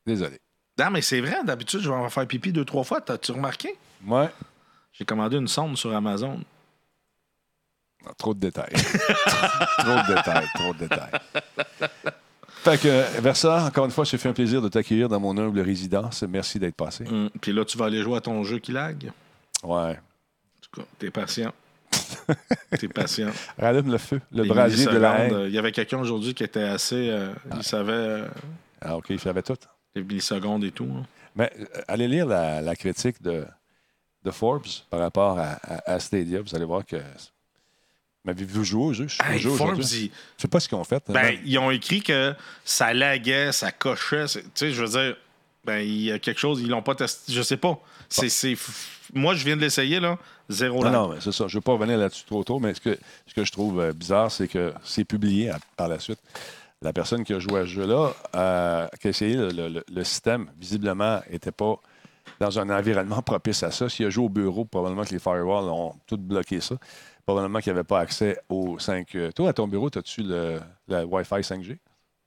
Désolé. 0.05 0.39
Non, 0.79 0.89
mais 0.91 1.01
c'est 1.01 1.21
vrai, 1.21 1.43
d'habitude, 1.43 1.81
je 1.81 1.89
vais 1.89 1.95
en 1.95 2.09
faire 2.09 2.25
pipi 2.27 2.51
deux, 2.51 2.65
trois 2.65 2.83
fois. 2.83 2.99
T'as-tu 3.01 3.31
remarqué? 3.31 3.75
Ouais. 4.07 4.29
J'ai 4.91 5.05
commandé 5.05 5.37
une 5.37 5.47
sonde 5.47 5.77
sur 5.77 5.93
Amazon. 5.95 6.39
Non, 8.05 8.11
trop 8.17 8.33
de 8.33 8.39
détails. 8.39 8.73
trop 8.73 9.95
de 9.95 10.15
détails, 10.15 10.47
trop 10.55 10.73
de 10.73 10.79
détails. 10.79 11.11
Fait 12.63 12.77
que, 12.81 13.21
Versa, 13.21 13.65
encore 13.65 13.85
une 13.85 13.91
fois, 13.91 14.03
j'ai 14.03 14.17
fait 14.17 14.29
un 14.29 14.33
plaisir 14.33 14.61
de 14.61 14.69
t'accueillir 14.69 15.09
dans 15.09 15.19
mon 15.19 15.37
humble 15.37 15.59
résidence. 15.61 16.23
Merci 16.23 16.59
d'être 16.59 16.75
passé. 16.75 17.05
Hum, 17.07 17.29
Puis 17.41 17.51
là, 17.53 17.63
tu 17.65 17.77
vas 17.77 17.85
aller 17.85 18.01
jouer 18.01 18.17
à 18.17 18.21
ton 18.21 18.43
jeu 18.43 18.59
qui 18.59 18.71
lag? 18.71 19.11
Ouais. 19.63 19.91
En 19.97 20.59
tout 20.61 20.81
cas, 20.81 20.87
t'es 20.99 21.11
patient. 21.11 21.53
t'es 22.79 22.87
patient. 22.87 23.29
Rallume 23.57 23.91
le 23.91 23.97
feu, 23.97 24.19
le 24.31 24.43
Les 24.43 24.49
brasier 24.49 24.85
de 24.85 24.97
la 24.97 25.19
haine. 25.19 25.33
euh, 25.33 25.47
Il 25.47 25.53
y 25.53 25.57
avait 25.59 25.71
quelqu'un 25.71 25.99
aujourd'hui 25.99 26.33
qui 26.33 26.43
était 26.43 26.63
assez. 26.63 27.09
euh, 27.09 27.31
Il 27.55 27.63
savait 27.63 27.91
euh, 27.93 28.27
Ah, 28.81 28.97
OK, 28.97 29.05
il 29.11 29.19
savait 29.19 29.43
tout. 29.43 29.55
Les 29.95 30.03
millisecondes 30.03 30.63
et 30.63 30.71
tout. 30.71 30.89
hein. 30.97 31.05
Mais 31.35 31.51
euh, 31.59 31.65
allez 31.87 32.07
lire 32.07 32.25
la, 32.27 32.61
la 32.61 32.75
critique 32.75 33.21
de, 33.21 33.45
de 34.23 34.31
Forbes 34.31 34.65
par 34.89 34.99
rapport 34.99 35.37
à, 35.39 35.53
à- 35.63 35.93
à 35.93 35.99
Stadia. 35.99 36.41
Vous 36.41 36.55
allez 36.55 36.65
voir 36.65 36.85
que. 36.85 36.97
M'avez-vous 38.25 38.63
joué 38.63 38.81
au 38.83 38.93
jeu? 38.93 39.07
Je 39.09 39.15
suis 39.15 39.23
Hey, 39.23 39.39
Forbes, 39.57 39.81
Je 39.81 40.07
sais 40.37 40.47
pas 40.49 40.59
ce 40.61 40.69
qu'ils 40.69 40.77
ont 40.77 40.83
fait. 40.85 41.03
Ben, 41.09 41.37
ils 41.43 41.57
ont 41.57 41.71
écrit 41.71 42.01
que 42.01 42.33
ça 42.63 42.93
laguait, 42.93 43.51
ça 43.51 43.71
cochait. 43.73 44.25
Tu 44.27 44.41
sais, 44.55 44.71
je 44.71 44.81
veux 44.81 44.87
dire, 44.89 45.17
ben, 45.65 45.79
il 45.79 46.03
y 46.03 46.11
a 46.11 46.19
quelque 46.19 46.39
chose, 46.39 46.61
ils 46.61 46.69
l'ont 46.69 46.81
pas 46.81 46.95
testé. 46.95 47.33
Je 47.33 47.41
sais 47.41 47.57
pas. 47.57 47.77
C'est, 48.07 48.29
c'est- 48.29 48.55
Moi, 49.13 49.35
je 49.35 49.43
viens 49.43 49.57
de 49.57 49.61
l'essayer, 49.61 49.99
là. 49.99 50.17
Zéro 50.49 50.77
Non, 50.79 50.83
lag. 50.85 50.93
non, 50.93 51.07
mais 51.09 51.17
c'est 51.19 51.33
ça. 51.33 51.47
Je 51.49 51.55
ne 51.55 51.57
veux 51.57 51.61
pas 51.63 51.73
revenir 51.73 51.97
là-dessus 51.97 52.23
trop 52.25 52.43
tôt, 52.45 52.59
mais 52.59 52.73
ce 52.73 52.79
que, 52.79 52.97
ce 53.27 53.33
que 53.33 53.43
je 53.43 53.51
trouve 53.51 53.81
euh, 53.81 53.91
bizarre, 53.91 54.31
c'est 54.31 54.47
que 54.47 54.73
c'est 54.85 55.03
publié 55.03 55.49
à- 55.49 55.59
par 55.75 55.89
la 55.89 55.99
suite. 55.99 56.19
La 56.83 56.93
personne 56.93 57.23
qui 57.23 57.33
a 57.33 57.39
joué 57.39 57.59
à 57.59 57.63
ce 57.63 57.67
jeu-là, 57.67 58.11
euh, 58.35 58.87
qui 58.99 59.07
a 59.07 59.09
essayé 59.09 59.35
le, 59.35 59.69
le- 59.69 59.83
le 59.91 60.03
système, 60.03 60.51
visiblement, 60.59 61.21
n'était 61.31 61.51
pas 61.51 61.75
dans 62.39 62.59
un 62.59 62.69
environnement 62.69 63.21
propice 63.21 63.63
à 63.63 63.71
ça. 63.71 63.87
S'il 63.89 64.05
a 64.05 64.09
joué 64.09 64.25
au 64.25 64.29
bureau, 64.29 64.65
probablement 64.65 65.03
que 65.03 65.11
les 65.11 65.19
firewalls 65.19 65.69
ont 65.69 65.93
tout 66.07 66.17
bloqué 66.17 66.59
ça. 66.59 66.75
Probablement 67.25 67.59
qu'il 67.59 67.71
n'y 67.71 67.79
avait 67.79 67.87
pas 67.87 67.99
accès 68.01 68.37
au 68.49 68.77
5. 68.79 69.15
euh, 69.15 69.31
Toi, 69.31 69.49
à 69.49 69.53
ton 69.53 69.67
bureau, 69.67 69.87
as-tu 69.95 70.23
le, 70.23 70.59
le 70.89 71.03
Wi-Fi 71.05 71.35
5G? 71.41 71.77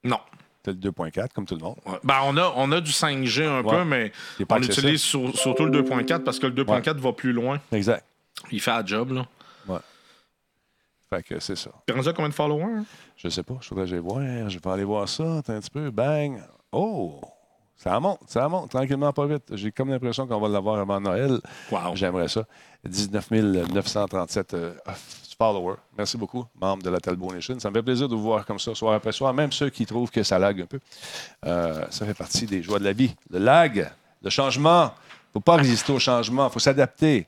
Non. 0.05 0.19
Tu 0.65 0.71
le 0.71 0.77
2.4, 0.77 1.29
comme 1.35 1.45
tout 1.45 1.55
le 1.55 1.61
monde. 1.63 1.77
Ouais. 1.85 1.99
Ben, 2.03 2.21
on 2.25 2.37
a, 2.39 2.53
on 2.57 2.73
a 2.73 2.81
du 2.81 2.91
5G 2.93 3.45
un 3.47 3.63
Ouais. 3.63 3.71
peu, 3.79 3.85
mais 3.85 4.11
on 4.49 4.57
utilise 4.63 5.03
sur- 5.03 5.37
surtout 5.37 5.67
le 5.67 5.83
2.4 5.83 6.25
parce 6.25 6.39
que 6.39 6.47
le 6.47 6.55
2.4 6.55 6.97
va 6.99 7.13
plus 7.13 7.33
loin. 7.33 7.61
Exact. 7.73 8.05
Il 8.51 8.61
fait 8.61 8.71
la 8.71 8.85
job, 8.85 9.13
là. 9.13 9.27
Fait 11.17 11.23
que 11.23 11.41
c'est 11.41 11.57
ça. 11.57 11.71
T'es 11.87 11.95
rendu 11.95 12.09
à 12.09 12.13
combien 12.13 12.29
de 12.29 12.35
followers? 12.35 12.83
Je 13.17 13.29
sais 13.29 13.43
pas. 13.43 13.57
Je 13.63 13.69
voudrais 13.71 13.85
que 13.85 13.91
j'aille 13.91 14.01
voir. 14.01 14.21
Je 14.51 14.59
vais 14.59 14.71
aller 14.71 14.85
voir 14.85 15.09
ça. 15.09 15.39
Attends 15.39 15.55
un 15.55 15.61
petit 15.61 15.71
peu. 15.71 15.91
Bang. 15.91 16.43
Oh! 16.73 17.21
Ça 17.77 18.01
monte, 18.01 18.21
ça 18.27 18.49
monte, 18.49 18.71
tranquillement, 18.71 19.13
pas 19.13 19.27
vite. 19.27 19.45
J'ai 19.53 19.71
comme 19.71 19.91
l'impression 19.91 20.27
qu'on 20.27 20.41
va 20.41 20.49
l'avoir 20.49 20.79
avant 20.79 20.99
Noël. 20.99 21.39
Wow. 21.71 21.95
J'aimerais 21.95 22.29
ça. 22.29 22.45
19 22.85 23.31
937 23.31 24.55
euh, 24.55 24.75
followers. 25.39 25.77
Merci 25.97 26.17
beaucoup, 26.17 26.47
membre 26.59 26.83
de 26.83 26.91
la 26.91 27.01
Talbot 27.01 27.33
Nation. 27.33 27.59
Ça 27.61 27.69
me 27.69 27.75
fait 27.75 27.83
plaisir 27.83 28.09
de 28.09 28.15
vous 28.15 28.23
voir 28.23 28.47
comme 28.47 28.59
ça, 28.59 28.75
soir 28.75 28.95
après 28.95 29.13
soir. 29.13 29.33
Même 29.35 29.53
ceux 29.53 29.69
qui 29.69 29.85
trouvent 29.85 30.11
que 30.11 30.23
ça 30.23 30.39
lag 30.39 30.61
un 30.61 30.67
peu. 30.67 30.81
Euh, 31.45 31.85
ça 31.91 32.07
fait 32.07 32.15
partie 32.15 32.47
des 32.47 32.63
joies 32.63 32.79
de 32.79 32.85
la 32.85 32.93
vie. 32.93 33.15
Le 33.31 33.39
lag, 33.39 33.91
le 34.23 34.31
changement. 34.31 34.85
Il 34.85 35.29
ne 35.29 35.33
faut 35.35 35.41
pas 35.41 35.57
résister 35.57 35.93
au 35.93 35.99
changement. 35.99 36.49
Il 36.49 36.53
faut 36.53 36.59
s'adapter. 36.59 37.27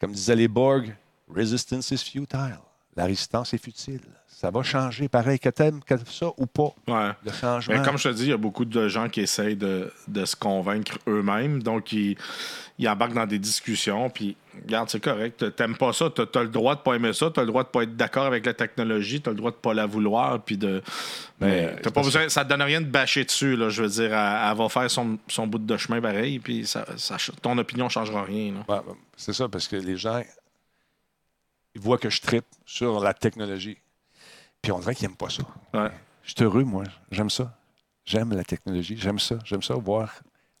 Comme 0.00 0.12
disaient 0.12 0.36
les 0.36 0.48
Borg, 0.48 0.94
resistance 1.28 1.90
is 1.90 1.98
futile. 1.98 2.60
La 2.96 3.04
résistance 3.06 3.52
est 3.54 3.58
futile. 3.62 4.00
Ça 4.26 4.50
va 4.50 4.62
changer, 4.62 5.08
pareil, 5.08 5.38
que 5.38 5.48
t'aimes 5.48 5.80
que 5.82 5.94
ça 6.10 6.26
ou 6.36 6.46
pas. 6.46 6.74
Ouais. 6.88 7.10
Le 7.24 7.32
changement. 7.32 7.74
Mais 7.76 7.82
comme 7.84 7.96
je 7.96 8.08
te 8.08 8.14
dis, 8.14 8.24
il 8.24 8.28
y 8.30 8.32
a 8.32 8.36
beaucoup 8.36 8.64
de 8.64 8.88
gens 8.88 9.08
qui 9.08 9.20
essayent 9.20 9.56
de, 9.56 9.90
de 10.08 10.24
se 10.24 10.36
convaincre 10.36 10.98
eux-mêmes. 11.06 11.62
Donc, 11.62 11.92
ils, 11.92 12.16
ils 12.78 12.88
embarquent 12.88 13.14
dans 13.14 13.26
des 13.26 13.38
discussions. 13.38 14.10
Puis, 14.10 14.36
regarde, 14.64 14.90
c'est 14.90 15.00
correct. 15.02 15.54
T'aimes 15.56 15.76
pas 15.76 15.92
ça. 15.92 16.10
T'as 16.10 16.24
as 16.40 16.42
le 16.42 16.48
droit 16.50 16.74
de 16.74 16.80
pas 16.80 16.94
aimer 16.94 17.12
ça. 17.12 17.30
T'as 17.32 17.40
le 17.42 17.46
droit 17.46 17.62
de 17.62 17.68
pas 17.68 17.84
être 17.84 17.96
d'accord 17.96 18.26
avec 18.26 18.44
la 18.44 18.52
technologie. 18.54 19.20
T'as 19.22 19.30
le 19.30 19.36
droit 19.36 19.52
de 19.52 19.56
pas 19.56 19.72
la 19.72 19.86
vouloir. 19.86 20.42
Puis 20.42 20.58
de. 20.58 20.82
Mais 21.40 21.66
Mais, 21.72 21.76
t'as 21.80 21.90
pas 21.92 22.02
besoin, 22.02 22.28
ça 22.28 22.44
te 22.44 22.48
donne 22.50 22.62
rien 22.62 22.80
de 22.80 22.86
bâcher 22.86 23.24
dessus. 23.24 23.56
Là, 23.56 23.68
je 23.70 23.82
veux 23.82 23.88
dire, 23.88 24.12
elle, 24.12 24.50
elle 24.50 24.56
va 24.58 24.68
faire 24.68 24.90
son, 24.90 25.16
son 25.28 25.46
bout 25.46 25.58
de 25.58 25.76
chemin 25.76 26.00
pareil. 26.02 26.38
Puis, 26.40 26.66
ça, 26.66 26.84
ça- 26.96 27.16
ton 27.40 27.56
opinion 27.56 27.88
changera 27.88 28.24
rien. 28.24 28.52
ouais, 28.68 28.76
c'est 29.16 29.32
ça, 29.32 29.48
parce 29.48 29.68
que 29.68 29.76
les 29.76 29.96
gens, 29.96 30.20
ils 31.74 31.80
voient 31.80 31.98
que 31.98 32.10
je 32.10 32.20
tripe 32.20 32.46
sur 32.64 33.00
la 33.00 33.14
technologie. 33.14 33.78
Puis 34.62 34.72
on 34.72 34.78
dirait 34.78 34.94
qu'ils 34.94 35.08
n'aiment 35.08 35.16
pas 35.16 35.28
ça. 35.30 35.42
Ouais. 35.74 35.90
Je 36.22 36.32
suis 36.34 36.44
heureux, 36.44 36.64
moi. 36.64 36.84
J'aime 37.10 37.30
ça. 37.30 37.52
J'aime 38.04 38.32
la 38.34 38.44
technologie. 38.44 38.96
J'aime 38.98 39.18
ça. 39.18 39.36
J'aime 39.44 39.62
ça, 39.62 39.74
voir 39.74 40.10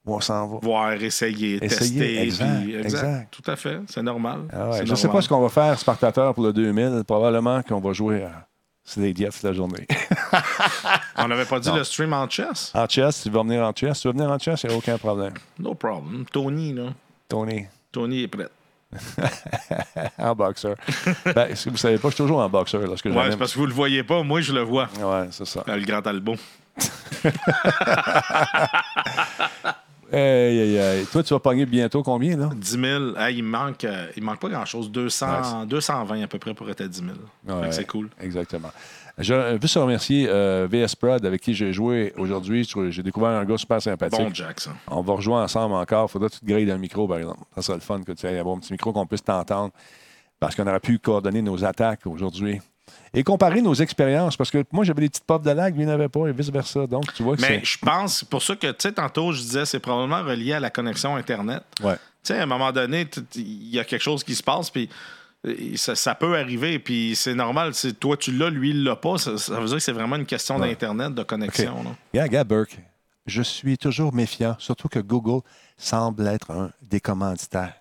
où 0.06 0.14
on 0.14 0.20
s'en 0.20 0.46
va. 0.46 0.58
Voir, 0.60 0.92
essayer, 0.92 1.64
Essayer, 1.64 1.68
tester. 2.00 2.22
exact, 2.22 2.62
puis- 2.62 2.74
exact. 2.76 3.30
Tout 3.42 3.50
à 3.50 3.56
fait. 3.56 3.80
C'est 3.88 4.02
normal. 4.02 4.40
Ah 4.52 4.70
ouais, 4.70 4.84
Je 4.86 4.90
ne 4.90 4.96
sais 4.96 5.08
pas 5.08 5.22
ce 5.22 5.28
qu'on 5.28 5.40
va 5.40 5.48
faire, 5.48 5.78
Spartateur, 5.78 6.34
pour 6.34 6.44
le 6.44 6.52
2000. 6.52 7.04
Probablement 7.06 7.62
qu'on 7.62 7.80
va 7.80 7.92
jouer 7.94 8.22
à 8.24 8.46
toute 8.86 9.42
la 9.42 9.52
journée. 9.54 9.86
On 11.16 11.28
n'avait 11.28 11.46
pas 11.46 11.58
dit 11.58 11.68
Non. 11.70 11.76
le 11.76 11.84
stream 11.84 12.12
en 12.12 12.28
chess? 12.28 12.70
en 12.74 12.86
chess, 12.86 13.22
tu 13.22 13.30
vas 13.30 13.42
venir 13.42 13.62
en 13.62 13.72
chess. 13.72 14.00
Tu 14.00 14.08
vas 14.08 14.12
venir 14.12 14.30
en 14.30 14.38
chess, 14.38 14.62
il 14.64 14.68
n'y 14.68 14.74
a 14.74 14.78
aucun 14.78 14.98
problème. 14.98 15.32
No 15.58 15.74
problem. 15.74 16.26
Tony, 16.30 16.74
là. 16.74 16.92
Tony, 17.28 17.64
Tony 17.90 18.22
est 18.24 18.28
prêt. 18.28 18.48
en 20.18 20.34
boxeur. 20.34 20.76
ben, 21.24 21.48
que 21.48 21.64
vous 21.64 21.70
ne 21.72 21.76
savez 21.76 21.98
pas, 21.98 22.08
je 22.10 22.14
suis 22.14 22.22
toujours 22.24 22.38
en 22.40 22.48
boxeur 22.48 22.82
lorsque 22.82 23.06
Ouais, 23.06 23.12
j'amène- 23.12 23.30
c'est 23.32 23.36
parce 23.38 23.52
que 23.54 23.58
vous 23.58 23.66
le 23.66 23.72
voyez 23.72 24.02
pas. 24.02 24.22
Moi, 24.22 24.40
je 24.40 24.52
le 24.52 24.60
vois. 24.62 24.88
Ouais, 25.00 25.28
c'est 25.30 25.46
ça. 25.46 25.64
Euh, 25.68 25.76
Le 25.76 25.84
grand 25.84 26.06
Albo. 26.06 26.36
Aïe, 30.12 30.20
aïe, 30.60 30.78
aïe. 30.78 31.06
Toi, 31.10 31.22
tu 31.22 31.34
vas 31.34 31.40
pogner 31.40 31.66
bientôt 31.66 32.02
combien, 32.02 32.36
là? 32.36 32.50
10 32.54 32.70
000. 32.78 33.16
Hey, 33.16 33.38
il, 33.38 33.42
manque, 33.42 33.84
euh, 33.84 34.06
il 34.16 34.22
manque 34.22 34.38
pas 34.38 34.48
grand-chose. 34.48 34.90
200, 34.90 35.66
220 35.66 36.22
à 36.22 36.26
peu 36.28 36.38
près 36.38 36.54
pour 36.54 36.68
être 36.70 36.82
à 36.82 36.86
10 36.88 36.98
000. 37.00 37.10
Fait 37.10 37.52
que 37.52 37.52
Ouais, 37.60 37.72
C'est 37.72 37.86
cool. 37.86 38.08
Exactement. 38.20 38.70
Je 39.18 39.32
veux 39.34 39.60
juste 39.60 39.76
remercier 39.76 40.26
euh, 40.28 40.66
VS 40.68 40.96
Prod 40.96 41.24
avec 41.24 41.40
qui 41.40 41.54
j'ai 41.54 41.72
joué 41.72 42.12
aujourd'hui. 42.16 42.68
J'ai 42.88 43.02
découvert 43.02 43.30
un 43.30 43.44
gars 43.44 43.56
super 43.56 43.80
sympathique. 43.80 44.20
Bon 44.20 44.34
Jack, 44.34 44.60
ça. 44.60 44.72
On 44.88 45.02
va 45.02 45.14
rejouer 45.14 45.36
ensemble 45.36 45.74
encore. 45.74 46.10
Faudra 46.10 46.28
que 46.28 46.34
tu 46.34 46.40
te 46.40 46.46
grilles 46.46 46.70
un 46.70 46.78
micro, 46.78 47.06
par 47.06 47.18
exemple. 47.18 47.40
Ça 47.54 47.62
serait 47.62 47.78
le 47.78 47.82
fun 47.82 48.02
que 48.02 48.12
tu 48.12 48.26
aies 48.26 48.38
avoir 48.38 48.56
un 48.56 48.60
petit 48.60 48.72
micro 48.72 48.92
qu'on 48.92 49.06
puisse 49.06 49.22
t'entendre. 49.22 49.72
Parce 50.40 50.56
qu'on 50.56 50.66
aurait 50.66 50.80
pu 50.80 50.98
coordonner 50.98 51.42
nos 51.42 51.64
attaques 51.64 52.06
aujourd'hui. 52.06 52.60
Et 53.14 53.22
comparer 53.22 53.62
nos 53.62 53.74
expériences. 53.74 54.36
Parce 54.36 54.50
que 54.50 54.64
moi, 54.72 54.84
j'avais 54.84 55.02
des 55.02 55.08
petites 55.08 55.24
pop 55.24 55.42
de 55.42 55.50
lag, 55.50 55.74
lui, 55.74 55.84
il 55.84 55.86
n'avait 55.86 56.08
pas, 56.08 56.26
et 56.26 56.32
vice-versa. 56.32 56.86
Donc, 56.88 57.12
tu 57.14 57.22
vois 57.22 57.36
que 57.36 57.42
Mais 57.42 57.60
je 57.62 57.78
pense, 57.78 58.24
pour 58.24 58.42
ça 58.42 58.56
que, 58.56 58.66
tu 58.66 58.74
sais, 58.80 58.92
tantôt, 58.92 59.32
je 59.32 59.40
disais, 59.40 59.64
c'est 59.64 59.78
probablement 59.78 60.22
relié 60.22 60.54
à 60.54 60.60
la 60.60 60.70
connexion 60.70 61.14
Internet. 61.14 61.62
Ouais. 61.82 61.94
Tu 61.94 62.00
sais, 62.32 62.38
à 62.38 62.42
un 62.42 62.46
moment 62.46 62.72
donné, 62.72 63.06
il 63.36 63.68
y 63.68 63.78
a 63.78 63.84
quelque 63.84 64.02
chose 64.02 64.24
qui 64.24 64.34
se 64.34 64.42
passe, 64.42 64.70
puis 64.70 64.88
ça, 65.76 65.94
ça 65.94 66.14
peut 66.14 66.36
arriver, 66.36 66.78
puis 66.78 67.14
c'est 67.16 67.34
normal. 67.34 67.72
Toi, 68.00 68.16
tu 68.16 68.32
l'as, 68.32 68.50
lui, 68.50 68.70
il 68.70 68.84
l'a 68.84 68.96
pas. 68.96 69.18
Ça, 69.18 69.36
ça 69.38 69.60
veut 69.60 69.66
dire 69.66 69.76
que 69.76 69.82
c'est 69.82 69.92
vraiment 69.92 70.16
une 70.16 70.26
question 70.26 70.56
Ouais. 70.58 70.68
d'Internet, 70.68 71.14
de 71.14 71.22
connexion. 71.22 71.74
Regarde, 72.12 72.28
regarde, 72.30 72.48
Burke. 72.48 72.78
Je 73.26 73.42
suis 73.42 73.78
toujours 73.78 74.12
méfiant, 74.12 74.54
surtout 74.58 74.88
que 74.88 74.98
Google 74.98 75.40
semble 75.78 76.26
être 76.26 76.50
un 76.50 76.70
des 76.82 77.00
commanditaires. 77.00 77.74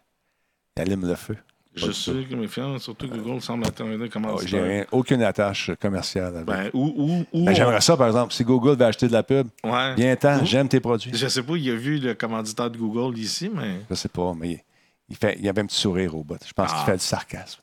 Il 0.77 0.81
allume 0.83 1.05
le 1.07 1.15
feu. 1.15 1.37
Je 1.75 1.89
suis 1.91 2.27
méfiant, 2.35 2.77
surtout 2.77 3.09
que 3.09 3.15
Google 3.15 3.41
semble 3.41 3.65
être 3.67 3.81
un 3.81 4.07
comment 4.07 4.35
Oh, 4.35 4.41
J'ai 4.45 4.61
rien- 4.61 4.85
aucune 4.91 5.23
attache 5.23 5.71
commerciale 5.81 6.35
avec. 6.35 6.45
Ben, 6.45 6.69
ou, 6.73 6.93
ou, 6.95 7.25
ou 7.39 7.45
Ben, 7.45 7.55
J'aimerais 7.55 7.77
on- 7.77 7.81
ça, 7.81 7.97
par 7.97 8.05
exemple. 8.07 8.31
Si 8.31 8.43
Google 8.43 8.77
veut 8.77 8.85
acheter 8.85 9.07
de 9.07 9.11
la 9.13 9.23
pub, 9.23 9.47
Ouais. 9.63 9.95
bien 9.95 10.15
temps, 10.15 10.45
j'aime 10.45 10.69
tes 10.69 10.79
produits. 10.79 11.11
Je 11.13 11.27
sais 11.27 11.41
pas, 11.41 11.55
il 11.55 11.69
a 11.71 11.75
vu 11.75 11.97
le 11.97 12.13
commanditaire 12.13 12.69
de 12.69 12.77
Google 12.77 13.17
ici, 13.17 13.49
mais. 13.53 13.81
Je 13.89 13.95
sais 13.95 14.07
pas, 14.09 14.33
mais 14.39 14.63
il, 15.09 15.15
fait, 15.15 15.37
il 15.39 15.47
avait 15.49 15.61
un 15.61 15.65
petit 15.65 15.79
sourire 15.79 16.15
au 16.15 16.23
bout. 16.23 16.37
Je 16.45 16.53
pense 16.53 16.69
Ah. 16.73 16.75
qu'il 16.77 16.85
fait 16.85 16.97
du 16.97 17.03
sarcasme. 17.03 17.61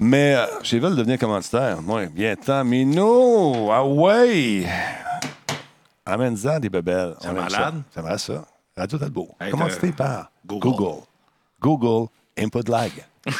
Mais 0.00 0.34
euh, 0.36 0.46
j'ai 0.62 0.78
veulent 0.78 0.94
devenir 0.96 1.18
commanditaire. 1.18 1.82
Moi, 1.82 2.06
bien 2.06 2.36
temps. 2.36 2.64
Mino, 2.64 3.70
ah 3.72 3.84
ouais! 3.84 4.64
Amène-en 6.06 6.60
des 6.60 6.68
bebelles. 6.70 7.14
C'est 7.20 7.32
malade. 7.32 7.50
Ça. 7.52 7.72
C'est 7.90 8.00
vrai, 8.00 8.18
ça. 8.18 8.44
Radio 8.76 8.98
Talbot. 8.98 9.34
Hey, 9.40 9.50
Commandité 9.50 9.90
par? 9.92 10.30
Google. 10.46 10.68
Google. 10.70 11.02
Google, 11.60 12.08
input 12.38 12.68
lag. 12.70 12.92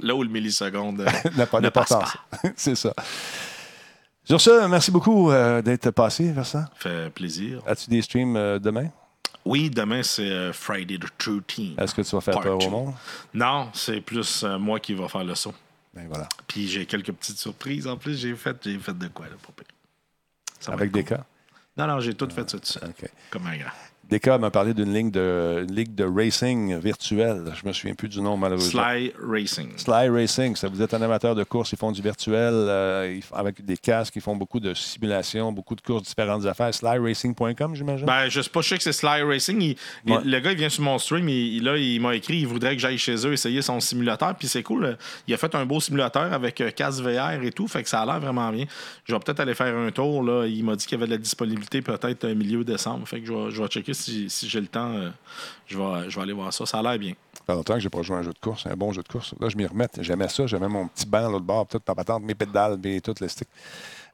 Là 0.00 0.14
où 0.14 0.22
le 0.22 0.28
milliseconde. 0.28 1.00
euh, 1.02 1.10
n'a 1.36 1.46
pas 1.46 1.60
d'importance. 1.60 2.16
C'est 2.56 2.74
ça. 2.74 2.92
Sur 4.24 4.40
ce, 4.40 4.66
merci 4.66 4.90
beaucoup 4.90 5.30
euh, 5.30 5.62
d'être 5.62 5.90
passé, 5.92 6.32
Vincent. 6.32 6.64
Fait 6.76 7.10
plaisir. 7.10 7.62
As-tu 7.66 7.88
des 7.90 8.02
streams 8.02 8.36
euh, 8.36 8.58
demain? 8.58 8.88
Oui, 9.44 9.70
demain, 9.70 10.02
c'est 10.02 10.30
euh, 10.30 10.52
Friday 10.52 10.98
the 10.98 11.06
13. 11.18 11.74
Est-ce 11.78 11.94
que 11.94 12.02
tu 12.02 12.10
vas 12.14 12.20
faire 12.20 12.34
Part 12.34 12.42
peur 12.42 12.58
two. 12.58 12.66
au 12.66 12.70
monde? 12.70 12.94
Non, 13.34 13.70
c'est 13.72 14.00
plus 14.00 14.44
euh, 14.44 14.58
moi 14.58 14.78
qui 14.80 14.94
va 14.94 15.08
faire 15.08 15.24
le 15.24 15.34
saut. 15.34 15.54
Ben 15.94 16.06
voilà. 16.08 16.28
Puis 16.46 16.68
j'ai 16.68 16.86
quelques 16.86 17.12
petites 17.12 17.38
surprises. 17.38 17.86
En 17.86 17.96
plus, 17.96 18.18
j'ai 18.20 18.34
fait, 18.36 18.56
j'ai 18.62 18.78
fait 18.78 18.96
de 18.96 19.08
quoi, 19.08 19.26
là, 19.26 19.32
pour 19.42 19.54
Avec 20.72 20.92
des 20.92 21.02
cool. 21.04 21.16
cas? 21.16 21.24
Non, 21.76 21.86
non, 21.86 22.00
j'ai 22.00 22.14
tout 22.14 22.28
fait 22.30 22.48
ça 22.48 22.58
tout 22.58 22.66
seul. 22.66 22.88
OK. 22.90 23.08
Comme 23.30 23.46
un 23.46 23.56
grand. 23.56 23.70
Deka 24.10 24.38
m'a 24.38 24.50
parlé 24.50 24.74
d'une 24.74 24.92
ligue 24.92 25.10
de, 25.12 25.64
une 25.68 25.74
ligue 25.74 25.94
de 25.94 26.04
racing 26.04 26.76
virtuelle. 26.78 27.44
Je 27.60 27.66
me 27.66 27.72
souviens 27.72 27.94
plus 27.94 28.08
du 28.08 28.20
nom, 28.20 28.36
malheureusement. 28.36 28.82
Sly 28.82 29.12
Racing. 29.22 29.68
Sly 29.76 30.08
Racing. 30.08 30.56
Ça, 30.56 30.68
vous 30.68 30.82
êtes 30.82 30.92
un 30.94 31.02
amateur 31.02 31.34
de 31.34 31.44
course, 31.44 31.72
ils 31.72 31.78
font 31.78 31.92
du 31.92 32.02
virtuel 32.02 32.52
euh, 32.52 33.20
avec 33.32 33.64
des 33.64 33.76
casques, 33.76 34.16
ils 34.16 34.22
font 34.22 34.34
beaucoup 34.36 34.58
de 34.58 34.74
simulations, 34.74 35.52
beaucoup 35.52 35.74
de 35.76 35.80
courses, 35.80 36.02
différentes 36.02 36.44
affaires. 36.46 36.74
SlyRacing.com, 36.74 37.74
j'imagine? 37.74 38.06
Ben, 38.06 38.28
je 38.28 38.40
sais 38.40 38.50
pas, 38.50 38.60
je 38.62 38.68
sais 38.70 38.76
que 38.78 38.82
c'est 38.82 38.92
Sly 38.92 39.22
Racing. 39.22 39.60
Il- 39.62 39.76
il- 40.06 40.12
Ouais. 40.12 40.18
le 40.24 40.40
gars, 40.40 40.52
il 40.52 40.58
vient 40.58 40.68
sur 40.68 40.82
mon 40.82 40.98
stream. 40.98 41.28
Il, 41.28 41.56
il- 41.58 41.62
là, 41.64 41.76
il 41.76 42.00
m'a 42.00 42.14
écrit 42.16 42.38
il 42.38 42.46
voudrait 42.46 42.74
que 42.74 42.82
j'aille 42.82 42.98
chez 42.98 43.14
eux 43.26 43.32
essayer 43.32 43.62
son 43.62 43.78
simulateur. 43.80 44.34
Puis 44.36 44.48
c'est 44.48 44.62
cool. 44.62 44.96
Il 45.28 45.34
a 45.34 45.36
fait 45.36 45.54
un 45.54 45.64
beau 45.66 45.78
simulateur 45.80 46.32
avec 46.32 46.60
euh, 46.60 46.70
casque 46.70 47.02
VR 47.02 47.42
et 47.44 47.52
tout. 47.52 47.68
Fait 47.68 47.82
que 47.82 47.88
ça 47.88 48.00
a 48.02 48.06
l'air 48.06 48.18
vraiment 48.20 48.50
bien. 48.50 48.64
Je 49.04 49.12
vais 49.14 49.20
peut-être 49.20 49.40
aller 49.40 49.54
faire 49.54 49.76
un 49.76 49.90
tour. 49.92 50.22
Là. 50.24 50.46
Il 50.46 50.64
m'a 50.64 50.74
dit 50.76 50.84
qu'il 50.86 50.98
y 50.98 51.00
avait 51.00 51.06
de 51.06 51.12
la 51.12 51.18
disponibilité 51.18 51.80
peut-être 51.82 52.24
euh, 52.24 52.34
milieu 52.34 52.64
décembre. 52.64 53.06
Fait 53.06 53.20
que 53.20 53.26
je 53.26 53.32
vais, 53.32 53.50
je 53.50 53.62
vais 53.62 53.68
checker 53.68 53.94
si, 54.00 54.30
si 54.30 54.48
j'ai 54.48 54.60
le 54.60 54.66
temps. 54.66 54.92
euh, 54.92 55.10
je, 55.66 55.76
vais, 55.78 56.10
je 56.10 56.16
vais 56.16 56.22
aller 56.22 56.32
voir 56.32 56.52
ça. 56.52 56.66
Ça 56.66 56.78
a 56.78 56.82
l'air 56.82 56.98
bien. 56.98 57.12
Ça 57.34 57.42
fait 57.46 57.52
longtemps 57.54 57.74
que 57.74 57.80
j'ai 57.80 57.88
pas 57.90 58.02
joué 58.02 58.16
à 58.16 58.20
un 58.20 58.22
jeu 58.22 58.32
de 58.32 58.38
course, 58.38 58.66
un 58.66 58.76
bon 58.76 58.92
jeu 58.92 59.02
de 59.02 59.08
course. 59.08 59.34
Là, 59.40 59.48
je 59.48 59.56
m'y 59.56 59.66
remets. 59.66 59.88
J'aimais 60.00 60.28
ça. 60.28 60.46
J'aimais 60.46 60.68
mon 60.68 60.88
petit 60.88 61.06
banc 61.06 61.30
de 61.32 61.38
bord, 61.38 61.66
toute 61.66 61.86
ma 61.86 61.94
patente, 61.94 62.22
mes 62.22 62.34
pédales, 62.34 62.78
et 62.84 63.00
tout 63.00 63.14
le 63.20 63.28
stick. 63.28 63.48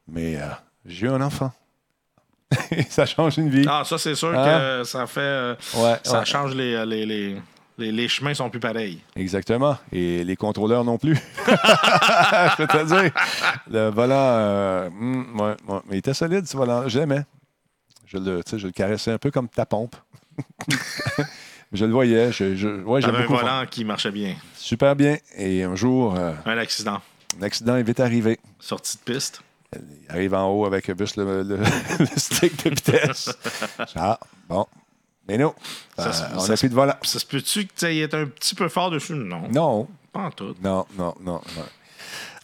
Mais 0.07 0.35
euh, 0.37 0.47
j'ai 0.85 1.07
eu 1.07 1.09
un 1.09 1.21
enfant. 1.21 1.51
ça 2.89 3.05
change 3.05 3.37
une 3.37 3.49
vie. 3.49 3.65
Ah, 3.69 3.83
ça, 3.85 3.97
c'est 3.97 4.15
sûr 4.15 4.29
Hein? 4.37 4.79
que 4.79 4.83
ça 4.85 5.05
fait. 5.07 5.19
euh, 5.19 5.55
Ouais, 5.75 5.97
ça 6.03 6.19
ouais. 6.19 6.25
change 6.25 6.55
les, 6.55 6.85
les, 6.85 7.05
les, 7.05 7.41
les, 7.77 7.91
les 7.91 8.07
chemins 8.07 8.33
sont 8.33 8.49
plus 8.49 8.59
pareils. 8.61 9.01
Exactement. 9.17 9.77
Et 9.91 10.23
les 10.23 10.35
contrôleurs 10.37 10.85
non 10.85 10.97
plus. 10.97 11.15
je 11.47 12.55
peux 12.55 12.67
te 12.67 12.85
dire. 12.85 13.11
Le 13.69 13.89
volant, 13.89 14.15
euh, 14.15 14.89
hmm, 14.89 15.39
ouais, 15.41 15.55
il 15.91 15.97
était 15.97 16.13
solide, 16.13 16.47
ce 16.47 16.55
volant. 16.55 16.87
J'aimais. 16.87 17.23
Je 18.07 18.17
le, 18.17 18.41
je 18.55 18.67
caressais 18.69 19.11
un 19.11 19.17
peu 19.17 19.31
comme 19.31 19.49
ta 19.49 19.65
pompe. 19.65 19.95
je 21.73 21.85
le 21.85 21.91
voyais. 21.91 22.31
Je, 22.31 22.81
ouais, 22.83 23.03
un 23.05 23.11
beaucoup. 23.11 23.35
volant 23.35 23.65
qui 23.69 23.83
marchait 23.85 24.11
bien. 24.11 24.35
Super 24.55 24.95
bien. 24.95 25.17
Et 25.37 25.63
un 25.63 25.75
jour, 25.75 26.15
euh, 26.17 26.33
Un 26.45 26.57
accident. 26.57 27.01
un 27.39 27.43
accident 27.43 27.75
est 27.75 27.83
vite 27.83 27.99
arrivé. 27.99 28.39
Sortie 28.59 28.97
de 28.97 29.13
piste. 29.13 29.41
Il 29.75 29.81
arrive 30.09 30.33
en 30.33 30.49
haut 30.49 30.65
avec 30.65 30.89
juste 30.97 31.17
le, 31.17 31.43
le- 31.43 31.57
le 31.99 32.05
stick 32.15 32.63
de 32.63 32.69
vitesse. 32.69 33.29
Ah, 33.95 34.17
bon. 34.47 34.65
Mais 35.27 35.37
non. 35.37 35.53
Ça 35.97 36.05
Euh, 36.07 36.35
on 36.35 36.39
ça 36.39 36.53
a 36.53 36.55
se- 36.55 36.61
plus 36.61 36.69
de 36.69 36.75
volant. 36.75 36.95
Ça 37.03 37.19
se 37.19 37.25
peut-tu 37.25 37.63
que 37.65 37.73
tu 37.73 37.73
sais, 37.75 37.95
il 37.97 38.01
est 38.01 38.13
un 38.13 38.25
petit 38.27 38.55
peu 38.55 38.69
fort 38.69 38.89
dessus? 38.89 39.13
Non. 39.13 39.49
Non. 39.49 39.87
Pas 40.13 40.21
en 40.21 40.31
tout. 40.31 40.55
Non, 40.63 40.85
non, 40.97 41.13
non, 41.19 41.41
non. 41.57 41.63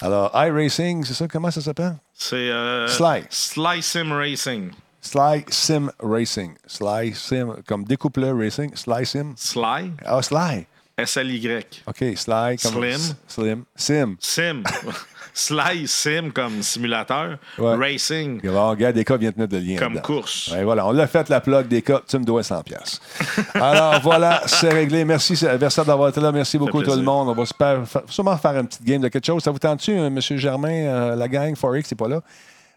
Alors, 0.02 0.32
iRacing, 0.36 1.06
c'est 1.06 1.14
ça? 1.14 1.30
Comment 1.30 1.50
ça 1.50 1.62
s'appelle? 1.62 1.96
C'est. 2.14 2.36
Euh, 2.52 2.90
Sly. 2.90 3.24
Sly 3.30 3.82
Sim 3.82 4.12
Racing. 4.12 4.72
Sly 5.04 5.44
Sim 5.50 5.92
Racing. 6.02 6.54
Sly 6.66 7.14
Sim, 7.14 7.58
comme 7.68 7.84
découpleur 7.84 8.36
racing. 8.38 8.74
Sly 8.76 9.06
Sim. 9.06 9.34
Sly? 9.36 9.92
Ah, 10.06 10.22
Sly. 10.22 10.66
S-L-Y. 10.98 11.84
OK, 11.88 11.98
Sly 12.16 12.58
comme. 12.58 12.72
Slim? 12.74 13.00
Slim. 13.28 13.64
Sim. 13.76 14.16
Sim. 14.20 14.64
Sly 15.34 15.88
Sim 15.88 16.30
comme 16.32 16.62
simulateur. 16.62 17.38
Ouais. 17.58 17.76
Racing 17.76 18.40
alors, 18.48 18.70
regarde, 18.70 18.96
des 18.96 19.04
cas 19.04 19.18
vient 19.18 19.32
de 19.32 19.40
mettre 19.42 19.56
le 19.56 19.60
lien. 19.62 19.78
comme 19.78 19.94
dedans. 19.94 20.04
course. 20.04 20.50
Ouais, 20.54 20.64
voilà, 20.64 20.86
on 20.86 20.92
l'a 20.92 21.08
fait 21.08 21.28
la 21.30 21.42
plug 21.42 21.68
des 21.68 21.82
cas. 21.82 22.02
Tu 22.08 22.20
me 22.20 22.24
dois 22.24 22.44
100 22.44 22.62
pièces. 22.62 23.02
Alors 23.56 24.00
voilà, 24.02 24.44
c'est 24.46 24.70
réglé. 24.70 25.04
Merci, 25.04 25.34
Versa 25.34 25.84
d'avoir 25.84 26.10
été 26.10 26.22
là. 26.22 26.32
Merci 26.32 26.58
beaucoup 26.60 26.82
tout 26.84 26.92
le 26.96 27.02
monde. 27.02 27.30
On 27.30 27.34
va 27.34 27.46
super- 27.48 27.82
sûrement 28.08 28.38
faire 28.38 28.58
une 28.60 28.68
petite 28.68 28.84
game 28.86 29.02
de 29.02 29.08
quelque 29.08 29.26
chose. 29.26 29.44
Ça 29.44 29.50
vous 29.52 29.60
tente-tu, 29.60 29.92
euh, 29.92 30.06
M. 30.08 30.20
Germain, 30.22 30.70
euh, 30.86 31.16
la 31.16 31.28
gang, 31.28 31.56
Forex, 31.56 31.90
c'est 31.90 31.96
pas 31.96 32.08
là? 32.08 32.22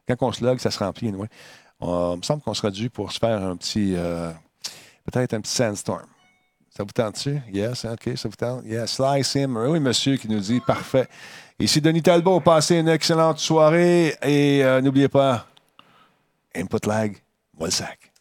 Quand 0.09 0.17
on 0.23 0.33
se 0.33 0.43
log, 0.43 0.59
ça 0.59 0.71
se 0.71 0.79
remplit. 0.79 1.09
anyway. 1.09 1.29
Euh, 1.83 2.13
il 2.15 2.19
me 2.19 2.23
semble 2.23 2.43
qu'on 2.43 2.55
sera 2.55 2.71
dû 2.71 2.91
pour 2.91 3.13
se 3.13 3.19
faire 3.19 3.43
un 3.43 3.57
petit, 3.57 3.95
euh, 3.97 4.31
peut-être 5.05 5.35
un 5.35 5.41
petit 5.41 5.53
sandstorm. 5.53 6.07
Ça 6.71 6.83
vous 6.83 6.93
tente-tu? 6.93 7.41
Yes, 7.53 7.87
OK, 7.87 8.17
ça 8.17 8.29
vous 8.29 8.37
tente? 8.37 8.65
Yes, 8.67 8.93
Slice 8.93 9.35
him. 9.35 9.57
Oui, 9.57 9.81
monsieur 9.81 10.17
qui 10.17 10.29
nous 10.29 10.41
dit 10.41 10.61
parfait. 10.61 11.09
Ici 11.59 11.81
Denis 11.81 12.03
Talbot, 12.03 12.41
passez 12.41 12.77
une 12.77 12.89
excellente 12.89 13.39
soirée 13.39 14.15
et 14.23 14.63
euh, 14.63 14.83
n'oubliez 14.83 15.09
pas, 15.09 15.47
input 16.55 16.87
lag, 16.87 17.17
le 17.59 17.71
sac. 17.71 18.13